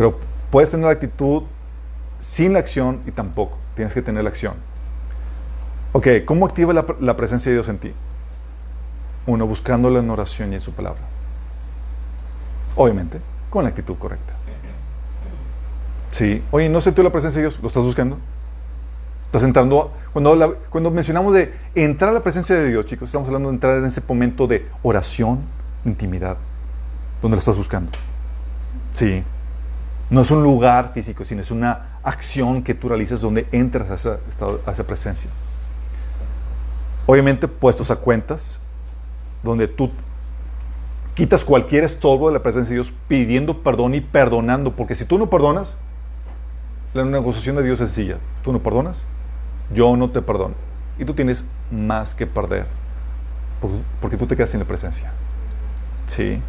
Pero 0.00 0.18
puedes 0.50 0.70
tener 0.70 0.86
la 0.86 0.92
actitud 0.92 1.42
sin 2.20 2.54
la 2.54 2.60
acción 2.60 3.02
y 3.06 3.10
tampoco. 3.10 3.58
Tienes 3.76 3.92
que 3.92 4.00
tener 4.00 4.24
la 4.24 4.30
acción. 4.30 4.54
Ok, 5.92 6.06
¿cómo 6.24 6.46
activa 6.46 6.72
la, 6.72 6.86
la 7.00 7.18
presencia 7.18 7.50
de 7.50 7.56
Dios 7.56 7.68
en 7.68 7.76
ti? 7.76 7.92
Uno, 9.26 9.46
buscándola 9.46 9.98
en 9.98 10.08
oración 10.08 10.52
y 10.52 10.54
en 10.54 10.62
su 10.62 10.72
palabra. 10.72 11.02
Obviamente, 12.76 13.18
con 13.50 13.62
la 13.64 13.68
actitud 13.68 13.94
correcta. 13.98 14.32
Sí. 16.12 16.42
Oye, 16.50 16.70
¿no 16.70 16.80
sentió 16.80 17.04
la 17.04 17.12
presencia 17.12 17.42
de 17.42 17.48
Dios? 17.48 17.60
¿Lo 17.60 17.68
estás 17.68 17.84
buscando? 17.84 18.16
Estás 19.26 19.42
entrando. 19.42 19.92
Cuando, 20.14 20.34
la- 20.34 20.48
cuando 20.70 20.90
mencionamos 20.90 21.34
de 21.34 21.52
entrar 21.74 22.08
a 22.08 22.14
la 22.14 22.22
presencia 22.22 22.56
de 22.56 22.68
Dios, 22.68 22.86
chicos, 22.86 23.10
estamos 23.10 23.28
hablando 23.28 23.50
de 23.50 23.54
entrar 23.56 23.76
en 23.76 23.84
ese 23.84 24.00
momento 24.08 24.46
de 24.46 24.66
oración, 24.82 25.40
intimidad, 25.84 26.38
donde 27.20 27.36
lo 27.36 27.40
estás 27.40 27.58
buscando. 27.58 27.92
Sí. 28.94 29.22
No 30.10 30.22
es 30.22 30.30
un 30.30 30.42
lugar 30.42 30.90
físico, 30.92 31.24
sino 31.24 31.40
es 31.40 31.50
una 31.50 31.98
acción 32.02 32.62
que 32.62 32.74
tú 32.74 32.88
realizas 32.88 33.20
donde 33.20 33.46
entras 33.52 33.90
a 33.90 33.94
esa, 33.94 34.18
a 34.66 34.72
esa 34.72 34.84
presencia. 34.84 35.30
Obviamente, 37.06 37.48
puestos 37.48 37.90
a 37.90 37.96
cuentas, 37.96 38.60
donde 39.42 39.68
tú 39.68 39.90
quitas 41.14 41.44
cualquier 41.44 41.84
estorbo 41.84 42.28
de 42.28 42.34
la 42.34 42.42
presencia 42.42 42.70
de 42.70 42.76
Dios 42.82 42.92
pidiendo 43.08 43.62
perdón 43.62 43.94
y 43.94 44.00
perdonando, 44.00 44.72
porque 44.74 44.94
si 44.94 45.04
tú 45.04 45.18
no 45.18 45.28
perdonas, 45.30 45.76
la 46.94 47.04
negociación 47.04 47.56
de 47.56 47.62
Dios 47.62 47.80
es 47.80 47.90
sencilla. 47.90 48.18
Tú 48.42 48.52
no 48.52 48.58
perdonas, 48.60 49.04
yo 49.72 49.96
no 49.96 50.10
te 50.10 50.22
perdono. 50.22 50.54
Y 50.98 51.04
tú 51.04 51.14
tienes 51.14 51.44
más 51.70 52.14
que 52.14 52.26
perder, 52.26 52.66
por- 53.60 53.70
porque 54.00 54.16
tú 54.16 54.26
te 54.26 54.36
quedas 54.36 54.50
sin 54.50 54.60
la 54.60 54.66
presencia. 54.66 55.12
Sí. 56.08 56.40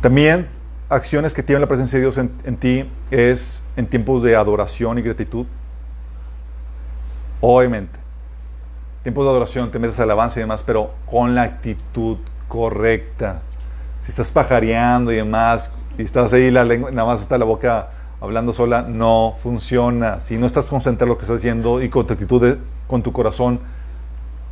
También 0.00 0.48
acciones 0.90 1.32
que 1.32 1.42
tienen 1.42 1.62
la 1.62 1.68
presencia 1.68 1.98
de 1.98 2.04
Dios 2.04 2.18
en, 2.18 2.30
en 2.44 2.56
ti 2.56 2.90
es 3.10 3.64
en 3.76 3.86
tiempos 3.86 4.22
de 4.22 4.36
adoración 4.36 4.98
y 4.98 5.02
gratitud. 5.02 5.46
Obviamente. 7.40 7.98
Tiempos 9.02 9.24
de 9.24 9.30
adoración, 9.30 9.70
te 9.70 9.78
metes 9.78 9.98
alabanza 9.98 10.40
y 10.40 10.42
demás, 10.42 10.62
pero 10.62 10.90
con 11.10 11.34
la 11.34 11.42
actitud 11.42 12.18
correcta. 12.48 13.40
Si 14.00 14.10
estás 14.10 14.30
pajareando 14.30 15.10
y 15.12 15.16
demás, 15.16 15.72
y 15.96 16.02
estás 16.02 16.32
ahí, 16.34 16.50
la 16.50 16.64
lengua, 16.64 16.90
nada 16.90 17.06
más 17.08 17.22
está 17.22 17.38
la 17.38 17.46
boca 17.46 17.90
hablando 18.20 18.52
sola, 18.52 18.82
no 18.82 19.36
funciona. 19.42 20.20
Si 20.20 20.36
no 20.36 20.44
estás 20.44 20.66
concentrado 20.66 21.04
en 21.06 21.08
lo 21.10 21.16
que 21.16 21.22
estás 21.22 21.38
diciendo 21.38 21.80
y 21.80 21.88
con 21.88 22.06
tu 22.06 22.12
actitud, 22.12 22.42
de- 22.42 22.58
con 22.86 23.02
tu 23.02 23.12
corazón 23.12 23.60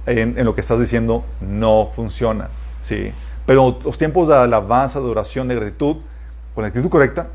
en, 0.06 0.38
en 0.38 0.44
lo 0.46 0.54
que 0.54 0.62
estás 0.62 0.80
diciendo, 0.80 1.24
no 1.42 1.90
funciona. 1.94 2.48
¿sí? 2.80 3.12
Pero 3.44 3.78
los 3.84 3.98
tiempos 3.98 4.28
de 4.28 4.36
alabanza, 4.36 5.00
de 5.00 5.08
de 5.08 5.54
gratitud, 5.54 5.96
con 6.54 6.62
la 6.62 6.68
actitud 6.68 6.88
correcta, 6.88 7.28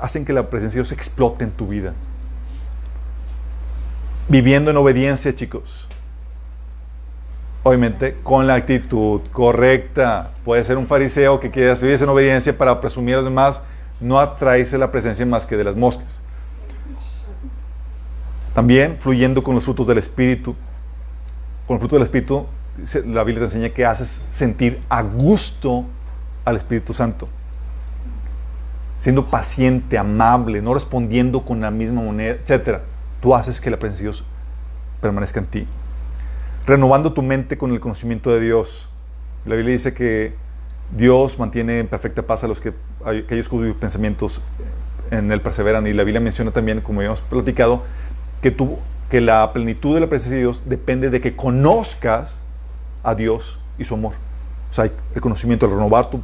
hacen 0.00 0.24
que 0.24 0.32
la 0.32 0.48
presencia 0.50 0.78
de 0.78 0.82
Dios 0.84 0.92
explote 0.92 1.44
en 1.44 1.50
tu 1.50 1.66
vida. 1.66 1.92
Viviendo 4.28 4.70
en 4.70 4.76
obediencia, 4.76 5.34
chicos. 5.34 5.88
Obviamente, 7.62 8.16
con 8.22 8.46
la 8.46 8.54
actitud 8.54 9.20
correcta. 9.32 10.32
Puede 10.44 10.64
ser 10.64 10.76
un 10.78 10.86
fariseo 10.86 11.40
que 11.40 11.50
quiera 11.50 11.74
vivir 11.74 12.02
en 12.02 12.08
obediencia 12.08 12.56
para 12.56 12.80
presumir 12.80 13.14
a 13.14 13.18
los 13.18 13.26
demás, 13.26 13.62
no 14.00 14.20
atraerse 14.20 14.78
la 14.78 14.90
presencia 14.90 15.24
más 15.26 15.46
que 15.46 15.56
de 15.56 15.64
las 15.64 15.76
moscas. 15.76 16.22
También 18.54 18.96
fluyendo 18.98 19.42
con 19.42 19.54
los 19.54 19.64
frutos 19.64 19.86
del 19.86 19.98
Espíritu. 19.98 20.54
Con 21.66 21.74
el 21.74 21.80
fruto 21.80 21.96
del 21.96 22.04
Espíritu, 22.04 22.46
la 23.06 23.24
Biblia 23.24 23.46
te 23.48 23.54
enseña 23.54 23.74
que 23.74 23.84
haces 23.84 24.24
sentir 24.30 24.80
a 24.88 25.02
gusto 25.02 25.84
al 26.44 26.56
Espíritu 26.56 26.92
Santo. 26.92 27.28
Siendo 28.98 29.26
paciente, 29.26 29.96
amable, 29.96 30.60
no 30.60 30.74
respondiendo 30.74 31.44
con 31.44 31.60
la 31.60 31.70
misma 31.70 32.02
moneda, 32.02 32.34
etc. 32.34 32.80
Tú 33.20 33.34
haces 33.34 33.60
que 33.60 33.70
la 33.70 33.78
presencia 33.78 34.04
de 34.04 34.10
Dios 34.10 34.24
permanezca 35.00 35.40
en 35.40 35.46
ti. 35.46 35.66
Renovando 36.66 37.12
tu 37.12 37.22
mente 37.22 37.56
con 37.56 37.72
el 37.72 37.80
conocimiento 37.80 38.30
de 38.30 38.40
Dios. 38.40 38.90
La 39.46 39.54
Biblia 39.54 39.72
dice 39.72 39.94
que 39.94 40.34
Dios 40.96 41.38
mantiene 41.38 41.80
en 41.80 41.86
perfecta 41.86 42.22
paz 42.22 42.44
a 42.44 42.48
los 42.48 42.60
que 42.60 42.72
aquellos 43.04 43.48
cuyos 43.48 43.76
pensamientos 43.76 44.42
en 45.10 45.30
él 45.32 45.40
perseveran. 45.40 45.86
Y 45.86 45.92
la 45.92 46.04
Biblia 46.04 46.20
menciona 46.20 46.50
también, 46.50 46.80
como 46.80 47.00
habíamos 47.00 47.20
platicado, 47.20 47.82
que, 48.42 48.50
tú, 48.50 48.78
que 49.10 49.20
la 49.20 49.52
plenitud 49.52 49.94
de 49.94 50.00
la 50.00 50.06
presencia 50.08 50.36
de 50.36 50.42
Dios 50.42 50.64
depende 50.66 51.10
de 51.10 51.20
que 51.20 51.36
conozcas 51.36 52.40
a 53.02 53.14
Dios 53.14 53.58
y 53.78 53.84
su 53.84 53.94
amor. 53.94 54.14
O 54.70 54.74
sea, 54.74 54.90
el 55.14 55.20
conocimiento, 55.20 55.66
el 55.66 55.72
renovar 55.72 56.06
tu... 56.10 56.20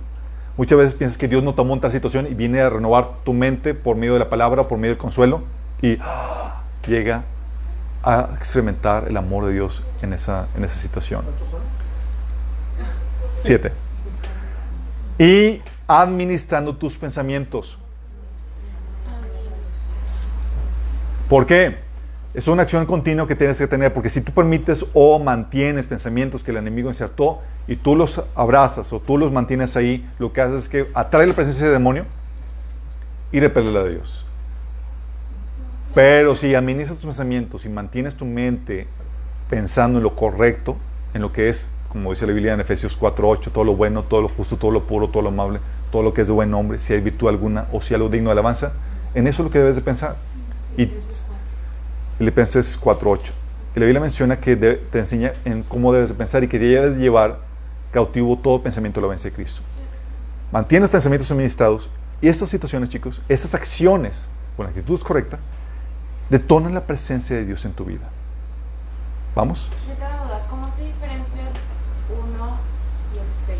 Muchas 0.57 0.79
veces 0.79 0.95
piensas 0.95 1.19
que 1.19 1.27
Dios 1.27 1.43
no 1.43 1.55
tomó 1.55 1.75
en 1.75 1.81
tal 1.81 1.91
situación 1.91 2.27
y 2.27 2.35
viene 2.35 2.61
a 2.61 2.71
renovar 2.71 3.25
tu 3.25 3.33
mente 3.33 3.75
por 3.75 3.97
medio 3.97 4.13
de 4.13 4.21
la 4.21 4.31
palabra, 4.31 4.69
por 4.69 4.79
medio 4.79 4.95
del 4.95 4.99
consuelo 4.99 5.43
y 5.83 5.99
llega 6.87 7.25
a 8.03 8.29
experimentar 8.37 9.09
el 9.09 9.17
amor 9.17 9.47
de 9.47 9.53
Dios 9.53 9.83
en 10.03 10.13
esa, 10.13 10.47
en 10.57 10.65
esa 10.65 10.79
situación. 10.79 11.25
Siete. 13.41 13.73
Y 15.19 15.61
administrando 15.89 16.77
tus 16.77 16.97
pensamientos. 16.97 17.79
¿Por 21.29 21.47
qué? 21.47 21.84
Es 22.35 22.49
una 22.49 22.63
acción 22.63 22.85
continua 22.85 23.29
que 23.29 23.37
tienes 23.37 23.59
que 23.59 23.69
tener, 23.69 23.93
porque 23.95 24.11
si 24.11 24.21
tú 24.21 24.33
permites 24.33 24.85
o 24.93 25.21
mantienes 25.21 25.87
pensamientos 25.87 26.43
que 26.43 26.51
el 26.51 26.57
enemigo 26.57 26.89
insertó 26.89 27.41
y 27.69 27.77
tú 27.77 27.95
los 27.95 28.25
abrazas 28.35 28.93
o 28.93 28.99
tú 28.99 29.19
los 29.19 29.31
mantienes 29.31 29.77
ahí, 29.77 30.05
lo 30.19 30.33
que 30.33 30.41
haces 30.41 30.65
es 30.65 30.69
que 30.69 30.91
atrae 30.95 31.29
la 31.29 31.35
presencia 31.35 31.65
del 31.65 31.75
demonio 31.75 32.07
y 33.31 33.39
repele 33.39 33.79
a 33.79 33.85
Dios. 33.85 34.27
Pero 35.95 36.35
si 36.35 36.57
administras 36.57 36.99
tus 36.99 37.07
pensamientos 37.07 37.67
y 37.67 37.69
mantienes 37.69 38.17
tu 38.17 38.25
mente 38.25 38.89
pensando 39.49 39.99
en 39.99 40.03
lo 40.03 40.17
correcto, 40.17 40.77
en 41.15 41.23
lo 41.23 41.33
que 41.33 41.49
es, 41.49 41.71
como 41.89 42.11
dice 42.11 42.27
la 42.27 42.33
Biblia 42.33 42.55
en 42.55 42.61
Efesios 42.61 42.99
4:8, 42.99 43.53
todo 43.53 43.63
lo 43.63 43.77
bueno, 43.77 44.03
todo 44.03 44.23
lo 44.23 44.29
justo, 44.29 44.57
todo 44.57 44.73
lo 44.73 44.89
puro, 44.89 45.07
todo 45.07 45.23
lo 45.23 45.29
amable, 45.29 45.61
todo 45.93 46.03
lo 46.03 46.13
que 46.13 46.23
es 46.23 46.27
de 46.27 46.35
buen 46.35 46.51
nombre, 46.51 46.81
si 46.81 46.95
hay 46.95 47.01
virtud 47.01 47.29
alguna 47.29 47.67
o 47.73 47.81
si 47.81 47.95
algo 47.95 48.09
digno 48.09 48.31
de 48.31 48.33
alabanza, 48.33 48.73
en 49.15 49.29
eso 49.29 49.43
es 49.43 49.47
lo 49.47 49.53
que 49.53 49.61
debes 49.61 49.77
de 49.77 49.83
pensar. 49.83 50.17
Y 50.77 50.91
Filipenses 52.19 52.81
4.8. 52.81 53.33
Y 53.77 53.81
la 53.81 53.87
Biblia 53.87 54.01
menciona 54.01 54.39
que 54.39 54.57
te 54.57 54.99
enseña 54.99 55.33
en 55.45 55.63
cómo 55.63 55.93
debes 55.93 56.11
de 56.11 56.15
pensar 56.15 56.45
y 56.45 56.49
que 56.49 56.59
debes 56.59 56.97
llevar 56.97 57.39
cautivo 57.91 58.39
todo 58.39 58.63
pensamiento 58.63 59.01
a 59.01 59.03
la 59.03 59.09
vence 59.09 59.31
de 59.31 59.35
Cristo. 59.37 59.63
Mantienes 60.53 60.91
pensamientos 60.91 61.31
administrados 61.31 61.91
y 62.21 62.29
estas 62.29 62.49
situaciones, 62.49 62.89
chicos, 62.89 63.21
estas 63.29 63.55
acciones 63.55 64.29
con 64.57 64.65
la 64.65 64.71
actitud 64.71 65.01
correcta, 65.01 65.39
detonan 66.31 66.75
la 66.75 66.87
presencia 66.87 67.35
de 67.37 67.45
Dios 67.45 67.65
en 67.65 67.73
tu 67.73 67.85
vida. 67.85 68.09
¿Vamos? 69.35 69.71
¿cómo 70.49 70.65
se 70.77 70.83
el 70.83 70.91
1 70.91 72.59
y 73.15 73.19
el 73.19 73.25
6? 73.47 73.59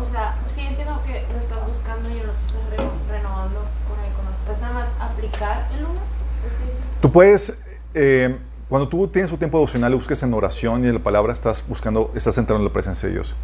O 0.00 0.04
sea, 0.04 0.36
sí 0.54 0.62
entiendo 0.62 1.00
que 1.04 1.24
lo 1.32 1.38
estás 1.38 1.66
buscando 1.66 2.08
y 2.08 2.14
lo 2.14 2.32
estás 2.32 2.70
re- 2.70 3.16
renovando 3.18 3.60
con 3.88 3.98
el 4.04 4.12
conocimiento. 4.14 4.52
¿Es 4.52 4.58
nada 4.60 4.74
más 4.74 4.96
aplicar 5.00 5.68
el 5.74 5.84
1? 5.84 5.94
Tú 7.00 7.12
puedes, 7.12 7.62
eh, 7.94 8.36
cuando 8.68 8.88
tú 8.88 9.08
tienes 9.08 9.30
un 9.32 9.38
tiempo 9.38 9.58
devocional 9.58 9.94
buscas 9.94 10.22
en 10.22 10.32
oración 10.34 10.84
y 10.84 10.88
en 10.88 10.94
la 10.94 11.00
palabra, 11.00 11.32
estás 11.32 11.66
buscando, 11.66 12.10
estás 12.14 12.36
entrando 12.38 12.62
en 12.62 12.68
la 12.68 12.72
presencia 12.72 13.08
de 13.08 13.14
Dios. 13.14 13.34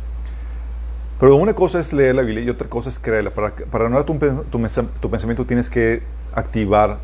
Pero 1.21 1.37
una 1.37 1.55
cosa 1.55 1.79
es 1.81 1.93
leer 1.93 2.15
la 2.15 2.23
Biblia 2.23 2.45
y 2.45 2.51
otra 2.51 2.69
cosa 2.69 2.89
es 2.89 2.99
creerla. 2.99 3.31
Para, 3.31 3.51
para 3.55 3.85
renovar 3.85 4.05
tu, 4.05 4.19
tu, 4.51 4.61
tu 5.01 5.11
pensamiento 5.11 5.45
tienes 5.45 5.71
que 5.71 6.03
activar 6.35 6.99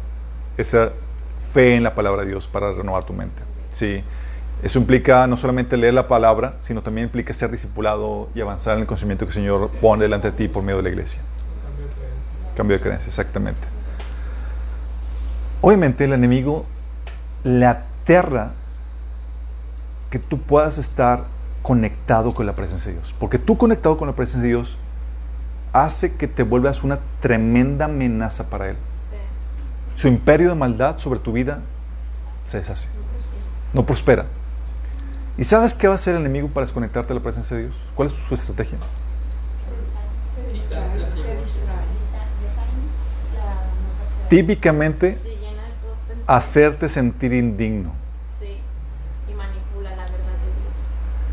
esa 0.57 0.91
fe 1.55 1.77
en 1.77 1.85
la 1.85 1.95
palabra 1.95 2.23
de 2.23 2.29
Dios 2.29 2.47
para 2.49 2.73
renovar 2.73 3.05
tu 3.05 3.13
mente. 3.13 3.41
Sí. 3.73 4.03
Eso 4.63 4.79
implica 4.79 5.27
no 5.27 5.37
solamente 5.37 5.77
leer 5.77 5.95
la 5.95 6.07
palabra, 6.07 6.57
sino 6.61 6.83
también 6.83 7.07
implica 7.07 7.33
ser 7.33 7.51
discipulado 7.51 8.29
y 8.35 8.41
avanzar 8.43 8.75
en 8.75 8.81
el 8.81 8.87
conocimiento 8.87 9.25
que 9.25 9.31
el 9.31 9.35
Señor 9.35 9.71
pone 9.81 10.03
delante 10.03 10.31
de 10.31 10.37
ti 10.37 10.49
por 10.49 10.63
medio 10.63 10.79
de 10.79 10.83
la 10.83 10.89
iglesia. 10.91 11.23
Cambio 11.65 11.87
de 11.87 11.93
creencia. 11.95 12.31
Cambio 12.57 12.77
de 12.77 12.83
creencia, 12.83 13.09
exactamente. 13.09 13.69
Obviamente 15.63 16.05
el 16.05 16.13
enemigo 16.13 16.67
le 17.43 17.65
aterra 17.65 18.53
que 20.11 20.19
tú 20.19 20.39
puedas 20.41 20.77
estar 20.77 21.25
conectado 21.63 22.35
con 22.35 22.45
la 22.45 22.55
presencia 22.55 22.91
de 22.91 22.99
Dios. 22.99 23.15
Porque 23.19 23.39
tú 23.39 23.57
conectado 23.57 23.97
con 23.97 24.09
la 24.09 24.15
presencia 24.15 24.43
de 24.43 24.49
Dios 24.49 24.77
hace 25.73 26.17
que 26.17 26.29
te 26.29 26.43
vuelvas 26.43 26.83
una 26.83 26.99
tremenda 27.21 27.87
amenaza 27.87 28.51
para 28.51 28.71
Él. 28.71 28.77
Sí. 28.77 30.01
Su 30.03 30.09
imperio 30.09 30.51
de 30.51 30.55
maldad 30.55 30.99
sobre 30.99 31.21
tu 31.21 31.33
vida 31.33 31.61
se 32.49 32.59
deshace. 32.59 32.89
No 33.73 33.87
prospera. 33.87 34.27
¿Y 35.41 35.45
sabes 35.45 35.73
qué 35.73 35.89
va 35.89 35.95
a 35.95 35.97
hacer 35.97 36.17
el 36.17 36.21
enemigo 36.21 36.49
para 36.49 36.67
desconectarte 36.67 37.09
de 37.09 37.15
la 37.15 37.23
presencia 37.23 37.57
de 37.57 37.63
Dios? 37.63 37.75
¿Cuál 37.95 38.09
es 38.09 38.15
su 38.15 38.35
estrategia? 38.35 38.77
Típicamente 44.29 45.17
hacerte 46.27 46.91
sentir 46.91 47.33
indigno. 47.33 47.91
Sí. 48.39 48.59
Y 49.31 49.33
manipula 49.33 49.97
la 49.97 50.03
verdad 50.03 50.13
de 50.13 50.61
Dios. 50.61 50.77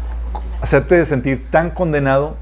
para 0.07 0.31
condenar. 0.31 0.63
hacerte 0.63 1.05
sentir 1.05 1.51
tan 1.51 1.69
condenado 1.71 2.37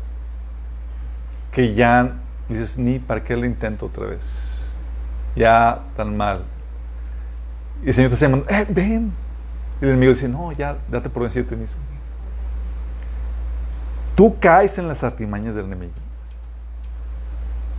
que 1.52 1.74
ya 1.74 2.14
dices, 2.48 2.78
ni 2.78 3.00
para 3.00 3.24
qué 3.24 3.36
lo 3.36 3.48
intento 3.48 3.88
otra 3.88 4.06
vez. 4.06 4.76
Ya 5.36 5.80
tan 5.98 6.16
mal. 6.16 6.44
Y 7.84 7.88
el 7.88 7.94
Señor 7.96 8.12
te 8.12 8.28
dice, 8.28 8.46
eh, 8.50 8.68
ven. 8.70 9.25
Y 9.82 9.86
el 9.86 9.92
enemigo 9.92 10.14
dice, 10.14 10.30
no, 10.30 10.52
ya, 10.52 10.78
date 10.90 11.10
por 11.10 11.24
vencido 11.24 11.46
a 11.46 11.50
ti 11.50 11.56
mismo. 11.56 11.78
Tú 14.16 14.38
caes 14.40 14.78
en 14.78 14.88
las 14.88 15.04
artimañas 15.04 15.56
del 15.56 15.66
enemigo. 15.66 15.92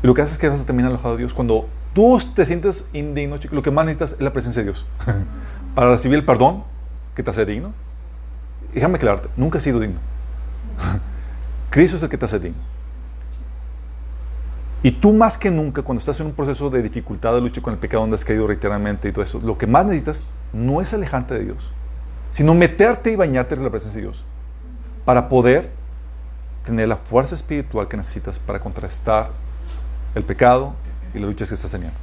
Y 0.03 0.07
lo 0.07 0.15
que 0.15 0.23
haces 0.23 0.35
es 0.35 0.39
que 0.39 0.49
vas 0.49 0.61
a 0.61 0.65
terminar 0.65 0.91
alojado 0.91 1.15
de 1.15 1.21
Dios. 1.21 1.33
Cuando 1.33 1.69
tú 1.95 2.19
te 2.35 2.45
sientes 2.45 2.89
indigno, 2.93 3.37
lo 3.51 3.63
que 3.63 3.71
más 3.71 3.87
necesitas 3.87 4.13
es 4.13 4.21
la 4.21 4.33
presencia 4.33 4.63
de 4.63 4.71
Dios. 4.71 4.85
Para 5.75 5.91
recibir 5.91 6.19
el 6.19 6.25
perdón 6.25 6.65
que 7.15 7.23
te 7.23 7.31
hace 7.31 7.47
digno. 7.47 7.73
Déjame 8.75 8.97
aclararte, 8.97 9.29
nunca 9.37 9.57
has 9.57 9.65
sido 9.65 9.81
digno. 9.81 9.99
Cristo 11.71 11.97
es 11.97 12.03
el 12.03 12.11
que 12.11 12.19
te 12.19 12.27
hace 12.27 12.39
digno. 12.39 12.61
Y 14.83 14.93
tú 14.93 15.13
más 15.13 15.39
que 15.39 15.51
nunca, 15.51 15.83
cuando 15.83 16.01
estás 16.01 16.21
en 16.21 16.27
un 16.27 16.33
proceso 16.33 16.69
de 16.71 16.83
dificultad, 16.83 17.35
de 17.35 17.41
lucha 17.41 17.63
con 17.63 17.73
el 17.73 17.79
pecado 17.79 18.03
donde 18.03 18.17
has 18.17 18.25
caído 18.25 18.47
reiteradamente 18.47 19.09
y 19.09 19.13
todo 19.13 19.25
eso, 19.25 19.41
lo 19.43 19.57
que 19.57 19.67
más 19.67 19.87
necesitas 19.87 20.23
no 20.53 20.81
es 20.81 20.93
alejarte 20.93 21.35
de 21.35 21.45
Dios, 21.45 21.73
sino 22.37 22.55
meterte 22.55 23.11
y 23.11 23.17
bañarte 23.17 23.55
en 23.55 23.65
la 23.65 23.71
presencia 23.71 23.97
de 23.97 24.09
Dios 24.09 24.23
para 25.07 25.31
poder 25.31 25.71
tener 26.67 26.87
la 26.87 26.99
fuerza 26.99 27.35
espiritual 27.35 27.89
que 27.89 27.97
necesitas 27.97 28.39
para 28.39 28.61
contrastar 28.61 29.31
el 30.15 30.23
pecado 30.23 30.75
y 31.15 31.19
las 31.19 31.29
luchas 31.29 31.49
que 31.49 31.55
estás 31.55 31.71
teniendo. 31.71 31.97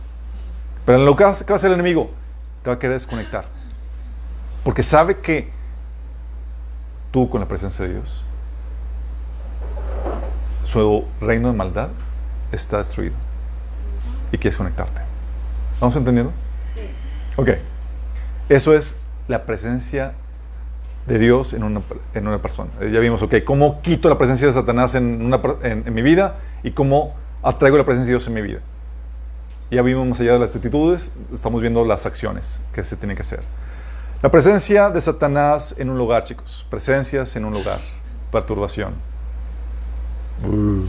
Pero 0.88 0.97
en 0.97 1.05
lo 1.05 1.15
que 1.15 1.23
hace, 1.23 1.45
¿qué 1.45 1.53
va 1.53 1.57
a 1.57 1.57
hacer 1.57 1.67
el 1.67 1.75
enemigo, 1.75 2.09
te 2.63 2.71
va 2.71 2.77
a 2.77 2.79
querer 2.79 2.95
desconectar. 2.95 3.45
Porque 4.63 4.81
sabe 4.81 5.19
que 5.19 5.51
tú 7.11 7.29
con 7.29 7.39
la 7.39 7.47
presencia 7.47 7.86
de 7.86 7.93
Dios, 7.93 8.25
su 10.63 11.05
reino 11.21 11.49
de 11.49 11.53
maldad 11.55 11.89
está 12.51 12.79
destruido 12.79 13.13
y 14.31 14.39
quieres 14.39 14.57
conectarte. 14.57 14.99
¿Vamos 15.79 15.95
entendiendo? 15.95 16.34
Sí. 16.75 16.89
Ok. 17.38 17.49
Eso 18.49 18.73
es 18.73 18.97
la 19.27 19.45
presencia 19.45 20.15
de 21.08 21.20
Dios 21.20 21.54
en 21.54 21.64
una, 21.64 21.82
en 22.14 22.28
una 22.28 22.41
persona. 22.41 22.70
Eh, 22.82 22.91
Ya 22.91 22.99
vimos, 22.99 23.22
ok, 23.22 23.36
cómo 23.45 23.82
quito 23.82 24.10
la 24.10 24.18
presencia 24.18 24.47
de 24.47 24.54
Satanás 24.54 24.95
en, 24.95 25.22
una 25.22 25.39
en 25.64 25.93
mi 25.93 26.01
vida 26.01 26.38
y 26.64 26.72
cómo 26.72 27.16
atraigo 27.41 27.78
la 27.78 27.84
presencia 27.84 28.08
de 28.08 28.14
Dios 28.14 28.28
en 28.28 28.34
mi 28.34 28.41
vida. 28.41 28.60
Ya 29.72 29.82
vimos 29.82 30.08
más 30.08 30.20
allá 30.20 30.34
de 30.34 30.39
las 30.39 30.56
actitudes, 30.56 31.14
estamos 31.34 31.62
viendo 31.62 31.84
las 31.84 32.06
acciones 32.06 32.62
que 32.74 32.84
se 32.84 32.95
tienen 32.95 33.16
que 33.16 33.24
hacer. 33.24 33.41
La 34.22 34.30
presencia 34.30 34.89
de 34.89 35.01
Satanás 35.01 35.76
en 35.78 35.89
un 35.89 35.97
lugar, 35.97 36.24
chicos. 36.24 36.66
Presencias 36.70 37.36
en 37.36 37.43
un 37.43 37.54
lugar. 37.54 37.82
Perturbación. 38.32 38.93
Uh. 40.47 40.86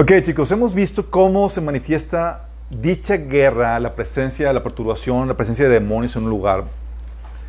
Ok, 0.00 0.12
chicos, 0.22 0.52
hemos 0.52 0.74
visto 0.74 1.10
cómo 1.10 1.48
se 1.48 1.60
manifiesta 1.60 2.48
dicha 2.70 3.16
guerra, 3.16 3.80
la 3.80 3.94
presencia, 3.94 4.52
la 4.52 4.62
perturbación, 4.62 5.26
la 5.26 5.36
presencia 5.36 5.64
de 5.64 5.72
demonios 5.72 6.14
en 6.16 6.24
un 6.24 6.30
lugar. 6.30 6.64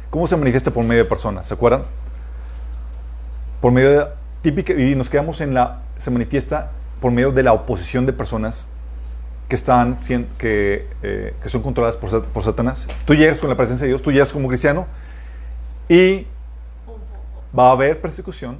¿Cómo 0.09 0.27
se 0.27 0.37
manifiesta 0.37 0.71
por 0.71 0.83
medio 0.83 1.03
de 1.03 1.09
personas? 1.09 1.47
¿Se 1.47 1.53
acuerdan? 1.53 1.83
Por 3.61 3.71
medio 3.71 3.91
de 3.91 4.07
típica, 4.41 4.73
y 4.73 4.95
nos 4.95 5.09
quedamos 5.09 5.41
en 5.41 5.53
la, 5.53 5.81
se 5.97 6.11
manifiesta 6.11 6.71
por 7.01 7.11
medio 7.11 7.31
de 7.31 7.43
la 7.43 7.53
oposición 7.53 8.05
de 8.05 8.13
personas 8.13 8.67
que 9.49 9.55
están, 9.55 9.95
que, 10.37 10.87
eh, 11.03 11.33
que 11.41 11.49
son 11.49 11.61
controladas 11.61 11.97
por, 11.97 12.23
por 12.25 12.43
Satanás. 12.43 12.87
Tú 13.05 13.15
llegas 13.15 13.39
con 13.39 13.49
la 13.49 13.55
presencia 13.55 13.85
de 13.85 13.89
Dios, 13.89 14.01
tú 14.01 14.11
llegas 14.11 14.31
como 14.31 14.47
cristiano 14.47 14.87
y 15.89 16.27
va 17.57 17.69
a 17.69 17.71
haber 17.71 18.01
persecución 18.01 18.57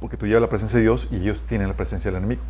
porque 0.00 0.16
tú 0.16 0.26
llevas 0.26 0.40
la 0.40 0.48
presencia 0.48 0.78
de 0.78 0.84
Dios 0.84 1.08
y 1.10 1.16
ellos 1.16 1.42
tienen 1.42 1.68
la 1.68 1.74
presencia 1.74 2.10
del 2.10 2.18
enemigo. 2.18 2.42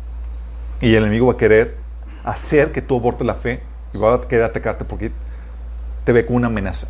Y 0.79 0.95
el 0.95 1.03
enemigo 1.03 1.27
va 1.27 1.33
a 1.33 1.37
querer 1.37 1.75
hacer 2.23 2.71
que 2.71 2.81
tú 2.81 2.97
abortes 2.97 3.27
la 3.27 3.35
fe 3.35 3.61
y 3.93 3.97
va 3.97 4.15
a 4.15 4.21
querer 4.21 4.45
atacarte 4.45 4.85
porque 4.85 5.11
te 6.05 6.13
ve 6.13 6.25
como 6.25 6.37
una 6.37 6.47
amenaza. 6.47 6.87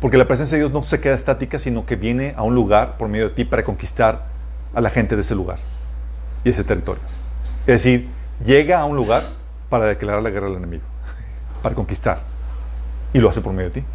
Porque 0.00 0.18
la 0.18 0.28
presencia 0.28 0.56
de 0.56 0.64
Dios 0.64 0.72
no 0.72 0.82
se 0.82 1.00
queda 1.00 1.14
estática, 1.14 1.58
sino 1.58 1.86
que 1.86 1.96
viene 1.96 2.34
a 2.36 2.42
un 2.42 2.54
lugar 2.54 2.96
por 2.98 3.08
medio 3.08 3.28
de 3.28 3.34
ti 3.34 3.44
para 3.44 3.64
conquistar 3.64 4.26
a 4.74 4.80
la 4.80 4.90
gente 4.90 5.16
de 5.16 5.22
ese 5.22 5.34
lugar 5.34 5.58
y 6.44 6.50
ese 6.50 6.64
territorio. 6.64 7.02
Es 7.60 7.82
decir, 7.82 8.08
llega 8.44 8.80
a 8.80 8.84
un 8.84 8.96
lugar 8.96 9.24
para 9.68 9.86
declarar 9.86 10.22
la 10.22 10.30
guerra 10.30 10.46
al 10.46 10.56
enemigo, 10.56 10.84
para 11.62 11.74
conquistar. 11.74 12.20
Y 13.12 13.18
lo 13.18 13.30
hace 13.30 13.40
por 13.40 13.52
medio 13.52 13.70
de 13.70 13.80
ti. 13.80 13.86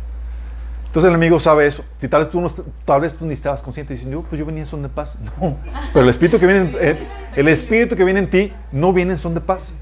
Entonces 0.88 1.08
el 1.08 1.16
enemigo 1.16 1.40
sabe 1.40 1.68
eso. 1.68 1.86
Si 2.00 2.10
tal 2.10 2.24
vez 2.24 2.32
tú, 2.32 2.42
no, 2.42 2.52
tal 2.84 3.00
vez 3.00 3.14
tú 3.14 3.26
ni 3.26 3.34
estabas 3.34 3.62
consciente 3.62 3.94
diciendo, 3.94 4.26
pues 4.28 4.38
yo 4.38 4.46
venía 4.46 4.64
en 4.64 4.66
son 4.66 4.82
de 4.82 4.90
paz. 4.90 5.16
No. 5.40 5.56
Pero 5.94 6.04
el 6.04 6.10
espíritu 6.10 6.38
que 6.38 6.48
viene 6.48 6.62
en, 6.62 6.76
eh, 6.82 7.08
el 7.36 7.48
espíritu 7.48 7.96
que 7.96 8.04
viene 8.04 8.20
en 8.20 8.30
ti 8.30 8.52
no 8.74 8.92
viene 8.92 9.14
en 9.14 9.20
son 9.20 9.34
de 9.34 9.40
paz. 9.40 9.74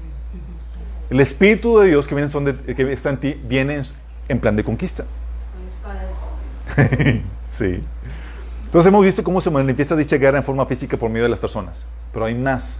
El 1.08 1.18
espíritu 1.18 1.80
de 1.80 1.88
Dios 1.88 2.06
que 2.06 2.14
viene 2.14 2.26
en 2.26 2.30
son 2.30 2.44
de, 2.44 2.54
que 2.54 2.92
está 2.92 3.10
en 3.10 3.16
ti 3.16 3.40
viene 3.42 3.74
en, 3.78 3.84
en 4.28 4.38
plan 4.38 4.54
de 4.54 4.62
conquista. 4.62 5.04
sí. 7.44 7.82
Entonces 8.64 8.88
hemos 8.88 9.04
visto 9.04 9.24
cómo 9.24 9.40
se 9.40 9.50
manifiesta 9.50 9.96
dicha 9.96 10.16
guerra 10.16 10.38
en 10.38 10.44
forma 10.44 10.64
física 10.66 10.96
por 10.96 11.10
medio 11.10 11.24
de 11.24 11.30
las 11.30 11.40
personas. 11.40 11.86
Pero 12.12 12.24
hay 12.24 12.34
más. 12.34 12.78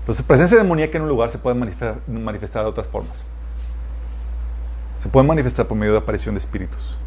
Entonces, 0.00 0.22
presencia 0.26 0.58
demoníaca 0.58 0.98
en 0.98 1.04
un 1.04 1.08
lugar 1.08 1.30
se 1.30 1.38
puede 1.38 1.56
manifestar, 1.56 1.96
manifestar 2.06 2.62
de 2.62 2.68
otras 2.68 2.86
formas. 2.86 3.24
Se 5.02 5.08
puede 5.08 5.26
manifestar 5.26 5.66
por 5.66 5.78
medio 5.78 5.92
de 5.92 5.98
aparición 5.98 6.34
de 6.34 6.40
espíritus. 6.40 6.98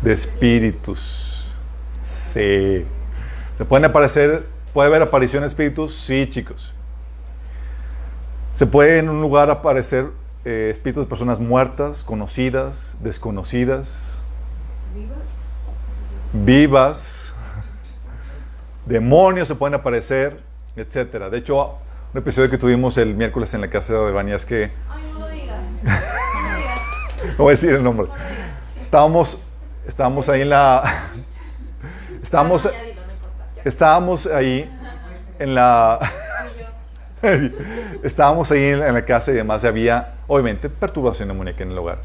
De 0.00 0.12
espíritus. 0.14 1.52
Sí. 2.02 2.86
¿Se 3.58 3.64
pueden 3.66 3.84
aparecer, 3.84 4.46
puede 4.72 4.88
haber 4.88 5.02
aparición 5.02 5.42
de 5.42 5.48
espíritus? 5.48 5.94
Sí, 5.94 6.26
chicos. 6.30 6.72
Se 8.54 8.66
puede 8.66 8.98
en 8.98 9.10
un 9.10 9.20
lugar 9.20 9.50
aparecer 9.50 10.06
eh, 10.44 10.70
espíritus 10.72 11.04
de 11.04 11.08
personas 11.08 11.38
muertas, 11.38 12.02
conocidas, 12.02 12.96
desconocidas, 13.00 14.18
vivas, 16.32 17.24
demonios 18.86 19.48
se 19.48 19.54
pueden 19.54 19.74
aparecer, 19.74 20.40
etcétera. 20.76 21.28
De 21.30 21.38
hecho, 21.38 21.76
un 22.12 22.18
episodio 22.18 22.48
que 22.50 22.58
tuvimos 22.58 22.96
el 22.98 23.14
miércoles 23.14 23.52
en 23.54 23.60
la 23.60 23.68
casa 23.68 23.92
de 23.92 24.12
Bania 24.12 24.36
es 24.36 24.46
que 24.46 24.70
Ay, 24.88 25.10
no 25.12 25.20
lo 25.20 25.28
digas. 25.28 25.58
No 25.82 25.90
lo 25.90 26.56
digas. 26.56 26.80
no 27.38 27.44
voy 27.44 27.48
a 27.48 27.56
decir 27.56 27.74
el 27.74 27.84
nombre. 27.84 28.08
Estábamos, 28.82 29.38
estábamos 29.86 30.28
ahí 30.28 30.40
en 30.40 30.48
la, 30.48 31.10
estábamos, 32.22 32.64
importa. 32.64 32.82
Ya. 33.56 33.62
estábamos 33.64 34.26
ahí 34.26 34.70
en 35.38 35.54
la, 35.54 35.98
estábamos 38.02 38.50
ahí 38.50 38.64
en, 38.64 38.80
la 38.80 39.04
casa 39.04 39.30
y 39.30 39.34
demás 39.34 39.64
y 39.64 39.66
había, 39.66 40.14
obviamente, 40.26 40.68
perturbación 40.68 41.28
demoníaca 41.28 41.62
en 41.62 41.72
el 41.72 41.78
hogar. 41.78 41.98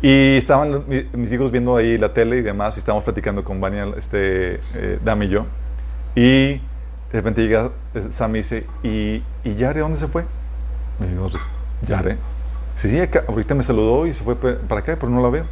Y 0.00 0.36
estaban 0.36 0.84
mis 1.12 1.32
hijos 1.32 1.50
viendo 1.50 1.76
ahí 1.76 1.98
la 1.98 2.12
tele 2.12 2.36
y 2.38 2.42
demás, 2.42 2.76
y 2.76 2.80
estábamos 2.80 3.04
platicando 3.04 3.42
con 3.42 3.60
Vania, 3.60 3.86
este, 3.96 4.60
eh, 4.74 4.98
Dami 5.04 5.26
y 5.26 5.28
yo. 5.28 5.46
Y 6.14 6.52
de 6.54 6.60
repente 7.12 7.42
llega 7.42 7.70
eh, 7.94 8.08
Sam 8.10 8.36
y 8.36 8.38
dice, 8.38 8.66
¿y, 8.82 9.22
¿y 9.44 9.54
Yare 9.56 9.80
dónde 9.80 9.98
se 9.98 10.06
fue? 10.06 10.24
Y 11.00 11.06
digo, 11.06 11.30
¿Yare? 11.86 12.16
Sí, 12.76 12.88
sí, 12.88 13.00
acá- 13.00 13.24
ahorita 13.26 13.54
me 13.56 13.64
saludó 13.64 14.06
y 14.06 14.14
se 14.14 14.22
fue 14.22 14.36
para 14.36 14.80
acá, 14.80 14.96
pero 15.00 15.10
no 15.10 15.20
la 15.20 15.30
veo. 15.30 15.44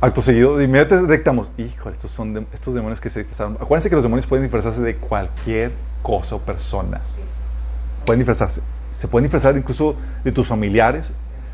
Acto 0.00 0.22
seguido, 0.22 0.56
de 0.56 0.64
inmediato 0.64 1.02
detectamos, 1.02 1.50
híjole, 1.58 1.92
estos 1.96 2.12
son 2.12 2.32
de- 2.34 2.46
estos 2.52 2.72
demonios 2.72 3.00
que 3.00 3.10
se 3.10 3.20
disfrazaron. 3.20 3.54
Acuérdense 3.60 3.88
que 3.88 3.96
los 3.96 4.04
demonios 4.04 4.28
pueden 4.28 4.44
disfrazarse 4.44 4.80
de 4.80 4.94
cualquier 4.94 5.72
cosa 6.02 6.36
o 6.36 6.38
persona. 6.38 7.00
Pueden 8.04 8.20
disfrazarse. 8.20 8.62
Se 8.96 9.08
pueden 9.08 9.24
disfrazar 9.24 9.56
incluso 9.56 9.96
de 10.24 10.32
tus 10.32 10.46
familiares. 10.46 11.12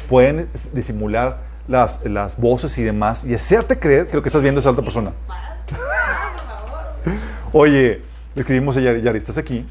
Pueden 0.09 0.49
disimular 0.73 1.39
las, 1.69 2.05
las 2.05 2.39
voces 2.39 2.77
y 2.79 2.83
demás 2.83 3.25
y 3.25 3.35
hacerte 3.35 3.79
creer 3.79 4.09
que 4.09 4.17
lo 4.17 4.23
que 4.23 4.29
estás 4.29 4.43
viendo 4.43 4.61
es 4.61 4.67
otra 4.67 4.83
persona. 4.83 5.13
Oye, 7.53 8.03
le 8.35 8.41
escribimos 8.41 8.77
a 8.77 8.81
Yari, 8.81 9.03
Yari, 9.03 9.19
¿estás 9.19 9.39
aquí? 9.39 9.65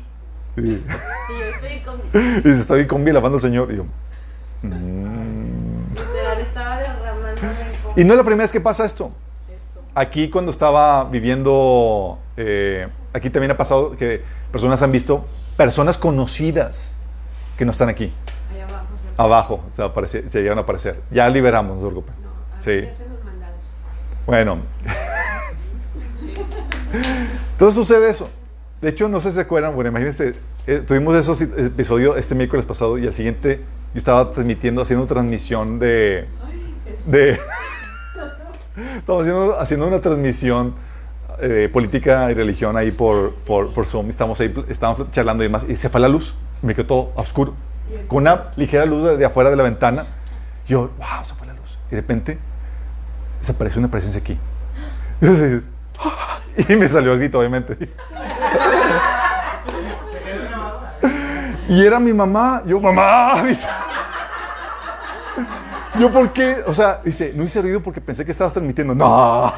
Y, 0.56 0.62
Y 0.62 0.84
yo 1.40 1.46
estoy 1.54 1.80
con. 1.82 2.00
y 2.40 2.54
se 2.54 2.60
está 2.62 2.76
bien 2.76 2.88
con 2.88 3.08
alabando 3.08 3.38
al 3.38 3.42
Señor. 3.42 3.72
Y 3.72 3.78
yo, 3.78 3.84
"Mm". 4.64 5.94
Literal, 5.94 6.40
estaba 6.40 6.78
derramando 6.78 7.42
Y 7.96 8.04
no 8.06 8.14
es 8.14 8.18
la 8.18 8.24
primera 8.24 8.44
vez 8.44 8.52
que 8.52 8.62
pasa 8.62 8.86
esto. 8.86 9.12
Aquí 9.96 10.30
cuando 10.30 10.52
estaba 10.52 11.04
viviendo, 11.06 12.18
eh, 12.36 12.88
aquí 13.14 13.30
también 13.30 13.52
ha 13.52 13.58
pasado 13.58 13.96
que 13.96 14.24
personas 14.54 14.82
han 14.82 14.92
visto 14.94 15.26
personas 15.58 15.98
conocidas 15.98 16.96
que 17.58 17.66
no 17.66 17.72
están 17.74 17.90
aquí. 17.90 18.14
Allá 18.54 18.64
abajo 18.66 18.86
se 18.96 19.22
Abajo 19.22 19.64
se, 19.76 19.82
aparece- 19.84 20.30
se 20.30 20.42
llegan 20.42 20.58
a 20.60 20.62
aparecer. 20.62 21.02
Ya 21.12 21.28
liberamos, 21.28 21.76
no 21.76 21.82
se 21.82 21.88
preocupen. 21.88 22.14
No, 22.24 22.30
Sí. 22.60 22.88
Bueno. 24.26 24.60
Entonces 27.52 27.76
sucede 27.76 28.10
eso. 28.10 28.30
De 28.82 28.90
hecho, 28.90 29.08
no 29.10 29.22
sé 29.22 29.30
si 29.30 29.36
se 29.36 29.42
acuerdan, 29.42 29.74
bueno, 29.76 29.90
imagínense, 29.90 30.36
eh, 30.68 30.84
tuvimos 30.86 31.16
esos 31.16 31.40
episodios 31.42 32.18
este 32.18 32.36
miércoles 32.36 32.66
pasado 32.66 32.98
y 32.98 33.08
al 33.08 33.14
siguiente 33.14 33.62
yo 33.94 33.98
estaba 33.98 34.32
transmitiendo, 34.34 34.82
haciendo 34.82 35.06
transmisión 35.06 35.80
de... 35.80 36.28
de 37.06 37.32
estaba 38.98 39.22
haciendo, 39.22 39.60
haciendo 39.60 39.88
una 39.88 40.02
transmisión 40.02 40.74
eh, 41.40 41.70
política 41.72 42.32
y 42.32 42.34
religión 42.34 42.78
ahí 42.78 42.92
por, 42.92 43.34
por, 43.36 43.74
por 43.74 43.86
Zoom. 43.86 44.10
Estamos 44.10 44.40
ahí, 44.40 44.54
estábamos 44.70 45.12
charlando 45.12 45.44
y 45.44 45.48
demás, 45.48 45.66
y 45.68 45.76
se 45.76 45.90
fue 45.90 46.00
la 46.00 46.08
luz. 46.08 46.34
Me 46.62 46.76
quedó 46.76 46.86
todo 46.86 47.12
oscuro. 47.16 47.54
Con 48.08 48.24
una 48.24 48.52
ligera 48.56 48.86
luz 48.86 49.04
de, 49.04 49.26
afuera 49.26 49.50
de 49.50 49.56
la 49.56 49.64
ventana. 49.64 50.06
Yo, 50.68 50.92
wow, 50.98 51.24
se 51.24 51.34
fue 51.36 51.48
la 51.48 51.54
luz. 51.54 51.78
Y 51.88 51.96
de 51.96 52.02
repente 52.02 52.38
desapareció 53.40 53.80
una 53.80 53.92
presencia 53.92 54.22
aquí. 54.22 54.38
Y, 55.22 55.26
y 56.74 56.76
me 56.76 56.88
salió 56.88 57.14
el 57.14 57.20
grito, 57.20 57.40
obviamente. 57.40 57.78
Y 61.68 61.86
era 61.86 62.00
mi 62.00 62.14
mamá. 62.14 62.62
Yo, 62.66 62.80
mamá. 62.80 63.44
Yo, 66.00 66.12
¿por 66.12 66.32
qué? 66.34 66.58
O 66.68 66.74
sea, 66.74 67.02
dice, 67.04 67.34
no 67.36 67.44
hice 67.44 67.62
ruido 67.62 67.82
porque 67.82 68.02
pensé 68.02 68.26
que 68.26 68.32
estabas 68.32 68.54
transmitiendo. 68.54 68.96
No. 68.96 69.54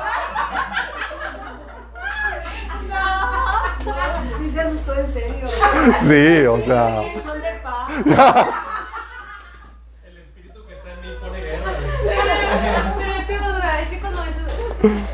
Sí 4.38 4.50
se 4.50 4.62
asustó 4.62 4.94
en 4.96 5.10
serio. 5.10 5.48
Sí, 5.99 6.45
o 6.45 6.59
sea. 6.61 7.01
Son 7.24 7.41
de 7.41 7.51
paz. 7.63 7.89
El 10.05 10.18
espíritu 10.18 10.66
que 10.68 10.74
está 10.76 10.91
en 10.93 11.01
mí 11.01 11.07
pone 11.22 11.39
guerra. 11.41 11.72
Pero 12.97 13.13
yo 13.16 13.26
tengo 13.28 13.45
duda, 13.53 13.82
es 13.82 13.89
que 13.89 13.99
cuando, 13.99 14.22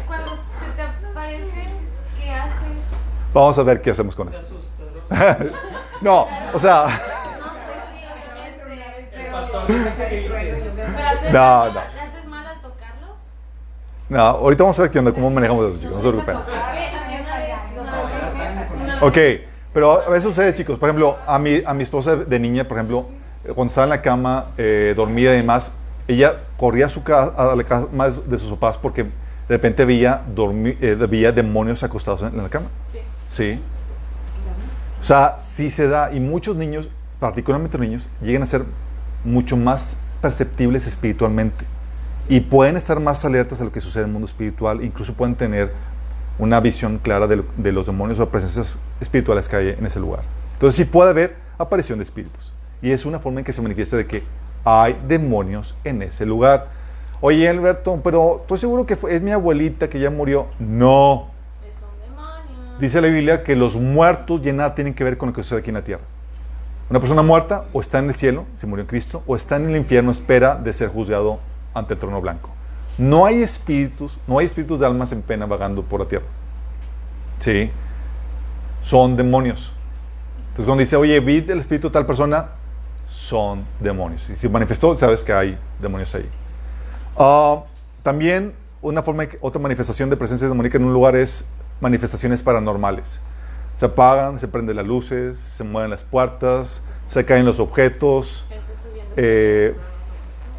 cuando 0.07 0.31
se 0.59 0.65
te 0.75 0.81
aparecen, 0.81 1.69
¿qué 2.19 2.31
haces? 2.33 2.53
Vamos 3.33 3.57
a 3.59 3.63
ver 3.63 3.81
qué 3.81 3.91
hacemos 3.91 4.15
con 4.15 4.29
eso. 4.29 4.41
No, 6.01 6.27
o 6.53 6.59
sea. 6.59 6.87
No, 9.31 9.67
pues 9.67 11.33
No, 11.33 11.39
mal, 11.39 11.73
no. 11.73 11.81
¿le 11.93 12.01
haces 12.01 12.25
mal 12.25 12.45
al 12.45 12.61
tocarlos? 12.61 13.15
No, 14.09 14.19
ahorita 14.21 14.63
vamos 14.63 14.79
a 14.79 14.81
ver 14.83 14.91
qué 14.91 14.99
onda, 14.99 15.11
cómo 15.13 15.29
manejamos 15.29 15.69
eso, 15.69 15.79
chicos. 15.79 15.95
No 15.97 16.01
se 16.01 16.07
preocupen. 16.09 16.37
Es 16.37 16.43
que 16.43 16.95
a 16.97 17.07
mí 17.07 17.15
una 17.21 17.37
vez, 17.37 17.55
una 18.81 18.93
vez- 18.95 19.03
Ok, 19.03 19.17
pero 19.73 20.01
a 20.05 20.09
veces 20.09 20.23
sucede, 20.25 20.53
chicos. 20.53 20.77
Por 20.79 20.89
ejemplo, 20.89 21.17
a 21.25 21.39
mi, 21.39 21.61
a 21.65 21.73
mi 21.73 21.83
esposa 21.83 22.15
de 22.15 22.39
niña, 22.39 22.65
por 22.67 22.77
ejemplo, 22.77 23.05
cuando 23.55 23.69
estaba 23.71 23.85
en 23.85 23.89
la 23.91 24.01
cama, 24.01 24.47
eh, 24.57 24.93
dormida 24.95 25.33
y 25.33 25.37
demás, 25.37 25.71
ella 26.07 26.35
corría 26.57 26.87
a, 26.87 26.89
su 26.89 27.03
ca- 27.03 27.33
a 27.37 27.55
la 27.55 27.63
cama 27.63 28.09
de 28.09 28.37
sus 28.37 28.49
papás 28.51 28.77
porque 28.77 29.03
de 29.03 29.09
repente 29.47 29.85
veía, 29.85 30.21
dormi- 30.35 30.77
eh, 30.81 30.95
veía 30.95 31.31
demonios 31.31 31.83
acostados 31.83 32.21
en, 32.21 32.29
en 32.29 32.43
la 32.43 32.49
cama. 32.49 32.67
Sí. 32.91 32.99
Sí. 33.29 33.59
O 34.99 35.03
sea, 35.03 35.37
sí 35.39 35.71
se 35.71 35.87
da. 35.87 36.11
Y 36.13 36.19
muchos 36.19 36.55
niños, 36.55 36.89
particularmente 37.19 37.77
niños, 37.77 38.07
llegan 38.21 38.43
a 38.43 38.47
ser 38.47 38.63
mucho 39.23 39.57
más 39.57 39.97
perceptibles 40.21 40.85
espiritualmente. 40.85 41.65
Y 42.29 42.41
pueden 42.41 42.77
estar 42.77 42.99
más 42.99 43.25
alertas 43.25 43.61
a 43.61 43.63
lo 43.63 43.71
que 43.71 43.81
sucede 43.81 44.03
en 44.03 44.09
el 44.09 44.13
mundo 44.13 44.27
espiritual. 44.27 44.83
Incluso 44.83 45.13
pueden 45.13 45.35
tener 45.35 45.71
una 46.41 46.59
visión 46.59 46.97
clara 46.97 47.27
de, 47.27 47.37
lo- 47.37 47.45
de 47.55 47.71
los 47.71 47.85
demonios 47.85 48.19
o 48.19 48.27
presencias 48.27 48.79
espirituales 48.99 49.47
que 49.47 49.55
hay 49.55 49.69
en 49.69 49.85
ese 49.85 49.99
lugar. 49.99 50.21
Entonces 50.53 50.75
sí 50.75 50.85
puede 50.85 51.11
haber 51.11 51.35
aparición 51.57 51.99
de 51.99 52.03
espíritus. 52.03 52.51
Y 52.81 52.91
es 52.91 53.05
una 53.05 53.19
forma 53.19 53.39
en 53.39 53.45
que 53.45 53.53
se 53.53 53.61
manifiesta 53.61 53.95
de 53.95 54.07
que 54.07 54.23
hay 54.65 54.99
demonios 55.07 55.75
en 55.83 56.01
ese 56.01 56.25
lugar. 56.25 56.67
Oye, 57.21 57.47
Alberto, 57.47 57.99
pero 58.03 58.37
estoy 58.41 58.57
seguro 58.57 58.85
que 58.87 58.95
fue- 58.95 59.15
es 59.15 59.21
mi 59.21 59.31
abuelita 59.31 59.87
que 59.87 59.99
ya 59.99 60.09
murió. 60.09 60.47
No. 60.59 61.29
Es 61.63 61.75
un 61.81 62.09
demonio. 62.15 62.79
Dice 62.79 62.99
la 63.01 63.07
Biblia 63.07 63.43
que 63.43 63.55
los 63.55 63.75
muertos 63.75 64.41
ya 64.41 64.51
nada 64.51 64.73
tienen 64.73 64.95
que 64.95 65.03
ver 65.03 65.17
con 65.17 65.29
lo 65.29 65.33
que 65.35 65.43
sucede 65.43 65.59
aquí 65.59 65.69
en 65.69 65.75
la 65.75 65.83
tierra. 65.83 66.01
Una 66.89 66.99
persona 66.99 67.21
muerta 67.21 67.65
o 67.71 67.79
está 67.81 67.99
en 67.99 68.09
el 68.09 68.15
cielo, 68.15 68.45
se 68.57 68.65
murió 68.67 68.81
en 68.81 68.87
Cristo, 68.87 69.23
o 69.27 69.35
está 69.35 69.55
en 69.57 69.69
el 69.69 69.75
infierno, 69.77 70.11
espera 70.11 70.55
de 70.55 70.73
ser 70.73 70.89
juzgado 70.89 71.39
ante 71.75 71.93
el 71.93 71.99
trono 71.99 72.19
blanco. 72.19 72.49
No 73.01 73.25
hay 73.25 73.41
espíritus, 73.41 74.15
no 74.27 74.37
hay 74.37 74.45
espíritus 74.45 74.79
de 74.79 74.85
almas 74.85 75.11
en 75.11 75.23
pena 75.23 75.47
vagando 75.47 75.81
por 75.81 76.01
la 76.01 76.05
tierra. 76.05 76.27
Sí. 77.39 77.71
Son 78.83 79.15
demonios. 79.15 79.71
Entonces 80.49 80.67
cuando 80.67 80.81
dice, 80.81 80.97
oye, 80.97 81.19
vi 81.19 81.43
el 81.47 81.59
espíritu 81.59 81.87
de 81.87 81.93
tal 81.93 82.05
persona, 82.05 82.49
son 83.09 83.65
demonios. 83.79 84.29
Y 84.29 84.35
si 84.35 84.47
manifestó, 84.47 84.95
sabes 84.95 85.23
que 85.23 85.33
hay 85.33 85.57
demonios 85.81 86.13
ahí. 86.13 86.29
Ah, 87.17 87.63
también 88.03 88.53
una 88.83 89.01
forma, 89.01 89.23
otra 89.41 89.59
manifestación 89.59 90.11
de 90.11 90.15
presencia 90.15 90.47
demoníaca 90.47 90.77
en 90.77 90.83
un 90.83 90.93
lugar 90.93 91.15
es 91.15 91.45
manifestaciones 91.79 92.43
paranormales. 92.43 93.19
Se 93.77 93.87
apagan, 93.87 94.37
se 94.37 94.47
prenden 94.47 94.75
las 94.75 94.85
luces, 94.85 95.39
se 95.39 95.63
mueven 95.63 95.89
las 95.89 96.03
puertas, 96.03 96.83
se 97.07 97.25
caen 97.25 97.45
los 97.45 97.59
objetos, 97.59 98.45
eh, 99.17 99.75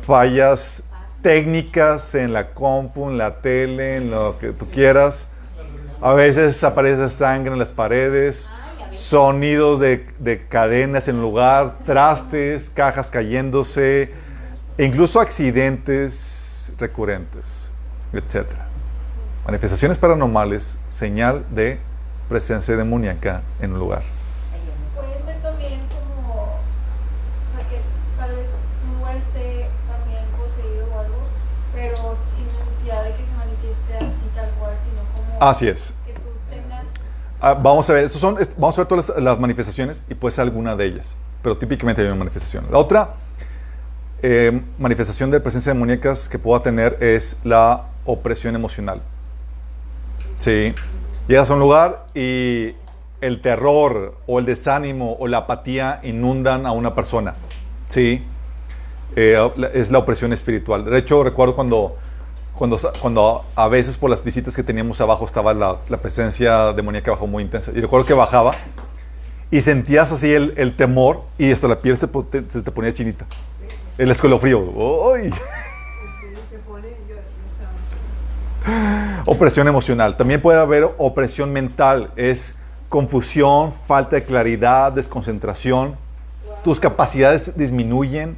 fallas 0.05 0.83
técnicas 1.23 2.15
en 2.15 2.33
la 2.33 2.51
compu, 2.51 3.09
en 3.09 3.19
la 3.19 3.37
tele, 3.37 3.97
en 3.97 4.11
lo 4.11 4.39
que 4.39 4.53
tú 4.53 4.69
quieras. 4.69 5.29
A 6.01 6.13
veces 6.13 6.63
aparece 6.65 7.09
sangre 7.11 7.53
en 7.53 7.59
las 7.59 7.73
paredes, 7.73 8.49
sonidos 8.91 9.81
de, 9.81 10.07
de 10.19 10.47
cadenas 10.47 11.09
en 11.09 11.21
lugar, 11.21 11.79
trastes, 11.87 12.69
cajas 12.69 13.09
cayéndose, 13.09 14.11
e 14.77 14.85
incluso 14.85 15.21
accidentes 15.21 16.73
recurrentes, 16.79 17.71
etc. 18.13 18.47
Manifestaciones 19.45 19.99
paranormales, 19.99 20.77
señal 20.91 21.45
de 21.51 21.79
presencia 22.29 22.77
demoníaca 22.77 23.43
en 23.61 23.73
un 23.73 23.79
lugar. 23.79 24.03
Puede 24.95 25.23
ser 25.23 25.43
también 25.43 25.81
como, 25.91 26.43
o 26.43 26.59
sea, 27.55 27.69
que 27.69 27.81
tal 28.17 28.35
vez 28.37 28.49
un 28.87 28.99
lugar 28.99 29.17
esté 29.17 29.69
también 29.87 30.25
poseído 30.39 30.87
o 30.95 30.99
algo, 30.99 31.19
pero 31.75 32.17
sin 32.17 32.47
necesidad 32.47 33.05
de 33.05 33.11
que 33.13 33.25
se 33.27 33.35
manifieste 33.37 33.97
así 33.99 34.27
tal 34.35 34.51
cual, 34.59 34.77
sino 34.81 35.03
como 35.15 35.32
Así 35.49 35.69
es. 35.69 35.93
que 36.07 36.13
tú 36.13 36.21
tengas 36.49 36.87
Ah, 37.41 37.55
vamos 37.55 37.89
a 37.91 37.95
ver, 37.95 38.05
estos 38.05 38.21
son, 38.21 38.39
vamos 38.57 38.79
a 38.79 38.83
ver 38.83 38.89
todas 38.89 39.09
las, 39.09 39.23
las 39.23 39.39
manifestaciones 39.41 40.03
y 40.09 40.15
puede 40.15 40.35
ser 40.35 40.43
alguna 40.43 40.77
de 40.77 40.87
ellas, 40.87 41.17
pero 41.43 41.57
típicamente 41.57 42.03
hay 42.03 42.09
una 42.09 42.17
manifestación. 42.17 42.67
La 42.71 42.79
otra 42.79 43.15
eh, 44.23 44.61
manifestación 44.79 45.33
de 45.33 45.41
presencia 45.41 45.73
demoníacas 45.73 46.29
que 46.29 46.39
pueda 46.39 46.63
tener 46.63 46.97
es 47.01 47.37
la 47.43 47.87
opresión 48.05 48.55
emocional. 48.55 49.03
Sí. 50.39 50.75
Llegas 51.27 51.51
a 51.51 51.55
un 51.55 51.61
lugar 51.61 52.07
y 52.15 52.75
el 53.21 53.41
terror 53.41 54.17
o 54.29 54.39
el 54.39 54.47
desánimo 54.47 55.17
o 55.19 55.27
la 55.27 55.39
apatía 55.39 55.99
inundan 56.05 56.67
a 56.67 56.73
una 56.73 56.95
persona. 56.95 57.35
Sí. 57.89 58.25
Eh, 59.17 59.51
es 59.75 59.91
la 59.91 59.99
opresión 59.99 60.33
espiritual. 60.33 60.85
De 60.85 60.99
hecho, 60.99 61.25
recuerdo 61.25 61.57
cuando, 61.57 61.97
cuando, 62.63 62.79
cuando 63.01 63.45
a 63.57 63.67
veces 63.67 63.99
por 63.99 64.09
las 64.09 64.23
visitas 64.23 64.55
que 64.55 64.63
teníamos 64.63 65.01
abajo 65.01 65.25
estaba 65.25 65.53
la, 65.53 65.79
la 65.89 65.97
presencia 65.97 66.73
demoníaca 66.73 67.11
abajo 67.11 67.27
muy 67.27 67.43
intensa. 67.43 67.73
Y 67.75 67.81
recuerdo 67.81 68.07
que 68.07 68.15
bajaba 68.15 68.55
y 69.51 69.61
sentías 69.63 70.13
así 70.13 70.33
el, 70.33 70.55
el 70.57 70.77
temor 70.77 71.25
y 71.39 71.51
hasta 71.51 71.67
la 71.67 71.81
piel 71.81 71.99
se, 71.99 72.07
te, 72.07 72.45
se 72.49 72.63
te 72.63 72.71
ponía 72.71 72.95
chinita. 72.95 73.27
El 73.99 74.13
escalofrío. 74.13 74.61
¡Uy! 74.61 75.35
Opresión 79.27 79.67
emocional. 79.67 80.17
También 80.17 80.41
puede 80.41 80.61
haber 80.61 80.89
opresión 80.99 81.53
mental. 81.53 82.13
Es 82.15 82.61
confusión, 82.89 83.73
falta 83.89 84.15
de 84.15 84.23
claridad, 84.23 84.93
desconcentración. 84.93 85.97
Tus 86.63 86.79
capacidades 86.79 87.59
disminuyen. 87.59 88.37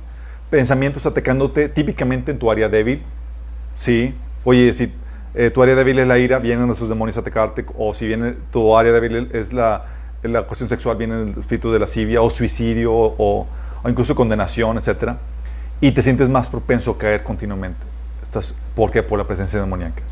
Pensamientos 0.48 1.04
atacándote 1.04 1.68
típicamente 1.68 2.30
en 2.30 2.38
tu 2.38 2.50
área 2.50 2.70
débil. 2.70 3.02
Sí. 3.74 4.14
Oye, 4.44 4.72
si 4.72 4.92
eh, 5.34 5.50
tu 5.50 5.62
área 5.62 5.74
débil 5.74 5.98
es 5.98 6.06
la 6.08 6.18
ira, 6.18 6.38
vienen 6.38 6.70
esos 6.70 6.88
demonios 6.88 7.16
a 7.16 7.20
atacarte. 7.20 7.64
O 7.76 7.94
si 7.94 8.06
viene 8.06 8.34
tu 8.52 8.76
área 8.76 8.92
débil 8.92 9.30
es 9.32 9.52
la, 9.52 9.84
la 10.22 10.42
cuestión 10.42 10.68
sexual, 10.68 10.96
viene 10.96 11.22
el 11.22 11.38
espíritu 11.38 11.72
de 11.72 11.78
lascivia 11.78 12.22
o 12.22 12.30
suicidio 12.30 12.92
o, 12.92 13.46
o 13.82 13.88
incluso 13.88 14.14
condenación, 14.14 14.78
etc. 14.78 15.12
Y 15.80 15.92
te 15.92 16.02
sientes 16.02 16.28
más 16.28 16.48
propenso 16.48 16.92
a 16.92 16.98
caer 16.98 17.22
continuamente. 17.22 17.80
Estás, 18.22 18.56
¿Por 18.74 18.90
qué? 18.90 19.02
Por 19.02 19.18
la 19.18 19.24
presencia 19.24 19.60
demoníaca. 19.60 20.02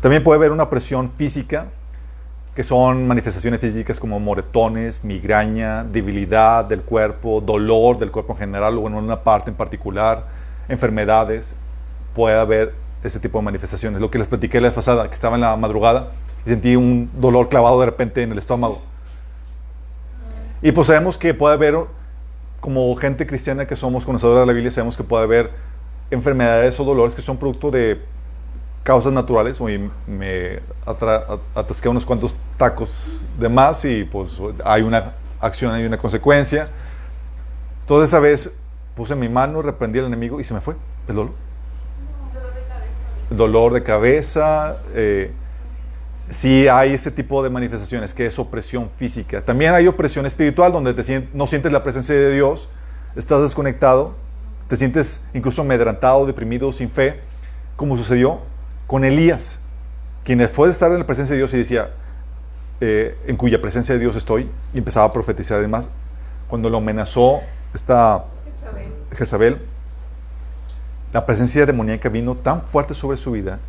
También 0.00 0.22
puede 0.22 0.36
haber 0.36 0.52
una 0.52 0.68
presión 0.68 1.10
física, 1.12 1.66
que 2.54 2.62
son 2.62 3.08
manifestaciones 3.08 3.58
físicas 3.58 3.98
como 3.98 4.20
moretones, 4.20 5.02
migraña, 5.02 5.82
debilidad 5.82 6.64
del 6.64 6.82
cuerpo, 6.82 7.40
dolor 7.40 7.98
del 7.98 8.10
cuerpo 8.10 8.34
en 8.34 8.38
general 8.38 8.78
o 8.78 8.86
en 8.86 8.94
una 8.94 9.20
parte 9.22 9.50
en 9.50 9.56
particular, 9.56 10.26
enfermedades. 10.68 11.46
Puede 12.14 12.38
haber 12.38 12.83
ese 13.04 13.20
tipo 13.20 13.38
de 13.38 13.44
manifestaciones. 13.44 14.00
Lo 14.00 14.10
que 14.10 14.18
les 14.18 14.26
platiqué 14.26 14.60
la 14.60 14.68
vez 14.68 14.74
pasada, 14.74 15.06
que 15.06 15.14
estaba 15.14 15.36
en 15.36 15.42
la 15.42 15.54
madrugada 15.56 16.12
y 16.44 16.48
sentí 16.48 16.74
un 16.74 17.10
dolor 17.14 17.48
clavado 17.48 17.78
de 17.78 17.86
repente 17.86 18.22
en 18.22 18.32
el 18.32 18.38
estómago. 18.38 18.80
Y 20.62 20.72
pues 20.72 20.86
sabemos 20.86 21.18
que 21.18 21.34
puede 21.34 21.54
haber, 21.54 21.76
como 22.60 22.96
gente 22.96 23.26
cristiana 23.26 23.66
que 23.66 23.76
somos 23.76 24.06
conocedora 24.06 24.40
de 24.40 24.46
la 24.46 24.52
Biblia, 24.54 24.70
sabemos 24.72 24.96
que 24.96 25.04
puede 25.04 25.24
haber 25.24 25.50
enfermedades 26.10 26.80
o 26.80 26.84
dolores 26.84 27.14
que 27.14 27.20
son 27.20 27.36
producto 27.36 27.70
de 27.70 28.00
causas 28.82 29.12
naturales. 29.12 29.60
Hoy 29.60 29.90
me 30.06 30.60
atasqué 31.54 31.88
unos 31.90 32.06
cuantos 32.06 32.34
tacos 32.56 33.20
de 33.38 33.48
más 33.50 33.84
y 33.84 34.04
pues 34.04 34.38
hay 34.64 34.82
una 34.82 35.12
acción, 35.40 35.74
hay 35.74 35.84
una 35.84 35.98
consecuencia. 35.98 36.68
Entonces 37.82 38.08
esa 38.08 38.20
vez 38.20 38.56
puse 38.94 39.14
mi 39.14 39.28
mano, 39.28 39.60
reprendí 39.60 39.98
al 39.98 40.06
enemigo 40.06 40.40
y 40.40 40.44
se 40.44 40.54
me 40.54 40.62
fue 40.62 40.74
el 41.06 41.14
dolor. 41.14 41.43
Dolor 43.36 43.72
de 43.72 43.82
cabeza. 43.82 44.78
eh, 44.94 45.30
sí 46.30 46.68
hay 46.68 46.94
ese 46.94 47.10
tipo 47.10 47.42
de 47.42 47.50
manifestaciones 47.50 48.14
que 48.14 48.26
es 48.26 48.38
opresión 48.38 48.90
física. 48.96 49.42
También 49.42 49.74
hay 49.74 49.86
opresión 49.86 50.26
espiritual 50.26 50.72
donde 50.72 50.94
te 50.94 51.28
no 51.32 51.46
sientes 51.46 51.70
la 51.72 51.82
presencia 51.82 52.14
de 52.14 52.32
Dios, 52.32 52.68
estás 53.14 53.42
desconectado, 53.42 54.14
te 54.68 54.76
sientes 54.76 55.24
incluso 55.34 55.62
amedrantado, 55.62 56.26
deprimido, 56.26 56.72
sin 56.72 56.90
fe, 56.90 57.20
como 57.76 57.96
sucedió 57.96 58.40
con 58.86 59.04
Elías, 59.04 59.60
quien 60.24 60.38
después 60.38 60.68
de 60.68 60.72
estar 60.72 60.90
en 60.92 60.98
la 60.98 61.06
presencia 61.06 61.34
de 61.34 61.38
Dios 61.38 61.52
y 61.54 61.58
decía, 61.58 61.90
eh, 62.80 63.16
en 63.26 63.36
cuya 63.36 63.60
presencia 63.60 63.94
de 63.94 64.00
Dios 64.00 64.16
estoy, 64.16 64.48
y 64.72 64.78
empezaba 64.78 65.06
a 65.06 65.12
profetizar 65.12 65.58
además, 65.58 65.90
cuando 66.48 66.70
lo 66.70 66.78
amenazó 66.78 67.40
esta 67.74 68.24
¿Saben? 68.54 68.92
Jezabel, 69.12 69.58
la 71.14 71.24
presencia 71.24 71.64
demoníaca 71.64 72.08
vino 72.08 72.34
tan 72.34 72.60
fuerte 72.62 72.92
sobre 72.92 73.16
su 73.16 73.30
vida 73.30 73.60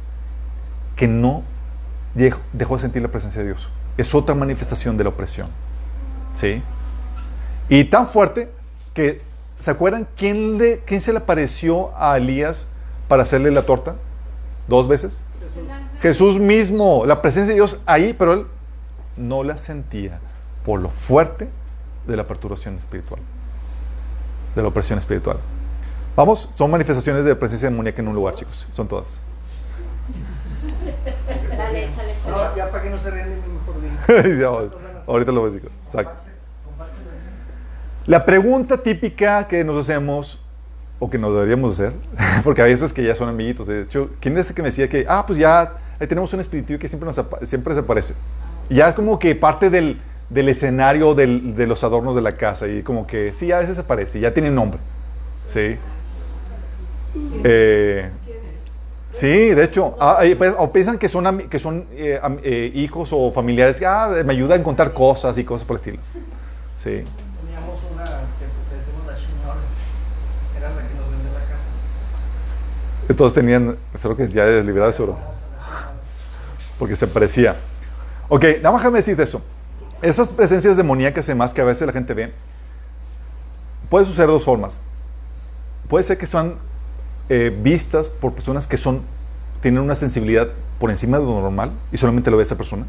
que 0.96 1.08
no 1.08 1.43
dej- 2.16 2.36
dejó 2.52 2.76
de 2.76 2.82
sentir 2.82 3.04
la 3.04 3.08
presencia 3.08 3.41
de 3.41 3.48
Dios. 3.48 3.70
Es 3.98 4.16
otra 4.16 4.34
manifestación 4.34 4.98
de 4.98 5.04
la 5.04 5.12
opresión. 5.12 5.48
¿Sí? 6.34 6.64
Y 7.70 7.86
tan 7.86 8.08
fuerte 8.08 8.52
que, 8.96 9.22
¿se 9.60 9.70
acuerdan 9.70 10.08
quién, 10.18 10.58
le, 10.58 10.80
quién 10.80 11.02
se 11.02 11.12
le 11.14 11.20
apareció 11.20 11.96
a 11.98 12.18
Elías 12.18 12.66
para 13.08 13.22
hacerle 13.22 13.52
la 13.52 13.62
torta? 13.64 13.93
¿Dos 14.68 14.88
veces? 14.88 15.22
Jesús 16.02 16.39
mismo, 16.39 17.06
la 17.06 17.22
presencia 17.22 17.50
de 17.50 17.56
Dios 17.56 17.80
ahí, 17.86 18.14
pero 18.18 18.34
él 18.34 18.48
no 19.18 19.43
la 19.43 19.58
sentía 19.60 20.20
por 20.66 20.80
lo 20.80 20.89
fuerte 20.89 21.48
de 22.08 22.18
la 22.18 22.24
perturbación 22.26 22.76
espiritual, 22.80 23.22
de 24.56 24.62
la 24.64 24.68
opresión 24.68 24.98
espiritual. 24.98 25.38
Vamos, 26.16 26.49
son 26.55 26.72
manifestaciones 26.72 27.26
de 27.26 27.36
presencia 27.36 27.70
demoníaca 27.70 28.01
en 28.01 28.07
un 28.07 28.16
lugar, 28.16 28.36
chicos, 28.36 28.66
son 28.72 28.88
todas. 28.88 29.20
Dale, 31.57 31.86
échale, 31.86 32.11
échale. 32.13 32.32
No, 32.32 32.55
ya 32.55 32.72
para 32.72 32.84
que 32.84 32.89
no 32.89 32.97
se 32.99 33.11
mí, 33.11 33.18
mejor. 34.07 34.39
Ya, 34.39 34.47
ahorita 35.07 35.32
lo 35.32 35.43
ves, 35.43 35.55
chicos. 35.55 35.72
Exacto. 35.86 36.24
La 38.07 38.24
pregunta 38.26 38.78
típica 38.78 39.47
que 39.47 39.63
nos 39.63 39.82
hacemos, 39.82 40.39
o 40.99 41.09
que 41.09 41.18
nos 41.18 41.34
deberíamos 41.34 41.74
hacer, 41.74 41.93
porque 42.43 42.61
hay 42.61 42.72
veces 42.72 42.93
que 42.93 43.03
ya 43.03 43.16
son 43.16 43.28
amiguitos. 43.30 43.68
De 43.68 43.82
hecho, 43.82 44.09
¿quién 44.22 44.38
es 44.38 44.49
el 44.49 44.55
que 44.55 44.61
me 44.61 44.70
decía 44.70 44.88
que, 44.88 45.05
ah, 45.09 45.26
pues 45.26 45.38
ya 45.39 45.74
ahí 45.99 46.07
tenemos 46.07 46.32
un 46.34 46.39
espíritu 46.39 46.78
que 46.80 46.88
siempre, 46.88 47.07
nos 47.11 47.20
siempre 47.49 47.74
se 47.74 47.80
aparece? 47.82 48.13
Y 48.70 48.76
ya 48.76 48.89
es 48.89 48.95
como 48.95 49.20
que 49.20 49.36
parte 49.36 49.70
del, 49.70 49.99
del 50.30 50.49
escenario 50.49 51.13
del- 51.13 51.55
de 51.55 51.68
los 51.68 51.84
adornos 51.84 52.16
de 52.16 52.22
la 52.22 52.38
casa, 52.38 52.68
y 52.68 52.84
como 52.84 53.05
que, 53.05 53.34
sí, 53.34 53.51
a 53.51 53.59
veces 53.59 53.78
aparece, 53.80 54.20
ya 54.20 54.34
tiene 54.34 54.49
nombre. 54.49 54.80
¿Sí? 55.47 55.78
Eh. 57.43 58.09
Sí, 59.16 59.28
de 59.28 59.63
hecho, 59.63 59.95
ah, 59.97 60.18
eh, 60.24 60.36
pues, 60.36 60.53
o 60.57 60.74
piensan 60.74 60.97
que 60.97 61.07
son, 61.07 61.47
que 61.47 61.57
son 61.57 61.86
eh, 61.93 62.20
eh, 62.43 62.72
hijos 62.76 63.11
o 63.13 63.32
familiares 63.32 63.78
que 63.78 63.86
ah, 63.86 64.09
me 64.26 64.34
ayudan 64.34 64.59
a 64.59 64.63
contar 64.63 64.91
cosas 64.91 65.38
y 65.38 65.45
cosas 65.45 65.66
por 65.66 65.76
el 65.76 65.78
estilo. 65.78 65.99
Sí. 66.78 67.05
Teníamos 67.39 67.80
una 67.93 68.03
que 68.03 68.45
se 68.49 68.76
decimos 68.76 69.05
la. 69.07 70.59
Era 70.59 70.70
la 70.76 70.82
que 70.82 70.95
nos 70.95 71.34
la 71.34 71.39
casa. 71.39 71.70
Entonces 73.07 73.36
tenían, 73.36 73.78
creo 74.01 74.18
que 74.18 74.28
ya 74.28 74.47
liberado 74.47 74.91
seguro, 74.91 75.18
porque 76.78 76.97
se 76.97 77.07
parecía. 77.07 77.55
Ok, 78.28 78.43
nada 78.57 78.72
más 78.72 78.82
déjame 78.82 78.97
decirte 78.97 79.24
eso. 79.24 79.41
Esas 80.01 80.30
presencias 80.34 80.76
demoníacas 80.76 81.26
y 81.30 81.32
demás 81.32 81.53
que 81.53 81.61
a 81.61 81.66
veces 81.66 81.88
la 81.88 81.93
gente 81.93 82.13
ve, 82.13 82.34
puede 83.89 84.03
suceder 84.03 84.28
de 84.28 84.34
dos 84.34 84.43
formas. 84.43 84.82
Puede 85.88 86.03
ser 86.03 86.18
que 86.18 86.26
son 86.26 86.57
eh, 87.30 87.55
vistas 87.63 88.09
por 88.09 88.34
personas 88.34 88.67
que 88.67 88.78
son, 88.78 89.01
tienen 89.61 89.82
una 89.82 89.95
sensibilidad 89.95 90.49
por 90.80 90.89
encima 90.89 91.17
de 91.17 91.26
lo 91.26 91.41
normal 91.41 91.71
y 91.91 91.97
solamente 91.97 92.30
lo 92.32 92.38
ve 92.38 92.43
esa 92.43 92.57
persona. 92.57 92.86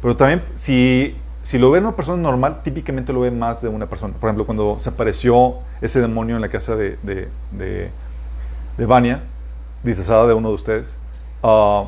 Pero 0.00 0.16
también, 0.16 0.42
si, 0.54 1.16
si 1.42 1.58
lo 1.58 1.70
ve 1.70 1.78
una 1.78 1.96
persona 1.96 2.22
normal, 2.22 2.62
típicamente 2.62 3.12
lo 3.12 3.20
ve 3.20 3.30
más 3.30 3.62
de 3.62 3.68
una 3.68 3.86
persona. 3.86 4.14
Por 4.14 4.28
ejemplo, 4.28 4.46
cuando 4.46 4.78
se 4.78 4.88
apareció 4.88 5.56
ese 5.80 6.00
demonio 6.00 6.36
en 6.36 6.42
la 6.42 6.48
casa 6.48 6.76
de, 6.76 6.98
de, 7.02 7.28
de, 7.52 7.90
de 8.76 8.86
Vania, 8.86 9.22
disfrazada 9.82 10.26
de 10.26 10.34
uno 10.34 10.48
de 10.48 10.54
ustedes, 10.54 10.96
ah, 11.42 11.84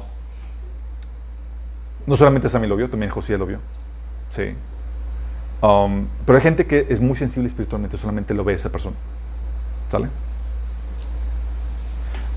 no 2.07 2.17
solamente 2.17 2.49
Sammy 2.49 2.67
lo 2.67 2.77
vio, 2.77 2.89
también 2.89 3.11
José 3.11 3.37
lo 3.37 3.47
vio. 3.47 3.59
Sí. 4.31 4.55
Um, 5.63 6.07
pero 6.25 6.37
hay 6.37 6.43
gente 6.43 6.67
que 6.67 6.87
es 6.89 7.01
muy 7.01 7.17
sensible 7.17 7.49
espiritualmente, 7.49 7.97
solamente 7.97 8.35
lo 8.35 8.45
ve 8.45 8.55
esa 8.55 8.71
persona. 8.71 8.97
¿Sale? 9.91 10.09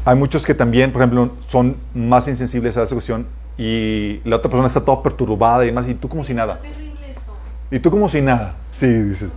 Hay 0.05 0.15
muchos 0.15 0.45
que 0.45 0.53
también, 0.53 0.91
por 0.91 1.01
ejemplo, 1.01 1.31
son 1.47 1.77
más 1.93 2.27
insensibles 2.27 2.77
a 2.77 2.83
esa 2.83 2.95
cuestión 2.95 3.27
y 3.57 4.21
la 4.23 4.37
otra 4.37 4.49
persona 4.49 4.67
está 4.67 4.79
toda 4.79 5.03
perturbada 5.03 5.63
y 5.63 5.67
demás, 5.67 5.87
y 5.87 5.93
tú 5.93 6.07
como 6.07 6.23
si 6.23 6.33
nada. 6.33 6.59
Eso. 6.63 7.33
Y 7.69 7.79
tú 7.79 7.91
como 7.91 8.07
si 8.07 8.21
nada. 8.21 8.55
Sí, 8.71 8.87
dices. 8.87 9.33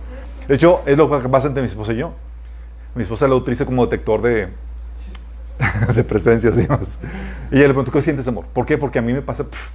De 0.47 0.55
hecho, 0.55 0.81
es 0.85 0.97
lo 0.97 1.09
que 1.21 1.27
pasa 1.27 1.49
entre 1.49 1.61
mi 1.61 1.67
esposa 1.67 1.91
y 1.91 1.97
yo. 1.97 2.13
Mi 2.95 3.03
esposa 3.03 3.27
lo 3.27 3.35
utiliza 3.35 3.65
como 3.65 3.85
detector 3.85 4.21
de, 4.21 4.47
de 5.95 6.03
presencias 6.03 6.57
y 6.57 6.61
demás. 6.61 6.99
Y 7.51 7.55
ella 7.55 7.67
le 7.67 7.73
pregunto, 7.73 7.91
¿qué 7.91 8.01
sientes, 8.01 8.27
amor? 8.27 8.45
¿Por 8.53 8.65
qué? 8.65 8.77
Porque 8.77 8.99
a 8.99 9.01
mí 9.01 9.11
me 9.11 9.21
pasa... 9.21 9.43
pff. 9.43 9.71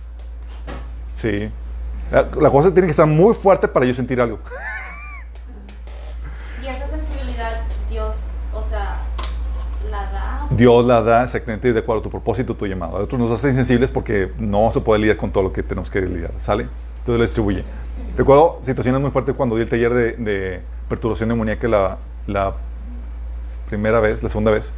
Sí. 1.12 1.50
La, 2.10 2.28
la 2.40 2.50
cosa 2.50 2.72
tiene 2.72 2.86
que 2.86 2.92
estar 2.92 3.06
muy 3.06 3.34
fuerte 3.34 3.68
para 3.68 3.84
yo 3.84 3.92
sentir 3.92 4.20
algo. 4.20 4.38
Y 6.62 6.66
esa 6.68 6.86
sensibilidad, 6.86 7.60
Dios, 7.90 8.16
o 8.54 8.64
sea, 8.64 8.96
la 9.90 10.02
da. 10.10 10.47
Dios 10.58 10.84
la 10.84 11.00
da 11.00 11.22
exactamente 11.22 11.72
de 11.72 11.78
acuerdo 11.78 12.00
a 12.00 12.02
tu 12.02 12.10
propósito, 12.10 12.52
tu 12.56 12.66
llamado. 12.66 12.96
A 12.96 13.00
otros 13.00 13.20
nos 13.20 13.30
hace 13.30 13.48
insensibles 13.48 13.92
porque 13.92 14.32
no 14.38 14.72
se 14.72 14.80
puede 14.80 14.98
lidiar 15.00 15.16
con 15.16 15.30
todo 15.30 15.44
lo 15.44 15.52
que 15.52 15.62
tenemos 15.62 15.88
que 15.88 16.00
lidiar, 16.00 16.32
¿sale? 16.40 16.64
Entonces 16.98 17.18
lo 17.18 17.22
distribuye. 17.22 17.62
Recuerdo 18.16 18.58
situaciones 18.62 19.00
muy 19.00 19.12
fuertes 19.12 19.36
cuando 19.36 19.54
di 19.54 19.62
el 19.62 19.68
taller 19.68 19.94
de, 19.94 20.12
de 20.14 20.60
perturbación 20.88 21.28
demoníaca 21.28 21.68
la, 21.68 21.98
la 22.26 22.54
primera 23.68 24.00
vez, 24.00 24.20
la 24.20 24.28
segunda 24.28 24.50
vez. 24.50 24.72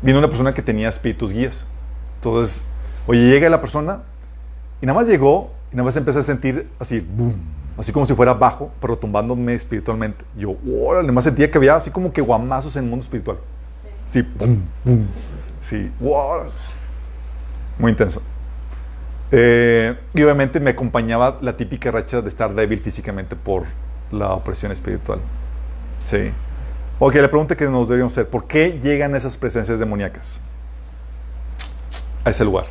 Vino 0.00 0.18
una 0.18 0.28
persona 0.28 0.54
que 0.54 0.62
tenía 0.62 0.88
espíritus 0.88 1.34
guías. 1.34 1.66
Entonces, 2.14 2.62
oye, 3.06 3.28
llega 3.28 3.50
la 3.50 3.60
persona 3.60 4.00
y 4.80 4.86
nada 4.86 4.98
más 4.98 5.06
llegó 5.06 5.50
y 5.70 5.76
nada 5.76 5.84
más 5.84 5.96
empecé 5.98 6.20
a 6.20 6.22
sentir 6.22 6.66
así, 6.78 7.00
boom, 7.00 7.34
así 7.76 7.92
como 7.92 8.06
si 8.06 8.14
fuera 8.14 8.32
bajo, 8.32 8.70
pero 8.80 8.96
tumbándome 8.96 9.52
espiritualmente. 9.52 10.24
Yo, 10.34 10.56
órale, 10.82 11.02
nada 11.02 11.12
más 11.12 11.24
sentía 11.24 11.50
que 11.50 11.58
había 11.58 11.76
así 11.76 11.90
como 11.90 12.10
que 12.10 12.22
guamazos 12.22 12.74
en 12.76 12.84
el 12.84 12.90
mundo 12.90 13.02
espiritual. 13.02 13.36
Sí, 14.08 14.22
boom, 14.22 14.62
boom. 14.84 15.06
Sí, 15.60 15.90
wow. 16.00 16.46
Muy 17.78 17.92
intenso. 17.92 18.22
Eh, 19.30 19.94
y 20.14 20.22
obviamente 20.22 20.58
me 20.60 20.70
acompañaba 20.70 21.38
la 21.42 21.56
típica 21.56 21.90
racha 21.90 22.22
de 22.22 22.28
estar 22.28 22.54
débil 22.54 22.80
físicamente 22.80 23.36
por 23.36 23.64
la 24.10 24.32
opresión 24.32 24.72
espiritual. 24.72 25.20
Sí. 26.06 26.32
Ok, 26.98 27.14
la 27.16 27.28
pregunta 27.28 27.56
que 27.56 27.66
nos 27.66 27.86
deberíamos 27.88 28.14
hacer, 28.14 28.28
¿por 28.28 28.46
qué 28.46 28.80
llegan 28.82 29.14
esas 29.14 29.36
presencias 29.36 29.78
demoníacas 29.78 30.40
a 32.24 32.30
ese 32.30 32.44
lugar? 32.44 32.64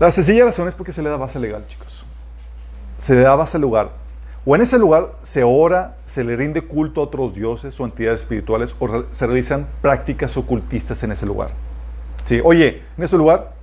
La 0.00 0.10
sencilla 0.10 0.44
razón 0.44 0.68
es 0.68 0.74
porque 0.74 0.92
se 0.92 1.02
le 1.02 1.10
da 1.10 1.16
base 1.16 1.38
legal, 1.38 1.64
chicos. 1.66 2.04
Se 2.98 3.14
le 3.14 3.20
da 3.20 3.34
base 3.34 3.56
al 3.56 3.62
lugar. 3.62 3.90
O 4.46 4.54
en 4.54 4.60
ese 4.60 4.78
lugar 4.78 5.08
se 5.22 5.42
ora, 5.42 5.96
se 6.04 6.22
le 6.22 6.36
rinde 6.36 6.60
culto 6.60 7.00
a 7.00 7.04
otros 7.04 7.34
dioses 7.34 7.80
o 7.80 7.84
entidades 7.86 8.20
espirituales, 8.20 8.76
o 8.78 9.04
se 9.10 9.26
realizan 9.26 9.66
prácticas 9.80 10.36
ocultistas 10.36 11.02
en 11.02 11.12
ese 11.12 11.24
lugar. 11.24 11.48
Sí, 12.24 12.42
oye, 12.44 12.82
en 12.98 13.04
ese 13.04 13.16
lugar 13.16 13.54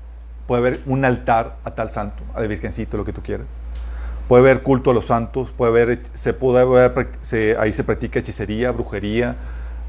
puede 0.47 0.59
haber 0.59 0.79
un 0.88 1.05
altar 1.05 1.57
a 1.63 1.71
tal 1.71 1.91
santo, 1.91 2.23
a 2.34 2.41
la 2.41 2.47
virgencita, 2.47 2.97
lo 2.97 3.05
que 3.05 3.13
tú 3.13 3.21
quieras. 3.21 3.45
Puede 4.27 4.41
haber 4.41 4.63
culto 4.63 4.89
a 4.89 4.93
los 4.95 5.05
santos, 5.05 5.51
puede 5.55 5.71
haber, 5.71 6.01
se 6.15 6.34
puede 6.34 6.59
ahí 7.59 7.73
se 7.73 7.84
practica 7.84 8.17
hechicería, 8.17 8.71
brujería, 8.71 9.36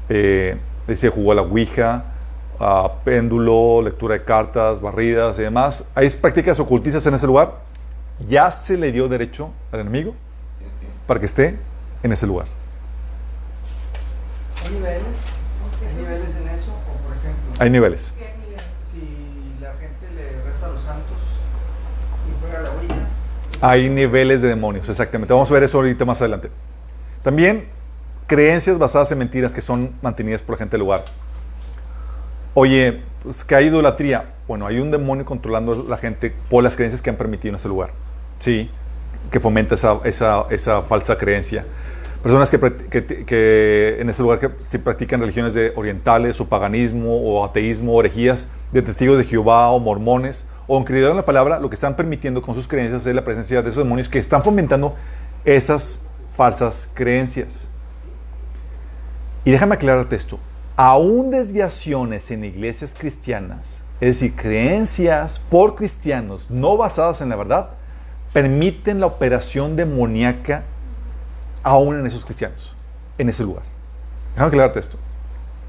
eh, 0.09 0.57
se 0.93 1.09
jugó 1.09 1.31
a 1.31 1.35
la 1.35 1.41
ouija, 1.41 2.03
a 2.59 2.91
péndulo, 3.03 3.81
lectura 3.81 4.13
de 4.13 4.23
cartas, 4.23 4.79
barridas 4.79 5.39
y 5.39 5.41
demás. 5.41 5.85
Hay 5.95 6.07
prácticas 6.09 6.59
ocultistas 6.59 7.03
en 7.07 7.15
ese 7.15 7.25
lugar. 7.25 7.55
Ya 8.29 8.51
se 8.51 8.77
le 8.77 8.91
dio 8.91 9.07
derecho 9.07 9.49
al 9.71 9.79
enemigo 9.79 10.13
para 11.07 11.19
que 11.19 11.25
esté 11.25 11.57
en 12.03 12.11
ese 12.11 12.27
lugar. 12.27 12.47
¿Hay 14.63 14.71
niveles? 14.71 15.01
¿Hay 15.87 15.95
niveles 15.95 16.35
en 16.35 16.47
eso? 16.49 16.71
O 16.71 17.07
por 17.07 17.17
ejemplo, 17.17 17.53
Hay 17.59 17.69
niveles. 17.69 18.13
Si 18.91 19.61
la 19.61 19.71
gente 19.73 20.07
le 20.15 20.43
reza 20.43 20.65
a 20.67 20.69
los 20.69 20.83
santos 20.83 21.17
y 22.27 22.41
juega 22.41 22.61
la 22.61 22.69
Ouija, 22.71 23.07
Hay 23.61 23.89
niveles 23.89 24.41
de 24.41 24.49
demonios, 24.49 24.87
exactamente. 24.89 25.33
Vamos 25.33 25.49
a 25.51 25.53
ver 25.53 25.63
eso 25.63 25.77
ahorita 25.77 26.05
más 26.05 26.21
adelante. 26.21 26.49
También 27.23 27.67
creencias 28.27 28.77
basadas 28.77 29.11
en 29.11 29.19
mentiras 29.19 29.53
que 29.53 29.61
son 29.61 29.91
mantenidas 30.01 30.41
por 30.41 30.55
la 30.55 30.59
gente 30.59 30.71
del 30.71 30.81
lugar. 30.81 31.03
Oye, 32.53 33.01
pues 33.23 33.43
que 33.43 33.55
hay 33.55 33.65
idolatría. 33.67 34.29
Bueno, 34.47 34.67
hay 34.67 34.79
un 34.79 34.91
demonio 34.91 35.25
controlando 35.25 35.85
a 35.87 35.89
la 35.89 35.97
gente 35.97 36.33
por 36.49 36.63
las 36.63 36.75
creencias 36.75 37.01
que 37.01 37.09
han 37.09 37.15
permitido 37.15 37.49
en 37.49 37.55
ese 37.55 37.67
lugar. 37.67 37.91
Sí, 38.39 38.69
que 39.31 39.39
fomenta 39.39 39.75
esa, 39.75 39.99
esa, 40.03 40.45
falsa 40.83 41.17
creencia. 41.17 41.65
Personas 42.21 42.49
que, 42.49 42.59
que- 43.25 43.97
en 43.99 44.09
ese 44.09 44.21
lugar 44.21 44.39
que 44.39 44.49
se 44.65 44.79
practican 44.79 45.19
religiones 45.19 45.53
de 45.53 45.73
orientales 45.75 46.39
o 46.39 46.45
paganismo 46.45 47.17
o 47.17 47.43
ateísmo 47.43 47.93
o 47.93 47.99
herejías 47.99 48.47
de 48.71 48.81
testigos 48.81 49.17
de 49.17 49.25
Jehová 49.25 49.69
o 49.71 49.79
mormones 49.79 50.45
o 50.67 50.77
en 50.77 50.95
en 50.95 51.17
la 51.17 51.25
palabra, 51.25 51.59
lo 51.59 51.69
que 51.69 51.75
están 51.75 51.95
permitiendo 51.95 52.41
con 52.41 52.55
sus 52.55 52.67
creencias 52.67 53.05
es 53.05 53.13
la 53.13 53.25
presencia 53.25 53.61
de 53.61 53.69
esos 53.69 53.83
demonios 53.83 54.07
que 54.07 54.19
están 54.19 54.41
fomentando 54.43 54.95
esas 55.43 55.99
falsas 56.37 56.89
creencias. 56.93 57.67
Y 59.45 59.51
déjame 59.51 59.75
aclararte 59.75 60.15
esto. 60.15 60.39
Aún 60.75 61.29
desviaciones 61.31 62.31
en 62.31 62.45
iglesias 62.45 62.95
cristianas, 62.97 63.83
es 63.99 64.19
decir, 64.19 64.35
creencias 64.35 65.39
por 65.39 65.75
cristianos 65.75 66.49
no 66.49 66.77
basadas 66.77 67.21
en 67.21 67.29
la 67.29 67.35
verdad, 67.35 67.69
permiten 68.33 68.99
la 68.99 69.05
operación 69.05 69.75
demoníaca 69.75 70.63
aún 71.61 71.99
en 71.99 72.07
esos 72.07 72.25
cristianos, 72.25 72.75
en 73.17 73.29
ese 73.29 73.43
lugar. 73.43 73.63
Déjame 74.33 74.47
aclararte 74.47 74.79
esto. 74.79 74.97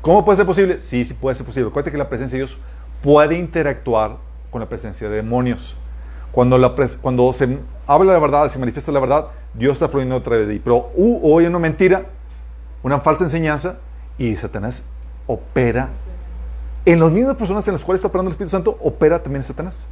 ¿Cómo 0.01 0.25
puede 0.25 0.39
ser 0.39 0.47
posible? 0.47 0.81
Sí, 0.81 1.05
sí 1.05 1.15
puede 1.15 1.37
ser 1.37 1.47
posible. 1.47 1.69
Acuérdate 1.69 1.93
que 1.93 1.99
la 1.99 2.09
presencia 2.09 2.37
de 2.37 2.45
Dios 2.45 2.59
puede 3.03 3.37
interactuar 3.37 4.17
con 4.51 4.61
la 4.61 4.69
presencia 4.69 5.09
de 5.09 5.17
demonios. 5.17 5.77
Cuando, 6.33 7.33
se 7.33 7.59
habla 7.87 8.13
la 8.13 8.19
verdad, 8.19 8.49
se 8.49 8.59
manifiesta 8.59 8.91
la 8.91 9.01
verdad, 9.01 9.27
Dios 9.55 9.75
está 9.75 9.89
fluyendo 9.89 10.17
a 10.17 10.23
través 10.23 10.49
de 10.49 10.55
ti. 10.55 10.61
Pero 10.65 10.91
uh, 10.95 11.21
hoy 11.23 11.47
una 11.47 11.59
mentira, 11.59 12.07
una 12.83 12.99
falsa 12.99 13.25
enseñanza, 13.25 13.79
y 14.19 14.37
Satanás 14.37 14.85
opera 15.27 15.91
en 16.87 17.01
las 17.01 17.11
mismas 17.11 17.37
personas 17.37 17.67
en 17.69 17.75
las 17.75 17.85
cuales 17.85 18.01
está 18.01 18.09
operando 18.09 18.29
el 18.29 18.33
Espíritu 18.33 18.51
Santo, 18.51 18.79
opera 18.83 19.23
también 19.23 19.45
Satanás. 19.45 19.87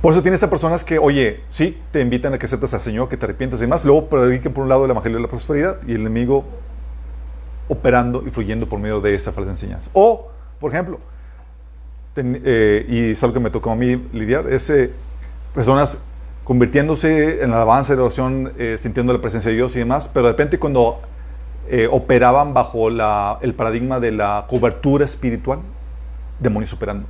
Por 0.00 0.12
eso 0.12 0.22
tienes 0.22 0.42
a 0.42 0.48
personas 0.48 0.82
que, 0.82 0.98
oye, 0.98 1.42
sí, 1.50 1.78
te 1.92 2.00
invitan 2.00 2.32
a 2.32 2.38
que 2.38 2.46
aceptes 2.46 2.72
al 2.72 2.80
Señor, 2.80 3.10
que 3.10 3.18
te 3.18 3.26
arrepientas 3.26 3.60
y 3.60 3.62
demás, 3.62 3.84
luego 3.84 4.06
prediquen 4.06 4.52
por 4.52 4.62
un 4.62 4.70
lado 4.70 4.86
el 4.86 4.90
Evangelio 4.90 5.18
de 5.18 5.22
la 5.22 5.28
Prosperidad 5.28 5.76
y 5.86 5.92
el 5.92 6.00
enemigo 6.00 6.44
operando 7.68 8.24
y 8.26 8.30
fluyendo 8.30 8.66
por 8.66 8.78
medio 8.78 9.00
de 9.00 9.14
esa 9.14 9.30
falsa 9.32 9.50
enseñanza. 9.50 9.90
O, 9.92 10.28
por 10.58 10.72
ejemplo, 10.72 11.00
eh, 12.16 12.86
y 12.88 13.10
es 13.10 13.22
algo 13.22 13.34
que 13.34 13.40
me 13.40 13.50
tocó 13.50 13.70
a 13.70 13.76
mí 13.76 14.08
lidiar, 14.12 14.48
es 14.48 14.70
eh, 14.70 14.90
personas 15.54 16.02
convirtiéndose 16.44 17.44
en 17.44 17.50
la 17.50 17.56
alabanza 17.56 17.92
y 17.92 17.96
oración, 17.96 18.52
eh, 18.58 18.76
sintiendo 18.78 19.12
la 19.12 19.20
presencia 19.20 19.50
de 19.50 19.56
Dios 19.56 19.76
y 19.76 19.80
demás, 19.80 20.08
pero 20.08 20.26
de 20.26 20.32
repente 20.32 20.58
cuando 20.58 21.00
operaban 21.92 22.52
bajo 22.52 22.88
el 22.88 23.54
paradigma 23.54 24.00
de 24.00 24.10
la 24.10 24.46
cobertura 24.48 25.04
espiritual, 25.04 25.60
demonios 26.40 26.72
operando 26.72 27.06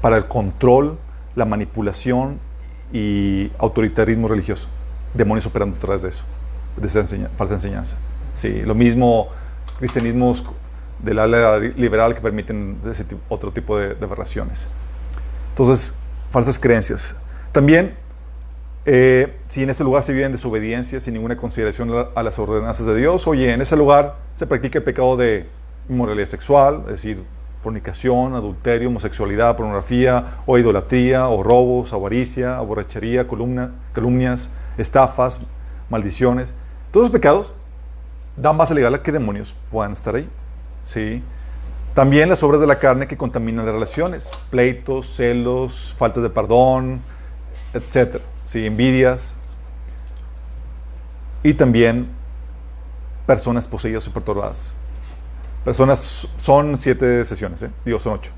para 0.00 0.16
el 0.16 0.26
control, 0.26 0.98
la 1.34 1.44
manipulación 1.44 2.38
y 2.92 3.50
autoritarismo 3.58 4.28
religioso. 4.28 4.68
Demonios 5.14 5.46
operando 5.46 5.76
detrás 5.76 6.02
de 6.02 6.10
eso, 6.10 6.24
de 6.76 6.86
esa 6.86 7.04
falsa 7.36 7.54
enseñanza. 7.54 7.98
Sí, 8.34 8.62
lo 8.62 8.74
mismo 8.74 9.28
cristianismos 9.78 10.44
del 11.02 11.18
ala 11.18 11.58
liberal 11.58 12.14
que 12.14 12.20
permiten 12.20 12.78
otro 13.28 13.52
tipo 13.52 13.78
de, 13.78 13.96
aberraciones. 14.02 14.66
Entonces, 15.50 15.94
falsas 16.30 16.58
creencias. 16.58 17.16
También, 17.52 17.94
eh, 18.84 19.36
si 19.48 19.62
en 19.62 19.70
ese 19.70 19.82
lugar 19.82 20.02
se 20.02 20.12
vive 20.12 20.26
en 20.26 20.32
desobediencia, 20.32 21.00
sin 21.00 21.14
ninguna 21.14 21.36
consideración 21.36 22.08
a 22.14 22.22
las 22.22 22.38
ordenanzas 22.38 22.86
de 22.86 22.96
Dios, 22.96 23.26
oye, 23.26 23.52
en 23.52 23.60
ese 23.60 23.76
lugar 23.76 24.16
se 24.34 24.46
practica 24.46 24.78
el 24.78 24.84
pecado 24.84 25.16
de 25.16 25.46
inmoralidad 25.88 26.26
sexual, 26.26 26.82
es 26.86 26.92
decir, 26.92 27.24
fornicación, 27.62 28.34
adulterio, 28.34 28.88
homosexualidad, 28.88 29.56
pornografía, 29.56 30.42
o 30.46 30.58
idolatría, 30.58 31.28
o 31.28 31.42
robos, 31.42 31.92
avaricia, 31.92 32.58
borrachería, 32.60 33.26
calumnias, 33.92 34.50
estafas, 34.78 35.40
maldiciones. 35.90 36.54
Todos 36.90 37.06
esos 37.06 37.12
pecados 37.12 37.54
dan 38.36 38.56
base 38.56 38.74
legal 38.74 38.94
a 38.94 39.02
que 39.02 39.12
demonios 39.12 39.54
puedan 39.70 39.92
estar 39.92 40.14
ahí. 40.14 40.28
¿sí? 40.82 41.22
También 41.94 42.28
las 42.28 42.42
obras 42.42 42.60
de 42.60 42.66
la 42.66 42.78
carne 42.78 43.06
que 43.06 43.16
contaminan 43.16 43.66
las 43.66 43.74
relaciones, 43.74 44.30
pleitos, 44.50 45.14
celos, 45.14 45.94
faltas 45.98 46.22
de 46.22 46.30
perdón, 46.30 47.02
etc. 47.74 48.20
¿sí? 48.46 48.66
Envidias. 48.66 49.36
Y 51.42 51.54
también 51.54 52.08
personas 53.26 53.68
poseídas 53.68 54.06
o 54.08 54.12
perturbadas. 54.12 54.74
Personas, 55.64 56.26
son 56.38 56.80
siete 56.80 57.24
sesiones, 57.24 57.62
¿eh? 57.62 57.70
digo, 57.84 58.00
son 58.00 58.14
ocho. 58.14 58.30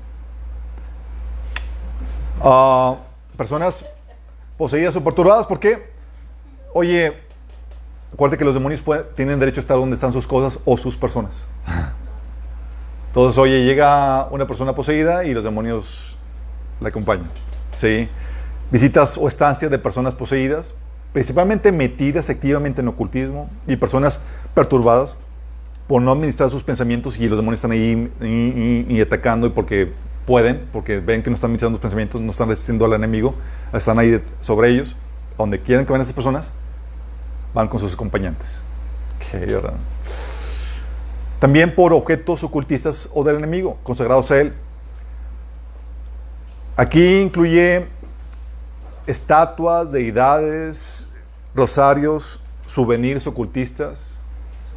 Ah, 2.41 2.97
personas 3.37 3.85
poseídas 4.57 4.95
o 4.97 5.03
perturbadas, 5.03 5.47
¿por 5.47 5.59
qué? 5.59 5.89
Oye, 6.73 7.13
acuérdate 8.13 8.37
que 8.37 8.43
los 8.43 8.53
demonios 8.53 8.83
tienen 9.15 9.39
derecho 9.39 9.61
a 9.61 9.63
estar 9.63 9.77
donde 9.77 9.95
están 9.95 10.11
sus 10.11 10.27
cosas 10.27 10.59
o 10.65 10.75
sus 10.75 10.97
personas. 10.97 11.47
Entonces, 13.07 13.37
oye, 13.37 13.63
llega 13.63 14.27
una 14.31 14.45
persona 14.45 14.73
poseída 14.75 15.23
y 15.23 15.33
los 15.33 15.43
demonios 15.43 16.17
la 16.81 16.89
acompañan. 16.89 17.29
¿Sí? 17.73 18.09
Visitas 18.69 19.17
o 19.17 19.27
estancias 19.27 19.71
de 19.71 19.79
personas 19.79 20.13
poseídas, 20.15 20.75
principalmente 21.13 21.71
metidas 21.71 22.29
activamente 22.29 22.81
en 22.81 22.87
ocultismo 22.89 23.49
y 23.67 23.77
personas 23.77 24.19
perturbadas 24.53 25.17
por 25.87 26.01
no 26.01 26.11
administrar 26.11 26.49
sus 26.49 26.63
pensamientos 26.63 27.19
y 27.19 27.27
los 27.27 27.37
demonios 27.37 27.59
están 27.59 27.71
ahí 27.71 28.11
y, 28.21 28.25
y- 28.25 28.85
y 28.89 29.01
atacando 29.01 29.47
y 29.47 29.49
porque 29.49 29.91
pueden, 30.25 30.67
porque 30.71 30.99
ven 30.99 31.21
que 31.21 31.29
no 31.29 31.35
están 31.35 31.49
administrando 31.49 31.75
los 31.75 31.81
pensamientos, 31.81 32.21
no 32.21 32.31
están 32.31 32.47
resistiendo 32.47 32.85
al 32.85 32.93
enemigo, 32.93 33.35
están 33.73 33.99
ahí 33.99 34.23
sobre 34.39 34.69
ellos, 34.69 34.95
donde 35.37 35.59
quieren 35.61 35.85
que 35.85 35.91
vayan 35.91 36.03
esas 36.03 36.13
personas, 36.15 36.53
van 37.53 37.67
con 37.67 37.79
sus 37.79 37.93
acompañantes. 37.93 38.61
Qué. 39.31 39.59
También 41.39 41.75
por 41.75 41.91
objetos 41.91 42.43
ocultistas 42.43 43.09
o 43.13 43.23
del 43.25 43.35
enemigo, 43.35 43.77
consagrados 43.83 44.31
a 44.31 44.39
él. 44.39 44.53
Aquí 46.77 47.17
incluye 47.19 47.85
estatuas, 49.05 49.91
deidades, 49.91 51.09
rosarios, 51.53 52.39
souvenirs 52.65 53.27
ocultistas. 53.27 54.12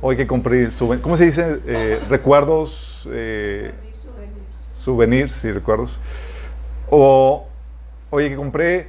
Hoy 0.02 0.16
que 0.16 0.26
compré, 0.26 0.68
¿cómo 1.00 1.16
se 1.16 1.24
dice? 1.24 1.60
Eh, 1.66 2.00
recuerdos, 2.08 3.08
eh, 3.10 3.72
souvenirs, 4.78 5.32
sí, 5.32 5.50
recuerdos. 5.50 5.98
O, 6.90 7.46
oye, 8.10 8.28
que 8.28 8.36
compré 8.36 8.88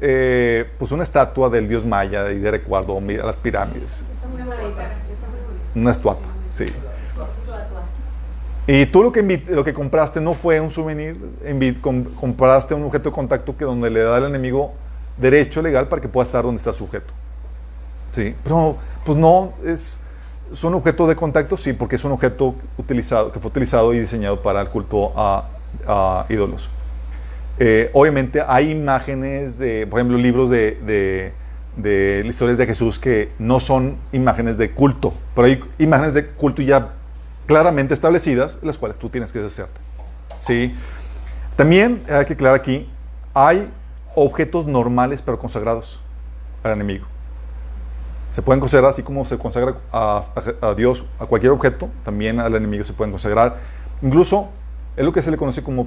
eh, 0.00 0.70
pues 0.78 0.90
una 0.92 1.02
estatua 1.02 1.50
del 1.50 1.68
dios 1.68 1.84
maya 1.84 2.30
y 2.32 2.38
de 2.38 2.50
recuerdo, 2.50 2.98
mira 3.00 3.24
las 3.24 3.36
pirámides. 3.36 4.04
Está 4.10 4.26
muy 4.26 4.42
bonita. 4.42 4.90
Una 5.74 5.90
estatua, 5.90 6.16
sí. 6.48 6.66
Y 8.66 8.86
tú 8.86 9.02
lo 9.02 9.12
que, 9.12 9.22
lo 9.48 9.62
que 9.62 9.72
compraste 9.72 10.20
no 10.20 10.32
fue 10.32 10.60
un 10.60 10.70
souvenir, 10.70 11.16
compraste 12.18 12.74
un 12.74 12.82
objeto 12.84 13.10
de 13.10 13.14
contacto 13.14 13.56
que 13.56 13.64
donde 13.64 13.90
le 13.90 14.00
da 14.00 14.16
al 14.16 14.24
enemigo 14.24 14.74
derecho 15.18 15.62
legal 15.62 15.86
para 15.86 16.02
que 16.02 16.08
pueda 16.08 16.24
estar 16.24 16.42
donde 16.42 16.58
está 16.58 16.72
su 16.72 16.84
objeto. 16.84 17.12
Sí, 18.10 18.34
pero 18.42 18.76
pues 19.04 19.16
no, 19.16 19.52
es, 19.64 20.00
es 20.52 20.64
un 20.64 20.74
objeto 20.74 21.06
de 21.06 21.16
contacto, 21.16 21.56
sí, 21.56 21.72
porque 21.72 21.96
es 21.96 22.04
un 22.04 22.12
objeto 22.12 22.54
utilizado, 22.78 23.32
que 23.32 23.40
fue 23.40 23.50
utilizado 23.50 23.92
y 23.94 24.00
diseñado 24.00 24.42
para 24.42 24.60
el 24.60 24.68
culto 24.68 25.12
a, 25.16 25.48
a 25.86 26.26
ídolos. 26.28 26.70
Eh, 27.58 27.90
obviamente 27.94 28.42
hay 28.46 28.70
imágenes 28.70 29.58
de, 29.58 29.86
por 29.86 29.98
ejemplo, 29.98 30.18
libros 30.18 30.50
de, 30.50 30.78
de, 30.86 31.32
de 31.76 32.26
historias 32.26 32.58
de 32.58 32.66
Jesús 32.66 32.98
que 32.98 33.30
no 33.38 33.60
son 33.60 33.96
imágenes 34.12 34.58
de 34.58 34.70
culto, 34.70 35.12
pero 35.34 35.46
hay 35.46 35.62
imágenes 35.78 36.14
de 36.14 36.26
culto 36.26 36.62
ya 36.62 36.92
claramente 37.46 37.94
establecidas, 37.94 38.58
las 38.62 38.76
cuales 38.76 38.98
tú 38.98 39.08
tienes 39.08 39.32
que 39.32 39.38
deshacerte. 39.38 39.80
¿Sí? 40.38 40.74
También 41.56 42.02
hay 42.10 42.26
que 42.26 42.34
aclarar 42.34 42.56
aquí, 42.56 42.88
hay 43.32 43.70
objetos 44.14 44.66
normales 44.66 45.22
pero 45.22 45.38
consagrados 45.38 46.00
al 46.62 46.72
enemigo. 46.72 47.06
Se 48.36 48.42
pueden 48.42 48.60
consagrar 48.60 48.90
así 48.90 49.02
como 49.02 49.24
se 49.24 49.38
consagra 49.38 49.76
a, 49.90 50.20
a- 50.60 50.74
Dios, 50.74 51.06
a 51.18 51.24
cualquier 51.24 51.52
objeto, 51.52 51.88
también 52.04 52.38
al 52.38 52.54
enemigo 52.54 52.84
se 52.84 52.92
pueden 52.92 53.10
consagrar. 53.10 53.56
Incluso 54.02 54.50
es 54.94 55.06
lo 55.06 55.12
que 55.14 55.22
se 55.22 55.30
le 55.30 55.38
conoce 55.38 55.62
como, 55.62 55.86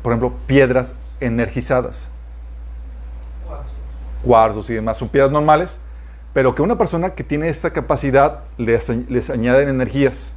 por 0.00 0.12
ejemplo, 0.12 0.34
piedras 0.46 0.94
energizadas, 1.18 2.08
cuarzos 4.22 4.70
y 4.70 4.74
demás. 4.74 4.98
Son 4.98 5.08
piedras 5.08 5.32
normales, 5.32 5.80
pero 6.32 6.54
que 6.54 6.62
una 6.62 6.78
persona 6.78 7.10
que 7.10 7.24
tiene 7.24 7.48
esta 7.48 7.70
capacidad 7.72 8.44
les, 8.56 8.88
les 9.10 9.28
añaden 9.28 9.68
energías. 9.68 10.32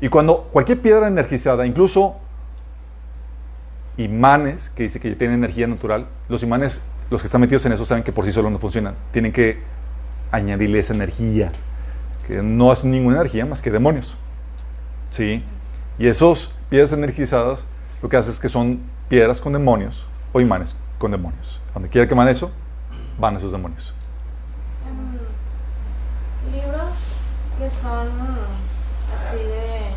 Y 0.00 0.08
cuando 0.08 0.48
cualquier 0.52 0.82
piedra 0.82 1.06
energizada, 1.06 1.64
incluso 1.64 2.16
imanes, 3.98 4.68
que 4.70 4.82
dice 4.82 4.98
que 4.98 5.14
tienen 5.14 5.36
energía 5.38 5.68
natural, 5.68 6.08
los 6.28 6.42
imanes, 6.42 6.82
los 7.08 7.22
que 7.22 7.26
están 7.26 7.40
metidos 7.40 7.64
en 7.66 7.72
eso, 7.72 7.86
saben 7.86 8.02
que 8.02 8.10
por 8.10 8.24
sí 8.24 8.32
solos 8.32 8.50
no 8.50 8.58
funcionan. 8.58 8.96
Tienen 9.12 9.32
que 9.32 9.75
añadirle 10.30 10.78
esa 10.78 10.94
energía, 10.94 11.52
que 12.26 12.42
no 12.42 12.72
es 12.72 12.84
ninguna 12.84 13.16
energía 13.16 13.46
más 13.46 13.62
que 13.62 13.70
demonios. 13.70 14.16
¿Sí? 15.10 15.44
Y 15.98 16.06
esos 16.08 16.52
piedras 16.68 16.92
energizadas, 16.92 17.64
lo 18.02 18.08
que 18.08 18.16
hace 18.16 18.30
es 18.30 18.40
que 18.40 18.48
son 18.48 18.80
piedras 19.08 19.40
con 19.40 19.52
demonios 19.52 20.04
o 20.32 20.40
imanes 20.40 20.76
con 20.98 21.10
demonios. 21.10 21.60
Donde 21.72 21.88
quiera 21.88 22.08
que 22.08 22.14
van 22.14 22.28
eso, 22.28 22.50
van 23.18 23.36
esos 23.36 23.52
demonios. 23.52 23.94
Em, 24.86 26.52
libros 26.52 26.92
que 27.58 27.70
son 27.70 28.08
así 29.16 29.36
de, 29.38 29.90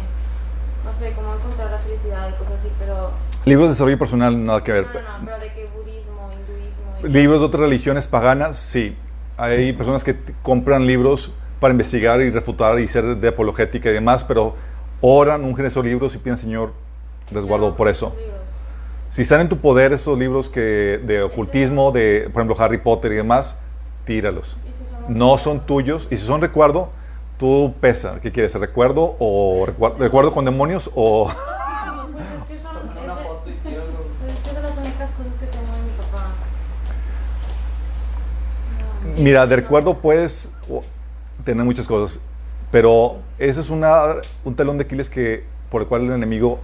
no 0.85 0.93
sé, 0.93 1.13
cómo 1.13 1.35
encontrar 1.35 1.71
la 1.71 1.77
felicidad 1.79 2.29
y 2.29 2.33
cosas 2.33 2.59
así, 2.59 2.69
pero 2.79 3.11
Libros 3.45 3.67
de 3.67 3.69
desarrollo 3.69 3.97
personal, 3.97 4.45
nada 4.45 4.63
que 4.63 4.71
no, 4.71 4.77
ver. 4.77 4.85
no, 4.85 5.19
no, 5.19 5.25
pero 5.25 5.39
de 5.39 5.53
que 5.53 5.65
budismo, 5.67 6.29
hinduismo, 6.33 7.07
Libros 7.19 7.39
de 7.39 7.45
otras 7.45 7.61
religiones 7.61 8.05
paganas, 8.05 8.57
sí. 8.57 8.95
Hay 9.39 9.73
personas 9.73 10.03
que 10.03 10.15
compran 10.43 10.85
libros 10.85 11.31
para 11.59 11.71
investigar 11.71 12.21
y 12.21 12.29
refutar 12.29 12.79
y 12.79 12.87
ser 12.87 13.17
de 13.17 13.27
apologética 13.27 13.89
y 13.89 13.93
demás, 13.93 14.23
pero 14.23 14.55
oran, 15.01 15.43
ungen 15.43 15.65
esos 15.65 15.83
libros 15.85 16.13
y 16.15 16.17
piden, 16.17 16.37
Señor, 16.37 16.73
resguardo 17.31 17.75
por 17.75 17.87
eso. 17.87 18.13
Si 19.09 19.21
están 19.23 19.41
en 19.41 19.49
tu 19.49 19.57
poder 19.57 19.93
esos 19.93 20.17
libros 20.19 20.49
que, 20.49 20.99
de 21.03 21.21
ocultismo, 21.23 21.91
de, 21.91 22.29
por 22.33 22.41
ejemplo, 22.43 22.63
Harry 22.63 22.77
Potter 22.77 23.11
y 23.13 23.15
demás, 23.15 23.55
tíralos. 24.05 24.57
No 25.07 25.37
son 25.37 25.61
tuyos. 25.65 26.07
Y 26.11 26.17
si 26.17 26.25
son 26.27 26.41
recuerdo, 26.41 26.89
tú 27.39 27.73
pesa. 27.81 28.19
¿Qué 28.21 28.31
quieres? 28.31 28.53
¿Recuerdo 28.53 29.15
o 29.19 29.65
recuer- 29.65 29.95
recuerdo 29.97 30.31
con 30.33 30.45
demonios 30.45 30.91
o...? 30.95 31.31
Pues 32.11 32.25
es 32.37 32.43
que 32.43 32.59
son, 32.59 32.77
es 32.77 33.03
Una 33.03 33.15
de- 33.15 33.23
foto 33.23 33.49
y 33.49 33.53
tíralo. 33.53 33.85
pues 34.19 34.33
es 34.33 34.39
que 34.41 34.53
son 34.53 34.63
las 34.63 34.77
únicas 34.77 35.09
cosas 35.11 35.33
que 35.39 35.45
tengo 35.47 35.73
de 35.73 35.81
mi 35.81 35.89
papá. 35.97 36.25
No. 39.05 39.08
Mira, 39.19 39.45
de 39.45 39.57
recuerdo 39.57 39.97
puedes 39.97 40.49
tener 41.43 41.65
muchas 41.65 41.87
cosas, 41.87 42.21
pero 42.71 43.17
ese 43.37 43.59
es 43.59 43.69
una, 43.69 44.15
un 44.45 44.55
talón 44.55 44.77
de 44.77 44.85
Aquiles 44.85 45.09
que, 45.09 45.43
por 45.69 45.81
el 45.81 45.89
cual 45.89 46.05
el 46.05 46.13
enemigo 46.13 46.57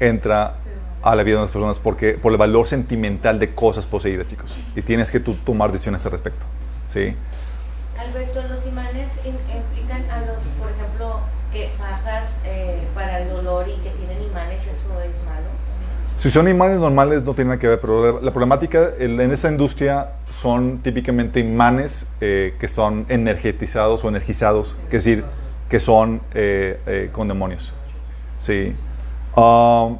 entra 0.00 0.56
a 1.02 1.14
la 1.14 1.22
vida 1.22 1.36
de 1.36 1.42
las 1.42 1.52
personas 1.52 1.78
porque, 1.78 2.14
por 2.14 2.32
el 2.32 2.38
valor 2.38 2.66
sentimental 2.66 3.38
de 3.38 3.54
cosas 3.54 3.86
poseídas, 3.86 4.26
chicos. 4.26 4.56
Y 4.74 4.82
tienes 4.82 5.12
que 5.12 5.20
tú 5.20 5.34
tomar 5.34 5.70
decisiones 5.70 6.04
al 6.04 6.12
respecto. 6.12 6.44
¿sí? 6.88 7.14
Alberto, 7.96 8.42
los 8.48 8.66
imanes 8.66 9.10
implican 9.24 10.10
a 10.10 10.18
los, 10.26 10.42
por 10.58 10.72
ejemplo, 10.72 11.20
que 11.52 11.68
fajas 11.78 12.26
eh, 12.44 12.82
para 12.92 13.20
el 13.20 13.30
dolor 13.30 13.68
y 13.68 13.80
que 13.82 13.90
tienen 13.90 14.20
imanes, 14.20 14.62
¿eso 14.62 15.00
es 15.00 15.14
malo? 15.24 15.46
Si 16.24 16.30
son 16.30 16.48
imanes 16.48 16.78
normales 16.80 17.22
no 17.22 17.34
tiene 17.34 17.50
nada 17.50 17.60
que 17.60 17.68
ver, 17.68 17.78
pero 17.82 18.18
la, 18.22 18.30
problemática 18.30 18.92
en 18.98 19.20
esa 19.30 19.50
industria 19.50 20.12
son 20.30 20.78
típicamente 20.78 21.38
imanes 21.38 22.08
eh, 22.18 22.54
que 22.58 22.66
son 22.66 23.04
energetizados 23.10 24.02
o 24.02 24.08
energizados, 24.08 24.74
que 24.88 24.96
es 24.96 25.04
decir, 25.04 25.22
que 25.68 25.78
son 25.80 26.22
eh, 26.32 26.80
eh, 26.86 27.10
con 27.12 27.28
demonios. 27.28 27.74
Sí. 28.38 28.72
Um, 29.36 29.98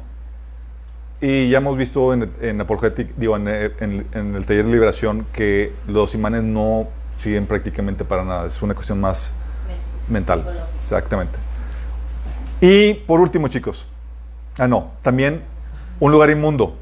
y 1.21 1.49
ya 1.51 1.59
hemos 1.59 1.77
visto 1.77 2.11
en, 2.11 2.31
en 2.41 2.59
Apologetic, 2.59 3.15
digo, 3.17 3.35
en, 3.37 3.47
en- 3.47 4.07
en 4.11 4.33
el 4.33 4.45
taller 4.47 4.65
de 4.65 4.71
liberación 4.71 5.27
que 5.31 5.73
los 5.85 6.15
imanes 6.15 6.41
no 6.41 6.87
siguen 7.19 7.45
prácticamente 7.45 8.03
para 8.03 8.23
nada, 8.23 8.47
es 8.47 8.59
una 8.63 8.73
cuestión 8.73 8.99
más 8.99 9.31
Men- 9.67 9.77
mental. 10.11 10.39
psicológico. 10.39 10.67
Exactamente. 10.73 11.37
Y 12.61 12.95
por 13.05 13.19
último, 13.19 13.47
chicos, 13.47 13.85
ah, 14.57 14.67
no, 14.67 14.91
también 15.03 15.53
un 15.99 16.11
lugar 16.11 16.29
inmundo. 16.29 16.75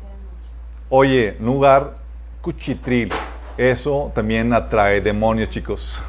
Oye, 0.89 1.37
un 1.39 1.45
lugar 1.45 1.95
cuchitril. 2.41 3.11
Eso 3.57 4.11
también 4.15 4.53
atrae 4.53 5.01
demonios, 5.01 5.49
chicos. 5.49 5.99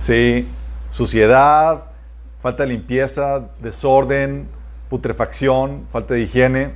Sí, 0.00 0.48
suciedad, 0.90 1.84
falta 2.40 2.62
de 2.62 2.70
limpieza, 2.70 3.44
desorden, 3.60 4.48
putrefacción, 4.88 5.86
falta 5.90 6.14
de 6.14 6.20
higiene. 6.22 6.70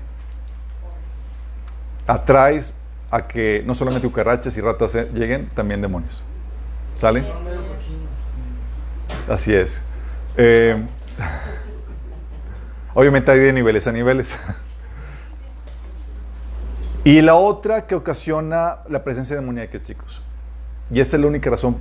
Atraes 2.07 2.75
a 3.11 3.27
que 3.27 3.63
no 3.67 3.75
solamente 3.75 4.07
cucarachas 4.07 4.57
y 4.57 4.61
ratas 4.61 4.95
eh, 4.95 5.09
lleguen, 5.15 5.49
también 5.55 5.81
demonios. 5.81 6.23
¿Sale? 6.97 7.23
Son 7.23 7.45
medio 7.45 7.61
cochinos. 7.61 9.29
Así 9.29 9.55
es. 9.55 9.83
Eh, 10.37 10.77
obviamente 12.95 13.31
hay 13.31 13.39
de 13.39 13.53
niveles 13.53 13.87
a 13.87 13.93
niveles. 13.93 14.35
y 17.05 17.21
la 17.23 17.35
otra 17.35 17.87
que 17.87 17.95
ocasiona 17.95 18.79
la 18.89 19.05
presencia 19.05 19.37
demoníaca, 19.37 19.83
chicos. 19.83 20.23
Y 20.91 21.01
esta 21.01 21.17
es 21.17 21.23
la 21.23 21.29
única 21.29 21.51
razón 21.51 21.77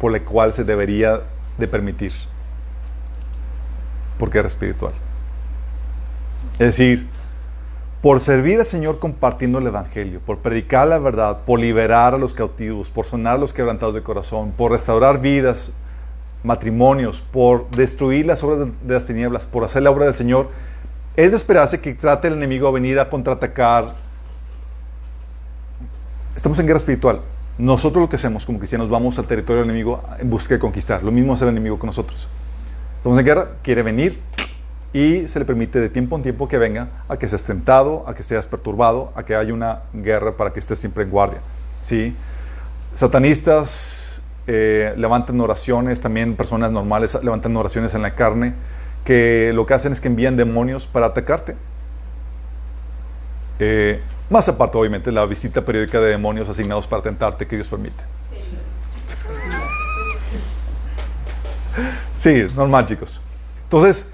por 0.00 0.12
la 0.12 0.20
cual 0.20 0.54
se 0.54 0.64
debería 0.64 1.20
de 1.58 1.68
permitir. 1.68 2.12
Porque 4.18 4.38
era 4.38 4.48
espiritual. 4.48 4.92
Es 6.54 6.66
decir, 6.66 7.08
por 8.00 8.20
servir 8.20 8.60
al 8.60 8.66
Señor 8.66 8.98
compartiendo 8.98 9.58
el 9.58 9.66
Evangelio, 9.66 10.20
por 10.20 10.38
predicar 10.38 10.86
la 10.88 10.98
verdad, 10.98 11.38
por 11.46 11.58
liberar 11.58 12.14
a 12.14 12.18
los 12.18 12.34
cautivos, 12.34 12.90
por 12.90 13.06
sonar 13.06 13.38
los 13.38 13.54
quebrantados 13.54 13.94
de 13.94 14.02
corazón, 14.02 14.52
por 14.52 14.72
restaurar 14.72 15.20
vidas 15.20 15.72
matrimonios, 16.44 17.22
por 17.32 17.68
destruir 17.70 18.26
las 18.26 18.44
obras 18.44 18.68
de, 18.82 18.94
las 18.94 19.06
tinieblas, 19.06 19.46
por 19.46 19.64
hacer 19.64 19.82
la 19.82 19.90
obra 19.90 20.04
del 20.04 20.14
Señor, 20.14 20.50
es 21.16 21.32
de 21.32 21.36
esperarse 21.36 21.80
que 21.80 21.94
trate 21.94 22.28
el 22.28 22.34
enemigo 22.34 22.68
a 22.68 22.70
venir 22.70 23.00
a 23.00 23.08
contraatacar. 23.08 23.94
Estamos 26.36 26.58
en 26.58 26.66
guerra 26.66 26.78
espiritual. 26.78 27.20
Nosotros 27.56 28.02
lo 28.02 28.08
que 28.08 28.16
hacemos 28.16 28.44
como 28.44 28.58
cristianos 28.58 28.90
vamos 28.90 29.18
al 29.18 29.26
territorio 29.26 29.62
del 29.62 29.70
enemigo 29.70 30.02
en 30.18 30.28
busca 30.28 30.54
de 30.54 30.60
conquistar. 30.60 31.02
Lo 31.02 31.10
mismo 31.10 31.32
hace 31.32 31.44
el 31.44 31.50
enemigo 31.50 31.78
con 31.78 31.86
nosotros. 31.86 32.28
Estamos 32.96 33.18
en 33.18 33.24
guerra, 33.24 33.48
quiere 33.62 33.82
venir 33.82 34.20
y 34.92 35.28
se 35.28 35.38
le 35.38 35.44
permite 35.44 35.80
de 35.80 35.88
tiempo 35.88 36.16
en 36.16 36.22
tiempo 36.22 36.46
que 36.46 36.58
venga 36.58 36.88
a 37.08 37.16
que 37.16 37.28
seas 37.28 37.44
tentado, 37.44 38.04
a 38.06 38.14
que 38.14 38.22
seas 38.22 38.48
perturbado, 38.48 39.12
a 39.14 39.24
que 39.24 39.34
haya 39.34 39.54
una 39.54 39.82
guerra 39.92 40.36
para 40.36 40.52
que 40.52 40.60
estés 40.60 40.78
siempre 40.78 41.04
en 41.04 41.10
guardia. 41.10 41.40
¿sí? 41.80 42.14
Satanistas 42.94 44.03
eh, 44.46 44.94
levantan 44.96 45.40
oraciones, 45.40 46.00
también 46.00 46.36
personas 46.36 46.70
normales 46.70 47.16
levantan 47.22 47.56
oraciones 47.56 47.94
en 47.94 48.02
la 48.02 48.14
carne, 48.14 48.54
que 49.04 49.52
lo 49.54 49.66
que 49.66 49.74
hacen 49.74 49.92
es 49.92 50.00
que 50.00 50.08
envían 50.08 50.36
demonios 50.36 50.86
para 50.86 51.06
atacarte. 51.06 51.56
Eh, 53.58 54.00
más 54.30 54.48
aparte, 54.48 54.76
obviamente, 54.78 55.12
la 55.12 55.24
visita 55.26 55.64
periódica 55.64 56.00
de 56.00 56.10
demonios 56.10 56.48
asignados 56.48 56.86
para 56.86 57.02
tentarte 57.02 57.46
que 57.46 57.56
Dios 57.56 57.68
permite. 57.68 58.02
Sí, 62.20 62.46
normal, 62.54 62.86
chicos. 62.86 63.20
Entonces, 63.64 64.08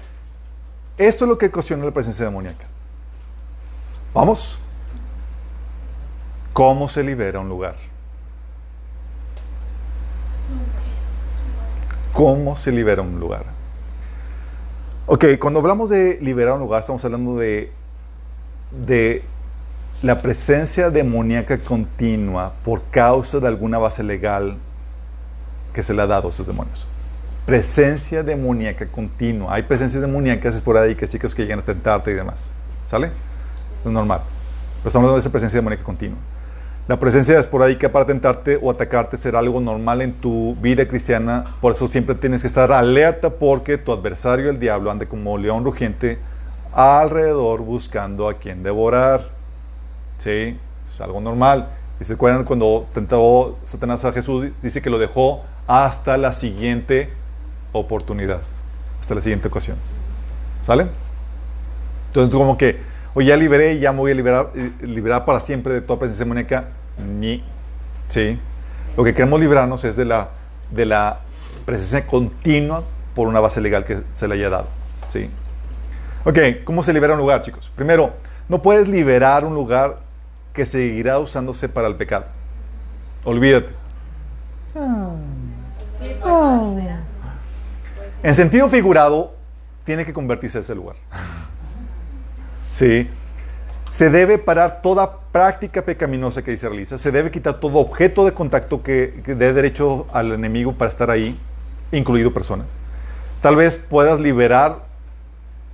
esto 0.97 1.25
es 1.25 1.29
lo 1.29 1.37
que 1.37 1.45
ocasiona 1.45 1.85
la 1.85 1.91
presencia 1.91 2.25
demoníaca. 2.25 2.65
¿Vamos? 4.13 4.59
¿Cómo 6.51 6.89
se 6.89 7.03
libera 7.03 7.39
un 7.39 7.47
lugar? 7.47 7.75
¿Cómo 12.13 12.55
se 12.55 12.71
libera 12.71 13.01
un 13.01 13.19
lugar? 13.19 13.45
Ok, 15.05 15.25
cuando 15.39 15.59
hablamos 15.59 15.89
de 15.89 16.19
liberar 16.21 16.53
un 16.55 16.61
lugar, 16.61 16.81
estamos 16.81 17.03
hablando 17.03 17.37
de, 17.37 17.71
de 18.85 19.23
la 20.01 20.21
presencia 20.21 20.89
demoníaca 20.89 21.57
continua 21.57 22.53
por 22.63 22.81
causa 22.91 23.39
de 23.39 23.47
alguna 23.47 23.77
base 23.77 24.03
legal 24.03 24.57
que 25.73 25.83
se 25.83 25.93
le 25.93 26.01
ha 26.01 26.07
dado 26.07 26.27
a 26.27 26.31
esos 26.31 26.47
demonios. 26.47 26.87
Presencia 27.45 28.23
demoníaca 28.23 28.87
continua. 28.87 29.53
Hay 29.53 29.63
presencias 29.63 30.01
demoníacas 30.01 30.55
esporádicas, 30.55 31.09
chicos, 31.09 31.33
que 31.33 31.43
llegan 31.43 31.59
a 31.59 31.63
tentarte 31.63 32.11
y 32.11 32.13
demás. 32.13 32.51
¿Sale? 32.87 33.11
Es 33.83 33.91
normal. 33.91 34.21
Pero 34.79 34.87
estamos 34.87 35.05
hablando 35.05 35.15
de 35.15 35.19
esa 35.21 35.31
presencia 35.31 35.57
demoníaca 35.57 35.83
continua. 35.83 36.17
La 36.91 36.99
presencia 36.99 37.39
esporádica 37.39 37.89
para 37.89 38.03
tentarte 38.03 38.59
o 38.61 38.69
atacarte 38.69 39.15
será 39.15 39.39
algo 39.39 39.61
normal 39.61 40.01
en 40.01 40.11
tu 40.11 40.57
vida 40.57 40.85
cristiana. 40.85 41.55
Por 41.61 41.71
eso 41.71 41.87
siempre 41.87 42.15
tienes 42.15 42.41
que 42.41 42.49
estar 42.49 42.69
alerta 42.73 43.29
porque 43.29 43.77
tu 43.77 43.93
adversario, 43.93 44.49
el 44.49 44.59
diablo, 44.59 44.91
ande 44.91 45.07
como 45.07 45.37
león 45.37 45.63
rugiente 45.63 46.19
alrededor 46.73 47.61
buscando 47.61 48.27
a 48.27 48.33
quien 48.33 48.61
devorar. 48.61 49.21
¿Sí? 50.17 50.57
Es 50.85 50.99
algo 50.99 51.21
normal. 51.21 51.69
Y 52.01 52.03
se 52.03 52.15
acuerdan 52.15 52.43
cuando 52.43 52.85
tentó 52.93 53.57
Satanás 53.63 54.03
a 54.03 54.11
Jesús, 54.11 54.47
dice 54.61 54.81
que 54.81 54.89
lo 54.89 54.99
dejó 54.99 55.45
hasta 55.67 56.17
la 56.17 56.33
siguiente 56.33 57.09
oportunidad, 57.71 58.41
hasta 58.99 59.15
la 59.15 59.21
siguiente 59.21 59.47
ocasión. 59.47 59.77
¿Sale? 60.67 60.87
Entonces, 62.07 62.35
como 62.35 62.57
que, 62.57 62.81
oye, 63.13 63.29
ya 63.29 63.37
liberé 63.37 63.79
ya 63.79 63.93
me 63.93 63.99
voy 63.99 64.11
a 64.11 64.15
liberar, 64.15 64.49
eh, 64.55 64.73
liberar 64.81 65.23
para 65.23 65.39
siempre 65.39 65.75
de 65.75 65.79
toda 65.79 65.97
presencia 65.97 66.25
demoníaca. 66.25 66.65
Ni. 67.01 67.43
¿Sí? 68.09 68.39
Lo 68.97 69.03
que 69.03 69.13
queremos 69.13 69.39
librarnos 69.39 69.83
es 69.83 69.95
de 69.95 70.05
la, 70.05 70.29
de 70.71 70.85
la 70.85 71.19
presencia 71.65 72.05
continua 72.05 72.83
por 73.15 73.27
una 73.27 73.39
base 73.39 73.61
legal 73.61 73.85
que 73.85 74.01
se 74.13 74.27
le 74.27 74.35
haya 74.35 74.49
dado. 74.49 74.67
¿Sí? 75.09 75.29
Ok, 76.25 76.37
¿cómo 76.63 76.83
se 76.83 76.93
libera 76.93 77.13
un 77.13 77.19
lugar, 77.19 77.41
chicos? 77.41 77.71
Primero, 77.75 78.13
no 78.47 78.61
puedes 78.61 78.87
liberar 78.87 79.45
un 79.45 79.53
lugar 79.53 79.99
que 80.53 80.65
seguirá 80.65 81.19
usándose 81.19 81.69
para 81.69 81.87
el 81.87 81.95
pecado. 81.95 82.25
Olvídate. 83.23 83.69
Sí, 84.73 86.15
pues, 86.21 86.61
liberar. 86.75 86.99
En 88.23 88.35
sentido 88.35 88.69
figurado, 88.69 89.33
tiene 89.83 90.05
que 90.05 90.13
convertirse 90.13 90.59
ese 90.59 90.75
lugar. 90.75 90.95
Sí. 92.71 93.09
Se 93.91 94.09
debe 94.09 94.39
parar 94.39 94.81
toda 94.81 95.19
práctica 95.31 95.83
pecaminosa 95.83 96.41
que 96.41 96.57
se 96.57 96.67
realiza. 96.67 96.97
Se 96.97 97.11
debe 97.11 97.29
quitar 97.29 97.59
todo 97.59 97.77
objeto 97.77 98.25
de 98.25 98.33
contacto 98.33 98.81
que, 98.81 99.21
que 99.23 99.35
dé 99.35 99.53
derecho 99.53 100.07
al 100.11 100.31
enemigo 100.31 100.73
para 100.73 100.89
estar 100.89 101.11
ahí, 101.11 101.37
incluido 101.91 102.33
personas. 102.33 102.73
Tal 103.41 103.55
vez 103.55 103.77
puedas 103.77 104.19
liberar, 104.19 104.85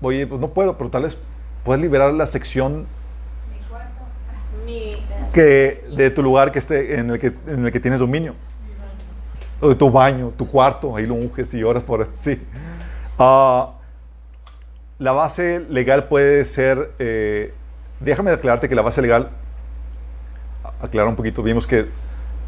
oye, 0.01 0.27
pues 0.27 0.41
no 0.41 0.49
puedo, 0.49 0.77
pero 0.77 0.89
tal 0.89 1.03
vez 1.03 1.17
puedes 1.63 1.81
liberar 1.81 2.13
la 2.13 2.27
sección 2.27 2.87
que, 5.33 5.83
de 5.95 6.09
tu 6.09 6.23
lugar 6.23 6.51
que 6.51 6.59
esté, 6.59 6.99
en, 6.99 7.11
el 7.11 7.19
que, 7.19 7.33
en 7.47 7.65
el 7.65 7.71
que 7.71 7.79
tienes 7.79 7.99
dominio. 7.99 8.33
O 9.59 9.69
de 9.69 9.75
tu 9.75 9.91
baño, 9.91 10.31
tu 10.37 10.47
cuarto, 10.47 10.95
ahí 10.95 11.05
lo 11.05 11.15
unges 11.15 11.53
y 11.53 11.63
oras 11.63 11.83
por 11.83 12.07
sí. 12.15 12.41
Ah, 13.19 13.73
la 14.99 15.11
base 15.11 15.59
legal 15.69 16.05
puede 16.05 16.45
ser, 16.45 16.91
eh, 16.99 17.53
déjame 17.99 18.31
aclararte 18.31 18.69
que 18.69 18.75
la 18.75 18.81
base 18.81 19.01
legal, 19.01 19.29
aclarar 20.81 21.09
un 21.09 21.15
poquito, 21.15 21.41
vimos 21.43 21.65
que 21.65 21.87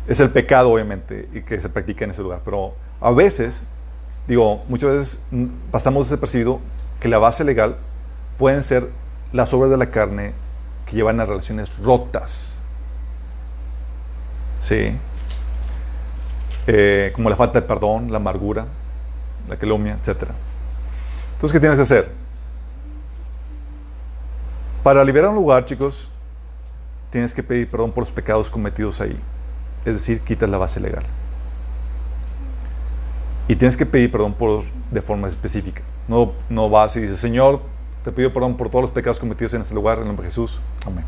es 0.07 0.19
el 0.19 0.29
pecado 0.29 0.71
obviamente 0.71 1.29
y 1.33 1.41
que 1.41 1.59
se 1.59 1.69
practica 1.69 2.05
en 2.05 2.11
ese 2.11 2.21
lugar, 2.21 2.41
pero 2.43 2.73
a 3.01 3.11
veces, 3.11 3.63
digo, 4.27 4.63
muchas 4.67 4.89
veces 4.89 5.23
pasamos 5.71 6.09
desapercibido 6.09 6.59
que 6.99 7.07
la 7.07 7.17
base 7.17 7.43
legal 7.43 7.77
pueden 8.37 8.63
ser 8.63 8.89
las 9.31 9.53
obras 9.53 9.69
de 9.71 9.77
la 9.77 9.87
carne 9.87 10.33
que 10.85 10.95
llevan 10.95 11.19
a 11.19 11.25
relaciones 11.25 11.71
rotas. 11.77 12.59
Sí. 14.59 14.95
Eh, 16.67 17.11
como 17.13 17.29
la 17.29 17.35
falta 17.35 17.61
de 17.61 17.67
perdón, 17.67 18.11
la 18.11 18.17
amargura, 18.17 18.65
la 19.47 19.57
calumnia, 19.57 19.97
etc. 20.01 20.29
Entonces, 21.33 21.53
¿qué 21.53 21.59
tienes 21.59 21.77
que 21.77 21.83
hacer? 21.83 22.11
Para 24.83 25.03
liberar 25.03 25.29
un 25.29 25.35
lugar, 25.35 25.65
chicos, 25.65 26.07
tienes 27.09 27.33
que 27.33 27.43
pedir 27.43 27.69
perdón 27.69 27.91
por 27.91 28.03
los 28.03 28.11
pecados 28.11 28.49
cometidos 28.49 29.01
ahí. 29.01 29.19
Es 29.85 29.93
decir, 29.93 30.21
quitas 30.21 30.49
la 30.49 30.57
base 30.57 30.79
legal. 30.79 31.03
Y 33.47 33.55
tienes 33.55 33.75
que 33.75 33.85
pedir 33.85 34.11
perdón 34.11 34.33
por, 34.33 34.63
de 34.91 35.01
forma 35.01 35.27
específica. 35.27 35.81
No, 36.07 36.33
no 36.49 36.69
vas 36.69 36.95
y 36.95 37.01
dices, 37.01 37.19
Señor, 37.19 37.61
te 38.03 38.11
pido 38.11 38.31
perdón 38.31 38.55
por 38.55 38.69
todos 38.69 38.83
los 38.83 38.91
pecados 38.91 39.19
cometidos 39.19 39.53
en 39.53 39.61
este 39.61 39.73
lugar, 39.73 39.97
en 39.97 40.03
el 40.03 40.07
nombre 40.07 40.25
de 40.25 40.31
Jesús. 40.31 40.59
Amén. 40.85 41.03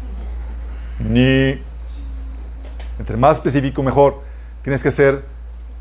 Ni. 1.00 1.62
Entre 3.00 3.18
más 3.18 3.38
específico, 3.38 3.82
mejor. 3.84 4.22
Tienes 4.64 4.84
que 4.84 4.90
hacer 4.90 5.24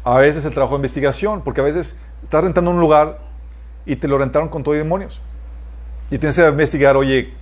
a 0.05 0.19
veces 0.19 0.45
el 0.45 0.53
trabajo 0.53 0.75
de 0.75 0.79
investigación, 0.79 1.43
porque 1.43 1.61
a 1.61 1.65
veces 1.65 1.99
estás 2.23 2.45
rentando 2.45 2.71
un 2.71 2.81
lugar 2.81 3.19
y 3.85 3.97
te 3.97 4.09
lo 4.09 4.17
rentaron 4.17 4.49
con 4.49 4.63
todo 4.63 4.75
y 4.75 4.79
demonios. 4.79 5.21
Y 6.11 6.19
tienes 6.19 6.37
que 6.37 6.47
investigar, 6.47 6.97
oye, 6.97 7.35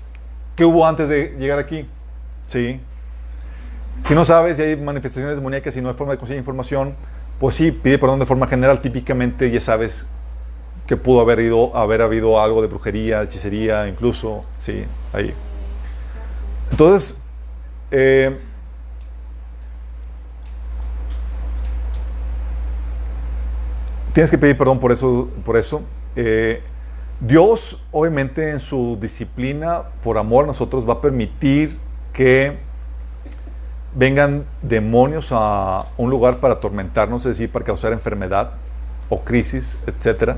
¿qué 0.59 0.65
hubo 0.65 0.85
antes 0.85 1.09
de 1.09 1.37
llegar 1.39 1.61
aquí? 1.61 1.87
Sí. 2.49 2.81
Si 4.05 4.13
no 4.13 4.25
sabes 4.25 4.57
si 4.57 4.65
hay 4.65 4.77
manifestaciones 4.77 5.37
demoníacas 5.37 5.77
y 5.77 5.81
no 5.81 5.89
hay 5.89 5.95
forma 5.95 6.15
de 6.15 6.19
conseguir 6.19 6.41
información, 6.41 6.97
pues 7.39 7.55
sí, 7.55 7.71
pide 7.71 7.97
perdón 7.97 8.19
de 8.19 8.27
forma 8.27 8.49
general. 8.49 8.81
Típicamente 8.81 9.53
ya 9.53 9.61
sabes 9.61 10.09
que 10.89 10.97
pudo 10.97 11.21
haber, 11.21 11.39
ido, 11.39 11.77
haber 11.77 12.03
habido 12.03 12.41
algo 12.41 12.61
de 12.61 12.67
brujería, 12.67 13.23
hechicería, 13.23 13.87
incluso, 13.87 14.45
sí, 14.59 14.85
ahí. 15.13 15.33
Entonces, 16.73 17.23
eh, 17.93 18.37
tienes 24.13 24.29
que 24.29 24.39
pedir 24.39 24.59
perdón 24.59 24.81
por 24.81 24.91
eso. 24.91 25.29
Por 25.45 25.57
eso. 25.57 25.83
Eh, 26.17 26.61
Dios, 27.21 27.83
obviamente, 27.91 28.51
en 28.51 28.61
su 28.61 28.97
disciplina, 29.01 29.83
por 30.05 30.19
amor 30.19 30.45
a 30.45 30.47
nosotros, 30.49 30.89
va 30.89 30.95
a 30.95 31.01
permitir 31.01 31.77
que 32.13 32.59
vengan 33.95 34.45
demonios 34.63 35.31
a 35.33 35.87
un 35.97 36.11
lugar 36.11 36.37
para 36.37 36.55
atormentarnos, 36.55 37.23
es 37.27 37.37
decir, 37.37 37.51
para 37.51 37.65
causar 37.65 37.93
enfermedad 37.93 38.53
o 39.09 39.21
crisis, 39.21 39.77
etcétera, 39.87 40.37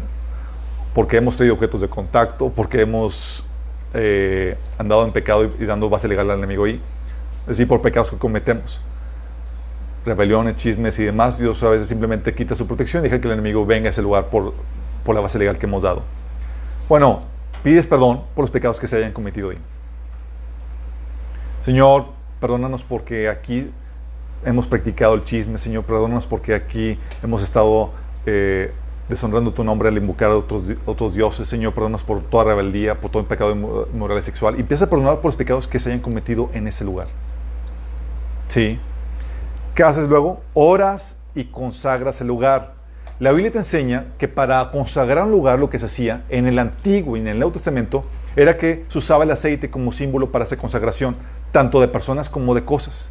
porque 0.95 1.19
hemos 1.19 1.37
tenido 1.37 1.55
objetos 1.55 1.83
de 1.83 1.89
contacto, 1.89 2.51
porque 2.55 2.81
hemos 2.81 3.45
eh, 3.93 4.57
andado 4.79 5.05
en 5.05 5.13
pecado 5.13 5.51
y, 5.59 5.65
dando 5.67 5.91
base 5.91 6.09
legal 6.09 6.31
al 6.31 6.39
enemigo 6.39 6.65
ahí, 6.65 6.81
es 7.43 7.49
decir, 7.49 7.69
por 7.69 7.83
pecados 7.83 8.11
que 8.11 8.17
cometemos 8.17 8.81
rebeliones, 10.07 10.57
chismes 10.57 10.99
y 10.99 11.05
demás, 11.05 11.39
Dios 11.39 11.63
a 11.63 11.69
veces 11.69 11.89
simplemente 11.89 12.35
quita 12.35 12.57
su 12.57 12.67
protección 12.67 13.05
y 13.05 13.09
deja 13.09 13.21
que 13.21 13.29
el 13.29 13.35
enemigo 13.35 13.67
venga 13.67 13.89
a 13.89 13.91
ese 13.91 14.01
lugar 14.01 14.27
por, 14.27 14.55
por 15.05 15.15
la 15.15 15.21
base 15.21 15.39
legal 15.39 15.59
que 15.59 15.67
hemos 15.67 15.83
dado. 15.83 16.03
Bueno, 16.91 17.21
pides 17.63 17.87
perdón 17.87 18.23
por 18.35 18.43
los 18.43 18.51
pecados 18.51 18.81
que 18.81 18.89
se 18.89 18.97
hayan 18.97 19.13
cometido 19.13 19.51
ahí. 19.51 19.59
Señor, 21.65 22.07
perdónanos 22.41 22.83
porque 22.83 23.29
aquí 23.29 23.71
hemos 24.45 24.67
practicado 24.67 25.15
el 25.15 25.25
chisme, 25.25 25.57
Señor, 25.57 25.85
perdónanos 25.85 26.27
porque 26.27 26.53
aquí 26.53 26.99
hemos 27.23 27.45
estado 27.45 27.93
eh, 28.27 28.73
deshonrando 29.09 29.53
tu 29.53 29.63
nombre 29.63 29.89
al 29.89 29.99
invocar 29.99 30.33
a 30.33 30.37
otros, 30.37 30.67
di- 30.67 30.79
otros 30.85 31.15
dioses. 31.15 31.47
Señor, 31.49 31.75
perdónanos 31.75 32.03
por 32.03 32.23
toda 32.23 32.43
rebeldía, 32.43 33.01
por 33.01 33.09
todo 33.09 33.23
el 33.23 33.29
pecado 33.29 33.55
moral 33.55 34.19
y 34.19 34.23
sexual. 34.23 34.57
Y 34.57 34.63
empieza 34.63 34.87
a 34.87 34.91
perdonar 34.91 35.19
por 35.21 35.27
los 35.27 35.37
pecados 35.37 35.69
que 35.69 35.79
se 35.79 35.91
hayan 35.91 36.01
cometido 36.01 36.51
en 36.55 36.67
ese 36.67 36.85
lugar. 36.85 37.07
Sí. 38.49 38.81
¿Qué 39.77 39.85
haces 39.85 40.09
luego? 40.09 40.41
Oras 40.55 41.21
y 41.37 41.45
consagras 41.45 42.21
el 42.21 42.27
lugar. 42.27 42.80
La 43.21 43.33
Biblia 43.33 43.53
te 43.53 43.59
enseña 43.59 44.07
que 44.17 44.29
para 44.29 44.71
consagrar 44.71 45.27
un 45.27 45.31
lugar 45.31 45.59
lo 45.59 45.69
que 45.69 45.79
se 45.79 45.85
hacía 45.85 46.25
en 46.31 46.47
el 46.47 46.59
Antiguo 46.59 47.19
y 47.19 47.21
en 47.21 47.29
el 47.29 47.37
Nuevo 47.37 47.53
Testamento 47.53 48.03
era 48.35 48.57
que 48.57 48.87
se 48.89 48.97
usaba 48.97 49.25
el 49.25 49.31
aceite 49.31 49.69
como 49.69 49.93
símbolo 49.93 50.33
para 50.33 50.47
esa 50.47 50.57
consagración, 50.57 51.17
tanto 51.53 51.83
de 51.83 51.89
personas 51.89 52.31
como 52.31 52.55
de 52.55 52.65
cosas. 52.65 53.11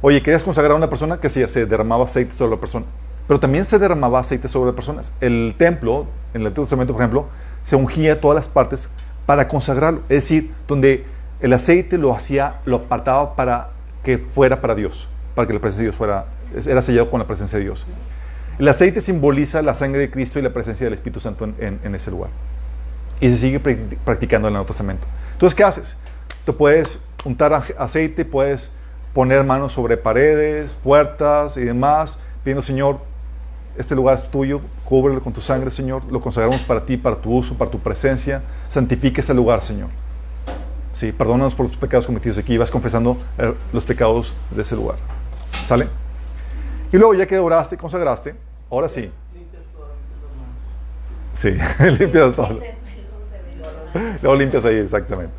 Oye, 0.00 0.22
querías 0.22 0.42
consagrar 0.42 0.72
a 0.72 0.76
una 0.76 0.88
persona, 0.88 1.20
que 1.20 1.26
hacía? 1.26 1.46
Se 1.46 1.66
derramaba 1.66 2.06
aceite 2.06 2.34
sobre 2.34 2.52
la 2.52 2.60
persona. 2.60 2.86
Pero 3.28 3.38
también 3.38 3.66
se 3.66 3.78
derramaba 3.78 4.18
aceite 4.18 4.48
sobre 4.48 4.72
personas. 4.72 5.12
El 5.20 5.56
templo, 5.58 6.06
en 6.32 6.40
el 6.40 6.46
Antiguo 6.46 6.64
Testamento, 6.64 6.94
por 6.94 7.02
ejemplo, 7.02 7.26
se 7.64 7.76
ungía 7.76 8.18
todas 8.18 8.34
las 8.34 8.48
partes 8.48 8.88
para 9.26 9.46
consagrarlo. 9.46 10.00
Es 10.08 10.24
decir, 10.24 10.54
donde 10.66 11.04
el 11.42 11.52
aceite 11.52 11.98
lo 11.98 12.14
hacía, 12.14 12.60
lo 12.64 12.76
apartaba 12.76 13.36
para 13.36 13.72
que 14.04 14.16
fuera 14.16 14.62
para 14.62 14.74
Dios, 14.74 15.06
para 15.34 15.46
que 15.46 15.52
la 15.52 15.60
presencia 15.60 15.82
de 15.82 15.90
Dios 15.90 15.96
fuera, 15.96 16.24
era 16.66 16.80
sellado 16.80 17.10
con 17.10 17.20
la 17.20 17.26
presencia 17.26 17.58
de 17.58 17.64
Dios. 17.64 17.86
El 18.58 18.68
aceite 18.68 19.00
simboliza 19.00 19.62
la 19.62 19.74
sangre 19.74 20.00
de 20.00 20.10
Cristo 20.10 20.38
y 20.38 20.42
la 20.42 20.52
presencia 20.52 20.84
del 20.84 20.94
Espíritu 20.94 21.20
Santo 21.20 21.48
en, 21.58 21.94
ese 21.94 22.10
lugar. 22.10 22.30
Y 23.20 23.30
se 23.30 23.36
sigue 23.36 23.62
practi- 23.62 23.96
practicando 24.04 24.48
en 24.48 24.52
el 24.52 24.54
Nuevo 24.54 24.66
Testamento. 24.66 25.06
Entonces, 25.32 25.56
¿qué 25.56 25.64
haces? 25.64 25.96
Te 26.44 26.52
puedes 26.52 27.02
untar 27.24 27.64
aceite, 27.78 28.24
puedes 28.24 28.72
poner 29.12 29.44
manos 29.44 29.72
sobre 29.72 29.96
paredes, 29.96 30.74
puertas 30.82 31.56
y 31.56 31.64
demás, 31.64 32.18
pidiendo, 32.42 32.62
Señor, 32.62 33.00
este 33.78 33.94
lugar 33.94 34.16
es 34.16 34.24
tuyo, 34.30 34.60
cúbrelo 34.84 35.22
con 35.22 35.32
tu 35.32 35.40
sangre, 35.40 35.70
Señor, 35.70 36.04
lo 36.10 36.20
consagramos 36.20 36.62
para 36.62 36.84
ti, 36.84 36.96
para 36.96 37.16
tu 37.16 37.32
uso, 37.32 37.54
para 37.54 37.70
tu 37.70 37.78
presencia, 37.78 38.42
santifique 38.68 39.20
este 39.20 39.34
lugar, 39.34 39.62
Señor. 39.62 39.88
Sí, 40.92 41.10
perdónanos 41.10 41.54
por 41.54 41.66
los 41.66 41.76
pecados 41.76 42.06
cometidos 42.06 42.36
aquí, 42.38 42.58
vas 42.58 42.70
confesando 42.70 43.16
eh, 43.38 43.54
los 43.72 43.84
pecados 43.84 44.34
de 44.50 44.62
ese 44.62 44.76
lugar. 44.76 44.96
¿Sale? 45.64 45.88
Y 46.92 46.98
luego, 46.98 47.14
ya 47.14 47.26
que 47.26 47.38
oraste 47.38 47.76
consagraste, 47.76 48.34
ahora 48.70 48.88
sí, 48.88 49.10
Limpias 49.34 49.62
todo, 49.74 49.88
sí, 51.34 51.50
limpias 51.98 52.36
todo. 52.36 52.60
Se. 52.60 52.74
Luego 54.22 54.36
limpias 54.36 54.64
ahí, 54.64 54.76
exactamente. 54.76 55.34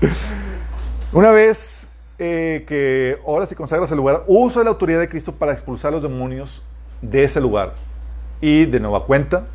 Una 1.12 1.32
vez 1.32 1.88
eh, 2.18 2.64
que 2.66 3.18
oras 3.24 3.50
y 3.50 3.54
consagras 3.54 3.90
el 3.90 3.96
lugar, 3.96 4.24
usa 4.26 4.62
la 4.62 4.70
autoridad 4.70 5.00
de 5.00 5.08
Cristo 5.08 5.32
para 5.32 5.52
expulsar 5.52 5.92
los 5.92 6.02
demonios 6.02 6.62
de 7.02 7.24
ese 7.24 7.40
lugar. 7.40 7.74
Y 8.40 8.66
de 8.66 8.78
nueva 8.78 9.04
cuenta, 9.04 9.46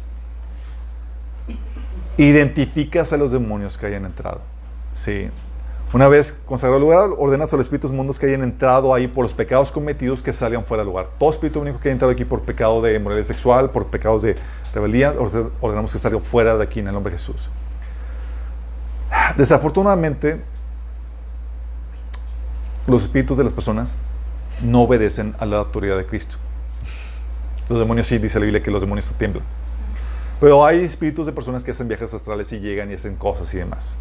identificas 2.18 3.14
a 3.14 3.18
los 3.18 3.32
demonios 3.32 3.78
que 3.78 3.86
hayan 3.86 4.06
entrado. 4.06 4.42
Sí. 4.94 5.30
Una 5.94 6.08
vez 6.10 6.42
consagrado 6.46 6.78
el 6.78 6.82
lugar, 6.84 7.10
ordenas 7.18 7.54
a 7.54 7.58
los 7.58 7.66
espíritus 7.68 7.92
mundos 7.92 8.20
que 8.20 8.26
hayan 8.26 8.44
entrado 8.44 8.94
ahí 8.94 9.08
por 9.08 9.24
los 9.24 9.34
pecados 9.34 9.72
cometidos 9.72 10.22
que 10.22 10.34
salgan 10.34 10.66
fuera 10.66 10.82
del 10.84 10.90
lugar. 10.90 11.08
Todo 11.18 11.30
espíritu 11.30 11.62
único 11.62 11.80
que 11.80 11.88
haya 11.88 11.94
entrado 11.94 12.12
aquí 12.12 12.26
por 12.26 12.42
pecado 12.42 12.82
de 12.82 13.00
moralidad 13.00 13.26
sexual, 13.28 13.70
por 13.70 13.86
pecados 13.88 14.22
de 14.24 14.36
rebeldía, 14.74 15.14
orde- 15.18 15.50
ordenamos 15.62 15.94
que 15.94 16.00
salga 16.00 16.20
fuera 16.20 16.58
de 16.58 16.64
aquí 16.64 16.82
en 16.82 16.88
el 16.88 16.94
nombre 16.94 17.14
de 17.14 17.20
Jesús. 17.20 17.50
Desafortunadamente, 19.38 20.42
los 22.88 23.04
espíritus 23.04 23.38
de 23.38 23.46
las 23.46 23.54
personas 23.54 23.96
no 24.62 24.82
obedecen 24.82 25.34
a 25.40 25.46
la 25.46 25.58
autoridad 25.58 25.96
de 25.98 26.06
Cristo. 26.06 26.38
Los 27.70 27.80
demonios 27.80 28.08
sí, 28.08 28.18
dice 28.18 28.38
la 28.40 28.46
Biblia 28.46 28.62
que 28.62 28.70
los 28.72 28.82
demonios 28.82 29.10
tiemblan. 29.18 29.44
Pero 30.42 30.66
hay 30.66 30.84
espíritus 30.84 31.26
de 31.26 31.32
personas 31.32 31.64
que 31.64 31.72
hacen 31.72 31.88
viajes 31.88 32.14
astrales 32.14 32.52
y 32.52 32.60
llegan 32.60 32.92
y 32.92 32.96
hacen 32.96 33.16
cosas 33.16 33.54
y 33.54 33.58
demás. 33.58 33.96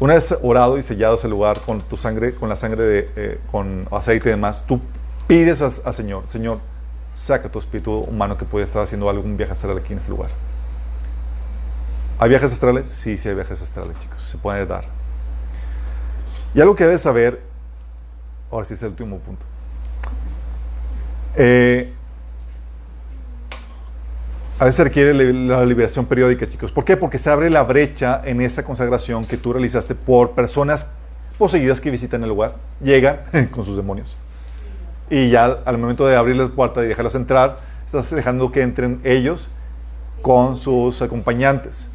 Una 0.00 0.14
vez 0.14 0.36
orado 0.42 0.78
y 0.78 0.82
sellado 0.82 1.14
ese 1.14 1.28
lugar 1.28 1.60
con 1.60 1.80
tu 1.80 1.96
sangre, 1.96 2.34
con 2.34 2.48
la 2.48 2.56
sangre 2.56 2.82
de, 2.82 3.10
eh, 3.14 3.40
con 3.50 3.86
aceite 3.92 4.28
y 4.28 4.32
demás, 4.32 4.64
tú 4.66 4.80
pides 5.28 5.62
al 5.62 5.94
Señor, 5.94 6.24
Señor, 6.28 6.58
saca 7.14 7.48
tu 7.48 7.58
espíritu 7.58 8.00
humano 8.00 8.36
que 8.36 8.44
puede 8.44 8.64
estar 8.64 8.82
haciendo 8.82 9.08
algún 9.08 9.36
viaje 9.36 9.52
astral 9.52 9.78
aquí 9.78 9.92
en 9.92 9.98
este 9.98 10.10
lugar. 10.10 10.30
¿Hay 12.18 12.28
viajes 12.28 12.52
astrales? 12.52 12.86
Sí, 12.86 13.18
sí 13.18 13.28
hay 13.28 13.34
viajes 13.34 13.60
astrales, 13.62 13.98
chicos. 13.98 14.22
Se 14.22 14.38
puede 14.38 14.64
dar. 14.66 14.84
Y 16.54 16.60
algo 16.60 16.76
que 16.76 16.84
debes 16.84 17.02
saber, 17.02 17.42
ahora 18.50 18.64
sí 18.64 18.74
es 18.74 18.82
el 18.82 18.90
último 18.90 19.18
punto. 19.18 19.44
Eh, 21.34 21.92
a 24.62 24.66
veces 24.66 24.84
requiere 24.84 25.12
la 25.12 25.66
liberación 25.66 26.06
periódica, 26.06 26.48
chicos. 26.48 26.70
¿Por 26.70 26.84
qué? 26.84 26.96
Porque 26.96 27.18
se 27.18 27.28
abre 27.28 27.50
la 27.50 27.64
brecha 27.64 28.22
en 28.24 28.40
esa 28.40 28.62
consagración 28.62 29.24
que 29.24 29.36
tú 29.36 29.52
realizaste 29.52 29.96
por 29.96 30.30
personas 30.36 30.92
poseídas 31.36 31.80
que 31.80 31.90
visitan 31.90 32.22
el 32.22 32.28
lugar. 32.28 32.54
Llegan 32.80 33.22
con 33.50 33.64
sus 33.64 33.76
demonios. 33.76 34.16
Y 35.10 35.30
ya 35.30 35.46
al 35.64 35.78
momento 35.78 36.06
de 36.06 36.14
abrir 36.14 36.36
la 36.36 36.46
puerta 36.46 36.80
y 36.84 36.86
dejarlos 36.86 37.16
entrar, 37.16 37.58
estás 37.84 38.08
dejando 38.14 38.52
que 38.52 38.62
entren 38.62 39.00
ellos 39.02 39.50
con 40.22 40.56
sus 40.56 41.02
acompañantes. 41.02 41.90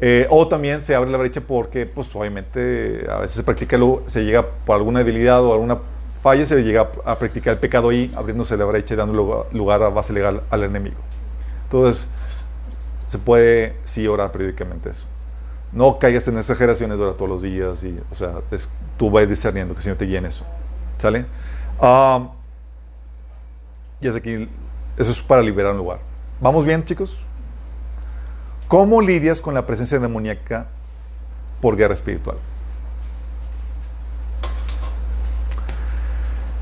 Eh, 0.00 0.26
o 0.30 0.48
también 0.48 0.82
se 0.82 0.94
abre 0.94 1.10
la 1.10 1.18
brecha 1.18 1.42
porque, 1.42 1.84
pues 1.84 2.16
obviamente, 2.16 3.06
a 3.10 3.18
veces 3.18 3.36
se 3.36 3.42
practica, 3.42 3.78
se 4.06 4.24
llega 4.24 4.46
por 4.64 4.76
alguna 4.76 5.00
debilidad 5.00 5.44
o 5.44 5.52
alguna 5.52 5.76
falla, 6.22 6.46
se 6.46 6.62
llega 6.62 6.88
a, 7.04 7.18
practicar 7.18 7.52
el 7.52 7.60
pecado 7.60 7.90
ahí, 7.90 8.10
abriéndose 8.16 8.56
la 8.56 8.64
brecha 8.64 8.94
y 8.94 8.96
dando 8.96 9.46
lugar 9.52 9.82
a 9.82 9.90
base 9.90 10.14
legal 10.14 10.40
al 10.48 10.64
enemigo. 10.64 10.96
Entonces, 11.70 12.10
se 13.06 13.18
puede 13.18 13.76
sí 13.84 14.08
orar 14.08 14.32
periódicamente 14.32 14.90
eso. 14.90 15.06
No 15.72 16.00
caigas 16.00 16.26
en 16.26 16.36
exageraciones 16.36 16.98
de 16.98 17.04
orar 17.04 17.16
todos 17.16 17.30
los 17.30 17.42
días 17.42 17.84
y, 17.84 17.96
o 18.10 18.14
sea, 18.16 18.40
tú 18.96 19.08
vas 19.08 19.28
discerniendo 19.28 19.72
que 19.74 19.78
el 19.78 19.84
Señor 19.84 19.96
te 19.96 20.04
guíe 20.04 20.18
en 20.18 20.26
eso. 20.26 20.44
¿Sale? 20.98 21.26
Y 24.00 24.08
es 24.08 24.16
aquí, 24.16 24.48
eso 24.96 25.10
es 25.12 25.22
para 25.22 25.42
liberar 25.42 25.70
un 25.70 25.78
lugar. 25.78 26.00
¿Vamos 26.40 26.64
bien, 26.64 26.84
chicos? 26.84 27.20
¿Cómo 28.66 29.00
lidias 29.00 29.40
con 29.40 29.54
la 29.54 29.64
presencia 29.64 30.00
demoníaca 30.00 30.66
por 31.60 31.76
guerra 31.76 31.94
espiritual? 31.94 32.36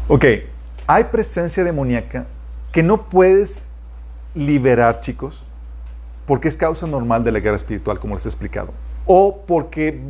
Ok, 0.09 0.25
hay 0.87 1.05
presencia 1.05 1.65
demoníaca 1.65 2.27
que 2.73 2.83
no 2.83 3.09
puedes 3.09 3.65
liberar, 4.39 5.01
chicos, 5.01 5.43
porque 6.27 6.49
es 6.49 6.57
causa 6.57 6.87
normal 6.87 7.25
de 7.25 7.33
la 7.33 7.41
guerra 7.41 7.57
espiritual, 7.57 7.99
como 7.99 8.15
les 8.15 8.25
he 8.25 8.29
explicado. 8.29 8.73
O 9.07 9.43
porque 9.47 10.01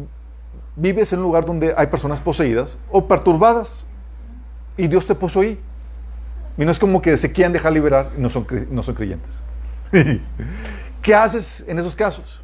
vives 0.76 1.12
en 1.12 1.20
un 1.20 1.24
lugar 1.24 1.44
donde 1.44 1.74
hay 1.76 1.86
personas 1.86 2.20
poseídas 2.20 2.78
o 2.90 3.06
perturbadas 3.06 3.86
y 4.76 4.86
Dios 4.86 5.06
te 5.06 5.14
puso 5.14 5.40
ahí. 5.40 5.58
Y 6.56 6.64
no 6.64 6.70
es 6.70 6.78
como 6.78 7.00
que 7.00 7.16
se 7.16 7.32
quieran 7.32 7.52
dejar 7.52 7.72
liberar 7.72 8.10
y 8.16 8.20
no 8.20 8.28
son, 8.28 8.46
no 8.70 8.82
son 8.82 8.94
creyentes. 8.94 9.40
¿Qué 11.02 11.14
haces 11.14 11.64
en 11.66 11.78
esos 11.78 11.94
casos? 11.96 12.42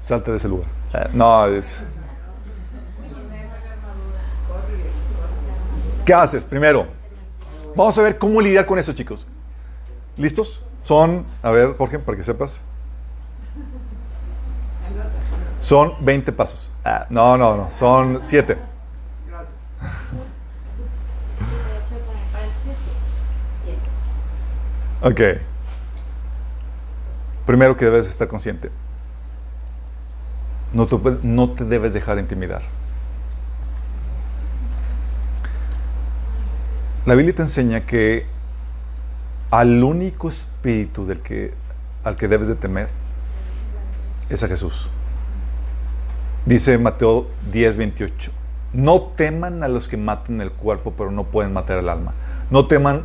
Salte 0.00 0.30
de 0.30 0.36
ese 0.36 0.48
lugar. 0.48 0.68
No, 1.12 1.46
es... 1.46 1.80
¿Qué 6.04 6.14
haces? 6.14 6.44
Primero, 6.44 6.86
vamos 7.74 7.96
a 7.98 8.02
ver 8.02 8.18
cómo 8.18 8.40
lidiar 8.40 8.66
con 8.66 8.78
eso, 8.78 8.92
chicos. 8.92 9.26
¿Listos? 10.20 10.62
Son, 10.82 11.24
a 11.42 11.50
ver, 11.50 11.74
Jorge, 11.78 11.98
para 11.98 12.14
que 12.14 12.22
sepas. 12.22 12.60
Son 15.60 15.94
20 16.04 16.30
pasos. 16.32 16.70
Ah, 16.84 17.06
no, 17.08 17.38
no, 17.38 17.56
no, 17.56 17.70
son 17.70 18.18
7. 18.22 18.58
Gracias. 19.26 19.50
Ok. 25.00 25.20
Primero 27.46 27.78
que 27.78 27.86
debes 27.86 28.06
estar 28.06 28.28
consciente. 28.28 28.70
No 30.74 30.86
te, 30.86 30.98
no 31.22 31.50
te 31.52 31.64
debes 31.64 31.94
dejar 31.94 32.18
intimidar. 32.18 32.60
La 37.06 37.14
Biblia 37.14 37.34
te 37.34 37.40
enseña 37.40 37.86
que 37.86 38.26
al 39.50 39.82
único 39.82 40.28
espíritu 40.28 41.06
del 41.06 41.20
que, 41.20 41.52
al 42.04 42.16
que 42.16 42.28
debes 42.28 42.48
de 42.48 42.54
temer 42.54 42.88
es 44.28 44.42
a 44.42 44.48
Jesús. 44.48 44.88
Dice 46.46 46.78
Mateo 46.78 47.26
10, 47.52 47.76
28. 47.76 48.32
No 48.72 49.02
teman 49.16 49.62
a 49.64 49.68
los 49.68 49.88
que 49.88 49.96
matan 49.96 50.40
el 50.40 50.52
cuerpo, 50.52 50.94
pero 50.96 51.10
no 51.10 51.24
pueden 51.24 51.52
matar 51.52 51.78
el 51.78 51.88
alma. 51.88 52.14
No 52.50 52.66
teman, 52.66 53.04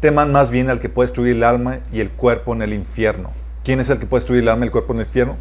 teman 0.00 0.30
más 0.30 0.50
bien 0.50 0.68
al 0.68 0.80
que 0.80 0.90
puede 0.90 1.06
destruir 1.06 1.36
el 1.36 1.44
alma 1.44 1.78
y 1.90 2.00
el 2.00 2.10
cuerpo 2.10 2.54
en 2.54 2.62
el 2.62 2.74
infierno. 2.74 3.30
¿Quién 3.64 3.80
es 3.80 3.88
el 3.88 3.98
que 3.98 4.06
puede 4.06 4.20
destruir 4.20 4.42
el 4.42 4.48
alma 4.48 4.66
y 4.66 4.68
el 4.68 4.72
cuerpo 4.72 4.92
en 4.92 5.00
el 5.00 5.06
infierno? 5.06 5.36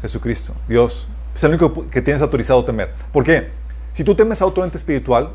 Jesucristo, 0.00 0.54
Dios. 0.68 1.06
Es 1.34 1.44
el 1.44 1.50
único 1.50 1.88
que 1.90 2.00
tienes 2.00 2.22
autorizado 2.22 2.60
a 2.60 2.64
temer. 2.64 2.92
¿Por 3.12 3.24
qué? 3.24 3.50
Si 3.92 4.02
tú 4.02 4.14
temes 4.14 4.40
a 4.40 4.46
otro 4.46 4.64
ente 4.64 4.78
espiritual, 4.78 5.30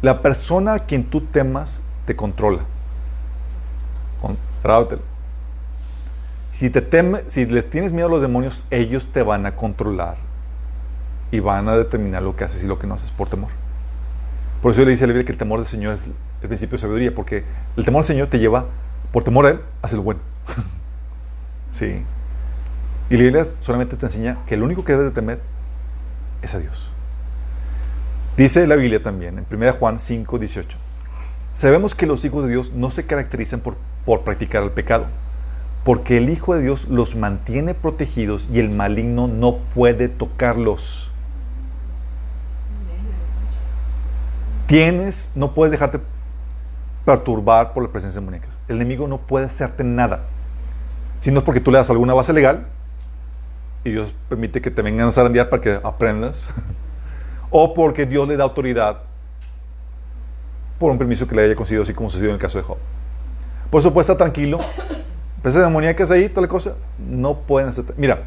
la 0.00 0.22
persona 0.22 0.74
a 0.74 0.78
quien 0.80 1.04
tú 1.04 1.20
temas 1.20 1.82
te 2.06 2.16
controla. 2.16 2.62
Con. 4.20 4.36
Si, 6.52 6.70
te 6.70 6.82
teme, 6.82 7.22
si 7.26 7.46
le 7.46 7.62
tienes 7.62 7.92
miedo 7.92 8.06
a 8.06 8.10
los 8.10 8.22
demonios, 8.22 8.64
ellos 8.70 9.06
te 9.06 9.22
van 9.22 9.46
a 9.46 9.56
controlar 9.56 10.16
y 11.32 11.40
van 11.40 11.68
a 11.68 11.76
determinar 11.76 12.22
lo 12.22 12.36
que 12.36 12.44
haces 12.44 12.62
y 12.62 12.66
lo 12.66 12.78
que 12.78 12.86
no 12.86 12.94
haces 12.94 13.10
por 13.10 13.28
temor. 13.28 13.50
Por 14.60 14.70
eso 14.70 14.84
le 14.84 14.92
dice 14.92 15.04
a 15.04 15.06
la 15.08 15.14
Biblia 15.14 15.26
que 15.26 15.32
el 15.32 15.38
temor 15.38 15.58
del 15.58 15.66
Señor 15.66 15.94
es 15.94 16.04
el 16.06 16.48
principio 16.48 16.76
de 16.76 16.82
sabiduría, 16.82 17.14
porque 17.14 17.44
el 17.76 17.84
temor 17.84 18.02
del 18.02 18.06
Señor 18.06 18.28
te 18.28 18.38
lleva, 18.38 18.66
por 19.10 19.24
temor 19.24 19.46
a 19.46 19.48
Él, 19.50 19.60
hacia 19.82 19.96
lo 19.96 20.04
bueno. 20.04 20.20
sí. 21.72 22.04
Y 23.10 23.16
la 23.16 23.22
Biblia 23.22 23.46
solamente 23.60 23.96
te 23.96 24.06
enseña 24.06 24.38
que 24.46 24.54
el 24.54 24.62
único 24.62 24.84
que 24.84 24.92
debes 24.92 25.06
de 25.06 25.12
temer 25.12 25.40
es 26.42 26.54
a 26.54 26.60
Dios. 26.60 26.88
Dice 28.36 28.66
la 28.66 28.76
Biblia 28.76 29.02
también, 29.02 29.38
en 29.38 29.46
1 29.50 29.72
Juan 29.74 29.98
5, 29.98 30.38
18. 30.38 30.78
Sabemos 31.54 31.94
que 31.94 32.06
los 32.06 32.24
hijos 32.24 32.44
de 32.44 32.50
Dios 32.50 32.72
no 32.72 32.90
se 32.90 33.04
caracterizan 33.04 33.60
por, 33.60 33.76
por 34.06 34.22
practicar 34.22 34.62
el 34.62 34.70
pecado, 34.70 35.06
porque 35.84 36.16
el 36.16 36.30
Hijo 36.30 36.54
de 36.54 36.62
Dios 36.62 36.88
los 36.88 37.14
mantiene 37.14 37.74
protegidos 37.74 38.48
y 38.50 38.58
el 38.58 38.70
maligno 38.70 39.28
no 39.28 39.58
puede 39.74 40.08
tocarlos. 40.08 41.10
Tienes, 44.66 45.32
no 45.34 45.52
puedes 45.52 45.72
dejarte 45.72 46.00
perturbar 47.04 47.74
por 47.74 47.82
la 47.82 47.90
presencia 47.90 48.20
de 48.20 48.24
muñecas. 48.24 48.58
El 48.68 48.76
enemigo 48.76 49.06
no 49.06 49.18
puede 49.18 49.46
hacerte 49.46 49.84
nada. 49.84 50.20
Si 51.18 51.30
no 51.30 51.40
es 51.40 51.44
porque 51.44 51.60
tú 51.60 51.70
le 51.70 51.78
das 51.78 51.90
alguna 51.90 52.14
base 52.14 52.32
legal 52.32 52.66
y 53.84 53.90
Dios 53.90 54.14
permite 54.28 54.62
que 54.62 54.70
te 54.70 54.80
vengan 54.80 55.08
a 55.08 55.12
zarandear 55.12 55.50
para 55.50 55.60
que 55.60 55.80
aprendas, 55.82 56.48
o 57.50 57.74
porque 57.74 58.06
Dios 58.06 58.26
le 58.26 58.36
da 58.38 58.44
autoridad 58.44 59.02
por 60.82 60.90
un 60.90 60.98
permiso 60.98 61.28
que 61.28 61.36
le 61.36 61.44
haya 61.44 61.54
concedido, 61.54 61.84
así 61.84 61.94
como 61.94 62.10
sucedió 62.10 62.30
en 62.30 62.34
el 62.34 62.40
caso 62.40 62.58
de 62.58 62.64
Job. 62.64 62.76
Por 63.70 63.80
eso 63.80 63.92
puede 63.92 64.02
estar 64.02 64.16
tranquilo. 64.16 64.58
Presencia 65.40 65.68
demoníacas 65.68 66.10
ahí, 66.10 66.28
tal 66.28 66.48
cosa, 66.48 66.74
no 66.98 67.38
pueden 67.38 67.68
hacer. 67.68 67.84
Mira, 67.96 68.24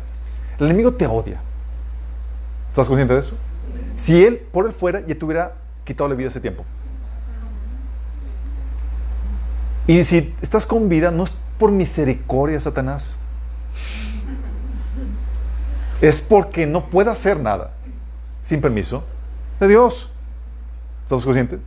el 0.57 0.67
enemigo 0.67 0.93
te 0.93 1.05
odia. 1.05 1.41
¿Estás 2.69 2.87
consciente 2.87 3.13
de 3.13 3.19
eso? 3.19 3.35
Si 3.97 4.23
él, 4.25 4.37
por 4.53 4.65
él 4.67 4.71
fuera, 4.71 5.01
ya 5.01 5.13
te 5.15 5.25
hubiera 5.25 5.55
quitado 5.83 6.07
la 6.07 6.15
vida 6.15 6.29
hace 6.29 6.39
tiempo. 6.39 6.63
Y 9.85 10.01
si 10.05 10.33
estás 10.41 10.65
con 10.65 10.87
vida, 10.87 11.11
no 11.11 11.25
es 11.25 11.33
por 11.59 11.71
misericordia, 11.71 12.57
Satanás. 12.61 13.17
Es 16.01 16.21
porque 16.21 16.65
no 16.65 16.85
puede 16.85 17.11
hacer 17.11 17.37
nada 17.37 17.71
sin 18.41 18.61
permiso 18.61 19.03
de 19.59 19.67
Dios. 19.67 20.09
¿Estamos 21.03 21.25
conscientes? 21.25 21.59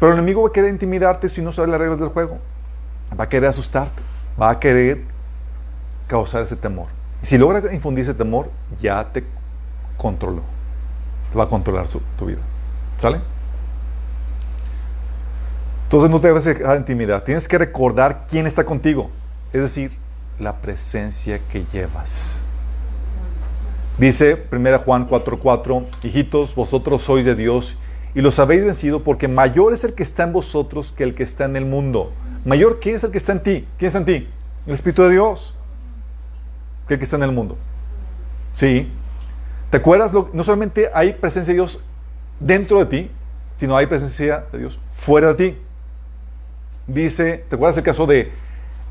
Pero 0.00 0.12
el 0.12 0.18
enemigo 0.18 0.42
va 0.42 0.48
a 0.48 0.52
querer 0.52 0.70
intimidarte 0.70 1.28
si 1.28 1.42
no 1.42 1.52
sabes 1.52 1.70
las 1.70 1.78
reglas 1.78 2.00
del 2.00 2.08
juego. 2.08 2.38
Va 3.18 3.24
a 3.24 3.28
querer 3.28 3.50
asustarte. 3.50 4.02
Va 4.40 4.50
a 4.50 4.58
querer 4.58 5.02
causar 6.08 6.42
ese 6.42 6.56
temor. 6.56 6.86
Y 7.22 7.26
si 7.26 7.36
logra 7.38 7.72
infundir 7.72 8.04
ese 8.04 8.14
temor, 8.14 8.50
ya 8.80 9.04
te 9.12 9.22
controló. 9.98 10.42
Te 11.30 11.36
va 11.38 11.44
a 11.44 11.48
controlar 11.48 11.86
su- 11.86 12.00
tu 12.18 12.26
vida. 12.26 12.38
¿Sale? 12.98 13.20
Entonces 15.84 16.08
no 16.10 16.20
te 16.20 16.28
debes 16.28 16.44
dejar 16.44 16.78
intimidar. 16.78 17.22
Tienes 17.22 17.48
que 17.48 17.58
recordar 17.58 18.26
quién 18.30 18.46
está 18.46 18.64
contigo. 18.64 19.10
Es 19.52 19.60
decir, 19.60 19.92
la 20.38 20.56
presencia 20.56 21.40
que 21.50 21.64
llevas. 21.72 22.40
Dice 23.98 24.46
1 24.50 24.78
Juan 24.78 25.06
4:4, 25.08 25.84
hijitos, 26.02 26.54
vosotros 26.54 27.02
sois 27.02 27.26
de 27.26 27.34
Dios 27.34 27.78
y 28.14 28.20
los 28.22 28.38
habéis 28.38 28.64
vencido 28.64 29.04
porque 29.04 29.28
mayor 29.28 29.72
es 29.72 29.84
el 29.84 29.94
que 29.94 30.02
está 30.02 30.24
en 30.24 30.32
vosotros 30.32 30.92
que 30.92 31.04
el 31.04 31.14
que 31.14 31.22
está 31.22 31.44
en 31.44 31.56
el 31.56 31.64
mundo. 31.66 32.12
Mayor, 32.44 32.78
¿quién 32.80 32.96
es 32.96 33.04
el 33.04 33.10
que 33.10 33.18
está 33.18 33.32
en 33.32 33.42
ti? 33.42 33.66
¿Quién 33.78 33.86
está 33.88 33.98
en 33.98 34.04
ti? 34.04 34.28
El 34.66 34.74
Espíritu 34.74 35.02
de 35.02 35.10
Dios. 35.10 35.54
Que 36.88 36.94
el 36.94 36.98
que 36.98 37.04
está 37.04 37.16
en 37.16 37.22
el 37.24 37.32
mundo. 37.32 37.56
Sí. 38.52 38.90
¿Te 39.70 39.76
acuerdas? 39.76 40.12
Lo- 40.12 40.28
no 40.32 40.42
solamente 40.42 40.90
hay 40.92 41.12
presencia 41.12 41.52
de 41.52 41.58
Dios 41.58 41.80
dentro 42.40 42.78
de 42.80 42.86
ti, 42.86 43.10
sino 43.58 43.76
hay 43.76 43.86
presencia 43.86 44.44
de 44.50 44.58
Dios 44.58 44.80
fuera 44.92 45.34
de 45.34 45.34
ti. 45.52 45.58
Dice, 46.86 47.44
¿te 47.48 47.54
acuerdas 47.54 47.76
el 47.76 47.84
caso 47.84 48.06
de 48.06 48.32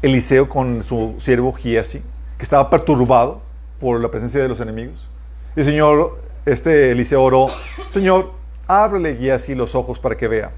Eliseo 0.02 0.48
con 0.48 0.84
su 0.84 1.16
siervo 1.18 1.52
Giesi, 1.52 2.00
que 2.38 2.44
estaba 2.44 2.70
perturbado 2.70 3.42
por 3.82 4.00
la 4.00 4.10
presencia 4.10 4.42
de 4.42 4.48
los 4.48 4.60
enemigos? 4.62 5.08
Y 5.56 5.60
el 5.62 5.66
Señor, 5.66 6.22
este 6.46 6.92
Eliseo 6.92 7.22
oró, 7.22 7.48
Señor, 7.90 8.32
ábrele 8.70 9.18
Giesi 9.18 9.56
los 9.56 9.74
ojos 9.76 10.00
para 10.00 10.16
que 10.16 10.28
vea. 10.28 10.52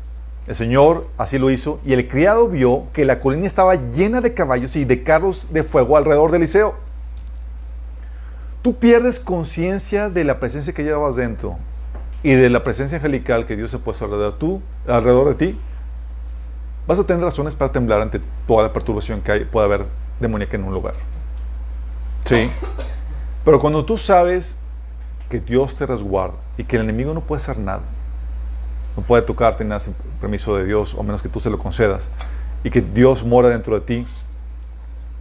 El 0.46 0.56
Señor 0.56 1.08
así 1.18 1.40
lo 1.40 1.50
hizo 1.50 1.80
y 1.86 1.94
el 1.94 2.08
criado 2.08 2.50
vio 2.50 2.84
que 2.94 3.06
la 3.06 3.22
colina 3.22 3.48
estaba 3.48 3.76
llena 3.76 4.20
de 4.20 4.34
caballos 4.34 4.76
y 4.76 4.86
de 4.86 5.02
carros 5.02 5.48
de 5.52 5.64
fuego 5.64 5.96
alrededor 5.96 6.30
de 6.32 6.38
Eliseo. 6.38 6.76
Tú 8.62 8.76
pierdes 8.76 9.20
conciencia 9.20 10.10
de 10.10 10.26
la 10.26 10.40
presencia 10.40 10.74
que 10.74 10.84
llevas 10.84 11.16
dentro 11.16 11.58
y 12.22 12.34
de 12.34 12.50
la 12.50 12.64
presencia 12.64 12.98
angelical 12.98 13.46
que 13.46 13.56
Dios 13.56 13.74
ha 13.74 13.80
puesto 13.80 14.06
alrededor, 14.06 14.34
tú, 14.38 14.62
alrededor 14.88 15.30
de 15.30 15.36
ti, 15.36 15.60
vas 16.86 17.00
a 17.00 17.06
tener 17.06 17.24
razones 17.24 17.56
para 17.56 17.72
temblar 17.72 18.02
ante 18.02 18.20
toda 18.46 18.64
la 18.64 18.74
perturbación 18.74 19.22
que 19.22 19.40
puede 19.42 19.66
haber 19.66 19.86
demoníaca 20.20 20.58
en 20.58 20.66
un 20.66 20.74
lugar. 20.74 20.96
Sí. 22.26 22.52
Pero 23.46 23.60
cuando 23.60 23.86
tú 23.86 23.98
sabes 23.98 24.58
que 25.30 25.40
Dios 25.40 25.76
te 25.76 25.86
resguarda 25.86 26.36
y 26.58 26.66
que 26.66 26.76
el 26.76 26.84
enemigo 26.84 27.14
no 27.14 27.22
puede 27.22 27.42
hacer 27.42 27.58
nada, 27.58 27.82
no 28.96 29.04
puede 29.04 29.24
tocarte 29.24 29.64
nada 29.64 29.80
sin 29.80 29.94
permiso 30.20 30.56
de 30.58 30.66
Dios, 30.66 30.96
o 30.96 31.04
menos 31.04 31.22
que 31.22 31.30
tú 31.30 31.40
se 31.40 31.50
lo 31.50 31.58
concedas, 31.58 32.10
y 32.64 32.70
que 32.70 32.82
Dios 32.82 33.24
mora 33.24 33.50
dentro 33.50 33.76
de 33.76 33.82
ti, 33.82 34.08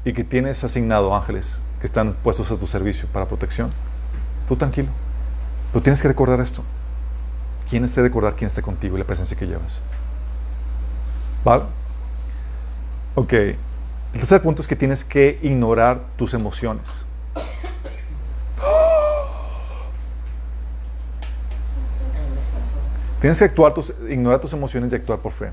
y 0.05 0.13
que 0.13 0.25
tienes 0.25 0.63
asignado 0.65 1.15
ángeles 1.15 1.61
que 1.81 1.87
están 1.87 2.13
puestos 2.13 2.51
a 2.51 2.57
tu 2.57 2.67
servicio 2.67 3.09
para 3.13 3.27
protección, 3.27 3.71
tú 4.49 4.57
tranquilo. 4.57 4.89
Pero 5.73 5.83
tienes 5.83 6.03
que 6.03 6.09
recordar 6.09 6.41
esto. 6.41 6.63
¿Quién 7.69 7.85
es 7.85 7.95
de 7.95 8.03
recordar 8.03 8.35
quién 8.35 8.49
está 8.49 8.63
contigo 8.63 8.97
y 8.97 8.99
la 8.99 9.07
presencia 9.07 9.37
que 9.37 9.47
llevas? 9.47 9.81
¿Vale? 11.45 11.65
Ok. 13.15 13.33
El 13.33 13.57
tercer 14.13 14.43
punto 14.43 14.61
es 14.61 14.69
que 14.69 14.75
tienes 14.75 15.05
que 15.05 15.39
ignorar 15.43 16.01
tus 16.17 16.35
emociones. 16.35 17.07
Tienes 23.21 23.39
que 23.39 23.45
actuar 23.45 23.75
tus, 23.75 23.95
ignorar 24.09 24.41
tus 24.41 24.53
emociones 24.53 24.93
y 24.93 24.97
actuar 24.97 25.19
por 25.19 25.33
fe. 25.33 25.51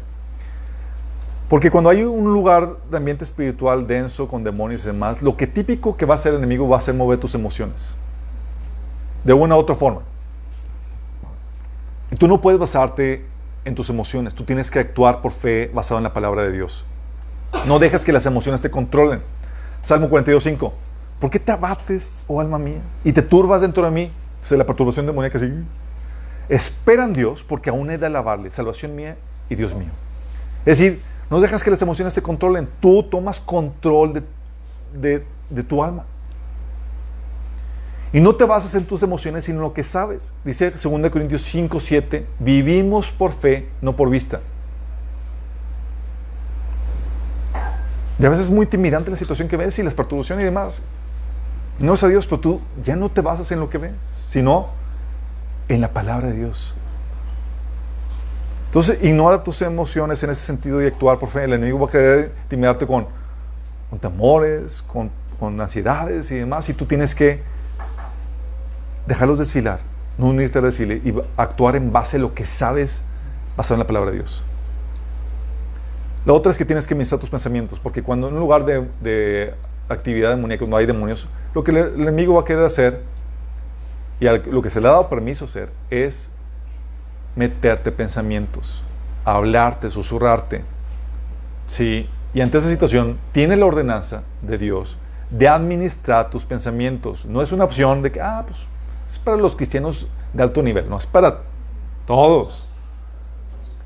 Porque 1.50 1.72
cuando 1.72 1.90
hay 1.90 2.04
un 2.04 2.34
lugar 2.34 2.78
de 2.90 2.98
ambiente 2.98 3.24
espiritual 3.24 3.88
denso, 3.88 4.28
con 4.28 4.44
demonios 4.44 4.84
y 4.84 4.88
demás, 4.88 5.22
lo 5.22 5.38
que 5.38 5.48
típico 5.48 5.96
que 5.96 6.06
va 6.06 6.16
a 6.16 6.18
hacer 6.18 6.34
el 6.34 6.40
enemigo 6.40 6.68
va 6.68 6.78
a 6.78 6.82
ser 6.82 6.94
mover 6.94 7.20
tus 7.20 7.36
emociones. 7.36 7.94
De 9.24 9.34
una 9.34 9.56
u 9.56 9.60
otra 9.60 9.76
forma. 9.76 10.02
Y 12.12 12.16
tú 12.16 12.28
no 12.28 12.42
puedes 12.42 12.60
basarte 12.60 13.26
en 13.64 13.76
tus 13.76 13.90
emociones. 13.90 14.34
Tú 14.34 14.44
tienes 14.44 14.72
que 14.72 14.80
actuar 14.80 15.22
por 15.22 15.32
fe 15.32 15.70
basado 15.74 16.00
en 16.00 16.04
la 16.04 16.14
palabra 16.14 16.44
de 16.44 16.52
Dios. 16.52 16.86
No 17.66 17.80
dejes 17.80 18.04
que 18.04 18.12
las 18.12 18.26
emociones 18.26 18.62
te 18.62 18.72
controlen. 18.72 19.22
Salmo 19.82 20.10
42.5. 20.10 20.72
¿Por 21.20 21.30
qué 21.30 21.40
te 21.40 21.52
abates, 21.52 22.26
oh 22.28 22.40
alma 22.40 22.60
mía? 22.60 22.82
Y 23.04 23.12
te 23.12 23.22
turbas 23.22 23.62
dentro 23.62 23.84
de 23.84 23.92
mí. 23.92 24.12
Es 24.44 24.52
la 24.52 24.66
perturbación 24.66 25.06
demoníaca 25.06 25.38
así. 25.38 25.52
Espera 26.50 27.04
en 27.04 27.14
Dios 27.14 27.44
porque 27.44 27.70
aún 27.70 27.92
he 27.92 27.98
de 27.98 28.06
alabarle. 28.06 28.52
Salvación 28.52 28.96
mía 28.96 29.18
y 29.50 29.56
Dios 29.56 29.74
mío. 29.76 29.90
Es 30.66 30.78
decir, 30.80 31.02
no 31.30 31.40
dejas 31.42 31.64
que 31.64 31.70
las 31.72 31.82
emociones 31.82 32.14
te 32.14 32.22
controlen. 32.22 32.70
Tú 32.80 33.04
tomas 33.04 33.40
control 33.40 34.14
de, 34.14 34.24
de- 34.94 35.26
de 35.50 35.64
tu 35.64 35.84
alma. 35.84 36.06
Y 38.14 38.22
no 38.22 38.36
te 38.36 38.46
basas 38.46 38.74
en 38.76 38.86
tus 38.86 39.04
emociones, 39.04 39.44
sino 39.46 39.58
en 39.58 39.64
lo 39.64 39.74
que 39.74 39.84
sabes. 39.84 40.34
Dice 40.46 40.72
2 40.72 41.10
Corintios 41.12 41.42
5, 41.42 41.80
7, 41.80 42.26
vivimos 42.40 43.12
por 43.12 43.34
fe, 43.34 43.68
no 43.82 43.96
por 43.98 44.10
vista. 44.10 44.40
Y 48.20 48.26
a 48.26 48.30
veces 48.30 48.46
es 48.46 48.52
muy 48.52 48.64
intimidante 48.64 49.12
la 49.12 49.18
situación 49.18 49.48
que 49.48 49.58
ves 49.58 49.78
y 49.80 49.84
las 49.84 49.94
perturbaciones 49.94 50.42
y 50.44 50.46
demás. 50.46 50.82
No 51.80 51.94
es 51.94 52.04
a 52.04 52.08
Dios, 52.08 52.26
pero 52.26 52.40
tú 52.40 52.62
ya 52.84 52.96
no 52.96 53.10
te 53.10 53.22
basas 53.22 53.52
en 53.52 53.60
lo 53.60 53.70
que 53.70 53.78
ves, 53.78 53.92
sino 54.30 54.70
en 55.70 55.82
la 55.82 55.90
palabra 55.90 56.28
de 56.28 56.34
Dios. 56.34 56.74
Entonces, 58.68 59.00
ignora 59.02 59.44
tus 59.44 59.62
emociones 59.62 60.22
en 60.24 60.30
ese 60.30 60.46
sentido 60.46 60.82
y 60.82 60.88
actuar 60.88 61.20
por 61.20 61.30
fe. 61.30 61.46
El 61.46 61.54
enemigo 61.54 61.80
va 61.80 61.88
a 61.88 61.92
querer 61.92 62.32
intimidarte 62.44 62.86
con, 62.86 63.08
con 63.90 64.00
temores, 64.00 64.84
con, 64.84 65.12
ansiedades 65.60 66.30
y 66.32 66.36
demás. 66.36 66.68
Y 66.70 66.74
tú 66.74 66.86
tienes 66.86 67.16
que 67.16 67.42
dejarlos 69.06 69.40
desfilar, 69.40 69.80
no 70.18 70.28
unirte 70.28 70.58
al 70.58 70.66
desfile 70.66 71.02
y 71.04 71.16
actuar 71.38 71.76
en 71.76 71.92
base 71.92 72.18
a 72.18 72.20
lo 72.20 72.34
que 72.34 72.46
sabes 72.46 73.02
basado 73.56 73.76
en 73.76 73.80
la 73.80 73.88
palabra 73.88 74.12
de 74.12 74.18
Dios. 74.18 74.44
La 76.26 76.34
otra 76.34 76.52
es 76.52 76.58
que 76.58 76.66
tienes 76.66 76.86
que 76.86 76.94
administrar 76.94 77.22
tus 77.22 77.30
pensamientos, 77.30 77.80
porque 77.80 78.04
cuando 78.04 78.28
en 78.28 78.34
un 78.34 78.40
lugar 78.42 78.66
de, 78.66 78.86
de 79.02 79.54
actividad 79.88 80.32
demoníaca, 80.32 80.60
cuando 80.60 80.78
hay 80.78 80.86
demonios, 80.86 81.28
lo 81.54 81.64
que 81.64 81.72
el 81.72 81.78
enemigo 82.02 82.34
va 82.34 82.42
a 82.42 82.46
querer 82.46 82.66
hacer, 82.66 83.02
y 84.20 84.26
lo 84.26 84.62
que 84.62 84.70
se 84.70 84.82
le 84.82 84.88
ha 84.88 84.92
dado 84.92 85.10
permiso 85.10 85.46
hacer, 85.46 85.70
es 85.90 86.32
meterte 87.36 87.92
pensamientos 87.92 88.84
hablarte, 89.28 89.92
susurrarte. 89.92 90.64
Sí, 91.68 92.08
y 92.34 92.40
ante 92.40 92.60
esa 92.60 92.70
situación 92.70 93.18
tiene 93.34 93.58
la 93.58 93.66
ordenanza 93.66 94.24
de 94.42 94.58
Dios 94.58 94.98
de 95.30 95.50
administrar 95.50 96.30
tus 96.30 96.46
pensamientos. 96.46 97.26
No 97.26 97.42
es 97.42 97.52
una 97.52 97.66
opción 97.66 98.02
de 98.02 98.12
que, 98.12 98.22
ah, 98.22 98.46
pues 98.48 98.60
es 99.10 99.20
para 99.20 99.36
los 99.36 99.56
cristianos 99.56 100.08
de 100.34 100.44
alto 100.44 100.64
nivel, 100.64 100.90
no, 100.90 100.98
es 100.98 101.06
para 101.06 101.40
todos. 102.06 102.64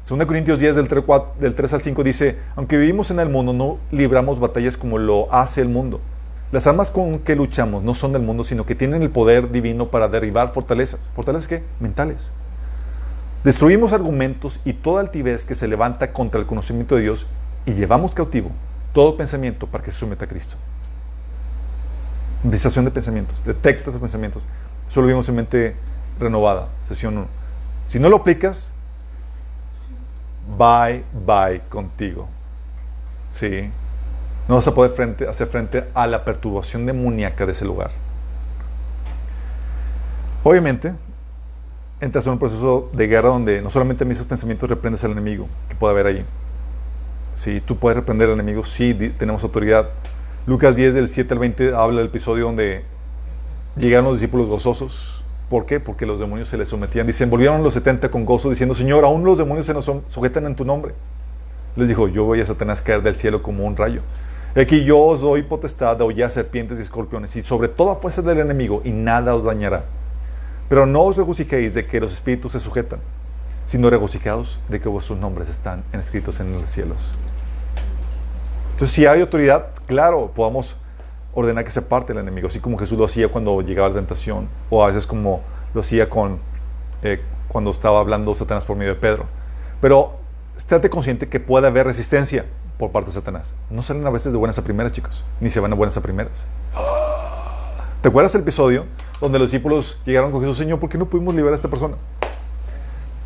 2 0.08 0.26
Corintios 0.26 0.60
10 0.60 0.76
del 0.76 0.88
3, 0.88 1.04
4 1.06 1.34
del 1.40 1.56
3 1.56 1.74
al 1.74 1.82
5 1.82 2.04
dice, 2.04 2.38
aunque 2.56 2.78
vivimos 2.78 3.10
en 3.10 3.20
el 3.20 3.30
mundo, 3.30 3.54
no 3.54 3.80
libramos 3.92 4.40
batallas 4.40 4.78
como 4.78 5.00
lo 5.00 5.34
hace 5.34 5.62
el 5.62 5.70
mundo. 5.70 6.02
Las 6.52 6.68
armas 6.68 6.92
con 6.92 7.20
que 7.20 7.36
luchamos 7.36 7.84
no 7.84 7.94
son 7.94 8.14
del 8.14 8.22
mundo, 8.22 8.44
sino 8.44 8.66
que 8.66 8.76
tienen 8.76 9.02
el 9.02 9.10
poder 9.10 9.52
divino 9.52 9.88
para 9.88 10.08
derribar 10.08 10.52
fortalezas. 10.54 11.10
¿Fortalezas 11.16 11.48
qué? 11.48 11.64
Mentales. 11.80 12.32
Destruimos 13.44 13.94
argumentos 13.94 14.60
y 14.66 14.74
toda 14.74 15.02
altivez 15.02 15.46
que 15.46 15.56
se 15.56 15.68
levanta 15.68 16.12
contra 16.12 16.40
el 16.40 16.46
conocimiento 16.46 16.96
de 16.96 17.02
Dios 17.02 17.28
y 17.66 17.74
llevamos 17.74 18.14
cautivo 18.14 18.52
todo 18.94 19.16
pensamiento 19.16 19.68
para 19.68 19.84
que 19.84 19.92
se 19.92 20.00
someta 20.00 20.26
a 20.26 20.28
Cristo. 20.28 20.56
Investigación 22.44 22.86
de 22.86 22.92
pensamientos. 22.92 23.44
Detecta 23.46 23.92
tus 23.92 24.02
pensamientos. 24.02 24.44
Solo 24.90 25.08
vimos 25.08 25.28
en 25.30 25.36
mente 25.36 25.76
renovada, 26.20 26.68
sesión 26.88 27.18
1. 27.18 27.28
Si 27.86 28.00
no 28.00 28.10
lo 28.10 28.18
aplicas, 28.18 28.72
bye, 30.58 31.04
bye 31.26 31.62
contigo. 31.70 32.28
Sí. 33.32 33.72
No 34.48 34.56
vas 34.56 34.68
a 34.68 34.74
poder 34.74 34.92
frente, 34.92 35.28
hacer 35.28 35.48
frente 35.48 35.86
a 35.94 36.08
la 36.08 36.26
perturbación 36.26 36.86
demoníaca 36.86 37.46
de 37.46 37.52
ese 37.52 37.66
lugar. 37.66 37.92
Obviamente, 40.44 40.94
entras 42.00 42.26
en 42.26 42.34
un 42.34 42.40
proceso 42.40 42.90
de 42.94 43.08
guerra 43.08 43.30
donde 43.30 43.62
no 43.62 43.70
solamente 43.70 44.04
en 44.04 44.12
esos 44.12 44.26
pensamientos 44.26 44.68
reprendes 44.68 45.04
al 45.04 45.12
enemigo 45.12 45.48
que 45.70 45.76
puede 45.76 45.94
haber 45.94 46.08
ahí. 46.08 46.26
Si 47.36 47.62
tú 47.62 47.78
puedes 47.78 47.96
reprender 47.96 48.28
al 48.28 48.34
enemigo, 48.34 48.64
sí, 48.64 48.94
tenemos 49.18 49.44
autoridad. 49.44 49.90
Lucas 50.48 50.76
10, 50.76 50.96
del 50.96 51.08
7 51.08 51.34
al 51.34 51.40
20, 51.40 51.76
habla 51.76 52.00
del 52.00 52.08
episodio 52.08 52.46
donde 52.46 52.84
llegaron 53.78 54.06
los 54.06 54.16
discípulos 54.16 54.50
gozosos. 54.50 55.24
¿Por 55.50 55.66
qué? 55.66 55.80
Porque 55.80 56.06
los 56.06 56.20
demonios 56.20 56.50
se 56.50 56.58
les 56.58 56.70
sometían. 56.70 57.06
Dicen, 57.06 57.30
volvieron 57.30 57.62
los 57.62 57.76
70 57.76 58.10
con 58.10 58.26
gozo, 58.26 58.50
diciendo, 58.50 58.74
Señor, 58.74 59.06
aún 59.06 59.24
los 59.24 59.38
demonios 59.38 59.66
se 59.66 59.74
nos 59.74 59.90
sujetan 60.08 60.46
en 60.48 60.56
tu 60.56 60.66
nombre. 60.66 60.94
Les 61.76 61.88
dijo, 61.88 62.08
yo 62.08 62.24
voy 62.24 62.42
a 62.42 62.46
Satanás 62.46 62.82
caer 62.82 63.04
del 63.04 63.16
cielo 63.16 63.44
como 63.44 63.66
un 63.66 63.78
rayo. 63.78 64.02
Aquí 64.54 64.84
yo 64.84 65.00
os 65.00 65.22
doy 65.22 65.44
potestad 65.44 65.96
de 65.96 66.04
hollar 66.04 66.30
serpientes 66.30 66.78
y 66.78 66.82
escorpiones 66.82 67.34
y 67.38 67.44
sobre 67.44 67.70
toda 67.70 67.96
fuerza 67.96 68.22
del 68.22 68.40
enemigo 68.40 68.82
y 68.84 68.92
nada 68.92 69.34
os 69.34 69.46
dañará. 69.46 69.86
Pero 70.68 70.86
no 70.86 71.04
os 71.04 71.16
regocijéis 71.16 71.74
de 71.74 71.86
que 71.86 72.02
los 72.02 72.14
espíritus 72.14 72.52
se 72.52 72.60
sujetan, 72.60 73.00
sino 73.64 73.90
regocijados 73.90 74.60
de 74.68 74.82
que 74.82 74.90
vuestros 74.90 75.18
nombres 75.18 75.48
están 75.48 75.84
escritos 75.94 76.42
en 76.42 76.52
los 76.52 76.70
cielos. 76.70 77.14
Entonces, 78.72 78.94
si 78.94 79.06
hay 79.06 79.22
autoridad, 79.22 79.68
claro, 79.86 80.32
podamos 80.36 80.76
ordenar 81.34 81.64
que 81.64 81.72
se 81.72 81.82
parte 81.82 82.12
el 82.12 82.20
enemigo, 82.20 82.48
así 82.48 82.60
como 82.60 82.78
Jesús 82.78 82.98
lo 82.98 83.06
hacía 83.06 83.30
cuando 83.30 83.62
llegaba 83.62 83.88
la 83.88 83.96
tentación, 83.96 84.50
o 84.70 84.84
a 84.84 84.88
veces 84.88 85.08
como 85.08 85.42
lo 85.74 85.80
hacía 85.80 86.10
con, 86.10 86.40
eh, 87.04 87.22
cuando 87.48 87.72
estaba 87.72 88.02
hablando 88.02 88.36
Satanás 88.36 88.66
por 88.66 88.76
medio 88.76 88.96
de 88.96 89.00
Pedro. 89.00 89.28
Pero 89.80 90.20
estate 90.58 90.90
consciente 90.90 91.30
que 91.30 91.40
puede 91.40 91.68
haber 91.68 91.86
resistencia 91.86 92.46
por 92.82 92.92
parte 92.92 93.12
de 93.12 93.14
Satanás. 93.14 93.54
No 93.70 93.84
salen 93.84 94.06
a 94.08 94.10
veces 94.10 94.32
de 94.32 94.40
buenas 94.40 94.58
a 94.58 94.64
primeras, 94.64 94.92
chicos, 94.92 95.24
ni 95.40 95.52
se 95.52 95.60
van 95.60 95.72
a 95.72 95.76
buenas 95.76 95.96
a 95.98 96.02
primeras. 96.02 96.46
¿Te 98.02 98.10
acuerdas 98.10 98.34
el 98.34 98.42
episodio 98.42 98.86
donde 99.22 99.38
los 99.38 99.52
discípulos 99.52 100.02
llegaron 100.04 100.32
con 100.32 100.42
Jesús, 100.42 100.58
Señor, 100.58 100.80
¿por 100.80 100.90
qué 100.90 100.98
no 100.98 101.06
pudimos 101.06 101.36
liberar 101.36 101.54
a 101.54 101.56
esta 101.56 101.68
persona? 101.68 101.96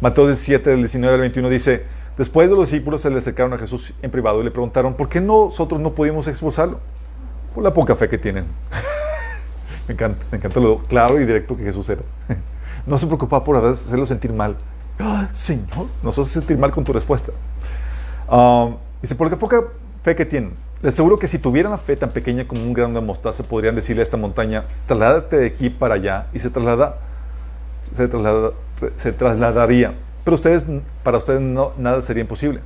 Mateo 0.01 0.27
17, 0.27 0.69
del 0.71 0.79
19 0.79 1.15
al 1.15 1.21
21 1.21 1.49
dice, 1.49 1.85
después 2.17 2.49
de 2.49 2.55
los 2.55 2.69
discípulos 2.69 3.01
se 3.01 3.09
le 3.09 3.17
acercaron 3.17 3.53
a 3.53 3.57
Jesús 3.57 3.93
en 4.01 4.11
privado 4.11 4.41
y 4.41 4.43
le 4.43 4.51
preguntaron, 4.51 4.93
¿por 4.93 5.07
qué 5.07 5.21
nosotros 5.21 5.79
no 5.79 5.91
pudimos 5.91 6.27
expulsarlo? 6.27 6.81
Por 7.53 7.63
la 7.63 7.73
poca 7.73 7.95
fe 7.95 8.09
que 8.09 8.17
tienen. 8.17 8.43
me 9.87 9.93
encanta, 9.93 10.21
me 10.31 10.37
encanta 10.37 10.59
lo 10.59 10.79
claro 10.79 11.17
y 11.21 11.25
directo 11.25 11.55
que 11.55 11.63
Jesús 11.63 11.87
era. 11.87 12.01
no 12.85 12.97
se 12.97 13.07
preocupaba 13.07 13.45
por 13.45 13.55
hacerlo 13.55 14.05
sentir 14.05 14.33
mal. 14.33 14.57
¡Ah, 14.99 15.29
Señor, 15.31 15.87
nos 16.03 16.19
hace 16.19 16.31
sentir 16.31 16.57
mal 16.57 16.71
con 16.71 16.83
tu 16.83 16.91
respuesta. 16.91 17.31
Um, 18.29 18.75
dice, 19.01 19.15
por 19.15 19.29
la 19.29 19.37
poca 19.37 19.63
fe 20.03 20.15
que 20.15 20.25
tienen. 20.25 20.53
Les 20.81 20.93
aseguro 20.93 21.17
que 21.17 21.27
si 21.27 21.39
tuvieran 21.39 21.71
la 21.71 21.77
fe 21.77 21.95
tan 21.95 22.11
pequeña 22.11 22.47
como 22.47 22.61
un 22.61 22.73
grano 22.73 22.99
de 22.99 23.05
mostaza, 23.05 23.43
podrían 23.43 23.75
decirle 23.75 24.01
a 24.01 24.03
esta 24.03 24.17
montaña, 24.17 24.65
trasládate 24.87 25.37
de 25.37 25.47
aquí 25.47 25.69
para 25.69 25.95
allá, 25.95 26.27
y 26.33 26.39
se 26.39 26.49
traslada, 26.49 26.97
se, 27.93 28.07
traslada, 28.07 28.51
se 28.97 29.11
trasladaría. 29.11 29.95
Pero 30.23 30.35
ustedes, 30.35 30.65
para 31.03 31.17
ustedes 31.17 31.41
no, 31.41 31.71
nada 31.77 32.01
sería 32.01 32.21
imposible. 32.21 32.61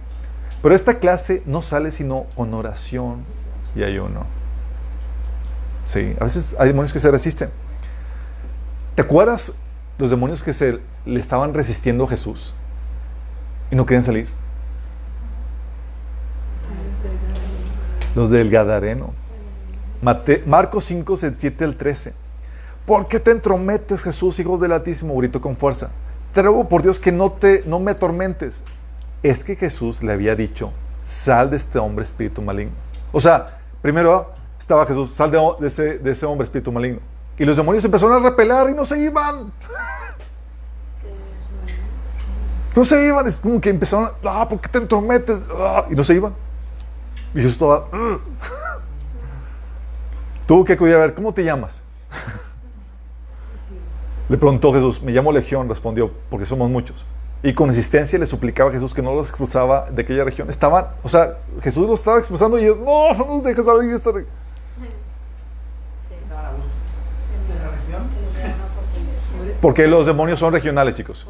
Pero 0.62 0.76
esta 0.76 0.96
clase 0.96 1.44
no 1.46 1.62
sale 1.62 1.92
sino 1.92 2.26
con 2.36 2.54
oración 2.54 3.24
y 3.76 3.84
ayuno. 3.84 4.26
Sí, 5.86 6.16
a 6.20 6.26
veces 6.26 6.56
hay 6.60 6.68
demonios 6.68 6.94
que 6.94 7.00
se 7.00 7.10
resisten. 7.10 7.50
¿Te 8.96 9.02
acuerdas 9.02 9.54
los 9.98 10.10
demonios 10.10 10.44
que 10.44 10.54
se 10.54 10.80
le 11.06 11.20
estaban 11.20 11.54
resistiendo 11.54 12.04
a 12.04 12.10
Jesús 12.10 12.54
y 13.72 13.76
no 13.76 13.86
querían 13.86 14.04
salir? 14.04 14.39
Los 18.20 18.30
del 18.30 18.50
Gadareno. 18.50 19.14
Mate, 20.02 20.44
Marcos 20.46 20.84
5, 20.84 21.16
7 21.16 21.64
al 21.64 21.78
13. 21.78 22.12
¿Por 22.86 23.08
qué 23.08 23.18
te 23.18 23.32
entrometes, 23.32 24.04
Jesús, 24.04 24.38
hijo 24.42 24.58
del 24.58 24.74
Altísimo? 24.74 25.16
Gritó 25.16 25.40
con 25.40 25.56
fuerza. 25.56 25.90
Te 26.34 26.42
ruego 26.42 26.68
por 26.68 26.84
Dios 26.84 27.00
que 27.00 27.14
no, 27.14 27.32
te, 27.32 27.64
no 27.66 27.80
me 27.80 27.92
atormentes. 27.92 28.62
Es 29.24 29.46
que 29.46 29.56
Jesús 29.56 30.04
le 30.04 30.12
había 30.12 30.36
dicho, 30.36 30.74
sal 31.06 31.50
de 31.50 31.56
este 31.56 31.80
hombre 31.80 32.04
espíritu 32.04 32.42
maligno. 32.42 32.74
O 33.14 33.22
sea, 33.22 33.62
primero 33.82 34.34
estaba 34.60 34.86
Jesús, 34.86 35.12
sal 35.12 35.32
de, 35.32 35.40
de, 35.58 35.68
ese, 35.70 35.98
de 36.00 36.12
ese 36.12 36.26
hombre 36.26 36.44
espíritu 36.44 36.74
maligno. 36.74 37.00
Y 37.38 37.46
los 37.46 37.56
demonios 37.56 37.86
empezaron 37.86 38.22
a 38.22 38.30
repelar 38.30 38.70
y 38.70 38.74
no 38.74 38.84
se 38.84 39.00
iban. 39.00 39.50
No 42.76 42.84
se 42.84 43.08
iban, 43.08 43.28
es 43.28 43.38
como 43.38 43.62
que 43.62 43.70
empezaron, 43.70 44.10
ah, 44.26 44.46
¿por 44.50 44.60
qué 44.60 44.68
te 44.68 44.78
entrometes? 44.80 45.40
Ah, 45.58 45.86
y 45.90 45.96
no 45.96 46.04
se 46.04 46.16
iban. 46.16 46.49
Y 47.34 47.38
Jesús 47.38 47.54
estaba, 47.54 47.86
"Ugh". 47.94 48.20
tuvo 50.48 50.66
que 50.66 50.74
acudir 50.74 50.96
a 50.96 51.00
ver, 51.00 51.14
¿cómo 51.14 51.34
te 51.34 51.44
llamas? 51.44 51.82
Le 54.30 54.38
preguntó 54.38 54.74
Jesús, 54.74 55.02
me 55.02 55.12
llamo 55.12 55.32
Legión, 55.32 55.68
respondió, 55.68 56.12
porque 56.30 56.46
somos 56.46 56.70
muchos. 56.70 57.06
Y 57.42 57.54
con 57.54 57.70
insistencia 57.70 58.20
le 58.20 58.28
suplicaba 58.28 58.70
a 58.70 58.74
Jesús 58.74 58.94
que 58.94 59.02
no 59.02 59.14
los 59.16 59.30
expulsaba 59.30 59.90
de 59.90 60.02
aquella 60.02 60.24
región. 60.24 60.50
Estaban, 60.50 60.88
o 61.04 61.10
sea, 61.10 61.38
Jesús 61.64 61.88
los 61.88 62.00
estaba 62.00 62.20
expulsando 62.20 62.60
y 62.60 62.64
ellos, 62.64 62.78
no, 62.80 63.14
no 63.14 63.26
nos 63.26 63.44
dejes 63.44 63.66
salir 63.66 63.90
de 63.90 63.96
esta 63.96 64.12
región. 64.12 64.40
Porque 69.62 69.88
los 69.88 70.06
demonios 70.06 70.40
son 70.40 70.54
regionales, 70.54 70.96
chicos. 70.96 71.28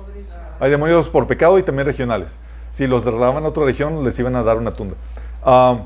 Hay 0.60 0.70
demonios 0.70 1.10
por 1.10 1.26
pecado 1.26 1.58
y 1.58 1.64
también 1.64 1.86
regionales. 1.86 2.36
Si 2.72 2.86
los 2.86 3.04
derramaban 3.04 3.44
a 3.46 3.48
otra 3.48 3.64
región, 3.66 4.04
les 4.04 4.20
iban 4.20 4.36
a 4.36 4.44
dar 4.44 4.58
una 4.58 4.72
tunda. 4.72 4.96
Ah, 5.44 5.82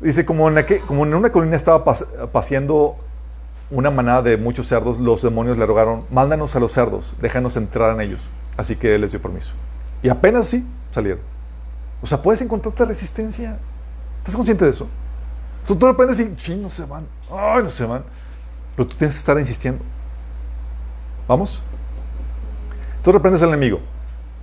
dice, 0.00 0.24
como 0.24 0.48
en, 0.48 0.58
aquel- 0.58 0.80
como 0.82 1.02
una 1.02 1.30
colina 1.30 1.56
estaba 1.56 1.84
pas- 1.84 2.06
paseando 2.30 2.96
una 3.70 3.90
manada 3.90 4.22
de 4.22 4.36
muchos 4.36 4.66
cerdos, 4.66 4.98
los 4.98 5.22
demonios 5.22 5.58
le 5.58 5.66
rogaron, 5.66 6.04
mándanos 6.10 6.56
a 6.56 6.60
los 6.60 6.72
cerdos, 6.72 7.16
déjanos 7.20 7.56
entrar 7.56 7.94
en 7.94 8.00
ellos. 8.00 8.28
Así 8.56 8.76
que 8.76 8.94
él 8.94 9.02
les 9.02 9.10
dio 9.12 9.20
permiso. 9.22 9.52
Y 10.02 10.08
apenas 10.08 10.46
sí, 10.46 10.66
salieron. 10.90 11.20
O 12.02 12.06
sea, 12.06 12.22
puedes 12.22 12.40
encontrarte 12.40 12.84
resistencia. 12.84 13.58
¿Estás 14.18 14.36
consciente 14.36 14.64
de 14.64 14.70
eso? 14.70 14.86
O 15.64 15.66
sea, 15.66 15.76
tú 15.76 15.86
aprendes 15.86 16.18
y, 16.20 16.34
ching, 16.36 16.62
no 16.62 16.68
se 16.68 16.84
van. 16.84 17.06
Ay, 17.30 17.62
no 17.64 17.70
se 17.70 17.84
van. 17.84 18.02
Pero 18.76 18.88
tú 18.88 18.96
tienes 18.96 19.16
que 19.16 19.20
estar 19.20 19.38
insistiendo. 19.38 19.84
¿Vamos? 21.26 21.62
Tú 23.02 23.12
reprendes 23.12 23.42
al 23.42 23.48
enemigo. 23.50 23.80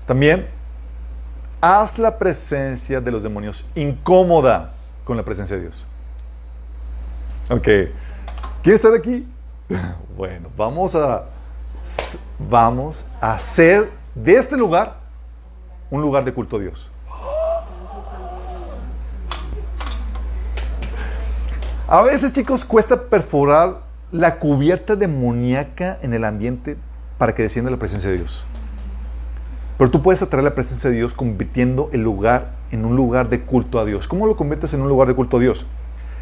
También 0.06 0.48
haz 1.62 1.98
la 1.98 2.18
presencia 2.18 3.02
de 3.02 3.12
los 3.12 3.24
demonios 3.24 3.66
incómoda 3.76 4.74
con 5.04 5.18
la 5.18 5.24
presencia 5.24 5.56
de 5.56 5.64
Dios. 5.64 5.86
Ok. 7.50 7.68
¿Quieres 8.64 8.84
estar 8.84 8.94
aquí? 8.94 9.28
Bueno, 10.16 10.48
vamos 10.56 10.96
a 10.96 11.26
vamos 12.40 13.06
a 13.20 13.34
hacer 13.34 13.92
de 14.16 14.36
este 14.36 14.56
lugar 14.56 14.96
un 15.90 16.02
lugar 16.02 16.24
de 16.24 16.34
culto 16.34 16.56
a 16.56 16.60
Dios. 16.60 16.90
A 21.88 22.02
veces, 22.02 22.34
chicos, 22.34 22.66
cuesta 22.66 23.04
perforar 23.04 23.82
la 24.12 24.40
cubierta 24.40 24.96
demoníaca 24.96 26.00
en 26.02 26.14
el 26.14 26.26
ambiente 26.26 26.78
para 27.20 27.36
que 27.36 27.44
descienda 27.44 27.70
la 27.70 27.78
presencia 27.78 28.10
de 28.10 28.18
Dios. 28.18 28.46
Pero 29.78 29.92
tú 29.92 30.02
puedes 30.02 30.22
atraer 30.22 30.44
la 30.44 30.56
presencia 30.56 30.90
de 30.90 30.96
Dios 30.96 31.14
convirtiendo 31.14 31.90
el 31.92 32.02
lugar 32.02 32.52
en 32.72 32.86
un 32.86 32.96
lugar 32.96 33.30
de 33.30 33.42
culto 33.42 33.80
a 33.80 33.86
Dios. 33.86 34.08
¿Cómo 34.08 34.26
lo 34.26 34.36
conviertes 34.36 34.74
en 34.74 34.82
un 34.82 34.88
lugar 34.88 35.08
de 35.08 35.16
culto 35.16 35.38
a 35.38 35.40
Dios? 35.40 35.66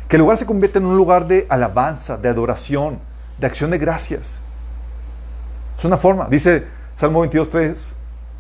Que 0.08 0.16
el 0.16 0.22
lugar 0.22 0.38
se 0.38 0.46
convierta 0.46 0.80
en 0.80 0.86
un 0.86 0.98
lugar 0.98 1.28
de 1.28 1.46
alabanza, 1.50 2.18
de 2.18 2.30
adoración, 2.30 3.00
de 3.38 3.48
acción 3.48 3.70
de 3.70 3.78
gracias. 3.78 4.40
Es 5.78 5.86
una 5.86 5.98
forma. 5.98 6.28
Dice 6.30 6.66
Salmo 6.96 7.24
22.3, 7.26 7.96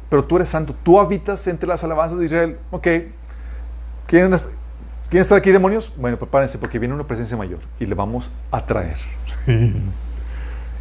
pero 0.10 0.23
tú 0.23 0.35
eres 0.35 0.49
santo, 0.49 0.76
tú 0.84 0.99
habitas 0.99 1.45
entre 1.48 1.68
las 1.68 1.84
alabanzas 1.84 2.19
de 2.19 2.26
Israel. 2.26 2.57
Ok, 2.72 2.88
¿quieren, 4.07 4.31
¿quieren 5.10 5.22
estar 5.22 5.38
aquí 5.38 5.52
demonios? 5.52 5.91
Bueno, 5.98 6.18
prepárense 6.18 6.57
porque 6.57 6.80
viene 6.80 6.94
una 6.94 7.06
presencia 7.06 7.38
mayor 7.38 7.60
y 7.80 7.85
le 7.85 7.95
vamos 7.95 8.31
a 8.52 8.65
traer. 8.65 8.98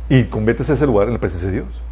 y 0.08 0.24
conviértese 0.24 0.72
ese 0.72 0.86
lugar 0.86 1.08
en 1.08 1.14
la 1.14 1.20
presencia 1.20 1.50
de 1.50 1.56
Dios. 1.56 1.82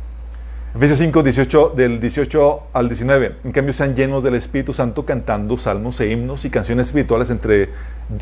Efesios 0.73 1.01
5, 1.01 1.25
18, 1.25 1.73
del 1.77 1.99
18 1.99 2.63
al 2.73 2.89
19. 2.89 3.39
En 3.43 3.51
cambio, 3.51 3.73
sean 3.73 3.97
llenos 3.97 4.23
del 4.23 4.37
Espíritu 4.37 4.73
Santo 4.73 5.05
cantando 5.05 5.57
salmos 5.57 5.99
e 6.01 6.13
himnos 6.13 6.45
y 6.45 6.51
canciones 6.51 6.87
espirituales 6.87 7.29
entre, 7.31 7.71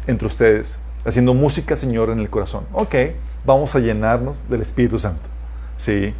entre 0.07 0.27
ustedes, 0.27 0.79
haciendo 1.05 1.35
música, 1.35 1.77
Señor, 1.77 2.09
en 2.09 2.21
el 2.21 2.31
corazón. 2.31 2.65
Ok, 2.73 2.95
vamos 3.45 3.75
a 3.75 3.81
llenarnos 3.81 4.39
del 4.49 4.63
Espíritu 4.63 4.99
Santo. 4.99 5.21
Sí. 5.77 6.15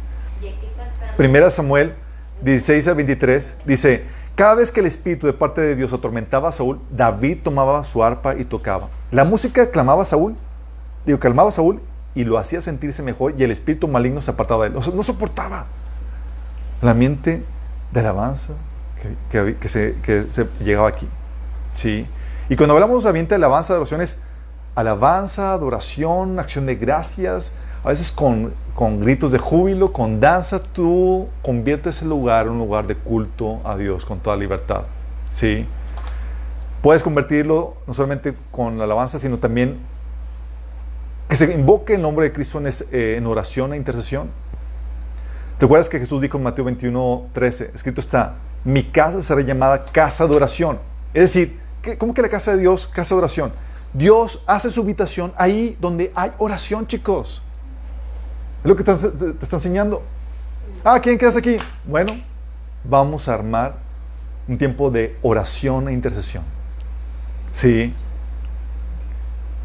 Primera 1.17 1.49
Samuel 1.49 1.95
16 2.43 2.87
al 2.87 2.95
23 2.95 3.55
dice, 3.65 4.03
cada 4.35 4.53
vez 4.53 4.69
que 4.69 4.81
el 4.81 4.85
espíritu 4.85 5.25
de 5.25 5.33
parte 5.33 5.61
de 5.61 5.75
Dios 5.75 5.91
atormentaba 5.93 6.49
a 6.49 6.51
Saúl, 6.51 6.79
David 6.91 7.39
tomaba 7.43 7.83
su 7.83 8.03
arpa 8.03 8.35
y 8.35 8.45
tocaba. 8.45 8.89
La 9.09 9.23
música 9.23 9.71
clamaba 9.71 10.03
a 10.03 10.05
Saúl, 10.05 10.35
digo, 11.07 11.17
calmaba 11.17 11.49
a 11.49 11.53
Saúl 11.53 11.81
y 12.13 12.23
lo 12.23 12.37
hacía 12.37 12.61
sentirse 12.61 13.01
mejor 13.01 13.33
y 13.35 13.43
el 13.43 13.49
espíritu 13.49 13.87
maligno 13.87 14.21
se 14.21 14.29
apartaba 14.29 14.65
de 14.65 14.69
él. 14.69 14.77
O 14.77 14.83
sea, 14.83 14.93
no 14.93 15.01
soportaba 15.01 15.65
el 16.81 16.89
ambiente 16.89 17.43
de 17.91 17.99
alabanza 17.99 18.53
que, 19.31 19.69
se, 19.69 19.95
llegaba 20.63 20.89
aquí. 20.89 21.07
¿Sí? 21.73 22.05
Y 22.49 22.55
cuando 22.55 22.73
hablamos 22.73 23.03
de 23.03 23.09
ambiente 23.09 23.29
de 23.29 23.35
alabanza, 23.35 23.73
de 23.73 23.79
oración, 23.79 24.01
es 24.01 24.21
alabanza, 24.75 25.53
adoración, 25.53 26.39
acción 26.39 26.65
de 26.65 26.75
gracias, 26.75 27.53
a 27.83 27.89
veces 27.89 28.11
con, 28.11 28.53
con 28.75 28.99
gritos 28.99 29.31
de 29.31 29.37
júbilo, 29.37 29.93
con 29.93 30.19
danza, 30.19 30.59
tú 30.59 31.27
conviertes 31.41 32.01
el 32.01 32.09
lugar 32.09 32.47
en 32.47 32.53
un 32.53 32.59
lugar 32.59 32.87
de 32.87 32.95
culto 32.95 33.61
a 33.63 33.77
Dios 33.77 34.05
con 34.05 34.19
toda 34.19 34.35
libertad. 34.35 34.83
¿Sí? 35.29 35.65
Puedes 36.81 37.03
convertirlo 37.03 37.75
no 37.87 37.93
solamente 37.93 38.33
con 38.51 38.77
la 38.77 38.85
alabanza, 38.85 39.19
sino 39.19 39.37
también 39.37 39.77
que 41.27 41.35
se 41.35 41.53
invoque 41.53 41.95
el 41.95 42.01
nombre 42.01 42.25
de 42.25 42.33
Cristo 42.33 42.57
en, 42.57 42.67
eh, 42.67 43.15
en 43.17 43.25
oración 43.27 43.73
e 43.73 43.77
intercesión. 43.77 44.29
¿Te 45.59 45.65
acuerdas 45.65 45.89
que 45.89 45.99
Jesús 45.99 46.21
dijo 46.21 46.37
en 46.37 46.43
Mateo 46.43 46.63
21, 46.63 47.27
13? 47.33 47.71
Escrito 47.75 47.99
está, 47.99 48.35
mi 48.63 48.81
casa 48.83 49.21
será 49.21 49.41
llamada 49.41 49.83
casa 49.83 50.25
de 50.25 50.33
oración. 50.33 50.79
Es 51.13 51.23
decir, 51.33 51.59
¿qué- 51.81 51.97
¿cómo 51.97 52.13
que 52.13 52.21
la 52.21 52.29
casa 52.29 52.53
de 52.53 52.59
Dios, 52.59 52.87
casa 52.87 53.13
de 53.13 53.19
oración? 53.19 53.51
Dios 53.93 54.41
hace 54.47 54.69
su 54.69 54.81
habitación 54.81 55.33
ahí 55.35 55.77
donde 55.81 56.13
hay 56.15 56.31
oración, 56.37 56.87
chicos. 56.87 57.41
Es 58.63 58.69
lo 58.69 58.75
que 58.77 58.83
te- 58.85 58.95
te 58.95 59.43
está 59.43 59.57
enseñando. 59.57 60.01
Ah, 60.83 60.99
¿quién 61.01 61.17
quedas 61.17 61.35
aquí? 61.35 61.57
Bueno, 61.85 62.13
vamos 62.85 63.27
a 63.27 63.33
armar 63.33 63.75
un 64.47 64.57
tiempo 64.57 64.89
de 64.89 65.17
oración 65.21 65.89
e 65.89 65.93
intercesión. 65.93 66.43
Sí. 67.51 67.93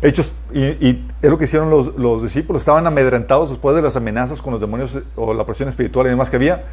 Hechos, 0.05 0.36
y, 0.52 1.02
es 1.22 1.31
lo 1.31 1.39
que 1.39 1.44
hicieron 1.44 1.70
los, 1.70 1.97
los 1.97 2.22
discípulos, 2.22 2.60
estaban 2.60 2.86
amedrentados 2.86 3.48
después 3.48 3.74
de 3.74 3.81
las 3.81 3.97
amenazas 3.97 4.43
con 4.43 4.52
los 4.52 4.60
demonios 4.60 4.94
eh, 4.97 5.02
o 5.16 5.32
la 5.32 5.47
presión 5.47 5.66
espiritual 5.70 6.06
y 6.06 6.10
demás 6.10 6.28
que 6.28 6.36
había, 6.36 6.64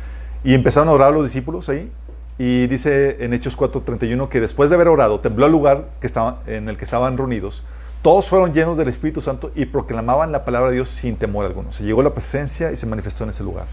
y 0.44 0.54
empezaron 0.54 0.90
a 0.90 0.92
orar 0.92 1.14
los 1.14 1.24
discípulos 1.24 1.70
ahí, 1.70 1.90
y 2.38 2.68
dice 2.68 3.24
en 3.24 3.34
Hechos 3.34 3.58
4:31 3.58 4.28
que 4.28 4.42
después 4.42 4.70
de 4.70 4.76
haber 4.76 4.90
orado, 4.90 5.22
tembló 5.22 5.46
el 5.46 5.52
lugar 5.54 5.86
que 6.02 6.08
estaba, 6.08 6.42
en 6.46 6.68
el 6.68 6.78
que 6.78 6.84
estaban 6.84 7.18
reunidos, 7.18 7.64
todos 8.02 8.28
fueron 8.28 8.52
llenos 8.52 8.78
del 8.78 8.90
Espíritu 8.90 9.22
Santo 9.22 9.50
y 9.56 9.66
proclamaban 9.66 10.34
la 10.34 10.44
palabra 10.44 10.70
de 10.70 10.76
Dios 10.76 10.90
sin 10.90 11.16
temor 11.16 11.46
alguno. 11.46 11.72
Se 11.72 11.86
llegó 11.86 12.04
la 12.04 12.10
presencia 12.10 12.70
y 12.70 12.76
se 12.76 12.86
manifestó 12.86 13.24
en 13.24 13.30
ese 13.30 13.44
lugar. 13.44 13.66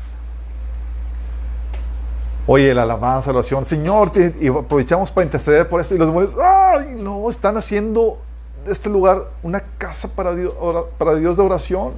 Oye, 2.47 2.73
la 2.75 2.83
alabanza, 2.83 3.33
la 3.33 3.39
oración, 3.39 3.65
Señor, 3.65 4.13
y 4.41 4.47
aprovechamos 4.47 5.11
para 5.11 5.25
interceder 5.25 5.69
por 5.69 5.81
esto. 5.81 5.97
Y 5.97 5.99
los 5.99 6.07
demonios, 6.07 6.33
¡ay! 6.41 6.95
No, 6.97 7.29
están 7.29 7.57
haciendo 7.57 8.19
este 8.67 8.89
lugar 8.89 9.31
una 9.43 9.61
casa 9.79 10.09
para 10.15 10.35
Dios, 10.35 10.55
para 10.99 11.15
Dios 11.17 11.37
de 11.37 11.43
oración. 11.43 11.93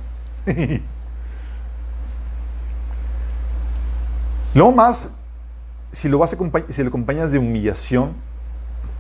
Luego 4.55 4.73
más, 4.73 5.15
si 5.93 6.09
lo, 6.09 6.19
vas 6.19 6.33
a 6.35 6.37
si 6.69 6.83
lo 6.83 6.89
acompañas 6.89 7.31
de 7.33 7.39
humillación, 7.39 8.15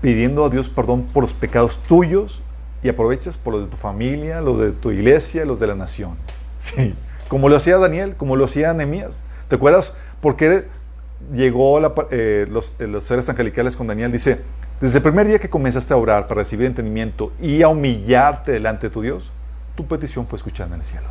pidiendo 0.00 0.44
a 0.44 0.48
Dios 0.48 0.68
perdón 0.68 1.02
por 1.12 1.24
los 1.24 1.34
pecados 1.34 1.78
tuyos 1.78 2.40
y 2.82 2.88
aprovechas 2.88 3.36
por 3.36 3.54
los 3.54 3.64
de 3.64 3.70
tu 3.70 3.76
familia, 3.76 4.40
los 4.40 4.58
de 4.58 4.70
tu 4.70 4.90
iglesia, 4.90 5.44
los 5.44 5.60
de 5.60 5.66
la 5.66 5.74
nación. 5.74 6.16
Sí, 6.60 6.94
como 7.28 7.48
lo 7.48 7.56
hacía 7.56 7.78
Daniel, 7.78 8.16
como 8.18 8.36
lo 8.36 8.44
hacía 8.44 8.74
Nehemías. 8.74 9.22
¿Te 9.48 9.56
acuerdas 9.56 9.96
por 10.20 10.36
qué 10.36 10.66
llegó 11.32 11.80
eh, 12.10 12.46
los, 12.50 12.74
eh, 12.78 12.86
los 12.86 13.04
seres 13.04 13.30
angelicales 13.30 13.76
con 13.76 13.86
Daniel? 13.86 14.12
Dice, 14.12 14.42
desde 14.80 14.98
el 14.98 15.02
primer 15.02 15.26
día 15.26 15.38
que 15.38 15.50
comenzaste 15.50 15.92
a 15.92 15.96
orar 15.96 16.26
para 16.26 16.40
recibir 16.40 16.66
entendimiento 16.66 17.32
y 17.40 17.62
a 17.62 17.68
humillarte 17.68 18.52
delante 18.52 18.88
de 18.88 18.92
tu 18.92 19.02
Dios, 19.02 19.30
tu 19.74 19.86
petición 19.86 20.26
fue 20.26 20.36
escuchada 20.36 20.74
en 20.74 20.80
el 20.80 20.86
cielo. 20.86 21.06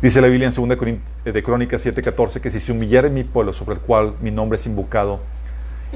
Dice 0.00 0.20
la 0.20 0.28
Biblia 0.28 0.48
en 0.48 0.54
2 0.54 0.78
Corin- 0.78 1.00
eh, 1.24 1.32
de 1.32 1.42
Crónicas 1.42 1.84
7:14 1.84 2.40
que 2.40 2.50
si 2.50 2.60
se 2.60 2.72
humillare 2.72 3.10
mi 3.10 3.24
pueblo 3.24 3.52
sobre 3.52 3.74
el 3.74 3.80
cual 3.80 4.14
mi 4.20 4.30
nombre 4.30 4.56
es 4.56 4.66
invocado 4.66 5.20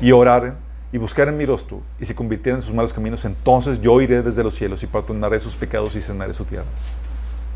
y 0.00 0.12
oraren 0.12 0.54
y 0.92 0.98
buscaren 0.98 1.36
mi 1.36 1.46
rostro 1.46 1.80
y 2.00 2.04
se 2.04 2.14
convirtieran 2.14 2.60
en 2.60 2.62
sus 2.66 2.74
malos 2.74 2.92
caminos, 2.92 3.24
entonces 3.24 3.80
yo 3.80 4.00
iré 4.00 4.20
desde 4.22 4.42
los 4.42 4.54
cielos 4.54 4.82
y 4.82 4.86
perdonaré 4.86 5.40
sus 5.40 5.54
pecados 5.56 5.94
y 5.96 6.02
sanaré 6.02 6.34
su 6.34 6.44
tierra. 6.44 6.66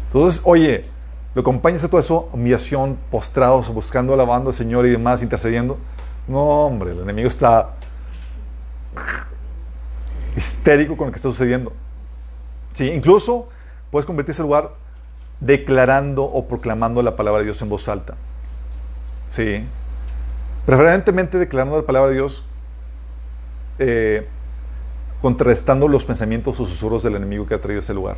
Entonces, 0.06 0.40
oye, 0.44 0.84
lo 1.34 1.42
acompañas 1.42 1.84
a 1.84 1.88
todo 1.88 2.00
eso, 2.00 2.30
humillación, 2.32 2.96
postrados, 3.10 3.68
buscando, 3.68 4.14
alabando 4.14 4.48
al 4.50 4.56
Señor 4.56 4.86
y 4.86 4.90
demás, 4.90 5.22
intercediendo. 5.22 5.76
No, 6.28 6.38
hombre, 6.64 6.92
el 6.92 7.00
enemigo 7.00 7.28
está 7.28 7.72
histérico 10.36 10.96
con 10.96 11.06
lo 11.06 11.12
que 11.12 11.16
está 11.16 11.28
sucediendo. 11.28 11.72
Sí, 12.72 12.90
incluso 12.90 13.48
puedes 13.90 14.06
convertir 14.06 14.32
ese 14.32 14.42
lugar 14.42 14.72
declarando 15.40 16.24
o 16.24 16.46
proclamando 16.46 17.02
la 17.02 17.16
palabra 17.16 17.38
de 17.40 17.44
Dios 17.46 17.60
en 17.62 17.68
voz 17.68 17.88
alta. 17.88 18.14
Sí. 19.28 19.64
Preferentemente 20.66 21.38
declarando 21.38 21.76
la 21.76 21.86
palabra 21.86 22.10
de 22.10 22.16
Dios, 22.16 22.44
eh, 23.78 24.26
contrarrestando 25.22 25.88
los 25.88 26.04
pensamientos 26.04 26.60
o 26.60 26.66
susurros 26.66 27.02
del 27.02 27.16
enemigo 27.16 27.46
que 27.46 27.54
ha 27.54 27.60
traído 27.60 27.80
ese 27.80 27.94
lugar. 27.94 28.16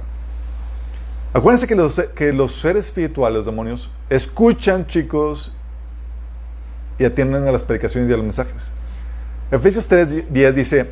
Acuérdense 1.32 1.66
que 1.66 1.74
los, 1.74 2.00
que 2.14 2.32
los 2.32 2.60
seres 2.60 2.86
espirituales, 2.86 3.36
los 3.36 3.46
demonios, 3.46 3.90
escuchan, 4.08 4.86
chicos, 4.86 5.52
y 6.98 7.04
atienden 7.04 7.46
a 7.46 7.52
las 7.52 7.62
predicaciones 7.62 8.10
y 8.10 8.12
a 8.12 8.16
los 8.16 8.24
mensajes. 8.24 8.72
Efesios 9.50 9.90
3.10 9.90 10.52
dice, 10.52 10.90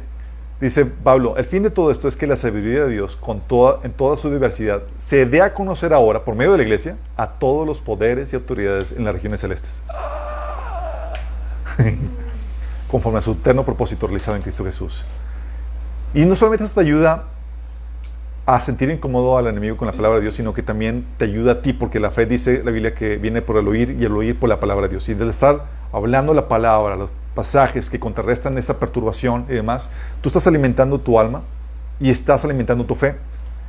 dice 0.63 0.87
Pablo, 0.87 1.37
el 1.37 1.45
fin 1.45 1.63
de 1.63 1.69
todo 1.69 1.91
esto 1.91 2.09
es 2.09 2.17
que 2.17 2.27
la 2.27 2.37
sabiduría 2.37 2.87
de 2.87 2.93
Dios, 2.93 3.15
con 3.15 3.41
toda, 3.41 3.81
en 3.83 3.93
toda 3.93 4.17
su 4.17 4.31
diversidad, 4.31 4.83
se 4.97 5.27
dé 5.27 5.43
a 5.43 5.53
conocer 5.53 5.93
ahora, 5.93 6.25
por 6.25 6.35
medio 6.35 6.53
de 6.53 6.59
la 6.59 6.65
iglesia, 6.65 6.97
a 7.19 7.29
todos 7.33 7.67
los 7.67 7.83
poderes 7.83 8.33
y 8.33 8.37
autoridades 8.37 8.93
en 8.93 9.05
las 9.05 9.13
regiones 9.13 9.43
celestes. 9.43 9.83
Conforme 12.91 13.19
a 13.19 13.23
su 13.23 13.33
eterno 13.33 13.63
propósito 13.65 14.07
realizado 14.07 14.37
en 14.37 14.43
Cristo 14.43 14.65
Jesús. 14.65 15.05
Y 16.15 16.25
no 16.25 16.35
solamente 16.35 16.65
eso 16.65 16.75
te 16.75 16.81
ayuda 16.81 17.25
a 18.47 18.61
sentir 18.61 18.89
incómodo 18.89 19.37
al 19.37 19.49
enemigo 19.49 19.77
con 19.77 19.87
la 19.87 19.93
palabra 19.93 20.17
de 20.17 20.23
Dios, 20.23 20.35
sino 20.35 20.55
que 20.55 20.63
también 20.63 21.05
te 21.19 21.27
ayuda 21.27 21.53
a 21.53 21.63
ti, 21.63 21.75
porque 21.75 22.01
la 22.01 22.11
fe 22.11 22.25
dice 22.25 22.63
la 22.65 22.71
Biblia 22.71 22.95
que 22.95 23.17
viene 23.17 23.43
por 23.43 23.59
el 23.59 23.69
oír 23.69 23.97
y 24.01 24.07
el 24.07 24.13
oír 24.13 24.39
por 24.39 24.49
la 24.49 24.61
palabra 24.61 24.87
de 24.87 24.93
Dios. 24.93 25.07
Y 25.11 25.15
del 25.15 25.29
estar 25.29 25.65
hablando 25.93 26.33
la 26.33 26.49
palabra, 26.49 26.97
los 26.97 27.11
pasajes 27.37 27.89
que 27.89 28.01
contrarrestan 28.01 28.59
esa 28.59 28.81
perturbación 28.81 29.47
y 29.49 29.53
demás, 29.53 29.91
tú 30.21 30.29
estás 30.29 30.45
alimentando 30.49 30.99
tu 30.99 31.21
alma 31.21 31.43
y 32.01 32.11
estás 32.11 32.45
alimentando 32.45 32.85
tu 32.85 32.97
fe. 32.97 33.15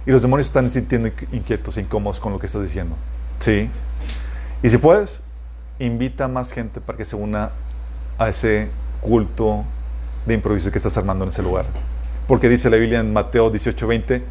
Y 0.07 0.11
los 0.11 0.23
demonios 0.23 0.47
están 0.47 0.71
sintiendo 0.71 1.09
inqui- 1.09 1.27
inquietos 1.31 1.77
incómodos 1.77 2.19
con 2.19 2.33
lo 2.33 2.39
que 2.39 2.47
estás 2.47 2.63
diciendo. 2.63 2.95
¿Sí? 3.39 3.69
Y 4.63 4.69
si 4.69 4.77
puedes, 4.79 5.21
invita 5.77 6.25
a 6.25 6.27
más 6.27 6.51
gente 6.51 6.81
para 6.81 6.97
que 6.97 7.05
se 7.05 7.15
una 7.15 7.51
a 8.17 8.29
ese 8.29 8.69
culto 9.01 9.63
de 10.25 10.33
improviso 10.33 10.71
que 10.71 10.79
estás 10.79 10.97
armando 10.97 11.25
en 11.25 11.29
ese 11.29 11.43
lugar. 11.43 11.65
Porque 12.27 12.49
dice 12.49 12.69
la 12.69 12.77
Biblia 12.77 12.99
en 12.99 13.13
Mateo 13.13 13.51
18:20 13.51 14.23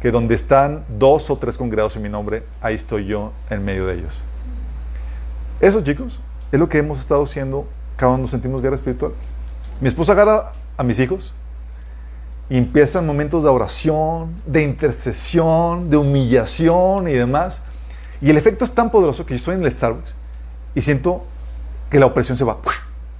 que 0.00 0.10
donde 0.10 0.34
están 0.34 0.84
dos 0.98 1.28
o 1.30 1.36
tres 1.36 1.56
congregados 1.58 1.94
en 1.96 2.02
mi 2.02 2.08
nombre, 2.08 2.42
ahí 2.60 2.74
estoy 2.74 3.06
yo 3.06 3.32
en 3.50 3.64
medio 3.64 3.86
de 3.86 3.94
ellos. 3.94 4.22
Eso, 5.60 5.82
chicos, 5.82 6.20
es 6.52 6.58
lo 6.58 6.68
que 6.68 6.78
hemos 6.78 7.00
estado 7.00 7.22
haciendo 7.22 7.66
cada 7.98 8.12
uno 8.12 8.28
sentimos 8.28 8.62
guerra 8.62 8.76
espiritual. 8.76 9.12
Mi 9.80 9.88
esposa 9.88 10.12
agarra 10.12 10.52
a 10.76 10.82
mis 10.84 11.00
hijos 11.00 11.34
y 12.48 12.56
empiezan 12.56 13.04
momentos 13.04 13.42
de 13.42 13.50
oración, 13.50 14.34
de 14.46 14.62
intercesión, 14.62 15.90
de 15.90 15.96
humillación 15.96 17.08
y 17.08 17.12
demás. 17.12 17.62
Y 18.20 18.30
el 18.30 18.38
efecto 18.38 18.64
es 18.64 18.72
tan 18.72 18.90
poderoso 18.90 19.26
que 19.26 19.30
yo 19.30 19.36
estoy 19.36 19.56
en 19.56 19.64
el 19.64 19.72
Starbucks 19.72 20.14
y 20.76 20.80
siento 20.80 21.24
que 21.90 21.98
la 21.98 22.06
opresión 22.06 22.38
se 22.38 22.44
va. 22.44 22.56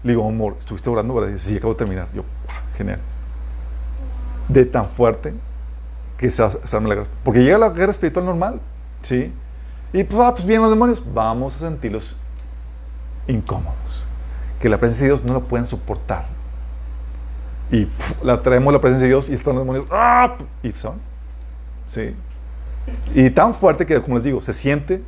Le 0.05 0.13
digo, 0.13 0.27
amor, 0.27 0.55
¿estuviste 0.59 0.89
orando? 0.89 1.13
¿verdad? 1.13 1.35
Y 1.35 1.41
sí, 1.41 1.57
acabo 1.57 1.73
de 1.75 1.79
terminar. 1.79 2.07
Yo, 2.15 2.23
"Ah, 2.49 2.63
genial. 2.77 3.01
De 4.49 4.65
tan 4.65 4.89
fuerte 4.89 5.35
que 6.17 6.31
se, 6.31 6.49
se 6.65 6.81
la 6.81 6.89
guerra. 6.95 7.09
Porque 7.25 7.43
llega 7.43 7.59
la 7.59 7.71
guerra 7.71 7.91
espiritual 7.91 8.25
normal, 8.27 8.61
¿sí? 9.03 9.33
Y 9.93 10.05
pues, 10.05 10.21
ah, 10.23 10.33
pues 10.33 10.47
vienen 10.47 10.63
los 10.63 10.71
demonios. 10.71 11.03
Vamos 11.13 11.57
a 11.57 11.59
sentirlos 11.59 12.15
incómodos. 13.27 14.08
Que 14.61 14.69
la 14.69 14.79
presencia 14.79 15.05
de 15.07 15.11
Dios 15.13 15.25
no 15.25 15.35
la 15.35 15.41
pueden 15.41 15.67
soportar. 15.67 16.27
Y 17.71 17.87
la 18.23 18.43
traemos 18.43 18.73
la 18.73 18.81
presencia 18.81 19.05
de 19.05 19.09
Dios 19.09 19.29
y 19.29 19.35
están 19.35 19.55
los 19.55 19.63
demonios. 19.63 19.87
¡ah! 19.91 20.37
Y 20.63 20.73
son. 20.73 20.95
Sí. 21.89 22.15
Y 23.15 23.29
tan 23.31 23.55
fuerte 23.55 23.85
que, 23.85 24.01
como 24.01 24.17
les 24.17 24.25
digo, 24.25 24.41
se 24.41 24.53
siente 24.55 25.03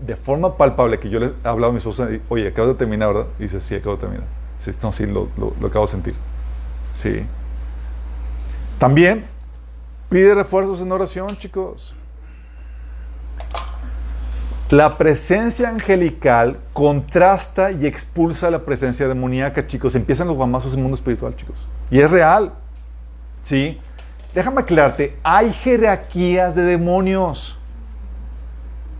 de 0.00 0.16
forma 0.16 0.56
palpable 0.56 0.98
que 0.98 1.08
yo 1.08 1.18
le 1.18 1.26
he 1.42 1.48
hablado 1.48 1.70
a 1.70 1.72
mi 1.72 1.78
esposa, 1.78 2.10
y, 2.10 2.20
oye, 2.28 2.48
acabo 2.48 2.68
de 2.68 2.74
terminar, 2.74 3.14
¿verdad? 3.14 3.30
Y 3.38 3.44
dice, 3.44 3.60
sí, 3.62 3.74
acabo 3.74 3.96
de 3.96 4.00
terminar. 4.02 4.26
Sí, 4.58 4.72
no, 4.82 4.92
sí, 4.92 5.06
lo, 5.06 5.28
lo- 5.38 5.54
lo 5.60 5.66
acabo 5.68 5.86
de 5.86 5.92
sentir. 5.92 6.14
Sí. 6.92 7.24
También 8.78 9.24
pide 10.10 10.34
refuerzos 10.34 10.80
en 10.82 10.92
oración, 10.92 11.28
chicos. 11.38 11.94
La 14.70 14.96
presencia 14.96 15.68
angelical 15.68 16.58
contrasta 16.72 17.70
y 17.70 17.86
expulsa 17.86 18.50
la 18.50 18.60
presencia 18.60 19.06
demoníaca, 19.06 19.66
chicos. 19.66 19.94
Empiezan 19.94 20.26
los 20.26 20.36
guamazos 20.36 20.72
en 20.72 20.78
el 20.78 20.82
mundo 20.84 20.96
espiritual, 20.96 21.36
chicos. 21.36 21.66
Y 21.90 22.00
es 22.00 22.10
real. 22.10 22.52
¿Sí? 23.42 23.78
Déjame 24.34 24.62
aclararte, 24.62 25.16
hay 25.22 25.52
jerarquías 25.52 26.54
de 26.54 26.62
demonios. 26.62 27.56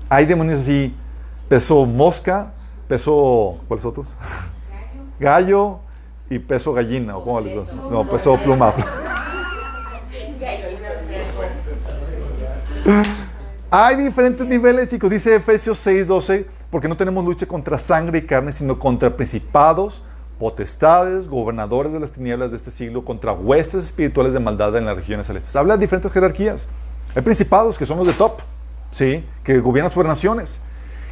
Hay 0.08 0.26
demonios 0.26 0.60
así, 0.60 0.94
peso 1.48 1.86
mosca, 1.86 2.52
peso, 2.86 3.58
¿cuáles 3.66 3.84
otros? 3.84 4.16
Gallo 5.18 5.80
y 6.30 6.38
peso 6.38 6.72
gallina, 6.72 7.16
¿o 7.16 7.24
cómo 7.24 7.40
les 7.40 7.52
digo? 7.52 7.64
No, 7.90 8.04
peso 8.04 8.38
pluma. 8.38 8.74
Hay 13.76 13.96
diferentes 13.96 14.46
niveles, 14.46 14.88
chicos. 14.88 15.10
Dice 15.10 15.34
Efesios 15.34 15.84
6:12, 15.84 16.46
porque 16.70 16.86
no 16.86 16.96
tenemos 16.96 17.24
lucha 17.24 17.44
contra 17.44 17.76
sangre 17.76 18.18
y 18.18 18.22
carne, 18.22 18.52
sino 18.52 18.78
contra 18.78 19.16
principados, 19.16 20.04
potestades, 20.38 21.28
gobernadores 21.28 21.92
de 21.92 21.98
las 21.98 22.12
tinieblas 22.12 22.52
de 22.52 22.58
este 22.58 22.70
siglo, 22.70 23.04
contra 23.04 23.32
huestes 23.32 23.86
espirituales 23.86 24.32
de 24.32 24.38
maldad 24.38 24.76
en 24.76 24.86
las 24.86 24.94
regiones 24.94 25.26
celestes. 25.26 25.56
Habla 25.56 25.76
de 25.76 25.80
diferentes 25.80 26.12
jerarquías. 26.12 26.68
Hay 27.16 27.22
principados 27.22 27.76
que 27.76 27.84
son 27.84 27.98
los 27.98 28.06
de 28.06 28.12
top, 28.12 28.42
¿sí? 28.92 29.26
Que 29.42 29.58
gobiernan 29.58 29.92
sobre 29.92 30.06
naciones. 30.06 30.60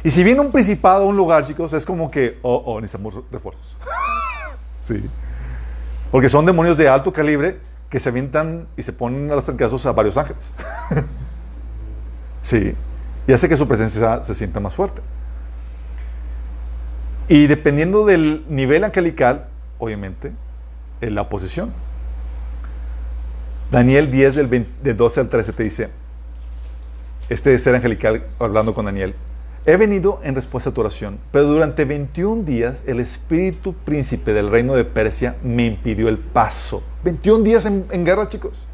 Y 0.01 0.11
si 0.11 0.23
viene 0.23 0.39
un 0.39 0.53
principado 0.53 1.03
a 1.03 1.07
un 1.07 1.17
lugar, 1.17 1.45
chicos, 1.45 1.73
es 1.73 1.83
como 1.83 2.09
que, 2.09 2.39
oh, 2.43 2.63
oh, 2.65 2.79
necesitamos 2.79 3.25
refuerzos. 3.29 3.75
sí. 4.79 5.03
Porque 6.11 6.29
son 6.29 6.45
demonios 6.45 6.77
de 6.77 6.87
alto 6.87 7.11
calibre 7.11 7.59
que 7.89 7.99
se 7.99 8.07
avientan 8.07 8.69
y 8.77 8.83
se 8.83 8.93
ponen 8.93 9.29
a 9.31 9.35
los 9.35 9.43
trancazos 9.43 9.85
a 9.85 9.91
varios 9.91 10.15
ángeles. 10.15 10.49
Sí. 12.43 12.75
Y 13.27 13.33
hace 13.33 13.49
que 13.49 13.57
su 13.57 13.67
presencia 13.67 14.23
se 14.23 14.35
sienta 14.35 14.59
más 14.59 14.75
fuerte. 14.75 15.01
Y 17.27 17.47
dependiendo 17.47 18.05
del 18.05 18.45
nivel 18.49 18.83
angelical, 18.83 19.47
obviamente, 19.79 20.31
en 21.01 21.15
la 21.15 21.21
oposición. 21.21 21.73
Daniel 23.71 24.11
10 24.11 24.35
del, 24.35 24.47
20 24.47 24.71
del 24.83 24.97
12 24.97 25.19
al 25.21 25.29
13 25.29 25.53
te 25.53 25.63
dice, 25.63 25.89
este 27.29 27.57
ser 27.57 27.73
angelical 27.73 28.23
hablando 28.37 28.75
con 28.75 28.85
Daniel, 28.85 29.15
he 29.65 29.77
venido 29.77 30.19
en 30.23 30.35
respuesta 30.35 30.69
a 30.69 30.73
tu 30.73 30.81
oración, 30.81 31.17
pero 31.31 31.45
durante 31.45 31.85
21 31.85 32.43
días 32.43 32.83
el 32.85 32.99
espíritu 32.99 33.73
príncipe 33.73 34.33
del 34.33 34.51
reino 34.51 34.75
de 34.75 34.83
Persia 34.83 35.37
me 35.43 35.65
impidió 35.65 36.09
el 36.09 36.19
paso. 36.19 36.83
21 37.03 37.43
días 37.43 37.65
en 37.65 38.05
guerra, 38.05 38.29
chicos. 38.29 38.67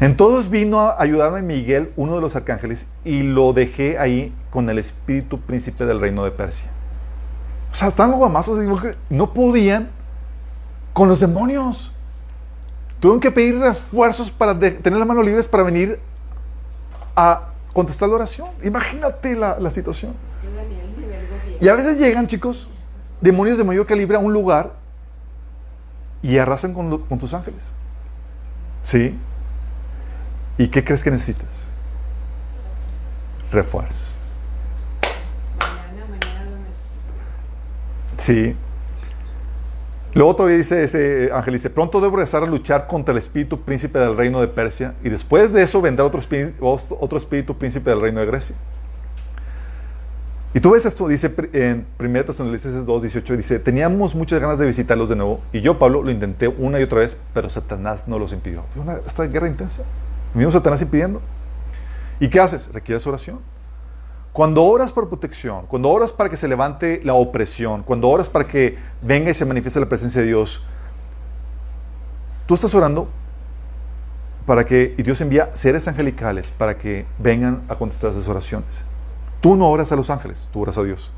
Entonces 0.00 0.50
vino 0.50 0.80
a 0.80 1.00
ayudarme 1.00 1.40
Miguel, 1.42 1.92
uno 1.96 2.16
de 2.16 2.20
los 2.20 2.36
arcángeles, 2.36 2.86
y 3.04 3.22
lo 3.22 3.52
dejé 3.52 3.98
ahí 3.98 4.34
con 4.50 4.68
el 4.68 4.78
espíritu 4.78 5.40
príncipe 5.40 5.86
del 5.86 6.00
reino 6.00 6.24
de 6.24 6.30
Persia. 6.30 6.68
O 7.72 7.74
sea, 7.74 7.90
tan 7.90 8.12
guamazos, 8.12 8.58
no 9.08 9.32
podían 9.32 9.90
con 10.92 11.08
los 11.08 11.20
demonios. 11.20 11.92
Tuvieron 13.00 13.20
que 13.20 13.30
pedir 13.30 13.58
refuerzos 13.58 14.30
para 14.30 14.58
tener 14.58 14.94
las 14.94 15.06
manos 15.06 15.24
libres 15.24 15.48
para 15.48 15.62
venir 15.62 15.98
a 17.14 17.50
contestar 17.72 18.08
la 18.08 18.16
oración. 18.16 18.48
Imagínate 18.62 19.34
la, 19.34 19.70
situación. 19.70 20.14
Y 21.60 21.68
a 21.68 21.74
veces 21.74 21.98
llegan, 21.98 22.26
chicos, 22.26 22.68
demonios 23.20 23.58
de 23.58 23.64
mayor 23.64 23.86
calibre 23.86 24.16
a 24.16 24.20
un 24.20 24.32
lugar 24.32 24.72
y 26.22 26.38
arrasan 26.38 26.74
con, 26.74 26.98
con 26.98 27.18
tus 27.18 27.32
ángeles. 27.32 27.70
¿Sí? 28.82 29.18
¿Y 30.58 30.68
qué 30.68 30.82
crees 30.82 31.02
que 31.02 31.10
necesitas? 31.10 31.48
Refuerzos. 33.50 34.14
Mañana, 35.58 36.06
mañana 36.10 36.50
lo 36.50 36.56
necesito. 36.66 37.00
Sí. 38.16 38.56
Luego 40.14 40.34
todavía 40.34 40.56
dice 40.56 40.82
ese 40.82 41.30
ángel, 41.30 41.54
dice, 41.54 41.68
pronto 41.68 42.00
debo 42.00 42.16
regresar 42.16 42.42
a 42.42 42.46
luchar 42.46 42.86
contra 42.86 43.12
el 43.12 43.18
espíritu 43.18 43.60
príncipe 43.60 43.98
del 43.98 44.16
reino 44.16 44.40
de 44.40 44.48
Persia 44.48 44.94
y 45.04 45.10
después 45.10 45.52
de 45.52 45.62
eso 45.62 45.82
vendrá 45.82 46.06
otro 46.06 46.20
espíritu, 46.20 46.64
otro 46.64 47.18
espíritu 47.18 47.58
príncipe 47.58 47.90
del 47.90 48.00
reino 48.00 48.20
de 48.20 48.26
Grecia. 48.26 48.56
Y 50.54 50.60
tú 50.60 50.70
ves 50.70 50.86
esto, 50.86 51.06
dice 51.06 51.34
en 51.52 51.86
1 52.00 52.24
Tesalonicenses 52.24 52.86
2, 52.86 53.02
18, 53.02 53.36
dice, 53.36 53.58
teníamos 53.58 54.14
muchas 54.14 54.40
ganas 54.40 54.58
de 54.58 54.64
visitarlos 54.64 55.10
de 55.10 55.16
nuevo 55.16 55.42
y 55.52 55.60
yo, 55.60 55.78
Pablo, 55.78 56.02
lo 56.02 56.10
intenté 56.10 56.48
una 56.48 56.80
y 56.80 56.84
otra 56.84 57.00
vez, 57.00 57.18
pero 57.34 57.50
Satanás 57.50 58.04
no 58.06 58.18
los 58.18 58.32
impidió. 58.32 58.64
Fue 58.72 58.84
Una, 58.84 58.94
esta 59.06 59.24
guerra 59.24 59.48
intensa. 59.48 59.82
Mismo 60.36 60.52
Satanás 60.52 60.82
impidiendo. 60.82 61.22
¿Y 62.20 62.28
qué 62.28 62.40
haces? 62.40 62.70
Requieres 62.72 63.06
oración. 63.06 63.40
Cuando 64.32 64.62
oras 64.64 64.92
por 64.92 65.08
protección, 65.08 65.64
cuando 65.66 65.88
oras 65.88 66.12
para 66.12 66.28
que 66.28 66.36
se 66.36 66.46
levante 66.46 67.00
la 67.04 67.14
opresión, 67.14 67.82
cuando 67.82 68.10
oras 68.10 68.28
para 68.28 68.46
que 68.46 68.76
venga 69.00 69.30
y 69.30 69.34
se 69.34 69.46
manifieste 69.46 69.80
la 69.80 69.86
presencia 69.86 70.20
de 70.20 70.26
Dios, 70.26 70.62
tú 72.44 72.52
estás 72.52 72.74
orando 72.74 73.08
para 74.44 74.66
que, 74.66 74.94
y 74.98 75.02
Dios 75.02 75.22
envía 75.22 75.50
seres 75.54 75.88
angelicales 75.88 76.50
para 76.50 76.76
que 76.76 77.06
vengan 77.18 77.62
a 77.70 77.76
contestar 77.76 78.10
esas 78.10 78.28
oraciones. 78.28 78.82
Tú 79.40 79.56
no 79.56 79.70
oras 79.70 79.90
a 79.90 79.96
los 79.96 80.10
ángeles, 80.10 80.50
tú 80.52 80.60
oras 80.60 80.76
a 80.76 80.82
Dios. 80.82 81.10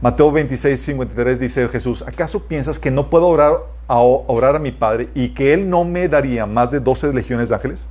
Mateo 0.00 0.30
26, 0.30 0.80
53 0.80 1.40
dice 1.40 1.68
Jesús, 1.68 2.02
¿acaso 2.06 2.44
piensas 2.44 2.78
que 2.78 2.92
no 2.92 3.10
puedo 3.10 3.26
orar 3.26 3.54
a, 3.88 3.98
orar 3.98 4.54
a 4.54 4.60
mi 4.60 4.70
Padre 4.70 5.08
y 5.16 5.34
que 5.34 5.52
Él 5.52 5.68
no 5.68 5.84
me 5.84 6.08
daría 6.08 6.46
más 6.46 6.70
de 6.70 6.78
12 6.78 7.12
legiones 7.12 7.48
de 7.48 7.56
ángeles? 7.56 7.88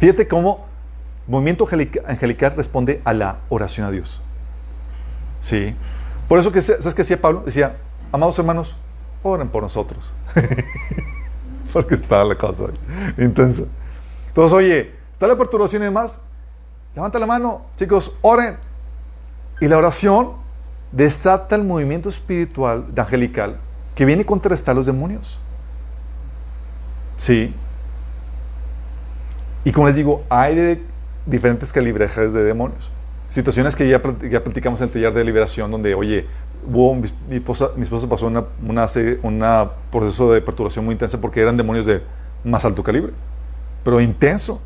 Fíjate 0.00 0.26
cómo 0.26 0.66
movimiento 1.28 1.64
angelica- 1.64 2.00
angelical 2.08 2.54
responde 2.56 3.00
a 3.04 3.12
la 3.12 3.38
oración 3.48 3.86
a 3.86 3.90
Dios. 3.92 4.20
Sí. 5.40 5.74
Por 6.28 6.38
eso 6.38 6.50
que, 6.50 6.60
¿sabes 6.62 6.94
qué 6.94 7.02
decía 7.02 7.20
Pablo? 7.20 7.42
Decía, 7.46 7.76
amados 8.12 8.38
hermanos, 8.38 8.74
oren 9.22 9.48
por 9.48 9.62
nosotros. 9.62 10.12
Porque 11.72 11.94
está 11.94 12.24
la 12.24 12.36
cosa 12.36 12.64
intensa. 13.18 13.64
Entonces, 14.28 14.52
oye, 14.52 14.92
está 15.12 15.26
la 15.26 15.36
perturbación 15.36 15.82
y 15.82 15.84
demás. 15.84 16.20
Levanta 16.94 17.18
la 17.18 17.26
mano, 17.26 17.62
chicos, 17.76 18.12
oren. 18.22 18.56
Y 19.60 19.68
la 19.68 19.78
oración 19.78 20.32
desata 20.90 21.54
el 21.54 21.64
movimiento 21.64 22.08
espiritual 22.08 22.86
angelical 22.96 23.58
que 23.94 24.04
viene 24.04 24.22
a 24.22 24.26
contrarrestar 24.26 24.74
los 24.74 24.86
demonios. 24.86 25.38
Sí. 27.18 27.54
Y 29.64 29.72
como 29.72 29.86
les 29.86 29.96
digo, 29.96 30.24
hay 30.28 30.54
de 30.54 30.82
diferentes 31.26 31.72
calibrejes 31.72 32.32
de 32.32 32.42
demonios. 32.42 32.90
Situaciones 33.28 33.76
que 33.76 33.88
ya, 33.88 34.00
ya 34.30 34.42
platicamos 34.42 34.80
en 34.80 34.88
el 34.88 34.92
taller 34.92 35.12
de 35.12 35.24
liberación, 35.24 35.70
donde, 35.70 35.94
oye, 35.94 36.26
hubo, 36.66 36.94
mi, 36.94 37.12
mi 37.28 37.36
esposa, 37.36 37.68
mi 37.76 37.82
esposa 37.82 38.08
pasó 38.08 38.26
una, 38.26 38.44
una, 38.66 38.86
una 39.22 39.70
proceso 39.90 40.32
de 40.32 40.40
perturbación 40.40 40.84
muy 40.84 40.92
intensa 40.92 41.20
porque 41.20 41.40
eran 41.40 41.56
demonios 41.56 41.86
de 41.86 42.02
más 42.44 42.64
alto 42.64 42.82
calibre, 42.82 43.12
pero 43.84 44.00
intenso. 44.00 44.60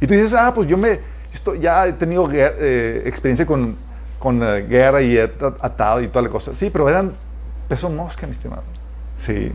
Y 0.00 0.06
tú 0.06 0.14
dices, 0.14 0.34
ah, 0.34 0.52
pues 0.54 0.68
yo 0.68 0.76
me, 0.76 1.00
esto, 1.32 1.54
ya 1.54 1.86
he 1.86 1.92
tenido 1.92 2.28
eh, 2.32 3.02
experiencia 3.06 3.46
con, 3.46 3.76
con 4.18 4.42
eh, 4.42 4.66
guerra 4.68 5.00
y 5.02 5.18
atado 5.18 6.00
y 6.02 6.08
toda 6.08 6.22
la 6.22 6.28
cosa. 6.28 6.54
Sí, 6.54 6.70
pero 6.70 6.88
eran 6.88 7.12
peso 7.68 7.88
mosca, 7.88 8.26
mi 8.26 8.32
estimado. 8.32 8.62
Sí. 9.16 9.52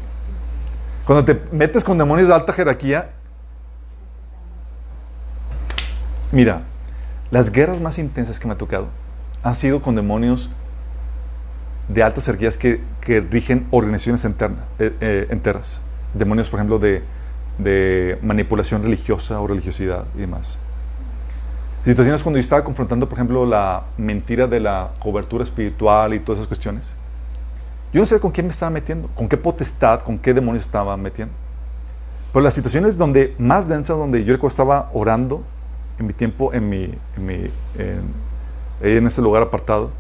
Cuando 1.06 1.26
te 1.26 1.40
metes 1.52 1.84
con 1.84 1.98
demonios 1.98 2.28
de 2.28 2.34
alta 2.34 2.54
jerarquía, 2.54 3.12
Mira, 6.32 6.64
las 7.32 7.52
guerras 7.52 7.80
más 7.82 7.98
intensas 7.98 8.40
que 8.40 8.48
me 8.48 8.54
ha 8.54 8.58
tocado 8.58 8.88
han 9.44 9.56
sido 9.56 9.82
con 9.82 9.96
demonios 9.96 10.50
de 11.88 12.04
altas 12.04 12.26
jerarquías 12.26 12.58
que, 12.58 12.82
que 13.02 13.22
rigen 13.22 13.68
organizaciones 13.72 14.26
internas, 14.26 14.68
eh, 14.80 14.96
eh, 15.02 15.28
enteras. 15.30 15.82
Demonios, 16.14 16.50
por 16.50 16.60
ejemplo, 16.60 16.80
de, 16.80 17.04
manipulación 18.22 18.84
religiosa 18.84 19.40
o 19.40 19.48
religiosidad 19.48 20.06
y 20.16 20.20
demás. 20.20 20.58
Situaciones 21.86 22.24
cuando 22.24 22.38
yo 22.38 22.42
estaba 22.42 22.64
confrontando, 22.64 23.08
por 23.08 23.18
ejemplo, 23.18 23.46
la 23.46 23.84
mentira 23.98 24.48
de 24.48 24.60
la 24.60 24.92
cobertura 25.00 25.44
espiritual 25.44 26.14
y 26.14 26.20
todas 26.20 26.40
esas 26.40 26.48
cuestiones. 26.48 26.96
Yo 27.94 28.02
no 28.02 28.08
sé 28.08 28.20
con 28.20 28.32
quién 28.32 28.48
me 28.48 28.52
estaba 28.52 28.72
metiendo, 28.72 29.08
con 29.16 29.30
qué 29.30 29.38
potestad, 29.38 30.02
con 30.02 30.18
qué 30.18 30.34
demonio 30.34 30.60
estaba 30.60 30.98
metiendo. 30.98 31.34
Pero 32.34 32.44
las 32.44 32.56
situaciones 32.56 32.98
donde 32.98 33.36
más 33.38 33.70
densas, 33.70 33.98
donde 33.98 34.26
yo 34.26 34.36
estaba 34.36 34.90
orando 34.94 35.44
en 36.00 36.08
mi 36.08 36.14
tiempo, 36.14 36.54
en 36.54 36.70
mi, 36.70 36.84
en, 37.18 37.26
mi, 37.26 37.52
en, 37.78 38.14
en 38.82 39.08
ese 39.08 39.22
lugar 39.22 39.44
apartado, 39.44 39.92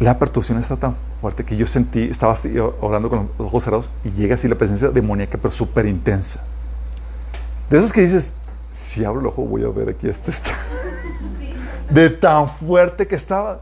la 0.00 0.18
perturbación 0.18 0.58
está 0.58 0.76
tan 0.76 0.96
fuerte 1.20 1.44
que 1.44 1.56
yo 1.56 1.66
sentí, 1.66 2.04
estaba 2.04 2.32
así 2.32 2.58
orando 2.58 3.10
con 3.10 3.30
los 3.38 3.48
ojos 3.48 3.64
cerrados 3.64 3.90
y 4.02 4.10
llega 4.10 4.34
así 4.34 4.48
la 4.48 4.56
presencia 4.56 4.88
demoníaca, 4.88 5.36
pero 5.36 5.50
súper 5.50 5.86
intensa. 5.86 6.42
De 7.68 7.78
esos 7.78 7.92
que 7.92 8.00
dices, 8.00 8.38
si 8.70 9.04
abro 9.04 9.20
el 9.20 9.26
ojo 9.26 9.42
voy 9.42 9.62
a 9.62 9.68
ver 9.68 9.90
aquí 9.90 10.08
este 10.08 10.30
está. 10.30 10.52
De 11.90 12.08
tan 12.08 12.48
fuerte 12.48 13.06
que 13.06 13.16
estaba. 13.16 13.60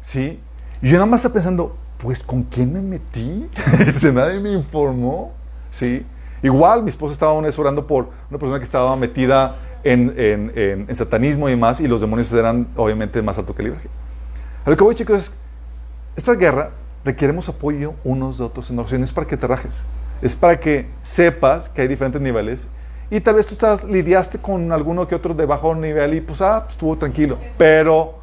¿Sí? 0.00 0.40
Y 0.82 0.88
yo 0.88 0.94
nada 0.94 1.06
más 1.06 1.20
estaba 1.20 1.34
pensando, 1.34 1.76
pues 1.98 2.22
¿con 2.22 2.42
quién 2.42 2.72
me 2.72 2.80
metí? 2.80 3.48
Se 3.92 4.12
nadie 4.12 4.40
me 4.40 4.50
informó. 4.52 5.32
¿Sí? 5.70 6.04
Igual 6.42 6.82
mi 6.82 6.90
esposa 6.90 7.12
estaba 7.12 7.32
una 7.32 7.46
vez 7.46 7.58
orando 7.58 7.86
por 7.86 8.08
una 8.30 8.38
persona 8.38 8.58
que 8.58 8.64
estaba 8.64 8.94
metida 8.96 9.56
en, 9.84 10.12
en- 10.16 10.52
en- 10.54 10.86
en 10.88 10.96
satanismo 10.96 11.48
y 11.48 11.52
demás, 11.52 11.80
y 11.80 11.88
los 11.88 12.00
demonios 12.00 12.32
eran 12.32 12.66
obviamente 12.76 13.22
más 13.22 13.38
alto 13.38 13.54
calibre. 13.54 13.80
A 14.64 14.70
lo 14.70 14.76
que 14.76 14.84
voy, 14.84 14.94
chicos, 14.94 15.16
es 15.18 15.36
esta 16.16 16.34
guerra 16.34 16.70
requeremos 17.04 17.48
apoyo 17.48 17.94
unos 18.02 18.38
de 18.38 18.44
otros 18.44 18.68
en 18.70 18.78
oración. 18.78 19.00
No 19.00 19.04
es 19.04 19.12
para 19.12 19.26
que 19.28 19.36
te 19.36 19.46
rajes. 19.46 19.84
Es 20.22 20.34
para 20.34 20.58
que 20.58 20.86
sepas 21.02 21.68
que 21.68 21.82
hay 21.82 21.88
diferentes 21.88 22.20
niveles. 22.20 22.66
Y 23.10 23.20
tal 23.20 23.36
vez 23.36 23.46
tú 23.46 23.52
estás, 23.54 23.84
lidiaste 23.84 24.38
con 24.38 24.72
alguno 24.72 25.06
que 25.06 25.14
otro 25.14 25.32
de 25.34 25.46
bajo 25.46 25.72
nivel 25.76 26.14
y 26.14 26.20
pues, 26.20 26.40
ah, 26.40 26.62
pues, 26.64 26.72
estuvo 26.72 26.96
tranquilo. 26.96 27.38
Pero 27.56 28.14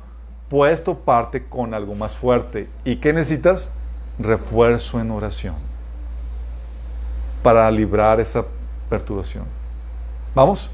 puesto 0.50 0.96
parte 0.98 1.44
con 1.46 1.74
algo 1.74 1.96
más 1.96 2.16
fuerte. 2.18 2.68
¿Y 2.84 2.98
qué 2.98 3.14
necesitas? 3.14 3.72
Refuerzo 4.20 5.00
en 5.00 5.12
oración. 5.12 5.56
Para 7.44 7.70
librar 7.70 8.20
esa 8.20 8.44
perturbación. 8.90 9.46
¿Vamos? 10.34 10.72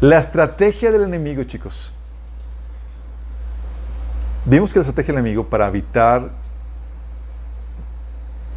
La 0.00 0.18
estrategia 0.18 0.90
del 0.90 1.02
enemigo, 1.02 1.42
chicos, 1.44 1.92
Vimos 4.48 4.72
que 4.72 4.78
la 4.78 4.82
estrategia 4.82 5.12
del 5.12 5.22
enemigo 5.22 5.44
para 5.44 5.66
evitar 5.66 6.30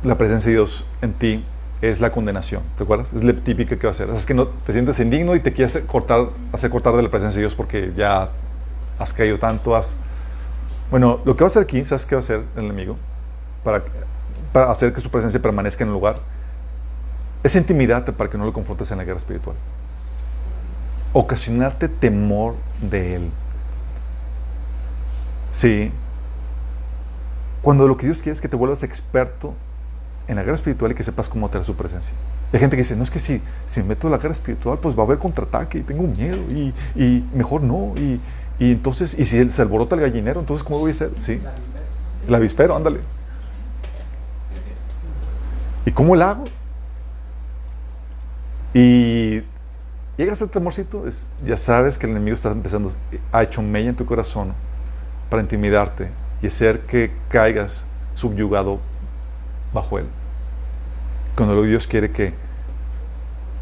la 0.04 0.16
presencia 0.20 0.50
de 0.50 0.58
Dios 0.58 0.86
en 1.02 1.14
ti 1.14 1.44
es 1.82 2.00
la 2.00 2.12
condenación. 2.12 2.62
¿Te 2.78 2.84
acuerdas? 2.84 3.12
Es 3.12 3.24
la 3.24 3.34
típica 3.34 3.76
que 3.76 3.88
va 3.88 3.90
a 3.90 3.92
hacer. 3.92 4.08
Es 4.12 4.28
que 4.28 4.36
no 4.36 4.46
te 4.48 4.72
sientes 4.72 5.00
indigno 5.00 5.34
y 5.34 5.40
te 5.40 5.52
quieres 5.52 5.80
cortar, 5.88 6.28
hacer 6.54 6.70
cortar 6.70 6.96
de 6.96 7.02
la 7.02 7.10
presencia 7.10 7.38
de 7.38 7.42
Dios 7.42 7.56
porque 7.56 7.92
ya 7.98 8.30
has 9.00 9.14
caído 9.14 9.40
tanto. 9.40 9.76
Has... 9.76 9.96
Bueno, 10.92 11.22
lo 11.26 11.36
que 11.36 11.44
va 11.44 11.48
a 11.48 11.50
hacer 11.50 11.64
aquí, 11.64 11.84
¿sabes 11.84 12.06
qué 12.06 12.14
va 12.14 12.20
a 12.20 12.24
hacer 12.24 12.44
el 12.56 12.66
enemigo? 12.66 12.96
Para, 13.64 13.82
para 14.52 14.72
hacer 14.72 14.94
que 14.94 15.02
su 15.02 15.10
presencia 15.10 15.42
permanezca 15.42 15.84
en 15.84 15.90
el 15.90 15.94
lugar. 15.94 16.18
Es 17.44 17.56
intimidarte 17.56 18.12
para 18.12 18.30
que 18.30 18.38
no 18.38 18.46
lo 18.46 18.54
confrontes 18.54 18.92
en 18.92 18.98
la 18.98 19.04
guerra 19.04 19.20
espiritual. 19.20 19.56
Ocasionarte 21.14 21.88
temor 21.88 22.56
de 22.82 23.16
él. 23.16 23.32
Sí. 25.52 25.92
Cuando 27.62 27.88
lo 27.88 27.98
que 27.98 28.06
Dios 28.06 28.22
quiere 28.22 28.34
es 28.34 28.42
que 28.42 28.48
te 28.48 28.56
vuelvas 28.56 28.84
experto 28.84 29.54
en 30.28 30.36
la 30.36 30.44
guerra 30.44 30.56
espiritual 30.56 30.92
y 30.92 30.96
que 30.96 31.04
sepas 31.04 31.28
cómo 31.28 31.48
atraer 31.48 31.66
su 31.66 31.76
presencia. 31.76 32.14
Hay 32.54 32.60
gente 32.60 32.76
que 32.76 32.84
dice, 32.84 32.96
no 32.96 33.04
es 33.04 33.12
que 33.12 33.20
si, 33.20 33.42
si 33.66 33.82
me 33.82 33.90
meto 33.90 34.10
la 34.10 34.18
guerra 34.18 34.34
espiritual, 34.34 34.78
pues 34.80 34.98
va 34.98 35.04
a 35.04 35.06
haber 35.06 35.18
contraataque 35.18 35.80
y 35.80 35.82
tengo 35.82 36.04
miedo 36.04 36.38
y, 36.50 36.74
y 36.96 37.26
mejor 37.34 37.62
no. 37.62 37.94
Y, 37.96 38.20
y 38.60 38.72
entonces, 38.72 39.18
y 39.18 39.26
si 39.26 39.50
se 39.50 39.62
alborota 39.62 39.96
el 39.96 40.02
gallinero, 40.02 40.40
entonces 40.40 40.64
¿cómo 40.64 40.80
voy 40.80 40.92
a 40.92 40.94
hacer? 40.94 41.12
Sí. 41.20 41.40
El 42.28 42.36
avispero, 42.36 42.76
ándale. 42.76 43.00
¿Y 45.86 45.92
cómo 45.92 46.16
lo 46.16 46.26
hago? 46.26 46.44
Y 48.74 49.42
llegas 50.18 50.42
al 50.42 50.50
temorcito, 50.50 51.08
es- 51.08 51.26
ya 51.46 51.58
sabes 51.58 51.98
que 51.98 52.06
el 52.06 52.12
enemigo 52.12 52.36
está 52.36 52.52
empezando, 52.52 52.92
ha 53.32 53.44
hecho 53.44 53.62
mella 53.62 53.90
en 53.90 53.96
tu 53.96 54.06
corazón 54.06 54.54
para 55.30 55.42
intimidarte 55.42 56.10
y 56.42 56.48
hacer 56.48 56.82
que 56.82 57.12
caigas 57.30 57.86
subyugado 58.16 58.80
bajo 59.74 59.98
él. 60.00 60.06
Cuando 61.36 61.62
Dios 61.64 61.88
quiere 61.88 62.12
que, 62.12 62.34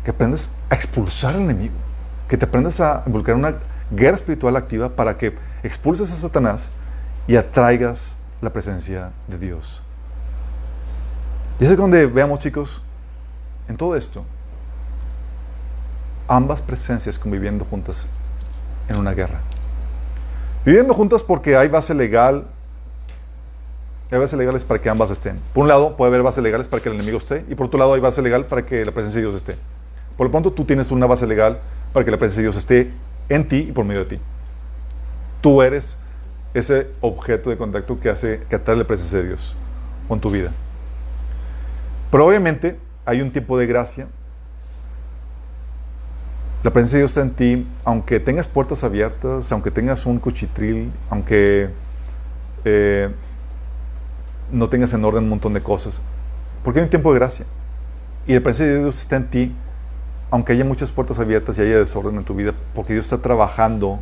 que 0.04 0.12
aprendas 0.12 0.50
a 0.70 0.76
expulsar 0.76 1.36
al 1.36 1.42
enemigo, 1.42 1.76
que 2.28 2.38
te 2.38 2.46
aprendas 2.46 2.80
a 2.82 3.04
involucrar 3.06 3.38
una 3.38 3.56
guerra 3.92 4.18
espiritual 4.18 4.56
activa 4.56 4.90
para 4.90 5.18
que 5.18 5.34
expulses 5.64 6.12
a 6.12 6.16
Satanás 6.16 6.72
y 7.28 7.36
atraigas 7.36 8.16
la 8.42 8.52
presencia 8.52 9.12
de 9.28 9.38
Dios. 9.38 9.82
Y 11.60 11.64
es 11.64 11.70
ahí 11.70 11.76
donde 11.76 12.06
veamos, 12.06 12.40
chicos, 12.40 12.82
en 13.68 13.78
todo 13.78 13.96
esto, 13.96 14.24
ambas 16.28 16.62
presencias 16.62 17.18
conviviendo 17.18 17.66
juntas 17.66 18.08
en 18.90 18.98
una 18.98 19.14
guerra. 19.14 19.40
Viviendo 20.66 20.94
juntas 20.94 21.24
porque 21.24 21.56
hay 21.56 21.68
base 21.68 21.94
legal, 21.94 22.46
hay 24.12 24.20
bases 24.20 24.38
legales 24.38 24.66
para 24.66 24.82
que 24.82 24.90
ambas 24.90 25.10
estén. 25.12 25.40
Por 25.54 25.64
un 25.64 25.70
lado, 25.70 25.98
puede 25.98 26.10
haber 26.10 26.24
bases 26.24 26.44
legales 26.44 26.68
para 26.68 26.82
que 26.82 26.90
el 26.90 26.96
enemigo 26.96 27.18
esté, 27.18 27.46
y 27.50 27.56
por 27.56 27.68
otro 27.68 27.80
lado, 27.80 27.94
hay 27.94 28.02
base 28.02 28.22
legal 28.22 28.46
para 28.46 28.66
que 28.66 28.86
la 28.86 28.92
presencia 28.92 29.20
de 29.22 29.28
Dios 29.28 29.36
esté. 29.36 29.56
Por 30.16 30.28
lo 30.28 30.32
pronto, 30.32 30.52
tú 30.52 30.66
tienes 30.66 30.92
una 30.92 31.06
base 31.06 31.26
legal 31.26 31.60
para 31.94 32.06
que 32.06 32.12
la 32.12 32.18
presencia 32.18 32.42
de 32.42 32.50
Dios 32.50 32.58
esté 32.58 32.92
en 33.30 33.48
ti 33.48 33.68
y 33.70 33.72
por 33.72 33.86
medio 33.86 34.02
de 34.02 34.18
ti. 34.18 34.22
Tú 35.42 35.62
eres 35.62 35.98
ese 36.54 36.88
objeto 37.02 37.50
de 37.50 37.58
contacto 37.58 38.00
que 38.00 38.10
hace 38.10 38.42
que 38.50 38.56
atrae 38.56 38.78
la 38.78 38.86
presencia 38.86 39.20
de 39.20 39.28
Dios 39.28 39.56
con 40.08 40.20
tu 40.20 40.30
vida. 40.30 40.52
Pero 42.12 42.26
obviamente 42.26 42.78
hay 43.06 43.22
un 43.22 43.32
tiempo 43.32 43.58
de 43.58 43.66
gracia. 43.66 44.08
La 46.64 46.72
presencia 46.72 46.98
de 46.98 47.04
Dios 47.04 47.12
está 47.12 47.22
en 47.22 47.32
ti, 47.32 47.68
aunque 47.84 48.20
tengas 48.20 48.48
puertas 48.48 48.84
abiertas, 48.84 49.52
aunque 49.52 49.72
tengas 49.72 50.06
un 50.06 50.20
cuchitril, 50.20 50.92
aunque 51.10 51.70
eh, 52.66 53.10
no 54.52 54.70
tengas 54.70 54.94
en 54.94 55.06
orden 55.06 55.24
un 55.24 55.30
montón 55.30 55.54
de 55.54 55.62
cosas. 55.62 56.02
Porque 56.64 56.80
hay 56.80 56.86
un 56.86 56.90
tiempo 56.90 57.14
de 57.14 57.20
gracia. 57.20 57.46
Y 58.26 58.34
la 58.34 58.42
presencia 58.42 58.74
de 58.74 58.80
Dios 58.80 59.00
está 59.00 59.16
en 59.18 59.28
ti, 59.28 59.56
aunque 60.32 60.54
haya 60.54 60.66
muchas 60.66 60.92
puertas 60.92 61.20
abiertas 61.20 61.58
y 61.58 61.62
haya 61.62 61.78
desorden 61.78 62.18
en 62.18 62.24
tu 62.24 62.34
vida, 62.36 62.54
porque 62.76 62.94
Dios 62.94 63.06
está 63.06 63.20
trabajando 63.20 64.00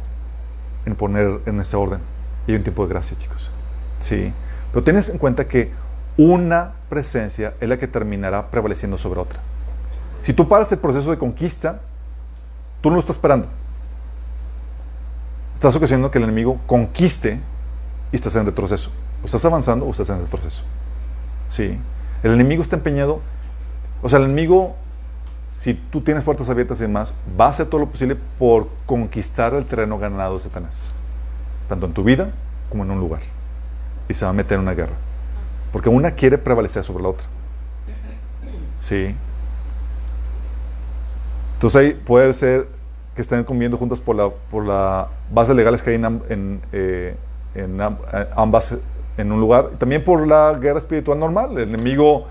en 0.86 0.96
poner 0.96 1.42
en 1.46 1.60
ese 1.60 1.76
orden. 1.76 2.00
Y 2.48 2.52
hay 2.52 2.58
un 2.58 2.64
tiempo 2.64 2.84
de 2.84 2.90
gracia, 2.90 3.18
chicos. 3.20 3.52
Sí. 4.00 4.34
Pero 4.72 4.84
tienes 4.84 5.10
en 5.10 5.18
cuenta 5.18 5.48
que 5.48 5.72
una 6.18 6.72
presencia 6.90 7.54
es 7.60 7.68
la 7.68 7.78
que 7.78 7.88
terminará 7.88 8.50
prevaleciendo 8.50 8.98
sobre 8.98 9.20
otra. 9.20 9.40
Si 10.24 10.34
tú 10.34 10.48
paras 10.48 10.72
el 10.72 10.80
proceso 10.80 11.12
de 11.12 11.18
conquista, 11.18 11.82
tú 12.82 12.90
no 12.90 12.96
lo 12.96 13.00
estás 13.00 13.18
esperando. 13.18 13.48
Estás 15.54 15.76
ocasionando 15.76 16.12
que 16.12 16.18
el 16.18 16.24
enemigo 16.24 16.60
conquiste 16.68 17.40
y 18.12 18.16
estás 18.16 18.36
en 18.36 18.46
retroceso. 18.46 18.90
O 19.22 19.26
estás 19.26 19.44
avanzando 19.46 19.86
o 19.86 19.92
estás 19.92 20.10
en 20.10 20.20
retroceso. 20.20 20.64
Sí. 21.50 21.78
El 22.24 22.32
enemigo 22.34 22.62
está 22.62 22.76
empeñado. 22.76 23.22
O 24.02 24.10
sea, 24.10 24.20
el 24.20 24.26
enemigo, 24.26 24.76
si 25.58 25.74
tú 25.74 26.02
tienes 26.02 26.24
puertas 26.24 26.50
abiertas 26.50 26.80
y 26.80 26.84
demás, 26.84 27.14
va 27.40 27.48
a 27.48 27.50
hacer 27.50 27.68
todo 27.68 27.80
lo 27.80 27.88
posible 27.88 28.18
por 28.38 28.68
conquistar 28.86 29.54
el 29.54 29.66
terreno 29.66 29.98
ganado 29.98 30.36
de 30.36 30.42
Satanás. 30.42 30.92
Tanto 31.70 31.86
en 31.86 31.94
tu 31.94 32.04
vida 32.04 32.32
como 32.70 32.84
en 32.84 32.92
un 32.92 33.00
lugar. 33.00 33.22
Y 34.10 34.14
se 34.14 34.26
va 34.26 34.32
a 34.32 34.34
meter 34.34 34.56
en 34.56 34.62
una 34.62 34.74
guerra. 34.74 34.94
Porque 35.76 35.90
una 35.90 36.12
quiere 36.12 36.38
prevalecer 36.38 36.86
sobre 36.86 37.04
la 37.04 37.10
otra. 37.10 37.26
Sí. 38.80 39.14
Entonces 41.56 41.82
ahí 41.82 41.94
puede 41.94 42.34
ser 42.34 42.70
que 43.14 43.22
estén 43.22 43.44
conviviendo 43.44 43.78
juntas 43.78 44.00
por 44.00 44.16
la, 44.16 44.30
por 44.50 44.64
la 44.66 45.10
bases 45.30 45.54
legales 45.54 45.84
que 45.84 45.90
hay 45.90 45.96
en, 45.98 46.06
en, 46.30 46.62
eh, 46.72 47.18
en 47.56 47.82
am- 47.82 47.98
ambas 48.38 48.78
en 49.18 49.32
un 49.34 49.42
lugar. 49.42 49.72
También 49.78 50.02
por 50.02 50.26
la 50.26 50.54
guerra 50.54 50.80
espiritual 50.80 51.20
normal. 51.20 51.58
El 51.58 51.68
enemigo 51.68 52.28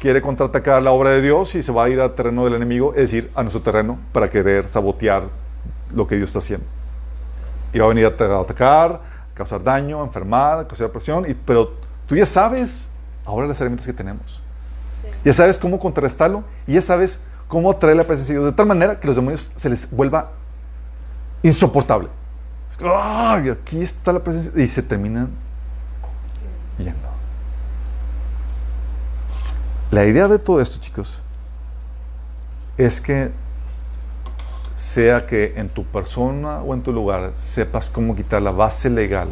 quiere 0.00 0.22
contraatacar 0.22 0.80
la 0.84 0.92
obra 0.92 1.10
de 1.10 1.22
Dios 1.22 1.52
y 1.56 1.64
se 1.64 1.72
va 1.72 1.82
a 1.82 1.88
ir 1.88 2.00
al 2.00 2.14
terreno 2.14 2.44
del 2.44 2.54
enemigo, 2.54 2.92
es 2.94 3.10
decir, 3.10 3.28
a 3.34 3.42
nuestro 3.42 3.60
terreno, 3.60 3.98
para 4.12 4.30
querer 4.30 4.68
sabotear 4.68 5.24
lo 5.92 6.06
que 6.06 6.14
Dios 6.14 6.28
está 6.28 6.38
haciendo. 6.38 6.64
Y 7.72 7.80
va 7.80 7.86
a 7.86 7.88
venir 7.88 8.06
a 8.06 8.40
atacar, 8.40 8.92
a 8.92 9.34
causar 9.34 9.64
daño, 9.64 10.00
a 10.00 10.04
enfermar, 10.04 10.60
a 10.60 10.68
causar 10.68 10.90
presión, 10.90 11.28
y, 11.28 11.34
pero 11.34 11.84
tú 12.06 12.16
ya 12.16 12.26
sabes 12.26 12.88
ahora 13.24 13.46
las 13.46 13.60
herramientas 13.60 13.86
que 13.86 13.92
tenemos. 13.92 14.40
Ya 15.24 15.32
sabes 15.32 15.58
cómo 15.58 15.78
contrarrestarlo 15.78 16.44
y 16.66 16.74
ya 16.74 16.82
sabes 16.82 17.20
cómo 17.48 17.70
atraer 17.70 17.96
la 17.96 18.04
presencia 18.04 18.34
de 18.34 18.40
Dios 18.40 18.52
de 18.52 18.56
tal 18.56 18.66
manera 18.66 18.98
que 18.98 19.06
los 19.06 19.16
demonios 19.16 19.50
se 19.56 19.68
les 19.68 19.90
vuelva 19.90 20.32
insoportable. 21.42 22.08
Es 22.70 22.76
que, 22.76 22.88
¡ay! 22.88 23.48
aquí 23.48 23.82
está 23.82 24.12
la 24.12 24.20
presencia 24.20 24.62
y 24.62 24.68
se 24.68 24.82
terminan 24.82 25.30
yendo. 26.78 27.08
La 29.90 30.04
idea 30.04 30.28
de 30.28 30.38
todo 30.38 30.60
esto, 30.60 30.78
chicos, 30.80 31.20
es 32.76 33.00
que 33.00 33.30
sea 34.74 35.26
que 35.26 35.54
en 35.56 35.68
tu 35.68 35.84
persona 35.84 36.60
o 36.60 36.74
en 36.74 36.82
tu 36.82 36.92
lugar 36.92 37.32
sepas 37.34 37.88
cómo 37.88 38.14
quitar 38.14 38.42
la 38.42 38.50
base 38.50 38.90
legal, 38.90 39.28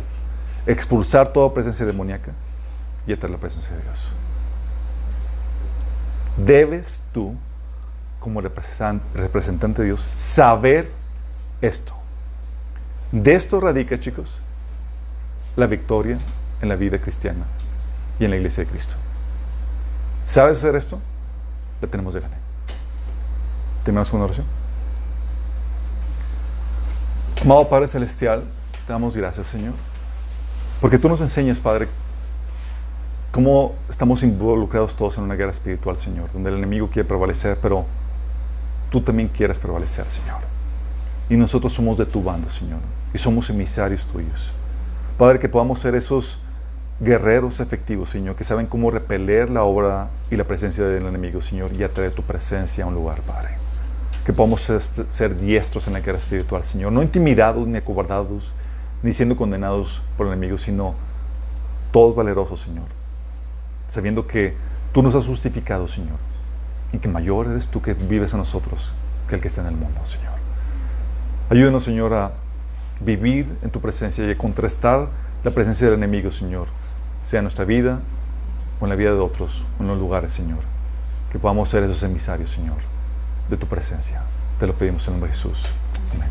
expulsar 0.66 1.32
toda 1.32 1.52
presencia 1.52 1.84
demoníaca 1.84 2.32
y 3.06 3.12
atraer 3.12 3.32
la 3.32 3.38
presencia 3.38 3.74
de 3.76 3.82
Dios. 3.82 4.08
Debes 6.36 7.02
tú, 7.12 7.34
como 8.20 8.40
representan- 8.40 9.00
representante 9.14 9.82
de 9.82 9.88
Dios, 9.88 10.00
saber 10.00 10.90
esto. 11.60 11.94
De 13.12 13.34
esto 13.34 13.60
radica, 13.60 13.98
chicos, 14.00 14.36
la 15.56 15.66
victoria 15.66 16.18
en 16.60 16.68
la 16.68 16.76
vida 16.76 16.98
cristiana 16.98 17.44
y 18.18 18.24
en 18.24 18.30
la 18.30 18.36
iglesia 18.36 18.64
de 18.64 18.70
Cristo. 18.70 18.94
¿Sabes 20.24 20.58
hacer 20.58 20.74
esto? 20.74 20.98
La 21.80 21.88
tenemos 21.88 22.14
de 22.14 22.20
ganar. 22.20 22.38
¿Tenemos 23.84 24.12
una 24.12 24.24
oración? 24.24 24.46
Amado 27.42 27.68
Padre 27.68 27.86
Celestial, 27.88 28.44
te 28.86 28.92
damos 28.92 29.14
gracias, 29.16 29.46
Señor. 29.46 29.74
Porque 30.80 30.98
tú 30.98 31.08
nos 31.08 31.20
enseñas, 31.20 31.60
Padre, 31.60 31.88
cómo 33.34 33.74
estamos 33.90 34.22
involucrados 34.22 34.94
todos 34.94 35.18
en 35.18 35.24
una 35.24 35.34
guerra 35.34 35.50
espiritual, 35.50 35.96
Señor, 35.96 36.32
donde 36.32 36.50
el 36.50 36.56
enemigo 36.56 36.86
quiere 36.86 37.08
prevalecer, 37.08 37.58
pero 37.60 37.84
tú 38.90 39.00
también 39.00 39.26
quieres 39.26 39.58
prevalecer, 39.58 40.06
Señor. 40.08 40.38
Y 41.28 41.36
nosotros 41.36 41.72
somos 41.72 41.98
de 41.98 42.06
tu 42.06 42.22
bando, 42.22 42.48
Señor, 42.48 42.78
y 43.12 43.18
somos 43.18 43.50
emisarios 43.50 44.06
tuyos. 44.06 44.52
Padre, 45.18 45.40
que 45.40 45.48
podamos 45.48 45.80
ser 45.80 45.96
esos 45.96 46.38
guerreros 47.00 47.58
efectivos, 47.58 48.08
Señor, 48.08 48.36
que 48.36 48.44
saben 48.44 48.66
cómo 48.66 48.92
repeler 48.92 49.50
la 49.50 49.64
obra 49.64 50.10
y 50.30 50.36
la 50.36 50.44
presencia 50.44 50.84
del 50.84 51.04
enemigo, 51.04 51.42
Señor, 51.42 51.72
y 51.72 51.82
atraer 51.82 52.12
tu 52.12 52.22
presencia 52.22 52.84
a 52.84 52.86
un 52.86 52.94
lugar, 52.94 53.20
Padre. 53.22 53.56
Que 54.24 54.32
podamos 54.32 54.60
ser, 54.60 54.80
ser 55.10 55.40
diestros 55.40 55.88
en 55.88 55.94
la 55.94 56.00
guerra 56.00 56.18
espiritual, 56.18 56.62
Señor, 56.62 56.92
no 56.92 57.02
intimidados 57.02 57.66
ni 57.66 57.78
acobardados, 57.78 58.52
ni 59.02 59.12
siendo 59.12 59.36
condenados 59.36 60.02
por 60.16 60.28
el 60.28 60.34
enemigo, 60.34 60.56
sino 60.56 60.94
todos 61.90 62.14
valerosos, 62.14 62.60
Señor, 62.60 62.84
sabiendo 63.88 64.26
que 64.26 64.54
tú 64.92 65.02
nos 65.02 65.14
has 65.14 65.26
justificado, 65.26 65.88
Señor, 65.88 66.18
y 66.92 66.98
que 66.98 67.08
mayor 67.08 67.48
eres 67.48 67.68
tú 67.68 67.82
que 67.82 67.94
vives 67.94 68.32
en 68.32 68.38
nosotros 68.38 68.92
que 69.28 69.34
el 69.34 69.40
que 69.40 69.48
está 69.48 69.62
en 69.62 69.68
el 69.68 69.76
mundo, 69.76 70.00
Señor. 70.04 70.34
Ayúdenos, 71.50 71.84
Señor, 71.84 72.14
a 72.14 72.32
vivir 73.00 73.58
en 73.62 73.70
tu 73.70 73.80
presencia 73.80 74.26
y 74.26 74.30
a 74.30 74.38
contrastar 74.38 75.08
la 75.42 75.50
presencia 75.50 75.86
del 75.86 75.96
enemigo, 75.96 76.30
Señor, 76.30 76.68
sea 77.22 77.40
en 77.40 77.44
nuestra 77.44 77.64
vida 77.64 78.00
o 78.80 78.84
en 78.84 78.90
la 78.90 78.96
vida 78.96 79.10
de 79.10 79.18
otros, 79.18 79.64
o 79.78 79.82
en 79.82 79.88
los 79.88 79.98
lugares, 79.98 80.32
Señor. 80.32 80.60
Que 81.30 81.38
podamos 81.38 81.68
ser 81.68 81.82
esos 81.82 82.02
emisarios, 82.02 82.50
Señor, 82.50 82.78
de 83.50 83.56
tu 83.56 83.66
presencia. 83.66 84.22
Te 84.58 84.66
lo 84.66 84.74
pedimos 84.74 85.06
en 85.06 85.14
el 85.14 85.20
nombre 85.20 85.30
de 85.30 85.34
Jesús. 85.34 85.66
Amén. 86.14 86.30